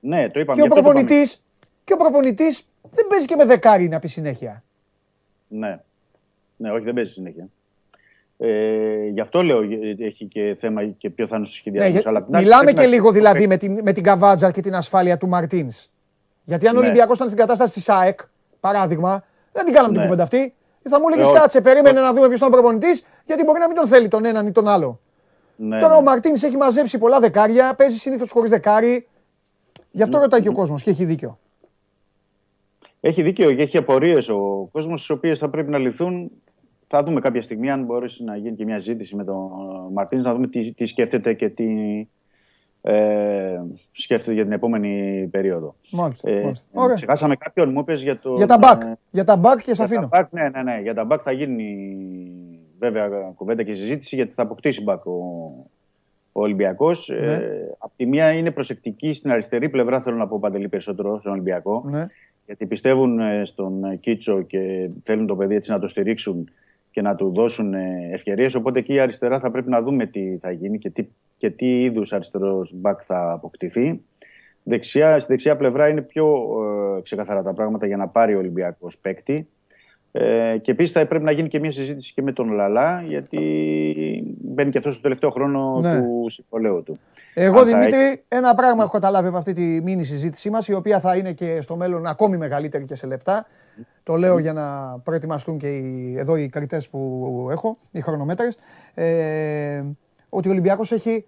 [0.00, 0.60] Ναι, το είπαμε.
[0.60, 1.44] Και ο προπονητής,
[1.84, 4.64] και ο προπονητής δεν παίζει και με δεκάρι να πει συνέχεια.
[5.48, 5.80] Ναι.
[6.56, 7.48] Ναι, όχι, δεν παίζει συνέχεια.
[8.40, 9.60] Ε, γι' αυτό λέω
[9.98, 12.10] έχει και θέμα και ποιο θα είναι στο σχεδιασμό.
[12.10, 15.90] Ναι, μιλάμε και λίγο δηλαδή με την, με την Καβάτζα και την ασφάλεια του Μαρτίνς.
[16.44, 16.84] Γιατί αν ο ναι.
[16.84, 18.20] Ολυμπιακός ήταν στην κατάσταση της ΑΕΚ,
[18.60, 20.06] παράδειγμα, δεν την κάναμε την ναι.
[20.06, 20.54] κουβέντα αυτή.
[20.82, 23.76] Θα μου έλεγες κάτσε, περίμενε να δούμε ποιος ήταν ο προπονητής, γιατί μπορεί να μην
[23.76, 25.00] τον θέλει τον έναν ή τον άλλο.
[25.56, 29.08] Ναι, Τώρα ο Μαρτίνς έχει μαζέψει πολλά δεκάρια, παίζει συνήθως χωρίς δεκάρι.
[29.90, 31.38] Γι' αυτό ρωτάει και ο κόσμος και έχει δίκιο.
[33.00, 36.30] Έχει δίκιο και έχει απορίες ο κόσμος, τι οποίες θα πρέπει να λυθούν.
[36.90, 39.48] Θα δούμε κάποια στιγμή αν μπορέσει να γίνει και μια ζήτηση με τον
[39.92, 41.66] Μαρτίνς, να δούμε τι, τι σκέφτεται και τι
[42.82, 43.60] ε,
[43.92, 45.74] σκέφτεται για την επόμενη περίοδο.
[45.90, 46.30] Μάλιστα.
[46.30, 46.94] Ε, μάλιστα.
[46.94, 48.34] Ξεχάσαμε κάποιον, μου είπες για το.
[48.34, 48.82] Για τα μπακ.
[48.82, 50.08] Ε, για τα μπακ και σα αφήνω.
[50.30, 50.80] ναι, ναι, ναι.
[50.82, 51.90] Για τα μπακ θα γίνει
[52.78, 55.10] βέβαια κουβέντα και συζήτηση γιατί θα αποκτήσει μπακ ο,
[56.32, 57.08] ο Ολυμπιακός.
[57.08, 57.32] Ναι.
[57.32, 61.32] Ε, απ' τη μία είναι προσεκτική στην αριστερή πλευρά, θέλω να πω παντελή περισσότερο στον
[61.32, 61.84] Ολυμπιακό.
[61.86, 62.06] Ναι
[62.48, 66.50] γιατί πιστεύουν ε, στον Κίτσο και θέλουν το παιδί έτσι να το στηρίξουν
[66.90, 68.54] και να του δώσουν ε, ευκαιρίες.
[68.54, 71.06] Οπότε εκεί αριστερά θα πρέπει να δούμε τι θα γίνει και τι,
[71.36, 74.00] και τι είδους αριστερός μπακ θα αποκτηθεί.
[74.62, 76.48] Δεξιά, στη δεξιά πλευρά είναι πιο
[76.96, 79.48] ε, ξεκαθαρά τα πράγματα για να πάρει ο Ολυμπιακός παίκτη.
[80.12, 83.40] Ε, και επίσης θα πρέπει να γίνει και μια συζήτηση και με τον Λαλά, γιατί
[84.40, 85.98] μπαίνει και αυτός στο τελευταίο χρόνο ναι.
[85.98, 86.98] του συμβολέου του.
[87.40, 91.16] Εγώ, Δημήτρη, ένα πράγμα έχω καταλάβει από αυτή τη μήνυ συζήτησή μας, η οποία θα
[91.16, 93.46] είναι και στο μέλλον ακόμη μεγαλύτερη και σε λεπτά.
[94.02, 98.56] Το λέω για να προετοιμαστούν και οι, εδώ οι κριτές που έχω, οι χρονομέτρες.
[98.94, 99.82] Ε,
[100.28, 101.26] ότι ο Ολυμπιακός έχει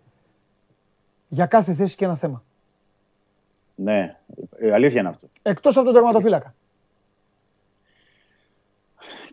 [1.28, 2.43] για κάθε θέση και ένα θέμα.
[3.74, 4.16] Ναι,
[4.59, 5.28] ε, αλήθεια είναι αυτό.
[5.43, 6.55] Εκτός από τον τερματοφύλακα.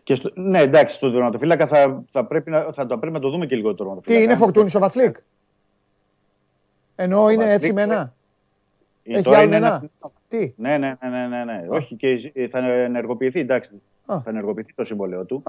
[0.02, 3.30] Και στο, ναι, εντάξει, στον τερματοφύλακα θα, θα, πρέπει να, θα το πρέπει να το
[3.30, 4.20] δούμε και λίγο το τερματοφύλακα.
[4.20, 5.16] Τι είναι φορτούνης ο Βατσλίκ;
[7.00, 8.14] Ενώ είναι έτσι με ένα;
[9.02, 9.82] Έχει άλλο ένα;
[10.28, 11.66] Τι; Ναι, ναι, ναι, ναι, ναι.
[11.68, 13.82] Όχι και θα ενεργοποιηθεί, εντάξει.
[14.06, 15.42] Θα ενεργοποιηθεί το συμβολέο του.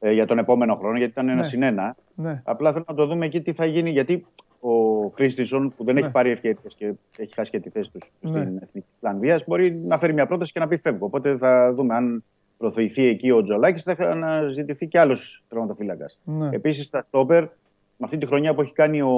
[0.00, 1.46] Ε, για τον επόμενο χρόνο, γιατί ήταν ένα ναι.
[1.46, 1.96] συν ένα.
[2.14, 2.42] Ναι.
[2.44, 4.26] Απλά θέλω να το δούμε εκεί τι θα γίνει, γιατί
[4.60, 8.58] ο Κρίστισον που δεν έχει πάρει ευκαιρίες και έχει χάσει και τη θέση του στην
[8.62, 11.06] Εθνική Ισλανδία, μπορεί να φέρει μια πρόταση και να πει φεύγω.
[11.06, 12.24] Οπότε θα δούμε αν
[12.58, 16.10] προθεηθεί εκεί ο Τζολάκης, θα αναζητηθεί και άλλος τερματοφύλακα.
[16.24, 16.48] Ναι.
[16.52, 19.12] Επίσης, στα Στόπερ, με αυτή τη χρονιά που έχει κάνει ο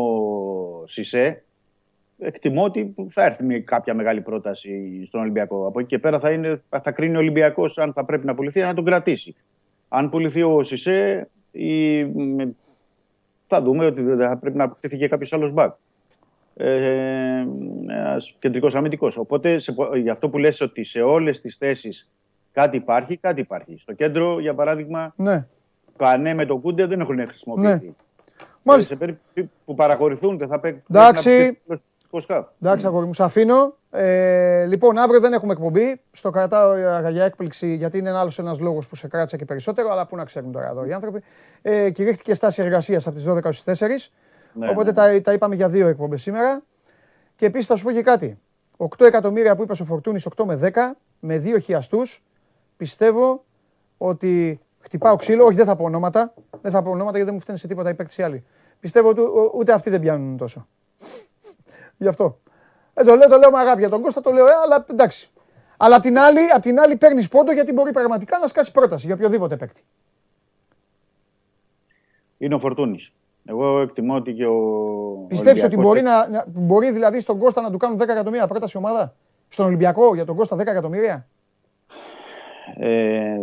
[0.86, 1.44] Σισε,
[2.20, 5.66] εκτιμώ ότι θα έρθει μια κάποια μεγάλη πρόταση στον Ολυμπιακό.
[5.66, 8.60] Από εκεί και πέρα θα, είναι, θα κρίνει ο Ολυμπιακός αν θα πρέπει να πουληθεί,
[8.60, 9.34] να τον κρατήσει.
[9.88, 12.02] Αν πουληθεί ο Σισε, η...
[13.46, 15.74] θα δούμε ότι θα πρέπει να αποκτηθεί και κάποιος άλλος μπακ.
[16.56, 17.44] Ε,
[17.88, 19.16] Ένας κεντρικός αμυντικός.
[19.16, 22.10] Οπότε, σε, για αυτό που λες ότι σε όλες τις θέσεις
[22.52, 23.76] κάτι υπάρχει, κάτι υπάρχει.
[23.78, 25.46] Στο κέντρο, για παράδειγμα, ναι.
[25.96, 27.86] το ΑΝΕ με το Κούντε δεν έχουν χρησιμοποιηθεί.
[27.86, 27.92] Ναι.
[28.62, 28.92] Μάλιστα.
[28.92, 30.82] Σε περίπτωση που παραχωρηθούν, δεν θα παίξουν.
[30.88, 31.58] Εντάξει.
[32.60, 33.74] Εντάξει, αγόρι μου, σε αφήνω.
[33.90, 36.00] Ε, λοιπόν, αύριο δεν έχουμε εκπομπή.
[36.12, 36.76] Στο κρατάω
[37.10, 40.24] για έκπληξη, γιατί είναι άλλος ένας λόγος που σε κράτησα και περισσότερο, αλλά πού να
[40.24, 41.22] ξέρουν τώρα εδώ οι άνθρωποι.
[41.62, 44.10] Ε, κηρύχθηκε στάση εργασίας από τις 12 στι 4.
[44.52, 44.92] Ναι, οπότε ναι.
[44.92, 46.62] Τα, τα είπαμε για δύο εκπομπές σήμερα.
[47.36, 48.38] Και επίσης θα σου πω και κάτι.
[48.76, 50.70] 8 εκατομμύρια που είπε ο Φορτούνης, 8 με 10,
[51.20, 52.22] με δύο χιαστούς.
[52.76, 53.44] Πιστεύω
[53.98, 55.44] ότι χτυπάω ξύλο.
[55.44, 56.34] Όχι, δεν θα πω ονόματα.
[56.60, 58.42] Δεν θα πω ονόματα γιατί δεν μου φταίνει σε τίποτα οι παίκτες άλλοι.
[58.80, 59.20] Πιστεύω ότι
[59.54, 60.66] ούτε αυτοί δεν πιάνουν τόσο.
[62.00, 62.38] Γι' αυτό.
[62.94, 65.30] Δεν το λέω, το λέω με αγάπη για τον Κώστα, το λέω, ε, αλλά εντάξει.
[65.76, 69.14] Αλλά την άλλη, απ' την άλλη παίρνεις πόντο γιατί μπορεί πραγματικά να σκάσει πρόταση για
[69.14, 69.82] οποιοδήποτε παίκτη.
[72.38, 73.12] Είναι ο Φορτούνης.
[73.44, 75.24] Εγώ εκτιμώ ότι και ο.
[75.28, 78.76] Πιστεύεις ότι μπορεί, να, να, μπορεί δηλαδή στον Κώστα να του κάνουν 10 εκατομμύρια πρόταση
[78.76, 79.14] ομάδα;
[79.48, 81.26] Στον Ολυμπιακό για τον Κώστα 10 εκατομμύρια;
[82.76, 83.36] Ε,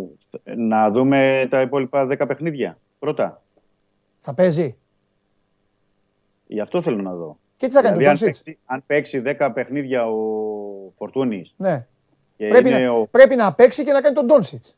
[0.56, 3.42] να δούμε τα υπόλοιπα 10 παιχνίδια πρώτα.
[4.20, 4.78] Θα παίζει.
[6.48, 7.38] Γι' αυτό θέλω να δω.
[7.58, 10.18] Και τι θα κάνει δηλαδή, αν, αν παίξει 10 παιχνίδια ο
[10.96, 11.54] Φορτούνης.
[11.58, 11.86] Ναι.
[12.38, 13.08] Πρέπει να, ο...
[13.08, 14.76] πρέπει να παίξει και να κάνει τον Ντόνσιτς.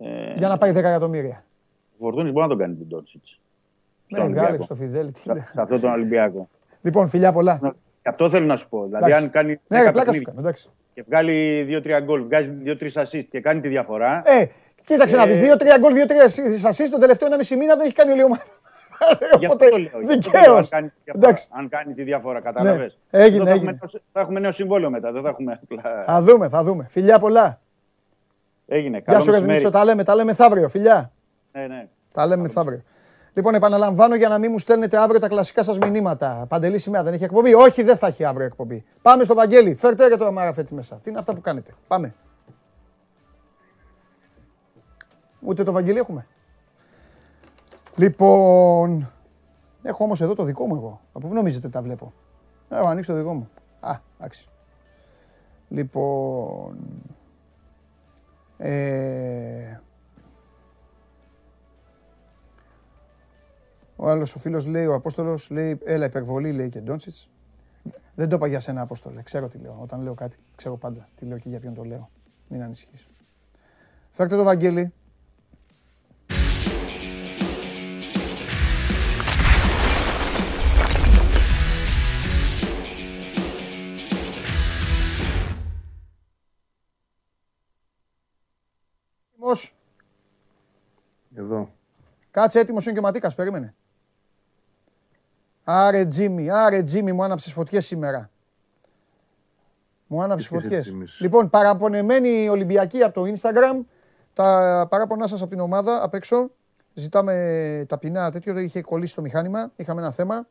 [0.00, 0.34] Ε...
[0.36, 1.44] Για να πάει 10 εκατομμύρια.
[1.92, 3.40] Ο Φορτούνης μπορεί να τον κάνει τον Ντόνσιτς.
[4.08, 5.12] Ναι, Γκάλεξ στο Φιδέλη.
[5.16, 6.48] Σε αυτό τον Ολυμπιακό.
[6.82, 7.58] Λοιπόν, φιλιά πολλά.
[8.02, 8.84] Και αυτό θέλω να σου πω.
[8.84, 9.60] Δηλαδή, αν κάνει.
[9.68, 10.52] Ναι, πλάκα σου κάνω,
[10.94, 14.22] και βγάλει 2-3 γκολ, βγάζει 2-3 assist και κάνει τη διαφορά.
[14.24, 14.46] Ε,
[14.84, 15.18] κοίταξε ε...
[15.18, 15.42] να δεις 2-3
[15.80, 15.92] γκολ,
[16.62, 18.42] 2-3 assist τον τελευταίο 1,5 μήνα δεν έχει κάνει όλη η ομάδα.
[19.34, 19.66] Οπότε
[20.06, 20.68] δικαίως.
[21.50, 22.92] Αν κάνει τη διαφορά, κατάλαβε.
[23.10, 23.20] Ναι.
[23.22, 23.78] Έγινε, έγινε.
[24.12, 25.12] Θα έχουμε νέο συμβόλαιο μετά.
[25.12, 26.02] Δεν θα έχουμε απλά.
[26.04, 26.86] Θα δούμε, θα δούμε.
[26.88, 27.60] Φιλιά πολλά.
[28.66, 29.02] Έγινε.
[29.06, 29.70] Γεια σου, Ρεδημίτσο.
[29.70, 30.68] Τα λέμε, τα λέμε θαύριο.
[30.68, 31.12] Φιλιά.
[31.52, 31.88] Ναι, ναι.
[32.12, 32.80] Τα λέμε θαύριο.
[33.34, 36.46] Λοιπόν, επαναλαμβάνω για να μην μου στέλνετε αύριο τα κλασικά σας μηνύματα.
[36.48, 38.84] Παντελή σημαία δεν έχει εκπομπή; Όχι, δεν θα έχει αύριο εκπομπή.
[39.02, 39.74] Πάμε στο Βαγγέλη.
[39.74, 40.96] Φέρτε και το αμάραφέτη μέσα.
[41.02, 42.14] Τι είναι αυτά που κάνετε; Πάμε.
[45.40, 46.26] Ούτε το Βαγγέλη έχουμε;
[47.96, 49.10] Λοιπόν,
[49.82, 51.00] έχω όμως εδώ το δικό μου εγώ.
[51.12, 52.12] Από πού νομίζετε ότι τα βλέπω;
[52.68, 53.48] Έχω ανοίξει το δικό μου.
[53.80, 54.48] Α, εντάξει.
[55.68, 56.78] Λοιπόν,
[58.56, 59.80] ε,
[63.96, 67.28] ο άλλος ο φίλος λέει, ο Απόστολος λέει, έλα υπερβολή λέει και Ντόνσιτς.
[68.14, 69.78] Δεν το είπα για σένα Απόστολε, ξέρω τι λέω.
[69.82, 72.10] Όταν λέω κάτι, ξέρω πάντα τι λέω και για ποιον το λέω.
[72.48, 73.06] Μην ανησυχείς.
[74.10, 74.92] Φέρτε το Βαγγέλη.
[92.36, 93.74] Κάτσε έτοιμος είναι και ο Ματίκας, περίμενε.
[95.64, 98.30] Άρε Τζίμι, άρε Τζίμι, μου άναψες φωτιές σήμερα.
[100.06, 100.92] Μου άναψες φωτιές.
[101.18, 103.84] Λοιπόν, παραπονεμένοι Ολυμπιακοί από το Instagram,
[104.32, 106.50] τα παράπονά σας από την ομάδα απ' έξω.
[106.94, 110.46] Ζητάμε ταπεινά τέτοιο, είχε κολλήσει το μηχάνημα, είχαμε ένα θέμα.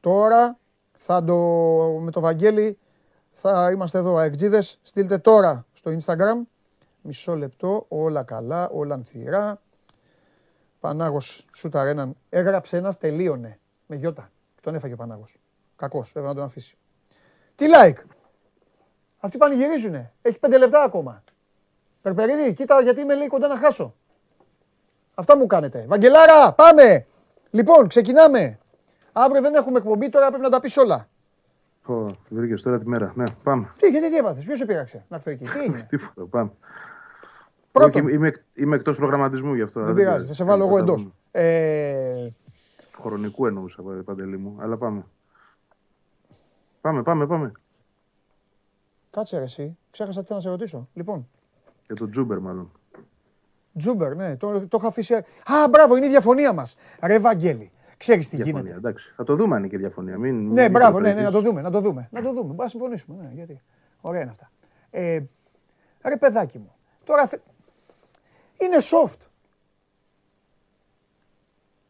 [0.00, 0.58] Τώρα
[0.96, 1.36] θα το,
[2.00, 2.78] με το Βαγγέλη
[3.30, 4.78] θα είμαστε εδώ αεκτζίδες.
[4.82, 6.46] Στείλτε τώρα στο Instagram.
[7.00, 9.60] Μισό λεπτό, όλα καλά, όλα ανθυρά.
[10.86, 12.16] Πανάγος σούταρ έναν.
[12.28, 13.58] Έγραψε ένας, τελείωνε.
[13.86, 14.30] Με γιώτα.
[14.60, 15.36] Τον έφαγε ο Πανάγος.
[15.76, 16.76] Κακός, έπρεπε να τον αφήσει.
[17.54, 17.98] Τι like.
[19.18, 20.12] Αυτοί πανηγυρίζουνε.
[20.22, 21.22] Έχει πέντε λεπτά ακόμα.
[22.02, 23.94] Περπερίδη, κοίτα γιατί είμαι λέει κοντά να χάσω.
[25.14, 25.84] Αυτά μου κάνετε.
[25.88, 27.06] Βαγγελάρα, πάμε.
[27.50, 28.58] Λοιπόν, ξεκινάμε.
[29.12, 31.08] Αύριο δεν έχουμε εκπομπή, τώρα πρέπει να τα πεις όλα.
[31.86, 33.12] Ω, βρήκες τώρα τη μέρα.
[33.14, 33.72] Ναι, πάμε.
[33.78, 35.44] Τι, γιατί τι έπαθες, ποιος σε πείραξε να έρθω εκεί.
[35.44, 36.50] Τι έγινε; Τίποτα, πάμε.
[37.78, 38.08] Πρώτον.
[38.08, 39.84] είμαι, είμαι εκτός προγραμματισμού γι' αυτό.
[39.84, 41.08] Δεν πειράζει, θα σε βάλω εγώ εντός.
[41.30, 42.28] Ε...
[43.00, 45.04] Χρονικού εννοούσα, Παντελή μου, αλλά πάμε.
[46.80, 47.52] Πάμε, πάμε, πάμε.
[49.10, 50.88] Κάτσε ρε εσύ, ξέχασα τι θα να σε ρωτήσω.
[50.94, 51.28] Λοιπόν.
[51.86, 52.70] Για τον Τσούμπερ μάλλον.
[53.78, 55.14] Τσούμπερ, ναι, το, το είχα αφήσει.
[55.14, 55.22] Α,
[55.70, 56.76] μπράβο, είναι η διαφωνία μας.
[57.02, 58.78] Ρε Βαγγέλη, ξέρεις τι διαφωνία, γίνεται.
[58.78, 59.12] Εντάξει.
[59.16, 60.18] Θα το δούμε αν είναι και διαφωνία.
[60.18, 61.60] Μην, ναι, μην μπράβο, ναι, ναι, να το δούμε.
[61.60, 62.08] Να το δούμε.
[62.12, 62.54] Να το δούμε.
[62.54, 63.22] Μπα συμφωνήσουμε.
[63.22, 63.60] Ναι, γιατί.
[64.00, 64.50] Ωραία είναι αυτά.
[64.90, 65.20] Ε,
[66.04, 66.74] ρε παιδάκι μου,
[67.04, 67.28] τώρα
[68.58, 69.20] είναι soft.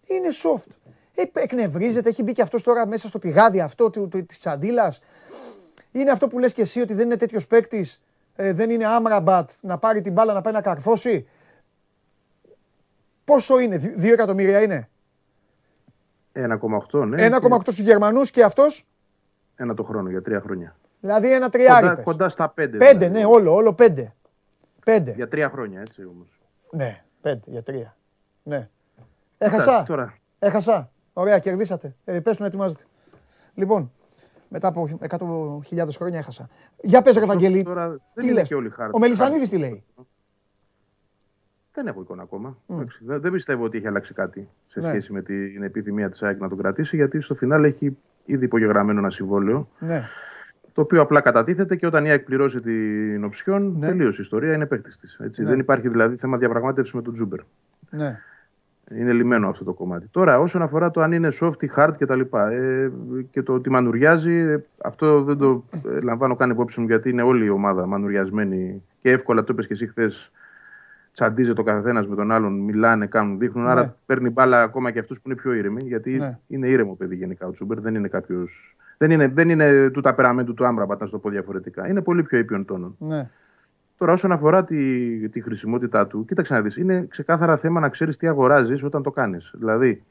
[0.06, 0.70] Είναι soft.
[1.14, 3.90] Ε, εκνευρίζεται, έχει μπει και αυτός τώρα μέσα στο πηγάδι αυτό
[4.26, 5.00] της τσαντίλας.
[5.92, 8.02] Είναι αυτό που λες και εσύ ότι δεν είναι τέτοιος παίκτης,
[8.36, 11.28] ε, δεν είναι άμραμπατ να πάρει την μπάλα να πάει να καρφώσει;
[13.24, 14.88] Πόσο είναι, 2 εκατομμύρια είναι;
[16.32, 17.26] 1,8 ναι.
[17.26, 18.86] 1,8 στους Γερμανούς και αυτός;
[19.56, 20.76] Ένα το χρόνο για τρία χρόνια.
[21.00, 21.88] Δηλαδή ένα τριάρι.
[21.88, 22.76] Κοντά, κοντά στα πέντε.
[22.76, 23.18] Πέντε, δηλαδή.
[23.18, 24.14] ναι, όλο, όλο πέντε.
[24.84, 25.12] Πέντε.
[25.12, 26.35] Για τρία χρόνια, έτσι όμως.
[26.70, 27.96] Ναι, πέντε για τρία.
[28.42, 28.68] Ναι.
[29.38, 29.82] Έχασα.
[29.82, 30.14] Τώρα.
[30.38, 30.90] Έχασα.
[31.12, 31.94] Ωραία, κερδίσατε.
[32.04, 32.84] Ε, πες του να ετοιμάζετε.
[33.54, 33.92] Λοιπόν,
[34.48, 36.48] μετά από 100.000 χρόνια έχασα.
[36.82, 37.66] Για πες, Ευαγγελή.
[38.14, 38.50] Τι λες;
[38.92, 39.84] Ο Μελισανίδης τι λέει;
[41.72, 42.58] Δεν έχω εικόνα ακόμα.
[42.68, 42.84] Mm.
[43.00, 44.88] Δεν, δεν πιστεύω ότι έχει αλλάξει κάτι σε ναι.
[44.88, 48.98] σχέση με την επιθυμία της ΑΕΚ να τον κρατήσει, γιατί στο φινάλ έχει ήδη υπογεγραμμένο
[48.98, 49.68] ένα συμβόλαιο.
[49.78, 50.04] Ναι
[50.76, 53.86] το οποίο απλά κατατίθεται και όταν η ΑΕΚ πληρώσει την οψιόν, ναι.
[53.86, 55.16] τελείωσε η ιστορία, είναι παίκτης της.
[55.18, 55.44] Ναι.
[55.44, 57.40] Δεν υπάρχει δηλαδή θέμα διαπραγμάτευσης με τον Τζούμπερ.
[57.90, 58.20] Ναι.
[58.90, 60.06] Είναι λιμένο αυτό το κομμάτι.
[60.10, 62.20] Τώρα, όσον αφορά το αν είναι soft ή hard κτλ.
[62.50, 62.90] Ε,
[63.30, 65.64] και το ότι μανουριάζει, ε, αυτό δεν το
[65.96, 69.66] ε, λαμβάνω καν υπόψη μου γιατί είναι όλη η ομάδα μανουριασμένη και εύκολα το είπες
[69.66, 70.30] και εσύ χθες.
[71.12, 73.64] Τσαντίζεται ο καθένας με τον άλλον, μιλάνε, κάνουν, δείχνουν.
[73.64, 73.70] Ναι.
[73.70, 76.38] Άρα παίρνει μπάλα ακόμα και αυτούς που είναι πιο ήρεμοι, γιατί ναι.
[76.46, 80.54] είναι ήρεμο παιδί γενικά ο Τσούμπερ, δεν είναι κάποιος δεν είναι, δεν είναι του ταπεραμέντου
[80.54, 81.88] του Άμπραμπατ, να το πω διαφορετικά.
[81.88, 82.96] Είναι πολύ πιο ήπιον τόνων.
[82.98, 83.28] Ναι.
[83.98, 86.76] Τώρα, όσον αφορά τη, τη χρησιμότητά του, κοίταξε να δεις.
[86.76, 89.50] Είναι ξεκάθαρα θέμα να ξέρεις τι αγοράζεις όταν το κάνεις.
[89.54, 90.02] Δηλαδή,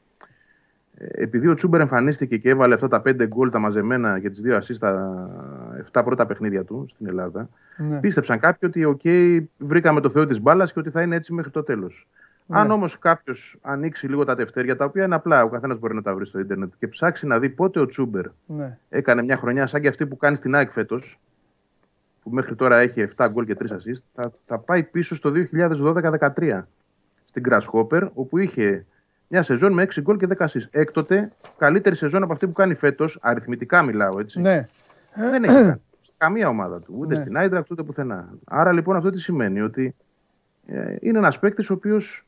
[0.94, 4.40] ε, επειδή ο Τσούμπερ εμφανίστηκε και έβαλε αυτά τα πέντε γκολ τα μαζεμένα και τις
[4.40, 5.30] δύο ασεί στα
[5.92, 8.00] 7 πρώτα παιχνίδια του στην Ελλάδα, ναι.
[8.00, 11.50] πίστεψαν κάποιοι ότι, OK, βρήκαμε το Θεό της μπάλας και ότι θα είναι έτσι μέχρι
[11.50, 12.06] το τέλος.
[12.46, 12.58] Ναι.
[12.58, 16.02] Αν όμως κάποιος ανοίξει λίγο τα τευτέρια, τα οποία είναι απλά, ο καθένας μπορεί να
[16.02, 18.78] τα βρει στο Ιντερνετ και ψάξει να δει πότε ο Τσούμπερ ναι.
[18.88, 21.18] έκανε μια χρονιά σαν και αυτή που κάνει στην ΑΕΚ φέτος,
[22.22, 26.62] που μέχρι τώρα έχει 7 γκολ και 3 assist, θα, θα πάει πίσω στο 2012-2013
[27.24, 28.86] στην Grasshopper, όπου είχε
[29.28, 30.66] μια σεζόν με 6 γκολ και 10 assist.
[30.70, 34.40] Έκτοτε, καλύτερη σεζόν από αυτή που κάνει φέτος, αριθμητικά μιλάω έτσι.
[34.40, 34.68] Ναι.
[35.14, 35.80] Δεν έχει κάνει.
[36.18, 37.20] Καμία ομάδα του, ούτε ναι.
[37.20, 38.28] στην Άιντρακτ ούτε πουθενά.
[38.46, 39.94] Άρα λοιπόν αυτό τι σημαίνει, ότι
[40.66, 42.25] ε, είναι ένας παίκτης ο οποίος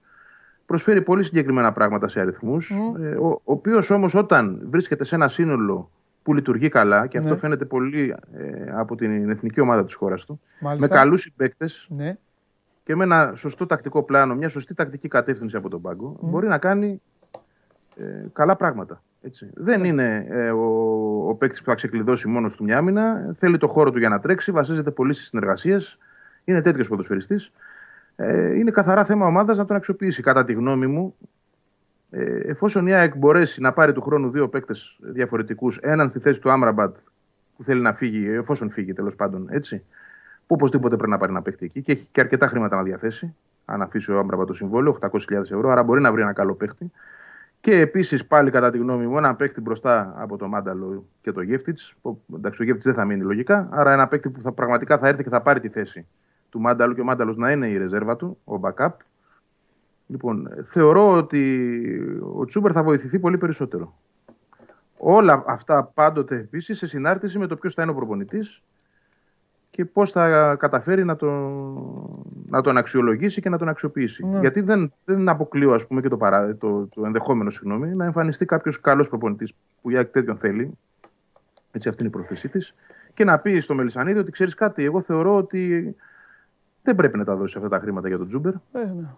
[0.69, 2.73] προσφέρει πολύ συγκεκριμένα πράγματα σε αριθμούς.
[3.01, 5.91] Ε, ο, ο οποίος όμως όταν βρίσκεται σε ένα σύνολο
[6.23, 7.39] που λειτουργεί καλά, και αυτό ναι.
[7.39, 10.41] φαίνεται πολύ ε, από την εθνική ομάδα της χώρας του,
[10.79, 12.17] με καλούς συμπαίκτες ναι.
[12.85, 16.59] και με ένα σωστό τακτικό πλάνο, μια σωστή τακτική κατεύθυνση από τον πάγκο, μπορεί να
[16.59, 17.03] κάνει
[17.97, 19.03] ε, καλά πράγματα.
[19.23, 19.51] Έτσι.
[19.55, 23.33] Δεν είναι ε, ο, ο παίκτης που θα ξεκλειδώσει μόνος του μια άμυνα.
[23.35, 25.99] Θέλει το χώρο του για να τρέξει, βασίζεται πολύ στις συνεργασίες.
[26.45, 27.53] Είναι τέτοιος ποδοσφαιριστής.
[28.21, 30.23] Ε, είναι καθαρά θέμα ομάδας να τον αξιοποιήσει.
[30.23, 31.15] Κατά τη γνώμη μου,
[32.11, 36.41] ε, εφόσον η ΑΕΚ μπορέσει να πάρει του χρόνου δύο παίκτες διαφορετικούς, έναν στη θέση
[36.41, 36.97] του Άμραμπατ
[37.57, 39.85] που θέλει να φύγει, εφόσον φύγει τέλος πάντων, έτσι,
[40.47, 43.35] που οπωσδήποτε πρέπει να πάρει ένα παίκτη εκεί και έχει και αρκετά χρήματα να διαθέσει,
[43.65, 46.91] αν αφήσει ο Άμραμπατ το συμβόλαιο, 800.000 ευρώ, άρα μπορεί να βρει ένα καλό παίκτη.
[47.61, 51.41] Και επίσης πάλι κατά τη γνώμη μου, ένα παίκτη μπροστά από το Μάνταλο και το
[51.41, 51.95] Γεύτιτς.
[52.37, 55.23] Εντάξει, ο Γεύτιτς δεν θα μείνει λογικά, άρα ένα παίκτη που θα, πραγματικά θα έρθει
[55.23, 56.07] και θα πάρει τη θέση
[56.51, 58.93] του Μάνταλου και ο Μάνταλος να είναι η ρεζέρβα του, ο backup.
[60.07, 61.73] Λοιπόν, θεωρώ ότι
[62.35, 63.95] ο Τσούμπερ θα βοηθηθεί πολύ περισσότερο.
[64.99, 68.63] Όλα αυτά πάντοτε επίσης σε συνάρτηση με το ποιος θα είναι ο προπονητής
[69.71, 74.27] και πώς θα καταφέρει να τον, να τον αξιολογήσει και να τον αξιοποιήσει.
[74.27, 74.39] Ναι.
[74.39, 78.45] Γιατί δεν, δεν αποκλείω ας πούμε, και το, παρά, το, το ενδεχόμενο συγγνώμη, να εμφανιστεί
[78.45, 80.79] κάποιος καλός προπονητής που για τέτοιον θέλει.
[81.73, 82.75] Έτσι, αυτή είναι η πρόθεσή της.
[83.15, 85.95] Και να πει στο Μελισανίδη ότι ξέρεις κάτι, εγώ θεωρώ ότι
[86.89, 88.53] δεν πρέπει να τα δώσει αυτά τα χρήματα για τον Τζούμπερ.
[88.53, 89.09] Ε, ναι.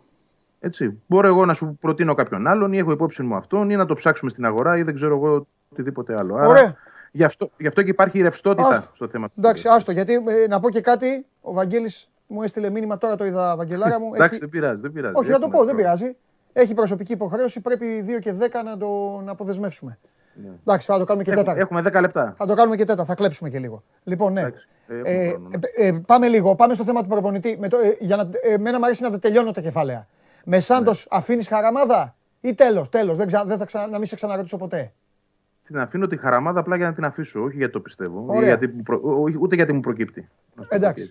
[0.60, 1.00] Έτσι.
[1.06, 3.94] Μπορώ εγώ να σου προτείνω κάποιον άλλον ή έχω υπόψη μου αυτόν ή να το
[3.94, 6.34] ψάξουμε στην αγορά ή δεν ξέρω εγώ οτιδήποτε άλλο.
[6.34, 6.48] Ωραία.
[6.48, 6.76] Άρα,
[7.12, 8.90] γι, αυτό, γι' αυτό και υπάρχει ρευστότητα άστο.
[8.94, 9.28] στο θέμα.
[9.38, 9.92] Εντάξει, άστο.
[9.92, 14.00] Γιατί ε, να πω και κάτι, ο Βαγγέλης μου έστειλε μήνυμα τώρα το είδα, Βαγγελάρα
[14.00, 14.14] μου.
[14.14, 14.40] Εντάξει, έχει...
[14.40, 14.80] δεν πειράζει.
[14.80, 15.14] Δεν πειράζει.
[15.16, 16.16] Όχι, θα το πω, δεν πειράζει.
[16.52, 19.98] Έχει προσωπική υποχρέωση, πρέπει 2 και 10 να το να αποδεσμεύσουμε.
[20.34, 20.48] Ναι.
[20.60, 21.60] Εντάξει, θα το κάνουμε και τέταρτα.
[21.60, 22.34] Έχουμε 10 λεπτά.
[22.36, 23.82] Θα το κάνουμε και τέταρτα, θα κλέψουμε και λίγο.
[24.04, 24.50] Λοιπόν, ναι.
[25.04, 25.36] Ε, ε,
[25.76, 27.56] ε, πάμε λίγο, πάμε στο θέμα του προπονητή.
[27.60, 30.06] Με το, ε, για να, ε, εμένα μου αρέσει να τα τελειώνω τα κεφάλαια.
[30.44, 31.18] Με Σάντος ναι.
[31.18, 33.16] αφήνεις χαραμάδα ή τέλος, τέλος.
[33.16, 34.92] Δεν, δεν θα ξα, να μην σε ξαναρωτήσω ποτέ;
[35.66, 38.42] Την αφήνω τη χαραμάδα απλά για να την αφήσω, όχι γιατί το πιστεύω.
[38.42, 38.72] Γιατί,
[39.40, 40.28] ούτε γιατί μου προκύπτει.
[40.68, 41.10] Εντάξει.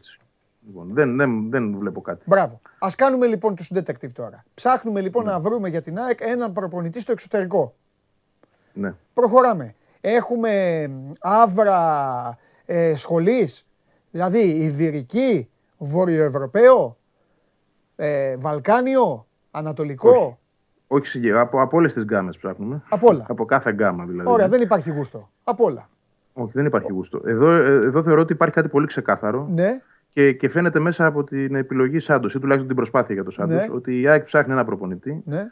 [0.67, 2.23] Λοιπόν, δεν, δεν, δεν βλέπω κάτι.
[2.25, 2.61] Μπράβο.
[2.79, 4.43] Α κάνουμε λοιπόν τους detective τώρα.
[4.53, 5.31] Ψάχνουμε λοιπόν ναι.
[5.31, 7.75] να βρούμε για την ΑΕΚ έναν προπονητή στο εξωτερικό.
[8.73, 8.93] Ναι.
[9.13, 9.75] Προχωράμε.
[10.01, 10.85] Έχουμε
[11.19, 13.65] άβρα ε, σχολής,
[14.11, 16.97] δηλαδή Ιβυρική, Βορειοευρωπαίο,
[17.95, 20.39] ε, Βαλκάνιο, Ανατολικό.
[20.87, 22.81] Όχι, όχι από, από όλες τις γκάμες ψάχνουμε.
[22.89, 23.25] Από όλα.
[23.27, 24.29] από κάθε γκάμα δηλαδή.
[24.29, 25.29] Ωραία, δεν υπάρχει γούστο.
[25.43, 25.89] Από όλα.
[26.33, 27.21] Όχι, δεν υπάρχει γούστο.
[27.25, 29.47] Εδώ, ε, εδώ θεωρώ ότι υπάρχει κάτι πολύ ξεκάθαρο.
[29.51, 29.81] Ναι.
[30.09, 33.67] Και, και φαίνεται μέσα από την επιλογή Σάντος ή τουλάχιστον την προσπάθεια για το Σάντος
[33.67, 33.73] ναι.
[33.73, 35.51] ότι η ΑΕΚ ψάχνει ένα προπονητή ναι.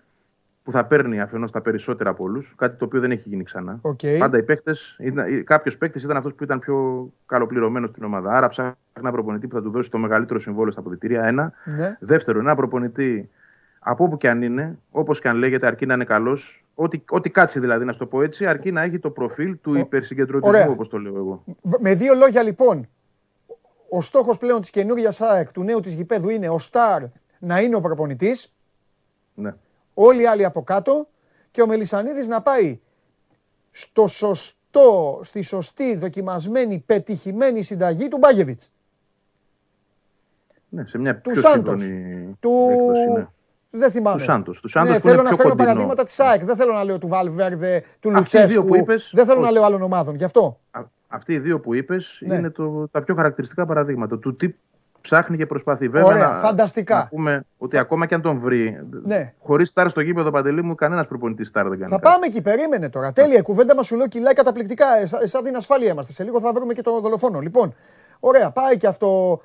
[0.67, 2.53] Που θα παίρνει αφενός τα περισσότερα από όλους.
[2.57, 3.79] Κάτι το οποίο δεν έχει γίνει ξανά.
[3.81, 4.17] Okay.
[4.19, 4.99] Πάντα οι παίκτες,
[5.43, 8.31] κάποιος παίκτης ήταν αυτός που ήταν πιο καλοπληρωμένος στην ομάδα.
[8.31, 11.25] Άρα ψάχνει ένα προπονητή που θα του δώσει το μεγαλύτερο συμβόλαιο στα αποδητήρια.
[11.25, 11.53] Ένα.
[11.65, 11.97] Ναι.
[11.99, 13.29] Δεύτερο, ένα προπονητή
[13.79, 17.29] από όπου και αν είναι, όπως και αν λέγεται, αρκεί να είναι καλός, ό,τι, ό,τι
[17.29, 20.89] κάτσει δηλαδή, να σου το πω έτσι, αρκεί να έχει το προφίλ του υπερσυγκεντρωτισμού, όπως
[20.89, 21.43] το λέω εγώ.
[21.79, 22.87] Με δύο λόγια λοιπόν,
[23.89, 27.03] ο στόχος πλέον της καινούργιας ΑΕΚ, του νέου της γηπέδου, είναι ο Σταρ
[27.39, 28.53] να είναι ο προπονητής.
[29.33, 29.53] Ναι.
[29.99, 31.07] Όλοι οι άλλοι από κάτω
[31.51, 32.79] και ο Μελισανίδης να πάει
[33.71, 38.61] στο σωστό, στη σωστή, δοκιμασμένη, πετυχημένη συνταγή του Μπάγεβιτ.
[40.69, 41.83] Ναι, σε μια του πιο Σάντος,
[42.39, 42.69] του...
[43.15, 43.27] ναι.
[43.69, 44.17] Δεν θυμάμαι.
[44.17, 44.61] Του Σάντος.
[44.85, 46.43] ναι, θέλω να φέρω παραδείγματα της ΑΕΚ.
[46.43, 48.85] Δεν θέλω να λέω του Βαλβέρδε, του Λουτσέσκου.
[49.11, 50.15] Δεν θέλω να λέω άλλων ομάδων.
[50.15, 50.59] Γι' αυτό.
[51.07, 52.35] Αυτοί οι δύο που είπες ναι.
[52.35, 54.53] είναι το, τα πιο χαρακτηριστικά παραδείγματα του τι
[55.01, 55.87] ψάχνει και προσπαθεί.
[55.87, 56.95] Βέβαια, Ωραία, να, φανταστικά.
[56.95, 59.33] Να πούμε ότι ακόμα και αν τον βρει, ναι.
[59.39, 61.91] χωρίς στάρ στο γήπεδο παντελή μου, κανένας προπονητής στάρ δεν κάνει.
[61.91, 63.11] Θα πάμε εκεί, περίμενε τώρα.
[63.11, 64.85] Τέλεια, κουβέντα μας σου λέω κυλάει καταπληκτικά.
[64.97, 66.11] Ε, σαν την ασφάλεια είμαστε.
[66.11, 67.39] Σε λίγο θα βρούμε και το δολοφόνο.
[67.39, 67.73] Λοιπόν,
[68.19, 69.41] ωραία, πάει και αυτό.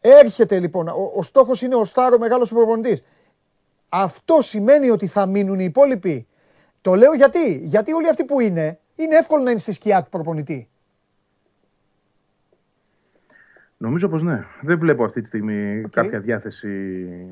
[0.00, 0.88] Έρχεται λοιπόν.
[0.88, 3.02] Ο, ο στόχος είναι ο Στάρο μεγάλος προπονητής.
[3.88, 6.26] Αυτό σημαίνει ότι θα μείνουν οι υπόλοιποι;
[6.80, 7.60] Το λέω γιατί.
[7.62, 10.68] Γιατί όλοι αυτοί που είναι, είναι εύκολο να είναι στη σκιά του προπονητή.
[13.82, 14.44] Νομίζω πως ναι.
[14.60, 16.68] Δεν βλέπω αυτή τη στιγμή κάποια διάθεση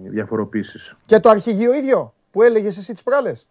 [0.04, 0.96] διαφοροποίησης.
[1.04, 3.46] Και το αρχηγείο ίδιο που έλεγες εσύ τις προάλλες;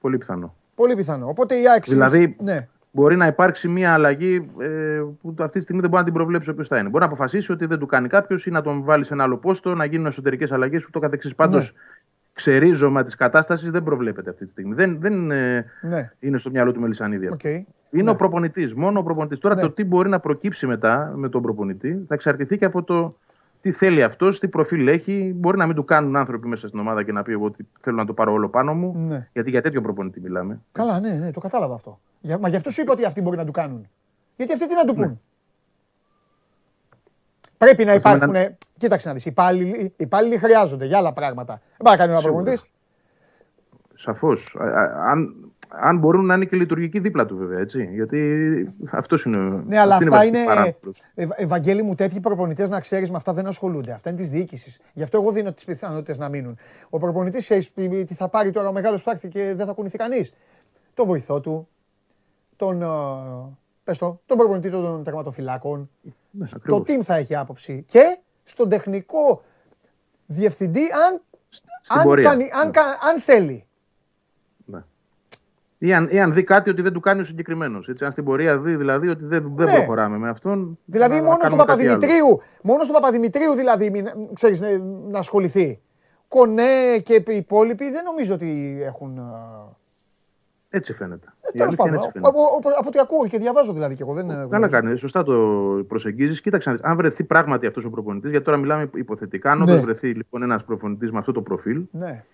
[0.00, 0.54] Πολύ πιθανό.
[0.74, 1.28] Πολύ πιθανό.
[1.28, 1.96] Οπότε η άξιση...
[1.96, 2.68] Δηλαδή, ναι.
[2.90, 6.50] μπορεί να υπάρξει μια αλλαγή ε, που αυτή τη στιγμή δεν μπορεί να την προβλέψει
[6.50, 6.88] όποιος θα είναι.
[6.88, 9.36] Μπορεί να αποφασίσει ότι δεν του κάνει κάποιος ή να τον βάλει σε ένα άλλο
[9.36, 11.34] πόστο, να γίνουν εσωτερικές αλλαγές ούτω καθεξής.
[11.34, 11.80] Πάντως, ναι
[12.38, 14.74] ξερίζωμα της κατάστασης δεν προβλέπεται αυτή τη στιγμή.
[14.74, 16.10] Δεν, δεν ε, ναι.
[16.18, 17.28] είναι στο μυαλό του Μελισανίδη.
[17.32, 17.62] Okay.
[17.90, 18.10] Είναι ναι.
[18.10, 18.74] ο προπονητής.
[18.74, 19.38] Μόνο ο προπονητής.
[19.38, 19.60] Τώρα ναι.
[19.60, 23.12] το τι μπορεί να προκύψει μετά με τον προπονητή θα εξαρτηθεί και από το
[23.60, 25.32] τι θέλει αυτός, τι προφίλ έχει.
[25.36, 27.96] Μπορεί να μην του κάνουν άνθρωποι μέσα στην ομάδα και να πει εγώ ότι θέλω
[27.96, 28.94] να το πάρω όλο πάνω μου.
[28.96, 29.28] Ναι.
[29.32, 30.60] Γιατί για τέτοιο προπονητή μιλάμε.
[30.72, 32.00] Καλά, ναι, ναι, το κατάλαβα αυτό.
[32.20, 33.88] Για, μα γι' αυτό σου είπα ότι αυτοί μπορεί να του κάνουν.
[34.36, 35.06] Γιατί αυτοί τι να του ναι.
[35.06, 35.20] πούν;
[37.58, 38.34] Πρέπει να υπάρχουν.
[38.76, 39.24] Κοίταξε να δεις.
[39.24, 41.54] Οι υπάλληλοι, υπάλληλοι χρειάζονται για άλλα πράγματα.
[41.54, 42.64] Δεν πάει να κάνει ένα προπονητής.
[43.94, 44.56] Σαφώς.
[45.06, 45.34] Αν,
[45.68, 47.58] αν μπορούν να είναι και λειτουργικοί δίπλα του, βέβαια.
[47.58, 47.88] Έτσι.
[47.92, 49.62] Γιατί αυτός είναι.
[49.66, 50.38] Ναι, αλλά αυτά είναι.
[51.14, 53.92] Ε, Ευαγγέλη μου, τέτοιοι προπονητές να ξέρεις με αυτά δεν ασχολούνται.
[53.92, 54.80] Αυτά είναι της διοίκησης.
[54.92, 56.58] Γι' αυτό εγώ δίνω τις πιθανότητες να μείνουν.
[56.88, 57.72] Ο προπονητής ξέρεις
[58.06, 60.32] τι θα πάρει τώρα ο μεγάλος που και δεν θα κουνηθεί κανείς.
[60.94, 61.68] Το βοηθό του,
[62.56, 62.84] τον,
[63.84, 65.90] πες το, τον προπονητή των τερματοφυλάκων.
[66.30, 67.84] Ναι, το team θα έχει άποψη.
[67.86, 69.42] Και στον τεχνικό
[70.30, 71.20] Διευθυντή αν,
[71.88, 72.80] αν, κάνει, αν, ναι.
[73.10, 73.66] αν θέλει.
[74.64, 74.84] Ναι.
[75.78, 77.90] Ή αν, ή αν δει κάτι ότι δεν του κάνει ο συγκεκριμένος.
[78.00, 79.72] Αν στην πορεία δει δηλαδή ότι δεν, δεν ναι.
[79.72, 80.78] προχωράμε με αυτόν.
[80.84, 84.60] Δηλαδή μόνος στον Παπαδημητρίου, μόνος στον Παπαδημητρίου δηλαδή ξέρεις,
[85.10, 85.80] να ασχοληθεί.
[86.28, 89.20] Κονέ και οι υπόλοιποι δεν νομίζω ότι έχουν.
[90.70, 91.26] Έτσι φαίνεται.
[91.40, 91.96] Ε, Τέλος πάντων.
[91.96, 92.42] Από,
[92.78, 94.14] από ό,τι ακούω και διαβάζω δηλαδή και εγώ.
[94.14, 94.96] Δεν Καλά κάνει.
[94.96, 95.34] Σωστά το
[95.88, 96.40] προσεγγίζεις.
[96.40, 99.80] Κοίταξε, αν βρεθεί πράγματι αυτός ο προπονητής, γιατί τώρα μιλάμε υποθετικά, αν ναι.
[99.80, 102.24] βρεθεί λοιπόν ένας προπονητής με αυτό το προφίλ, ναι.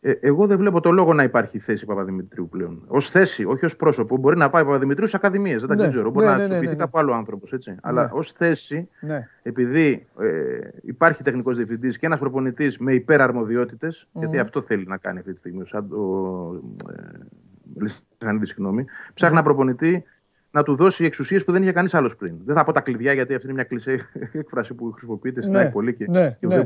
[0.00, 2.84] Ε, εγώ δεν βλέπω το λόγο να υπάρχει θέση Παπαδημητρίου πλέον.
[2.86, 4.16] Ω θέση, όχι ως πρόσωπο.
[4.16, 6.10] Μπορεί να πάει Παπαδημητρίου σε ακαδημίες, δεν τα ναι, ξέρω.
[6.10, 7.54] Μπορεί ναι, να ναι, ναι, ναι, κάπου άλλο άνθρωπος.
[7.80, 8.88] Αλλά ως θέση,
[9.42, 10.26] επειδή ε,
[10.82, 14.18] υπάρχει τεχνικός διευθυντής και ένας προπονητής με υπεραρμοδιότητες, mm.
[14.18, 16.60] γιατί αυτό θέλει να κάνει αυτή τη στιγμή ο, ο
[18.18, 18.84] ε, συγγνώμη,
[19.14, 20.04] ψάχνει να προπονητή
[20.50, 22.36] να του δώσει εξουσίες που δεν είχε κανείς άλλος πριν.
[22.44, 25.70] Δεν θα πω τα κλειδιά, γιατί αυτή είναι μια κλεισέ έκφραση που χρησιμοποιείται στην ναι,
[25.70, 26.64] πολύ και, ναι, και ναι.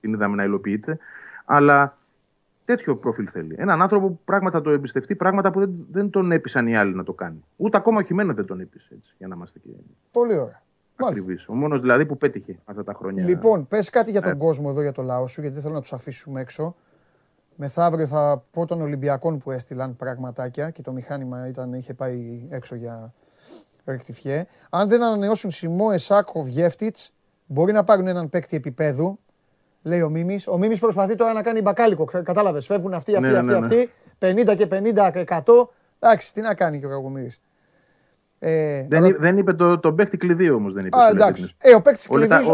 [0.00, 0.98] την είδαμε να υλοποιείται.
[1.44, 1.98] Αλλά
[2.64, 3.54] τέτοιο προφίλ θέλει.
[3.58, 6.94] Έναν άνθρωπο που πράγματα θα το εμπιστευτεί, πράγματα που δεν, δεν τον έπεισαν οι άλλοι
[6.94, 7.44] να το κάνει.
[7.56, 9.68] Ούτε ακόμα ο Χιμένο δεν τον έπεισε έτσι, για να είμαστε και.
[10.10, 10.62] Πολύ ωραία.
[10.96, 11.48] Ακριβής.
[11.48, 13.24] Ο μόνος δηλαδή που πέτυχε αυτά τα χρόνια.
[13.24, 14.34] Λοιπόν, πες κάτι για τον ε.
[14.34, 16.76] κόσμο εδώ, για το λαό σου, γιατί δεν θέλω να τους αφήσουμε έξω.
[17.56, 22.74] Μεθαύριο θα πω των Ολυμπιακών που έστειλαν πραγματάκια και το μηχάνημα ήταν, είχε πάει έξω
[22.74, 23.12] για
[23.84, 24.44] ρεκτιφιέ.
[24.70, 26.96] Αν δεν ανανεώσουν Σιμό, Εσάκο, Βιέφτιτ,
[27.46, 29.18] μπορεί να πάρουν έναν παίκτη επίπεδου
[29.82, 30.46] λέει ο Μίμης.
[30.46, 32.04] Ο Μίμης προσπαθεί τώρα να κάνει μπακάλικο.
[32.04, 32.66] Κατάλαβες.
[32.66, 33.66] Φεύγουν αυτοί, αυτοί, ναι, αυτοί, ναι, ναι.
[33.66, 33.90] αυτοί.
[34.18, 35.68] 50 και 50 και 100.
[35.98, 37.40] Εντάξει, τι να κάνει και ο Κακομοίρης.
[38.42, 39.16] Ε, δεν, αλλά...
[39.18, 40.72] δεν είπε το, το παίκτη κλειδί όμως.
[40.72, 40.98] Δεν είπε.
[40.98, 41.48] Α, εντάξει.
[41.58, 42.32] Ε, ο παίκτης κλειδί.
[42.32, 42.52] Ο,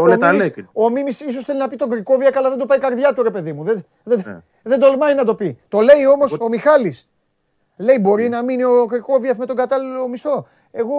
[0.73, 3.13] ο, ο Μίμης ίσως θέλει να πει τον Κρικόβια, αλλά δεν το πάει η καρδιά
[3.13, 3.63] του, ρε παιδί μου.
[3.63, 4.41] Δεν, δεν, ναι.
[4.63, 5.59] δεν τολμάει να το πει.
[5.67, 6.45] Το λέει όμως Εγώ...
[6.45, 7.09] ο Μιχάλης.
[7.77, 8.29] Λέει μπορεί ναι.
[8.29, 10.47] να μείνει ο Κρικόβια με τον κατάλληλο μισθό.
[10.71, 10.95] Εγώ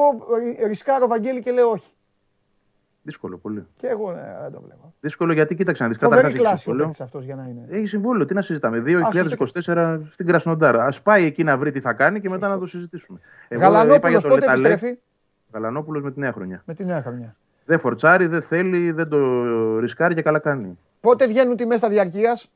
[0.66, 1.92] ρισκάρω Βαγγέλη και λέω όχι.
[3.08, 3.66] Δύσκολο πολύ.
[3.76, 4.94] Και εγώ ναι, δεν το βλέπω.
[5.00, 6.32] Δύσκολο γιατί κοίταξε να δεις καταρχάς.
[6.32, 6.90] Έχει συμβόλαιο.
[7.00, 7.66] αυτός για να είναι.
[7.68, 8.26] Έχει συμβόλαιο.
[8.26, 8.82] Τι να συζητάμε.
[8.86, 10.84] 2024 στην Κρασνοντάρα.
[10.84, 13.18] Α πάει εκεί να βρει τι θα κάνει και μετά να το συζητήσουμε.
[13.50, 14.98] Γαλανόπουλος πότε επιστρέφει;
[15.52, 16.62] Γαλανόπουλος με τη νέα χρονιά.
[16.66, 17.36] Με τη νέα χρονιά.
[17.64, 20.78] Δεν φορτσάρει, δεν θέλει, δεν το ρισκάρει και καλά κάνει.
[21.00, 22.50] Πότε βγαίνουν τιμές στα διαρκείας;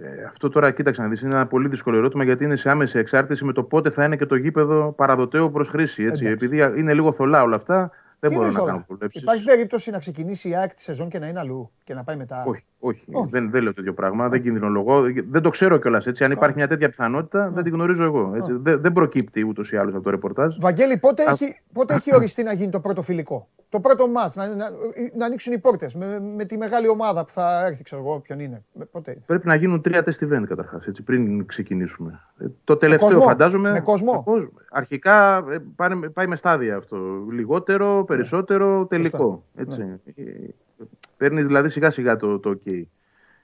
[0.00, 1.20] Ε, αυτό τώρα κοίταξε να δεις.
[1.20, 4.16] Είναι ένα πολύ δύσκολο ερώτημα γιατί είναι σε άμεση εξάρτηση με το πότε θα είναι
[4.16, 6.04] και το γήπεδο παραδοτέο προς χρήση.
[6.04, 6.26] Έτσι.
[6.26, 9.22] Επειδή είναι λίγο θολά όλα αυτά, δεν μπορώ να κάνω προβλέψεις.
[9.22, 12.16] Υπάρχει περίπτωση να ξεκινήσει η ΑΕΚ τη σεζόν και να είναι αλλού και να πάει
[12.16, 13.04] μετά; Όχι, όχι.
[13.12, 13.28] όχι.
[13.30, 14.28] Δεν, δεν λέω τέτοιο πράγμα.
[14.28, 15.00] Δεν κινδυνολογώ.
[15.28, 16.24] Δεν το ξέρω κιόλας έτσι.
[16.24, 18.32] Αν υπάρχει μια τέτοια πιθανότητα, δεν την γνωρίζω εγώ.
[18.36, 18.52] Έτσι.
[18.52, 20.56] Δεν, δεν προκύπτει ούτως ή άλλως από το ρεπορτάζ.
[20.60, 24.48] Βαγγέλη, πότε, έχει, πότε έχει οριστεί να γίνει το πρώτο φιλικό; Το πρώτο μάτς, να,
[24.48, 24.70] να,
[25.16, 28.40] να, ανοίξουν οι πόρτες με, με, τη μεγάλη ομάδα που θα έρθει, ξέρω εγώ, ποιον
[28.40, 28.64] είναι.
[28.90, 29.18] Πότε.
[29.26, 32.20] Πρέπει να γίνουν τρία τεστ event καταρχάς, πριν ξεκινήσουμε.
[32.38, 33.70] Ε, το τελευταίο με φαντάζομαι.
[33.70, 34.12] Με κόσμο.
[34.12, 34.50] Με κόσμο.
[34.70, 36.96] Αρχικά ε, πάει, πάει με στάδια αυτό.
[37.30, 39.44] Λιγότερο, περισσότερο, τελικό.
[39.54, 39.78] Έτσι.
[39.78, 39.98] Ναι.
[41.18, 42.82] Ε, Παίρνεις δηλαδή σιγά σιγά το, το OK.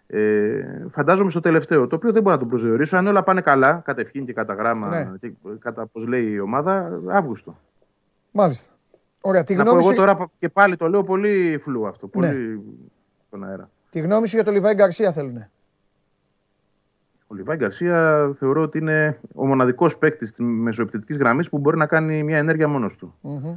[0.07, 2.97] Ε, φαντάζομαι στο τελευταίο, το οποίο δεν μπορώ να το προσδιορίσω.
[2.97, 5.17] Αν όλα πάνε καλά, κατευχήν και κατά γράμμα, ναι.
[5.21, 7.59] και κατά πώς λέει η ομάδα, Αύγουστο.
[8.31, 8.73] Μάλιστα.
[9.21, 12.07] Ωραία, τη να γνώμη πω εγώ τώρα και πάλι το λέω πολύ φλού αυτό.
[12.07, 12.61] Πολύ ναι.
[13.27, 13.71] στον αέρα.
[13.91, 15.47] Τη γνώμη σου για τον Λιβάη Γκαρσία θέλουν.
[17.27, 21.87] Ο Λιβάη Γκαρσία θεωρώ ότι είναι ο μοναδικός παίκτης της μεσοεπιθετικής γραμμής που μπορεί να
[21.87, 23.15] κάνει μια ενέργεια μόνος του.
[23.23, 23.55] Mm-hmm.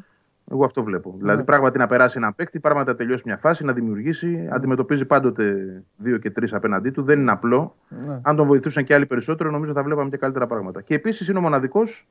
[0.51, 1.11] Εγώ αυτό βλέπω.
[1.11, 1.17] Ναι.
[1.17, 4.27] Δηλαδή, πράγματι να περάσει ένα παίκτη, πράγματι να τελειώσει μια φάση, να δημιουργήσει.
[4.27, 4.47] Ναι.
[4.51, 5.55] Αντιμετωπίζει πάντοτε
[5.97, 7.03] δύο και τρεις απέναντί του.
[7.03, 7.75] Δεν είναι απλό.
[7.89, 8.19] Ναι.
[8.23, 10.81] Αν τον βοηθούσαν και άλλοι περισσότερο, νομίζω θα βλέπαμε και καλύτερα πράγματα.
[10.81, 12.07] Και επίσης είναι ο μοναδικός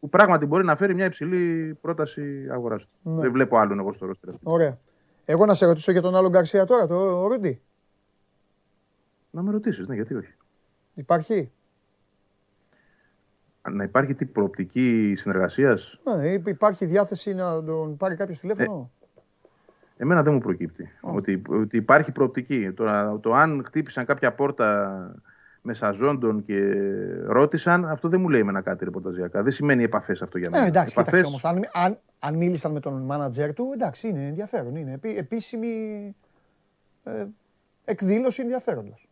[0.00, 3.10] που πράγματι μπορεί να φέρει μια υψηλή πρόταση αγοράς του.
[3.10, 3.20] Ναι.
[3.20, 4.30] Δεν βλέπω άλλον εγώ στο ρόστρε.
[4.42, 4.78] Ωραία.
[5.24, 7.60] Εγώ να σε ρωτήσω για τον άλλο Γκαρσία τώρα, το Ρούντι.
[9.30, 10.34] Να με ρωτήσεις, ναι, γιατί όχι.
[10.94, 11.50] Υπάρχει;
[13.72, 18.90] Να υπάρχει τι προοπτική συνεργασίας; Ναι, υπάρχει διάθεση να τον πάρει κάποιος τηλέφωνο.
[19.96, 22.72] Ε, εμένα δεν μου προκύπτει ότι, ότι υπάρχει προοπτική.
[22.72, 25.10] Το, το αν χτύπησαν κάποια πόρτα
[25.62, 26.74] με σαζόντων και
[27.26, 29.42] ρώτησαν, αυτό δεν μου λέει εμένα κάτι ρεπορταζιακά.
[29.42, 30.64] Δεν σημαίνει επαφές αυτό για μένα.
[30.64, 31.24] Ε, εντάξει, επαφές...
[31.24, 34.76] όμως, αν, αν, αν μίλησαν με τον μάνατζερ του, εντάξει, είναι ενδιαφέρον.
[34.76, 36.14] Είναι επίσημη
[37.04, 37.24] ε,
[37.84, 39.07] εκδήλωση ενδιαφέροντος.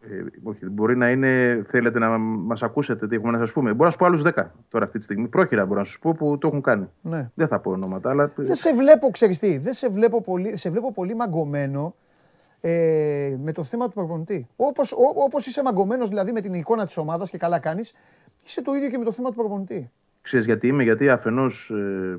[0.00, 3.72] Ε, όχι, μπορεί να είναι, θέλετε να μας ακούσετε τι έχουμε να σας πούμε.
[3.72, 4.32] Μπορώ να σα πω άλλους 10
[4.68, 5.28] τώρα αυτή τη στιγμή.
[5.28, 6.88] Πρόχειρα μπορώ να σας πω που το έχουν κάνει.
[7.00, 7.30] Ναι.
[7.34, 8.32] Δεν θα πω ονόματα, αλλά.
[8.36, 11.94] Δεν σε βλέπω, ξέρεις τι, δεν σε βλέπω πολύ, σε βλέπω πολύ μαγκωμένο
[12.60, 14.48] ε, με το θέμα του προπονητή.
[14.56, 17.94] Όπως όπως είσαι μαγκωμένος δηλαδή με την εικόνα της ομάδας και καλά κάνεις,
[18.44, 19.90] είσαι το ίδιο και με το θέμα του προπονητή.
[20.22, 22.18] Ξέρεις γιατί είμαι, γιατί αφενός ε,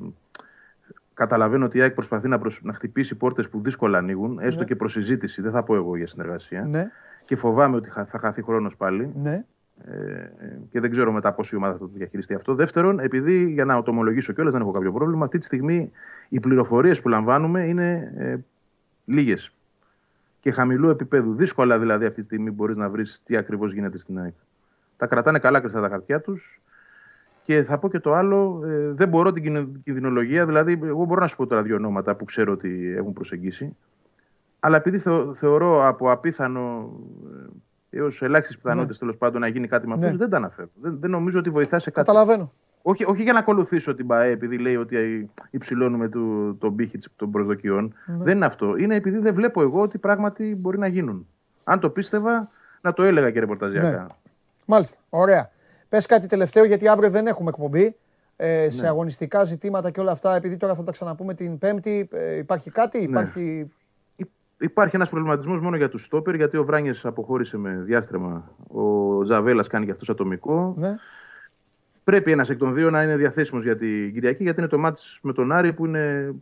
[1.13, 2.59] καταλαβαίνω ότι η ΑΕΚ προσπαθεί να, προσ...
[2.63, 4.67] να χτυπήσει πόρτες που δύσκολα ανοίγουν, έστω ναι.
[4.67, 4.97] και προς
[5.37, 6.65] δεν θα πω εγώ για συνεργασία.
[6.65, 6.91] Ναι
[7.29, 9.13] και φοβάμαι ότι θα χαθεί χρόνος πάλι.
[9.15, 9.45] Ναι.
[9.85, 10.31] Ε,
[10.71, 12.55] και δεν ξέρω μετά πόσο η ομάδα θα το διαχειριστεί αυτό.
[12.55, 15.91] Δεύτερον, επειδή για να το ομολογήσω κιόλας, δεν έχω κάποιο πρόβλημα, αυτή τη στιγμή
[16.29, 18.37] οι πληροφορίες που λαμβάνουμε είναι ε,
[19.05, 19.51] λίγες.
[20.39, 21.33] και χαμηλού επίπεδου.
[21.33, 24.33] Δύσκολα δηλαδή αυτή τη στιγμή μπορείς να βρεις τι ακριβώς γίνεται στην ΑΕΚ.
[24.97, 26.61] Τα κρατάνε καλά κρυφτά τα χαρτιά τους.
[27.43, 31.27] Και θα πω και το άλλο, ε, δεν μπορώ την κινδυνολογία, δηλαδή, εγώ μπορώ να
[31.27, 33.75] σου πω τώρα δύο ονόματα που ξέρω ότι έχουν προσεγγίσει.
[34.59, 35.01] Αλλά επειδή
[35.35, 36.91] θεωρώ από απίθανο
[37.91, 38.99] ε, έως ελάχιστες πιθανότητες ναι.
[38.99, 40.17] τέλος πάντων να γίνει κάτι με αυτούς, ναι.
[40.17, 40.69] δεν τα αναφέρω.
[40.81, 42.07] Δεν, δεν νομίζω ότι βοηθά σε κάτι.
[42.07, 42.51] Καταλαβαίνω.
[42.81, 47.31] Όχι, όχι για να ακολουθήσω την ΠαΕ, επειδή λέει ότι υψηλώνουμε το, τον πύχη των
[47.31, 47.93] προσδοκιών.
[48.05, 48.23] Ναι.
[48.23, 48.75] Δεν είναι αυτό.
[48.77, 51.27] Είναι επειδή δεν βλέπω εγώ ότι πράγματι μπορεί να γίνουν.
[51.63, 52.49] Αν το πίστευα,
[52.81, 53.89] να το έλεγα και ρεπορταζιακά.
[53.89, 54.05] Ναι.
[54.65, 54.97] Μάλιστα.
[55.09, 55.49] Ωραία.
[55.89, 57.95] Πες κάτι τελευταίο, γιατί αύριο δεν έχουμε εκπομπή.
[58.35, 58.69] Ε, ναι.
[58.69, 62.71] Σε αγωνιστικά ζητήματα και όλα αυτά, επειδή τώρα θα τα ξαναπούμε την Πέμπτη, ε, υπάρχει
[62.71, 63.03] κάτι, ναι.
[63.03, 63.71] υπάρχει.
[64.59, 68.51] Υπάρχει ένας προβληματισμός μόνο για τους στόπερ, γιατί ο Βράνιε αποχώρησε με διάστρεμα.
[68.67, 70.73] Ο Ζαβέλας κάνει και αυτός ατομικό.
[70.77, 70.95] Ναι.
[72.03, 75.01] Πρέπει ένας εκ των δύο να είναι διαθέσιμος για την Κυριακή, γιατί είναι το μάτι
[75.21, 76.33] με τον Άρη που είναι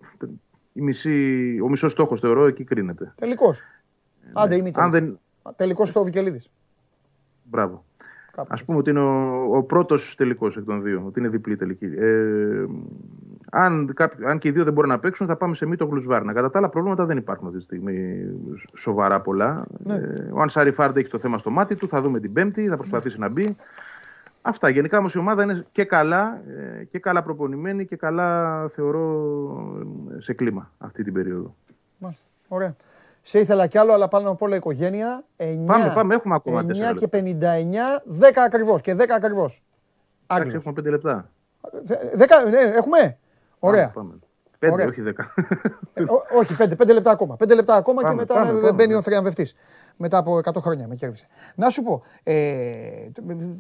[0.74, 3.14] η μισή, ο μισός στόχος, θεωρώ, εκεί κρίνεται.
[3.16, 3.62] Τελικός.
[4.24, 4.32] Ναι.
[4.34, 5.20] Άντε, είναι δεν...
[5.56, 6.50] τελικός στο Βικελίδης.
[7.44, 7.86] Μπράβο.
[8.48, 11.86] Α πούμε ότι είναι ο, ο πρώτος τελικός εκ των δύο, ότι είναι διπλή τελική.
[11.86, 12.66] Ε,
[13.52, 13.94] αν,
[14.28, 16.34] αν και οι δύο δεν μπορούν να παίξουν, θα πάμε σε μήτω γλουσβάρνα.
[16.34, 18.26] Κατά τα άλλα, προβλήματα δεν υπάρχουν αυτή τη στιγμή
[18.76, 19.66] σοβαρά πολλά.
[19.78, 19.94] Ναι.
[19.94, 22.78] Ε, ο Ανσάρι Φάρντ έχει το θέμα στο μάτι του, θα δούμε την Πέμπτη, θα
[22.78, 23.56] προσπαθήσει να μπει.
[24.42, 24.70] Αυτά.
[24.70, 26.42] Γενικά όμως η ομάδα είναι και καλά,
[26.80, 29.86] ε, και καλά προπονημένη και καλά θεωρώ
[30.18, 31.56] σε κλίμα αυτή την περίοδο.
[31.98, 32.30] Μάλιστα.
[32.48, 32.76] Ωραία.
[33.22, 35.24] Σε ήθελα κι άλλο, αλλά πάνω από όλα οικογένεια.
[35.38, 37.20] 9, πάμε, πάμε, έχουμε ακόμα 9 και 59,
[38.06, 38.82] 10 ακριβώς.
[38.82, 39.62] Και 10 ακριβώς.
[40.28, 41.30] Εντάξει, έχουμε 5 λεπτά.
[42.18, 43.18] 10, ναι, έχουμε.
[43.60, 43.90] Ωραία.
[43.90, 44.22] Πάμε, πάμε.
[44.60, 44.88] 5, Ωραία.
[44.88, 45.26] όχι 10.
[45.94, 46.04] ε,
[46.38, 47.36] όχι, 5, 5 λεπτά ακόμα.
[47.36, 49.56] 5 λεπτά ακόμα πάμε, και μετά πάμε, πάμε, μπαίνει ο θριαμβευτής.
[49.98, 51.28] Μετά από 100 χρόνια με κέρδισε.
[51.56, 53.08] Να σου πω, ε,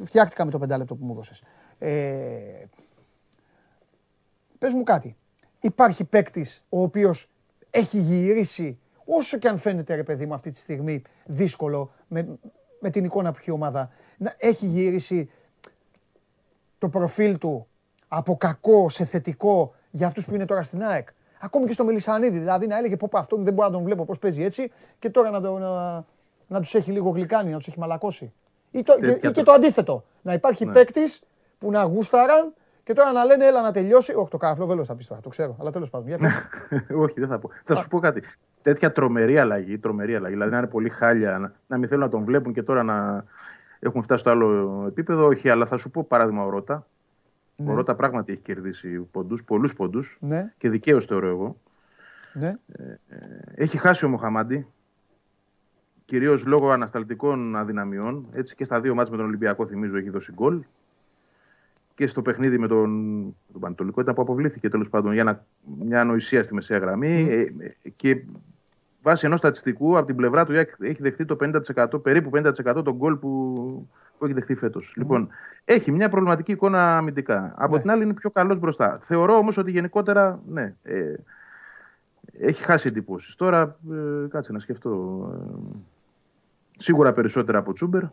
[0.03, 1.33] φτιάχτηκα με το 5 λεπτό που μου δώσε.
[1.77, 2.63] Ε,
[4.57, 5.15] πες μου κάτι.
[5.59, 7.29] Υπάρχει παίκτης ο οποίος
[7.69, 12.37] έχει γυρίσει όσο και αν φαίνεται ρε παιδί μου αυτή τη στιγμή δύσκολο με,
[12.79, 15.29] με την εικόνα που έχει η ομάδα, να έχει γυρίσει
[16.77, 17.67] το προφίλ του
[18.07, 21.07] από κακό σε θετικό για αυτούς που είναι τώρα στην ΑΕΚ.
[21.39, 24.19] Ακόμη και στο Μελισανίδη, δηλαδή να έλεγε πω αυτόν δεν μπορώ να τον βλέπω πώς
[24.19, 26.03] παίζει έτσι και τώρα να, το, να,
[26.47, 28.33] να τους έχει λίγο γλυκάνει, να τους έχει μαλακώσει.
[28.71, 30.71] Ή, το, και, ή και το αντίθετο, να υπάρχει ναι.
[30.71, 31.21] παίκτης
[31.59, 32.53] που να γούσταραν
[32.83, 34.13] και τώρα να λένε έλα να τελειώσει.
[34.13, 35.55] Όχι, το κάφλο βέλος θα πεις τώρα, το ξέρω.
[35.59, 36.19] Αλλά τέλος πάντων.
[37.03, 37.49] Όχι, δεν θα πω.
[37.63, 38.23] Θα σου πω κάτι.
[38.61, 40.33] Τέτοια τρομερή αλλαγή, τρομερή αλλαγή.
[40.33, 43.25] Δηλαδή να είναι πολύ χάλια, να, να μην θέλουν να τον βλέπουν και τώρα να
[43.79, 45.25] έχουν φτάσει στο άλλο επίπεδο.
[45.25, 46.85] Όχι, αλλά θα σου πω παράδειγμα ο Ρότα.
[47.57, 47.71] Ναι.
[47.71, 50.17] Ο Ρότα πράγματι έχει κερδίσει ποντούς, πολλούς ποντούς.
[50.21, 50.53] Ναι.
[50.57, 51.57] Και δικαίως θεωρώ εγώ.
[52.33, 52.55] Ναι.
[52.67, 53.17] Ε, ε,
[53.55, 54.67] έχει χάσει ο Μοχαμάντη.
[56.05, 58.27] Κυρίως λόγω ανασταλτικών αδυναμιών.
[58.33, 60.63] Έτσι και στα δύο μάτια με τον Ολυμπιακό, θυμίζω, έχει δώσει γκολ
[61.97, 62.91] και στο παιχνίδι με τον,
[63.51, 65.45] τον Πανετολικό ήταν που αποβλήθηκε τέλος πάντων για να,
[65.79, 67.27] μια ανοησία στη μεσαία γραμμή.
[67.29, 68.23] Ε, και
[69.07, 71.37] βάσει ενός στατιστικού από την πλευρά του έχει δεχτεί το
[71.75, 72.51] 50%, περίπου 50%
[72.83, 73.53] τον γκολ που,
[74.17, 74.93] που έχει δεχτεί φέτος.
[74.95, 75.29] Λοιπόν,
[75.65, 77.53] έχει μια προβληματική εικόνα αμυντικά.
[77.57, 77.81] Από ναι.
[77.81, 78.97] την άλλη είναι πιο καλός μπροστά.
[79.01, 81.13] Θεωρώ όμως ότι γενικότερα ναι, ε,
[82.39, 83.35] έχει χάσει εντυπώσεις.
[83.35, 84.91] Τώρα ε, κάτσε να σκεφτώ.
[85.33, 85.77] Ε,
[86.77, 88.03] σίγουρα περισσότερα από Τσούμπερ.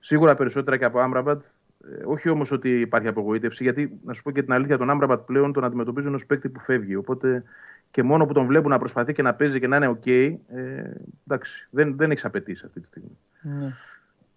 [0.00, 1.44] Σίγουρα περισσότερα και από Άμραμπατ.
[1.90, 5.20] Ε, όχι όμως ότι υπάρχει απογοήτευση, γιατί να σου πω και την αλήθεια, τον Άμραμπατ
[5.20, 6.96] πλέον τον αντιμετωπίζουν ως παίκτη που φεύγει.
[6.96, 7.42] Οπότε
[7.94, 10.40] και μόνο που τον βλέπουν να προσπαθεί και να παίζει και να είναι οκ, ε,
[11.26, 13.18] εντάξει, δεν, δεν έχεις απαιτήσεις αυτή τη στιγμή.
[13.40, 13.74] Ναι.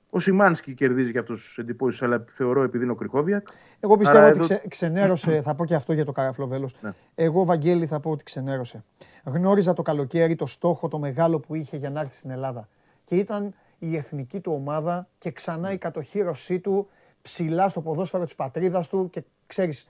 [0.09, 3.47] Ο Σιμάνσκι κερδίζει για αυτούς τους εντυπώσεις, αλλά θεωρώ επειδή είναι ο Κριχόβιακ.
[3.79, 6.75] Εγώ πιστεύω ότι ξε, ξενέρωσε, θα πω και αυτό για το Καραφλοβέλος.
[6.81, 6.93] Ναι.
[7.15, 8.83] Εγώ, Βαγγέλη, θα πω ότι ξενέρωσε.
[9.23, 12.67] Γνώριζα το καλοκαίρι το στόχο, το μεγάλο που είχε για να έρθει στην Ελλάδα.
[13.03, 16.89] Και ήταν η εθνική του ομάδα και ξανά η κατοχήρωσή του
[17.21, 19.87] ψηλά στο ποδόσφαιρο της πατρίδας του και ξέρεις,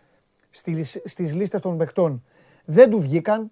[1.04, 2.24] στις λίστες των παιχτών.
[2.66, 3.52] Δεν του βγήκαν,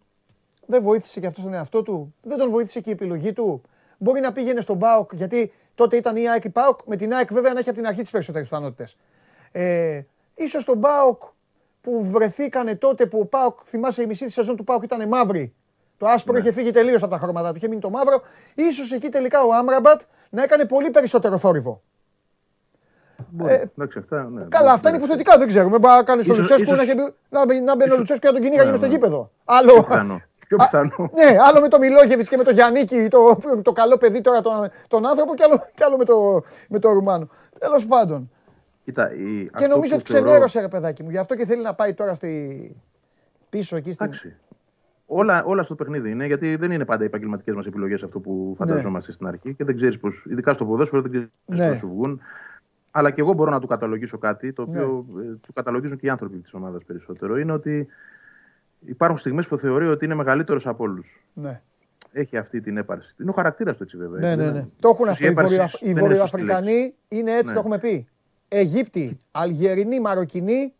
[0.65, 3.61] δεν βοήθησε και αυτός τον εαυτό του, δεν τον βοήθησε και η επιλογή του;
[3.97, 7.33] Μπορεί να πήγαινε στον ΠΑΟΚ, γιατί τότε ήταν η ΑΕΚ η ΠΑΟΚ, με την ΑΕΚ
[7.33, 8.97] βέβαια να έχει από την αρχή τις περισσότερες πιθανότητες.
[9.51, 10.01] Ε,
[10.35, 11.21] ίσως στον ΠΑΟΚ
[11.81, 15.53] που βρεθήκανε τότε που ο ΠΑΟΚ, θυμάσαι η μισή της σεζόν του ΠΑΟΚ ήταν μαύρη.
[15.97, 16.39] Το άσπρο ναι.
[16.39, 18.21] είχε φύγει τελείως από τα χρώματα του, είχε μείνει το μαύρο.
[18.55, 21.81] Ίσως εκεί τελικά ο Άμραμπατ να έκανε πολύ περισσότερο θόρυβο.
[23.45, 25.77] Ε, εντάξει, αυτά, ναι, καλά, αυτά είναι υποθετικά, δεν ξέρουμε.
[25.77, 26.71] Μπορεί να κάνεις τον Λουτσέσκου
[27.29, 28.91] να, να μπαίνει ο Λουτσέσκου και να τον κυνήγαγε ναι, στο ναι.
[28.91, 29.31] γήπεδο.
[29.45, 29.87] Άλλο,
[30.47, 31.09] πιο πιθανό.
[31.13, 34.69] ναι, άλλο με τον Μιλόγεβιτς και με τον Γιάννικη, το, το καλό παιδί τώρα τον,
[34.88, 37.27] τον άνθρωπο, και άλλο, και άλλο με, το, με το Ρουμάνο.
[37.59, 38.30] Τέλος πάντων.
[38.84, 41.09] Κοίτα, η, και νομίζω ότι ξενέρωσε, ρε παιδάκι μου.
[41.09, 42.76] Γι' αυτό και θέλει να πάει τώρα στη...
[43.49, 44.11] πίσω εκεί στην.
[45.07, 48.47] Όλα, όλα στο παιχνίδι είναι, γιατί δεν είναι πάντα οι επαγγελματικές μας επιλογές αυτό που
[48.49, 48.55] ναι.
[48.55, 49.15] φανταζόμαστε ναι.
[49.15, 50.09] στην αρχή και δεν ξέρεις πώ.
[50.30, 51.69] Ειδικά στο ποδόσφαιρο δεν ξέρεις ναι.
[51.69, 52.22] πώ σου βγουν.
[52.91, 55.22] Αλλά και εγώ μπορώ να του καταλογίσω κάτι, το οποίο ναι.
[55.23, 57.38] Ε, του καταλογίζουν και οι άνθρωποι της ομάδας περισσότερο.
[57.38, 57.88] Είναι ότι
[58.86, 61.24] υπάρχουν στιγμές που θεωρεί ότι είναι μεγαλύτερος από όλους.
[61.34, 61.62] Ναι.
[62.12, 63.16] έχει αυτή την έπαρση.
[63.22, 64.20] Είναι ο χαρακτήρας του έτσι βέβαια.
[64.20, 64.66] Ναι, ναι, ναι.
[64.80, 65.28] Το έχουν αυτό.
[65.80, 67.60] Οι Βορειοαφρικανοί είναι έτσι, το ναι.
[67.60, 68.07] έχουμε πει.
[68.48, 70.74] Αιγύπτιοι, Αλγερινοί, Μαροκινοί.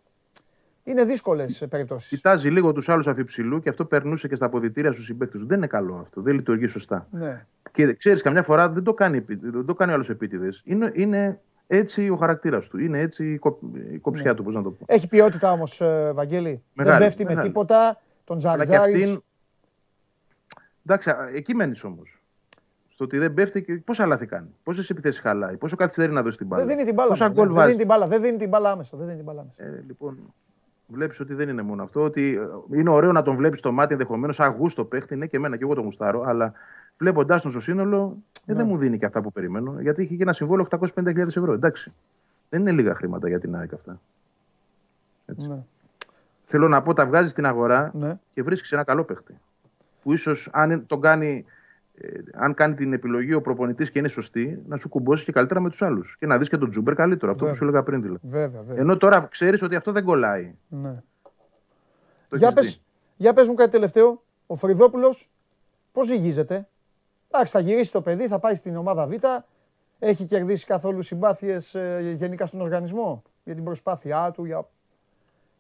[0.84, 2.10] Είναι δύσκολες περιπτώσεις.
[2.10, 5.48] Κοιτάζει λίγο τους άλλους αφιψηλού και αυτό περνούσε και στα αποδητήρια στους συμπαίκτες του.
[5.48, 6.22] Δεν είναι καλό αυτό.
[6.22, 7.08] Δεν λειτουργεί σωστά.
[7.12, 7.46] Ναι.
[7.72, 10.62] Και ξέρεις, καμιά φορά δεν το κάνει, δεν το κάνει άλλος επίτηδες.
[10.66, 12.80] Είναι, είναι έτσι ο χαρακτήρας του.
[12.80, 13.60] Είναι έτσι η, κο,
[13.92, 14.38] η κοψιά ναι.
[14.38, 14.86] του, πώς να το πω.
[14.88, 16.64] Έχει ποιότητα όμως, ε, Βαγγέλη.
[16.74, 17.42] Μεγάλη, δεν πέφτει μεγάλη.
[17.42, 18.02] με τίποτα.
[18.24, 19.24] Τον Τζαρτζάρη.
[20.86, 22.20] Εντάξει, εκεί μένεις όμως.
[22.90, 24.56] Στο ότι δεν πέφτει και πόσα λάθη κάνει.
[24.64, 25.58] Πόσες επιθέσεις χαλάει.
[25.58, 26.66] Πόσο καθυστερεί να δώσει την μπάλα.
[26.66, 27.10] Δεν δίνει την μπάλα.
[27.10, 28.08] Πόσα γκολ δεν, δίνει την μπάλα.
[28.08, 28.98] Δεν δίνει την μπάλα άμεσα.
[28.98, 29.78] Δεν δίνει την μπάλα άμεσα.
[29.78, 30.34] Ε, λοιπόν,
[30.88, 32.02] βλέπεις ότι δεν είναι μόνο αυτό.
[32.02, 32.36] Ότι
[32.72, 34.40] ε, είναι ωραίο να τον βλέπεις στο μάτι ενδεχομένως.
[34.40, 36.22] Αγούστο παίχτη, ναι και εμένα και εγώ τον γουστάρω.
[36.22, 36.54] Αλλά
[36.98, 38.72] βλέποντάς τον στο σύνολο, ε, δεν ναι.
[38.72, 39.76] μου δίνει και αυτά που περιμένω.
[39.82, 41.54] Γιατί είχε και ένα συμβόλαιο 850.000 ευρώ.
[41.54, 41.94] Εντάξει.
[42.50, 44.00] Δεν είναι λίγα χρήματα για την ΑΕΚ αυτά.
[45.26, 45.48] Έτσι.
[45.48, 45.64] Ναι.
[46.46, 48.20] Θέλω να πω, τα βγάζεις στην αγορά ναι.
[48.34, 49.40] και βρίσκεις ένα καλό παίχτη.
[50.04, 51.52] Που ίσως αν τον κάνει ε,
[52.34, 55.70] αν κάνει την επιλογή ο προπονητής και είναι σωστή, να σου κουμπώσει και καλύτερα με
[55.70, 56.16] τους άλλους.
[56.20, 57.32] Και να δεις και τον Τζούμπερ καλύτερο.
[57.32, 58.20] Αυτό που σου έλεγα πριν δηλαδή.
[58.24, 58.82] Βέβαια, βέβαια.
[58.82, 60.56] Ενώ τώρα ξέρεις ότι αυτό δεν κολλάει.
[60.68, 61.02] Ναι.
[62.32, 62.82] για, πες,
[63.16, 64.24] για πες μου κάτι τελευταίο.
[64.48, 65.30] Ο Φρυδόπουλος
[65.92, 66.68] πώς ζυγίζεται.
[67.32, 69.14] Εντάξει, θα γυρίσει το παιδί, θα πάει στην ομάδα Β.
[70.00, 74.46] Έχει κερδίσει καθόλου συμπάθειες ε, γενικά στον οργανισμό για την προσπάθειά του.
[74.46, 74.68] Για...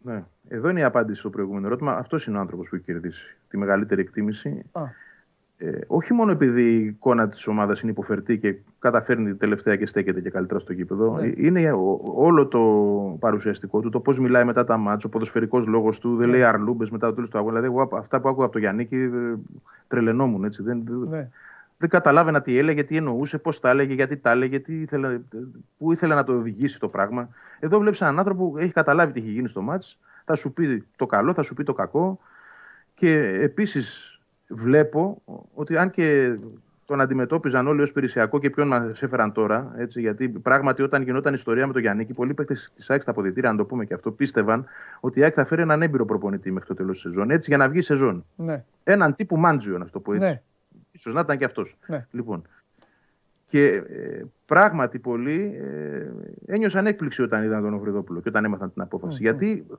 [0.02, 0.24] Ναι.
[0.48, 1.92] Εδώ είναι η απάντηση στο προηγούμενο ερώτημα.
[1.92, 4.64] Αυτός είναι ο άνθρωπος που έχει κερδίσει τη μεγαλύτερη εκτίμηση.
[4.72, 4.84] Α.
[5.58, 10.22] Ε, όχι μόνο επειδή η εικόνα της ομάδας είναι υποφερτή και καταφέρνει τελευταία και στέκεται
[10.22, 11.18] και καλύτερα στο γήπεδο.
[11.20, 11.32] Ναι.
[11.36, 11.72] Είναι
[12.16, 12.60] όλο το
[13.20, 16.34] παρουσιαστικό του, το πώς μιλάει μετά τα μάτια, ο ποδοσφαιρικός λόγος του, δεν ναι.
[16.34, 17.60] λέει αρλούμπες μετά το τέλος του αγώνα.
[17.60, 19.08] Δηλαδή, εγώ αυτά που άκουγα από τον Γιάννη ε,
[19.88, 20.44] τρελαινόμουν.
[20.44, 20.64] Έτσι.
[20.64, 21.30] Δεν, ναι.
[21.78, 25.20] δεν καταλάβαινα τι έλεγε, τι εννοούσε, πώς τα έλεγε, γιατί τα έλεγε, τι ήθελε,
[25.78, 27.30] πού ήθελε να το οδηγήσει το πράγμα.
[27.60, 30.86] Εδώ βλέπεις έναν άνθρωπο που έχει καταλάβει τι έχει γίνει στο μάτς, θα σου πει
[30.96, 32.20] το καλό, θα σου πει το κακό.
[32.94, 34.15] Και επίσης
[34.48, 35.22] βλέπω
[35.54, 36.38] ότι αν και
[36.86, 39.74] τον αντιμετώπιζαν όλοι ως περισσιακό και ποιον μας έφεραν τώρα.
[39.78, 43.50] Έτσι, γιατί πράγματι όταν γινόταν ιστορία με τον Γιάννη, πολλοί παίκτες της ΑΕΚ στα αποδητήρια,
[43.50, 44.66] αν το πούμε και αυτό, πίστευαν
[45.00, 47.30] ότι η ΑΕΚ θα φέρει έναν έμπειρο προπονητή μέχρι το τέλος της σεζόν.
[47.30, 48.26] Έτσι, για να βγει σεζόν.
[48.36, 48.64] Ναι.
[48.84, 50.28] Έναν τύπου μάντζιο, να το πω έτσι.
[50.28, 50.42] Ναι.
[50.98, 51.78] σω να ήταν και αυτός.
[51.88, 52.06] Ναι.
[52.12, 52.48] Λοιπόν.
[53.46, 58.82] Και ε, πράγματι πολλοί ε, ένιωσαν έκπληξη όταν είδαν τον Οβριδόπουλο και όταν έμαθαν την
[58.82, 59.18] απόφαση.
[59.18, 59.74] Mm, γιατί ε,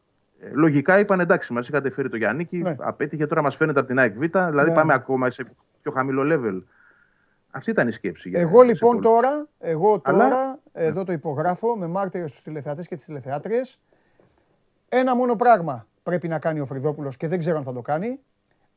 [0.53, 2.77] λογικά είπαν εντάξει, μας είχατε φέρει το Γιάννη, ναι.
[2.79, 4.75] απέτυχε, τώρα μας φαίνεται από την ΑΕΚ Β, δηλαδή ναι.
[4.75, 5.47] πάμε ακόμα σε
[5.83, 6.63] πιο χαμηλό level.
[7.51, 8.31] Αυτή ήταν η σκέψη.
[8.35, 13.81] Εγώ λοιπόν τώρα, εγώ τώρα, εδώ το υπογράφω με μάρτυρες στους τηλεθεατές και τις τηλεθεάτριες.
[14.89, 18.21] Ένα μόνο πράγμα πρέπει να κάνει ο Φρυδόπουλος και δεν ξέρω αν θα το κάνει.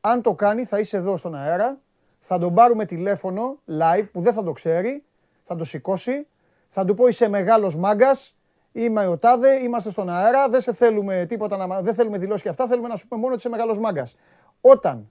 [0.00, 1.78] Αν το κάνει θα είσαι εδώ στον αέρα,
[2.20, 5.04] θα τον πάρουμε τηλέφωνο live που δεν θα το ξέρει,
[5.42, 6.26] θα το σηκώσει,
[6.68, 8.36] θα του πω είσαι μεγάλος μάγκας,
[8.72, 12.48] Είμαι ο Τάδε, είμαστε στον αέρα, δεν σε θέλουμε τίποτα, να, δεν θέλουμε δηλώσεις και
[12.48, 14.14] αυτά, θέλουμε να σου πούμε μόνο ότι είσαι μεγάλος μάγκας.
[14.60, 15.10] Όταν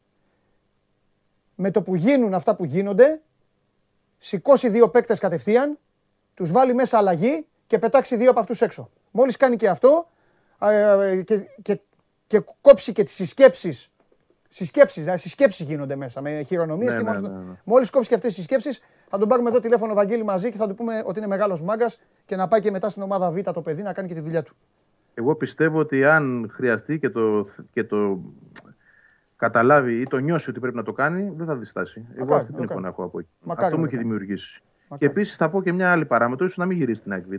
[1.56, 3.22] με το που γίνουν αυτά που γίνονται,
[4.18, 5.78] σηκώσει δύο παίκτες κατευθείαν,
[6.34, 8.90] τους βάλει μέσα αλλαγή και πετάξει δύο από αυτούς έξω.
[9.12, 10.10] Μόλις κάνει και αυτό
[10.62, 11.80] ε, και, και,
[12.28, 13.92] και κόψει και τις συσκέψεις.
[14.52, 16.96] Συσκέψεις, δηλαδή συσκέψεις γίνονται μέσα με χειρονομίες.
[16.96, 17.58] Ναι, ναι, ναι, ναι.
[17.64, 20.68] Μόλις κόψει και αυτές τι συσκέψεις, θα τον πάρουμε εδώ τηλέφωνο Βαγγέλη μαζί και θα
[20.68, 23.62] του πούμε ότι είναι μεγάλος μάγκας και να πάει και μετά στην ομάδα Β το
[23.62, 24.56] παιδί να κάνει και τη δουλειά του.
[25.14, 28.20] Εγώ πιστεύω ότι αν χρειαστεί και το, και το
[29.36, 32.06] καταλάβει ή το νιώσει ότι πρέπει να το κάνει, δεν θα διστάσει.
[32.16, 33.30] Εγώ αυτή την εικόνα έχω από εκεί.
[33.48, 34.62] Αυτό μου έχει δημιουργήσει.
[34.98, 37.34] Και επίσης θα πω και μια άλλη παράμετρο, ίσως να μην γυρίσει την ΑΚΒ.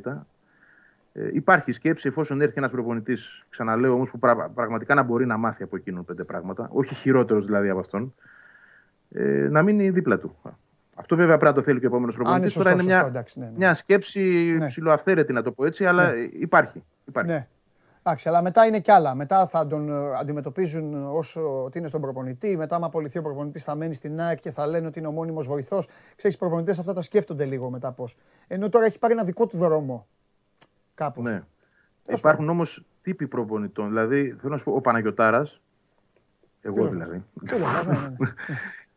[1.12, 4.18] Ε, υπάρχει σκέψη εφόσον έρθει ένας προπονητής, ξαναλέω όμως, που
[4.54, 8.14] πραγματικά να μπορεί να μάθει από εκείνον πέντε πράγματα, όχι χειρότερος δηλαδή από αυτόν,
[9.10, 10.36] ε, να μείνει δίπλα του.
[10.94, 12.54] Αυτό βέβαια πρέπει να το θέλει και ο επόμενος προπονητής.
[12.54, 13.52] Τώρα είναι μια, ναι, ναι.
[13.56, 14.20] μια σκέψη
[14.58, 14.66] ναι.
[14.66, 16.18] ψηλοαυθαίρετη, να το πω έτσι, αλλά ναι.
[16.20, 16.84] υπάρχει.
[17.04, 17.30] υπάρχει.
[17.30, 17.46] Ναι.
[18.02, 19.14] Εντάξει, αλλά μετά είναι κι άλλα.
[19.14, 22.56] Μετά θα τον ε, αντιμετωπίζουν όσο ότι είναι στον προπονητή.
[22.56, 25.10] Μετά, άμα απολυθεί ο προπονητής, θα μένει στην ΑΕΚ και θα λένε ότι είναι ο
[25.10, 25.88] μόνιμος βοηθός.
[26.16, 28.16] Ξέρεις, οι προπονητές αυτά τα σκέφτονται λίγο μετά πώς.
[28.46, 30.06] Ενώ τώρα έχει πάρει ένα δικό του δρόμο.
[31.00, 31.24] Κάπως.
[31.24, 31.42] Ναι.
[32.08, 33.88] Υπάρχουν όμως τύποι προπονητών.
[33.88, 35.60] Δηλαδή, θέλω να σου πω, ο Παναγιοτάρας.
[36.60, 37.24] Εγώ δηλαδή.
[37.32, 38.24] Ναι, ναι,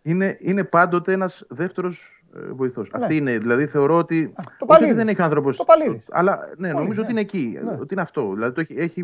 [0.11, 2.89] είναι, είναι πάντοτε ένας δεύτερος ε, βοηθός.
[2.89, 3.01] Ναι.
[3.01, 3.37] Αυτή είναι.
[3.37, 4.33] Δηλαδή θεωρώ ότι.
[4.57, 5.57] Το όχι δεν έχει άνθρωπος.
[5.57, 6.03] Το παλίδι.
[6.09, 7.59] Αλλά ναι, νομίζω ότι είναι εκεί.
[7.63, 7.71] Ναι.
[7.71, 8.33] Ότι είναι αυτό.
[8.33, 9.03] Δηλαδή το έχει, έχει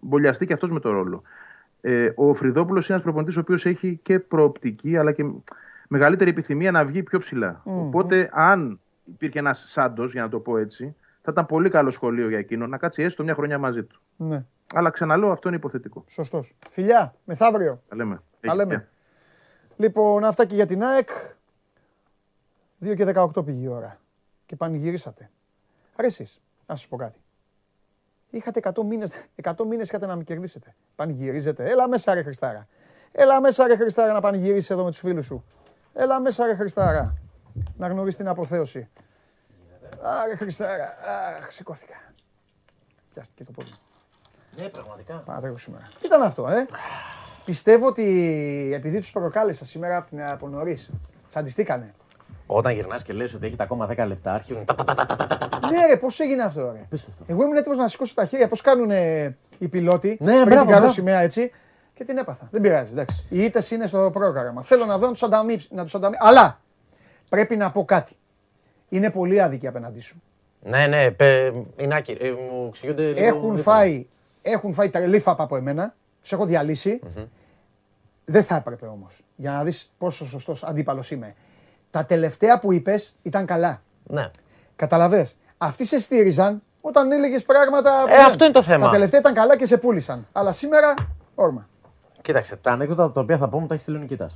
[0.00, 1.22] μπολιαστεί και αυτός με το ρόλο.
[1.80, 5.24] Ε, ο Φρυδόπουλος είναι ένας προπονητής ο οποίος έχει και προοπτική αλλά και
[5.88, 7.60] μεγαλύτερη επιθυμία να βγει πιο ψηλά.
[7.64, 10.94] Οπότε, αν υπήρχε ένας Σάντος, για να το πω έτσι,
[11.24, 14.00] θα ήταν πολύ καλό σχολείο για εκείνο να κάτσει έστω μια χρονιά μαζί του.
[14.16, 14.44] Ναι.
[14.74, 16.04] Αλλά ξαναλέω, αυτό είναι υποθετικό.
[16.08, 16.56] Σωστός.
[16.70, 17.82] Φιλιά, μεθαύριο.
[17.88, 18.22] Τα λέμε.
[18.40, 18.88] Τα λέμε.
[19.76, 21.08] Λοιπόν, αυτά και για την ΑΕΚ.
[22.84, 23.98] 2 και 18 πήγε η ώρα.
[24.46, 25.30] Και πανηγυρίσατε.
[25.96, 27.18] Άρα εσείς, να σας πω κάτι.
[28.30, 30.74] Είχατε 100 μήνες, 100 μήνες είχατε να με κερδίσετε.
[30.96, 31.70] Πανηγυρίζετε.
[31.70, 32.64] Έλα μέσα ρε Χριστάρα.
[33.12, 35.44] Έλα μέσα ρε Χριστάρα να πανηγυρίσεις εδώ με τους φίλους σου.
[35.92, 37.14] Έλα μέσα ρε Χριστάρα.
[37.76, 38.88] Να γνωρίσεις την αποθέωση.
[40.06, 40.94] Άρε Χριστάρα.
[41.38, 41.94] Αχ, σηκώθηκα.
[43.14, 43.70] Πιάστηκε το πόδι.
[44.56, 45.14] Ναι, πραγματικά.
[45.14, 45.88] Πανατρέχω σήμερα.
[46.00, 46.66] Τι ήταν αυτό, ε;
[47.44, 48.04] Πιστεύω ότι
[48.74, 50.90] επειδή τους προκάλεσα σήμερα από, την, από νωρίς,
[51.28, 51.94] τσαντιστήκανε.
[52.46, 54.64] Όταν γυρνάς και λες ότι έχετε ακόμα 10 λεπτά, αρχίζουν.
[55.70, 58.90] Ναι, ρε, πώς έγινε αυτό, ρε; Εγώ ήμουν έτοιμος να σηκώσω τα χέρια, πώς κάνουν
[59.58, 60.16] οι πιλότοι.
[60.20, 61.50] Ναι, πριν την κάνω σημαία έτσι.
[61.94, 62.48] Και την έπαθα.
[62.50, 63.26] Δεν πειράζει, εντάξει.
[63.28, 64.62] Οι ήττες είναι στο πρόγραμμα.
[64.62, 65.68] Θέλω να δω να τους ανταμείψω.
[66.18, 66.58] Αλλά
[67.28, 68.16] πρέπει να πω κάτι.
[68.94, 70.22] Είναι πολύ άδικοι απέναντί σου.
[70.62, 71.06] Ναι, ναι,
[71.76, 72.26] είναι άκυροι.
[72.26, 73.10] Ε, μου εξηγούνται.
[73.16, 74.06] Έχουν φάει,
[74.42, 75.94] έχουν φάει τα λίφαπα από εμένα.
[76.20, 77.00] Τους έχω διαλύσει.
[78.24, 79.20] Δεν θα έπρεπε όμως.
[79.36, 81.34] Για να δεις πόσο σωστός αντίπαλος είμαι.
[81.90, 83.80] Τα τελευταία που είπες ήταν καλά.
[84.02, 84.30] Ναι.
[84.76, 85.28] Καταλαβέ.
[85.58, 88.04] Αυτοί σε στήριζαν όταν έλεγες πράγματα.
[88.08, 88.84] Ε, αυτό είναι το θέμα.
[88.84, 90.26] Τα τελευταία ήταν καλά και σε πούλησαν.
[90.32, 90.94] Αλλά σήμερα
[91.34, 91.68] όρμα.
[92.22, 94.30] Κοίταξε, τα ανέκδοτα τα οποία θα πούμε τα έχεις στείλει ο Νικητά.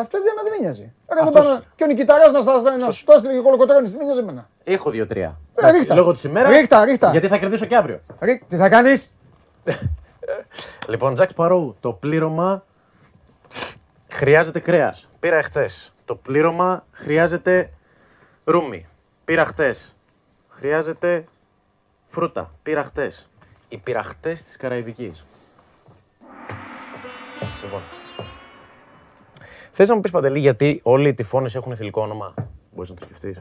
[0.00, 0.92] Αυτό δεν με νοιάζει.
[1.22, 1.60] Αυτός...
[1.74, 3.92] Και ο Νικηταρά να, στα, να σου το έστειλε και κολοκοτρόνης.
[3.92, 4.48] Δεν νοιάζει εμένα.
[4.64, 5.40] Έχω δύο-τρία.
[5.54, 5.94] Ε, ρίχτα.
[5.94, 6.50] Λόγω της ημέρας.
[6.50, 7.10] Ρίχτα, ρίχτα.
[7.10, 8.00] Γιατί θα κερδίσω και αύριο.
[8.20, 8.42] Ρί...
[8.48, 9.10] Τι θα κάνεις;
[10.90, 12.64] λοιπόν, Τζακ Παρόου, το πλήρωμα
[14.08, 15.08] χρειάζεται κρέας.
[15.20, 15.92] Πήρα εχθές.
[16.04, 17.70] Το πλήρωμα χρειάζεται
[18.44, 18.86] ρούμι.
[19.24, 19.74] Πήρα χτε.
[20.48, 21.24] Χρειάζεται
[22.06, 22.50] φρούτα.
[22.62, 23.12] Πήρα χτε.
[23.68, 25.24] Οι πειραχτές της Καραϊβικής.
[27.62, 27.80] Λοιπόν.
[29.72, 32.34] Θες να μου πεις παντελή γιατί όλοι οι τυφώνες έχουν θηλυκό όνομα;
[32.74, 33.38] Μπορείς να το σκεφτείς.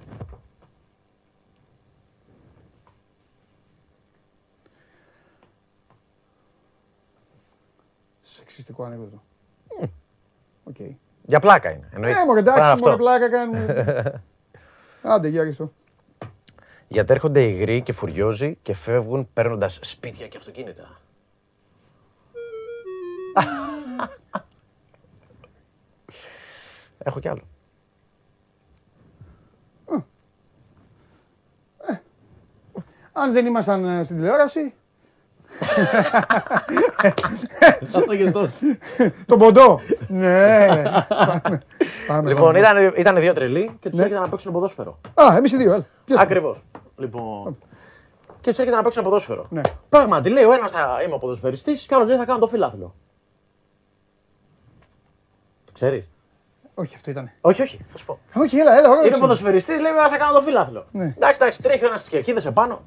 [8.22, 9.22] Σεξιστικό ανέκδοτο.
[10.64, 10.76] OK.
[10.80, 10.96] Okay.
[11.22, 11.90] Για πλάκα είναι.
[11.94, 12.12] Εννοεί.
[12.12, 14.22] Ε, μωρέ, εντάξει, μωρέ, πλάκα κάνουμε.
[15.02, 15.72] Άντε, για ρίχ' το.
[16.88, 21.00] Γιατί έρχονται υγροί και φουριόζοι και φεύγουν παίρνοντας σπίτια και αυτοκίνητα.
[27.04, 27.42] Έχω κι άλλο.
[31.88, 32.02] Ε.
[33.12, 34.74] Αν δεν ήμασταν ε, στην τηλεόραση.
[37.92, 38.78] Θα το έχεις δώσει.
[39.26, 39.80] Το ποντό.
[40.08, 40.84] Ναι.
[42.24, 42.56] Λοιπόν,
[42.96, 44.04] ήταν δύο τρελοί και τους ναι.
[44.04, 45.00] έρχεται να παίξουν ποδόσφαιρο.
[45.14, 45.86] Α, εμείς οι δύο, έλα.
[46.22, 46.64] Ακριβώς.
[46.98, 47.58] Λοιπόν,
[48.42, 49.46] και τους έρχεται να παίξουν ποδόσφαιρο.
[49.50, 49.62] Ναι.
[49.90, 52.48] Πράγματι, λέει ο ένας θα είμαι ο ποδοσφαιριστής και ο άλλος λέει θα κάνω το
[52.48, 52.96] φιλάθλο.
[55.66, 56.10] Το ξέρεις.
[56.80, 57.32] Όχι, αυτό ήταν.
[57.42, 58.20] Όχι, όχι, θα σου πω.
[58.34, 59.06] Όχι, έλα, έλα.
[59.06, 60.86] Είναι ποδοσφαιριστή, λέει θα κάνω το φιλάθλο.
[60.92, 61.14] Ναι.
[61.18, 62.82] Εντάξει, εντάξει, τρέχει ένας στι κερκίδε επάνω.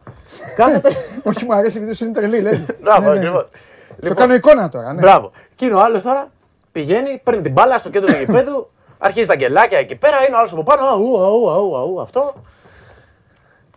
[0.57, 0.89] Κάθεται.
[1.31, 2.67] Όχι, μου αρέσει επειδή σου είναι τρελή, λέει.
[2.83, 3.19] Μπράβο, ναι, ναι.
[3.19, 3.43] ακριβώς.
[3.43, 4.93] Το λοιπόν, κάνω εικόνα τώρα.
[4.93, 5.01] Ναι.
[5.01, 5.31] Μπράβο.
[5.55, 6.31] Και είναι ο άλλος τώρα
[6.73, 10.39] πηγαίνει, παίρνει την μπάλα στο κέντρο του γηπέδου, αρχίζει τα γκελάκια εκεί πέρα, είναι ο
[10.39, 10.87] άλλος από πάνω.
[10.87, 12.35] Αου, αου, αου, αου, αυτό.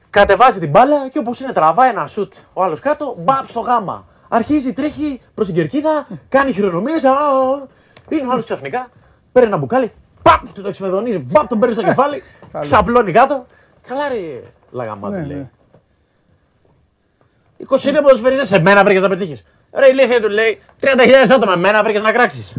[0.09, 4.05] Κατεβάζει την μπάλα και όπως είναι τραβάει ένα σουτ ο άλλος κάτω, μπαπ στο γάμα.
[4.27, 7.01] Αρχίζει, τρέχει προς την κερκίδα, κάνει χειρονομίες.
[8.09, 8.87] Είναι ο άλλος ξαφνικά,
[9.31, 9.91] παίρνει ένα μπουκάλι,
[10.25, 12.23] παπ, του το εξφεδονίζει, μπαπ, τον παίρνεις στο κεφάλι,
[12.61, 13.45] ξαπλώνει κάτω.
[13.87, 15.49] Καλά ρε, λαγαμάτι ναι, λέει.
[17.69, 17.89] 20 ναι.
[17.89, 19.45] είναι ποδοσφαιριστές, σε μένα βρήκες να πετύχεις.
[19.73, 20.87] Ρε ηλίθεια του λέει, 30.000
[21.33, 22.53] άτομα, μένα βρήκες να κράξεις.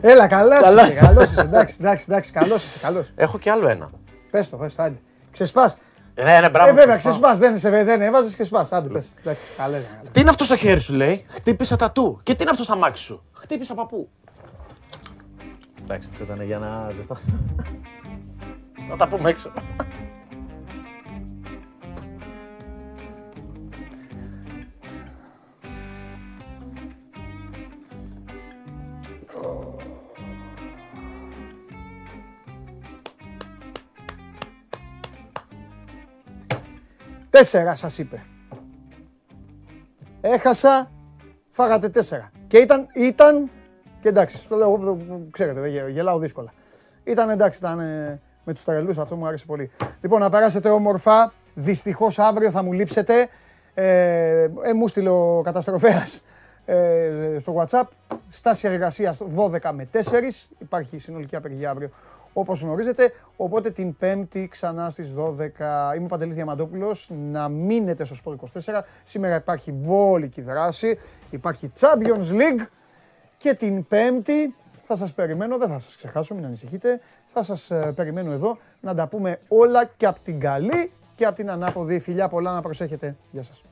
[0.00, 3.10] Έλα, καλά είσαι, καλός είσαι, εντάξει, εντάξει, εντάξει, καλός είσαι, καλός.
[3.14, 3.90] Έχω και άλλο ένα.
[4.30, 4.96] Πες το, πες το, άντε.
[5.30, 5.76] Ξεσπάς.
[6.14, 6.70] Ναι, ναι, μπράβο.
[6.70, 9.12] Ε, βέβαια, ξεσπάς, δεν, σε, δεν έβαζες και σπάς, άντε πες.
[9.20, 12.20] Εντάξει, καλές, Τι είναι αυτό στο χέρι σου, λέει, χτύπησα τα του.
[12.22, 14.08] Και τι είναι αυτό στα μάξι σου, χτύπησα παππού.
[15.92, 17.20] Εντάξει, αυτό ήταν για να ζεστά.
[18.88, 19.52] Να τα πούμε έξω.
[37.30, 38.22] Τέσσερα σας είπε.
[40.20, 40.90] Έχασα,
[41.50, 42.30] φάγατε τέσσερα.
[42.46, 43.50] Και ήταν, ήταν
[44.02, 44.98] και εντάξει, το λέω,
[45.30, 46.52] ξέρετε, δεν γελάω δύσκολα.
[47.04, 49.70] Ήταν εντάξει, ήταν ε, με τους τρελούς, αυτό μου άρεσε πολύ.
[50.00, 51.32] Λοιπόν, να περάσετε όμορφα.
[51.54, 53.28] Δυστυχώς αύριο θα μου λείψετε.
[53.74, 56.22] Ε, ε, μου στείλε ο καταστροφέας
[56.64, 57.88] ε, στο WhatsApp.
[58.28, 59.98] Στάση εργασίας 12 με 4.
[60.58, 61.90] Υπάρχει συνολική απεργία αύριο
[62.32, 63.12] όπως γνωρίζετε.
[63.36, 65.96] Οπότε την Πέμπτη ξανά στις 12.
[65.96, 67.10] Είμαι ο Παντελής Διαμαντόπουλος.
[67.30, 68.80] Να μείνετε στο Sport 24.
[69.02, 70.98] Σήμερα υπάρχει μπόλικη δράση.
[71.30, 72.66] Υπάρχει Champions League.
[73.42, 77.00] Και την Πέμπτη θα σας περιμένω, δεν θα σας ξεχάσω, μην ανησυχείτε.
[77.26, 81.36] Θα σας ε, περιμένω εδώ να τα πούμε όλα και από την καλή και από
[81.36, 82.00] την ανάποδη.
[82.00, 83.16] Φιλιά πολλά να προσέχετε.
[83.30, 83.62] Γεια σας.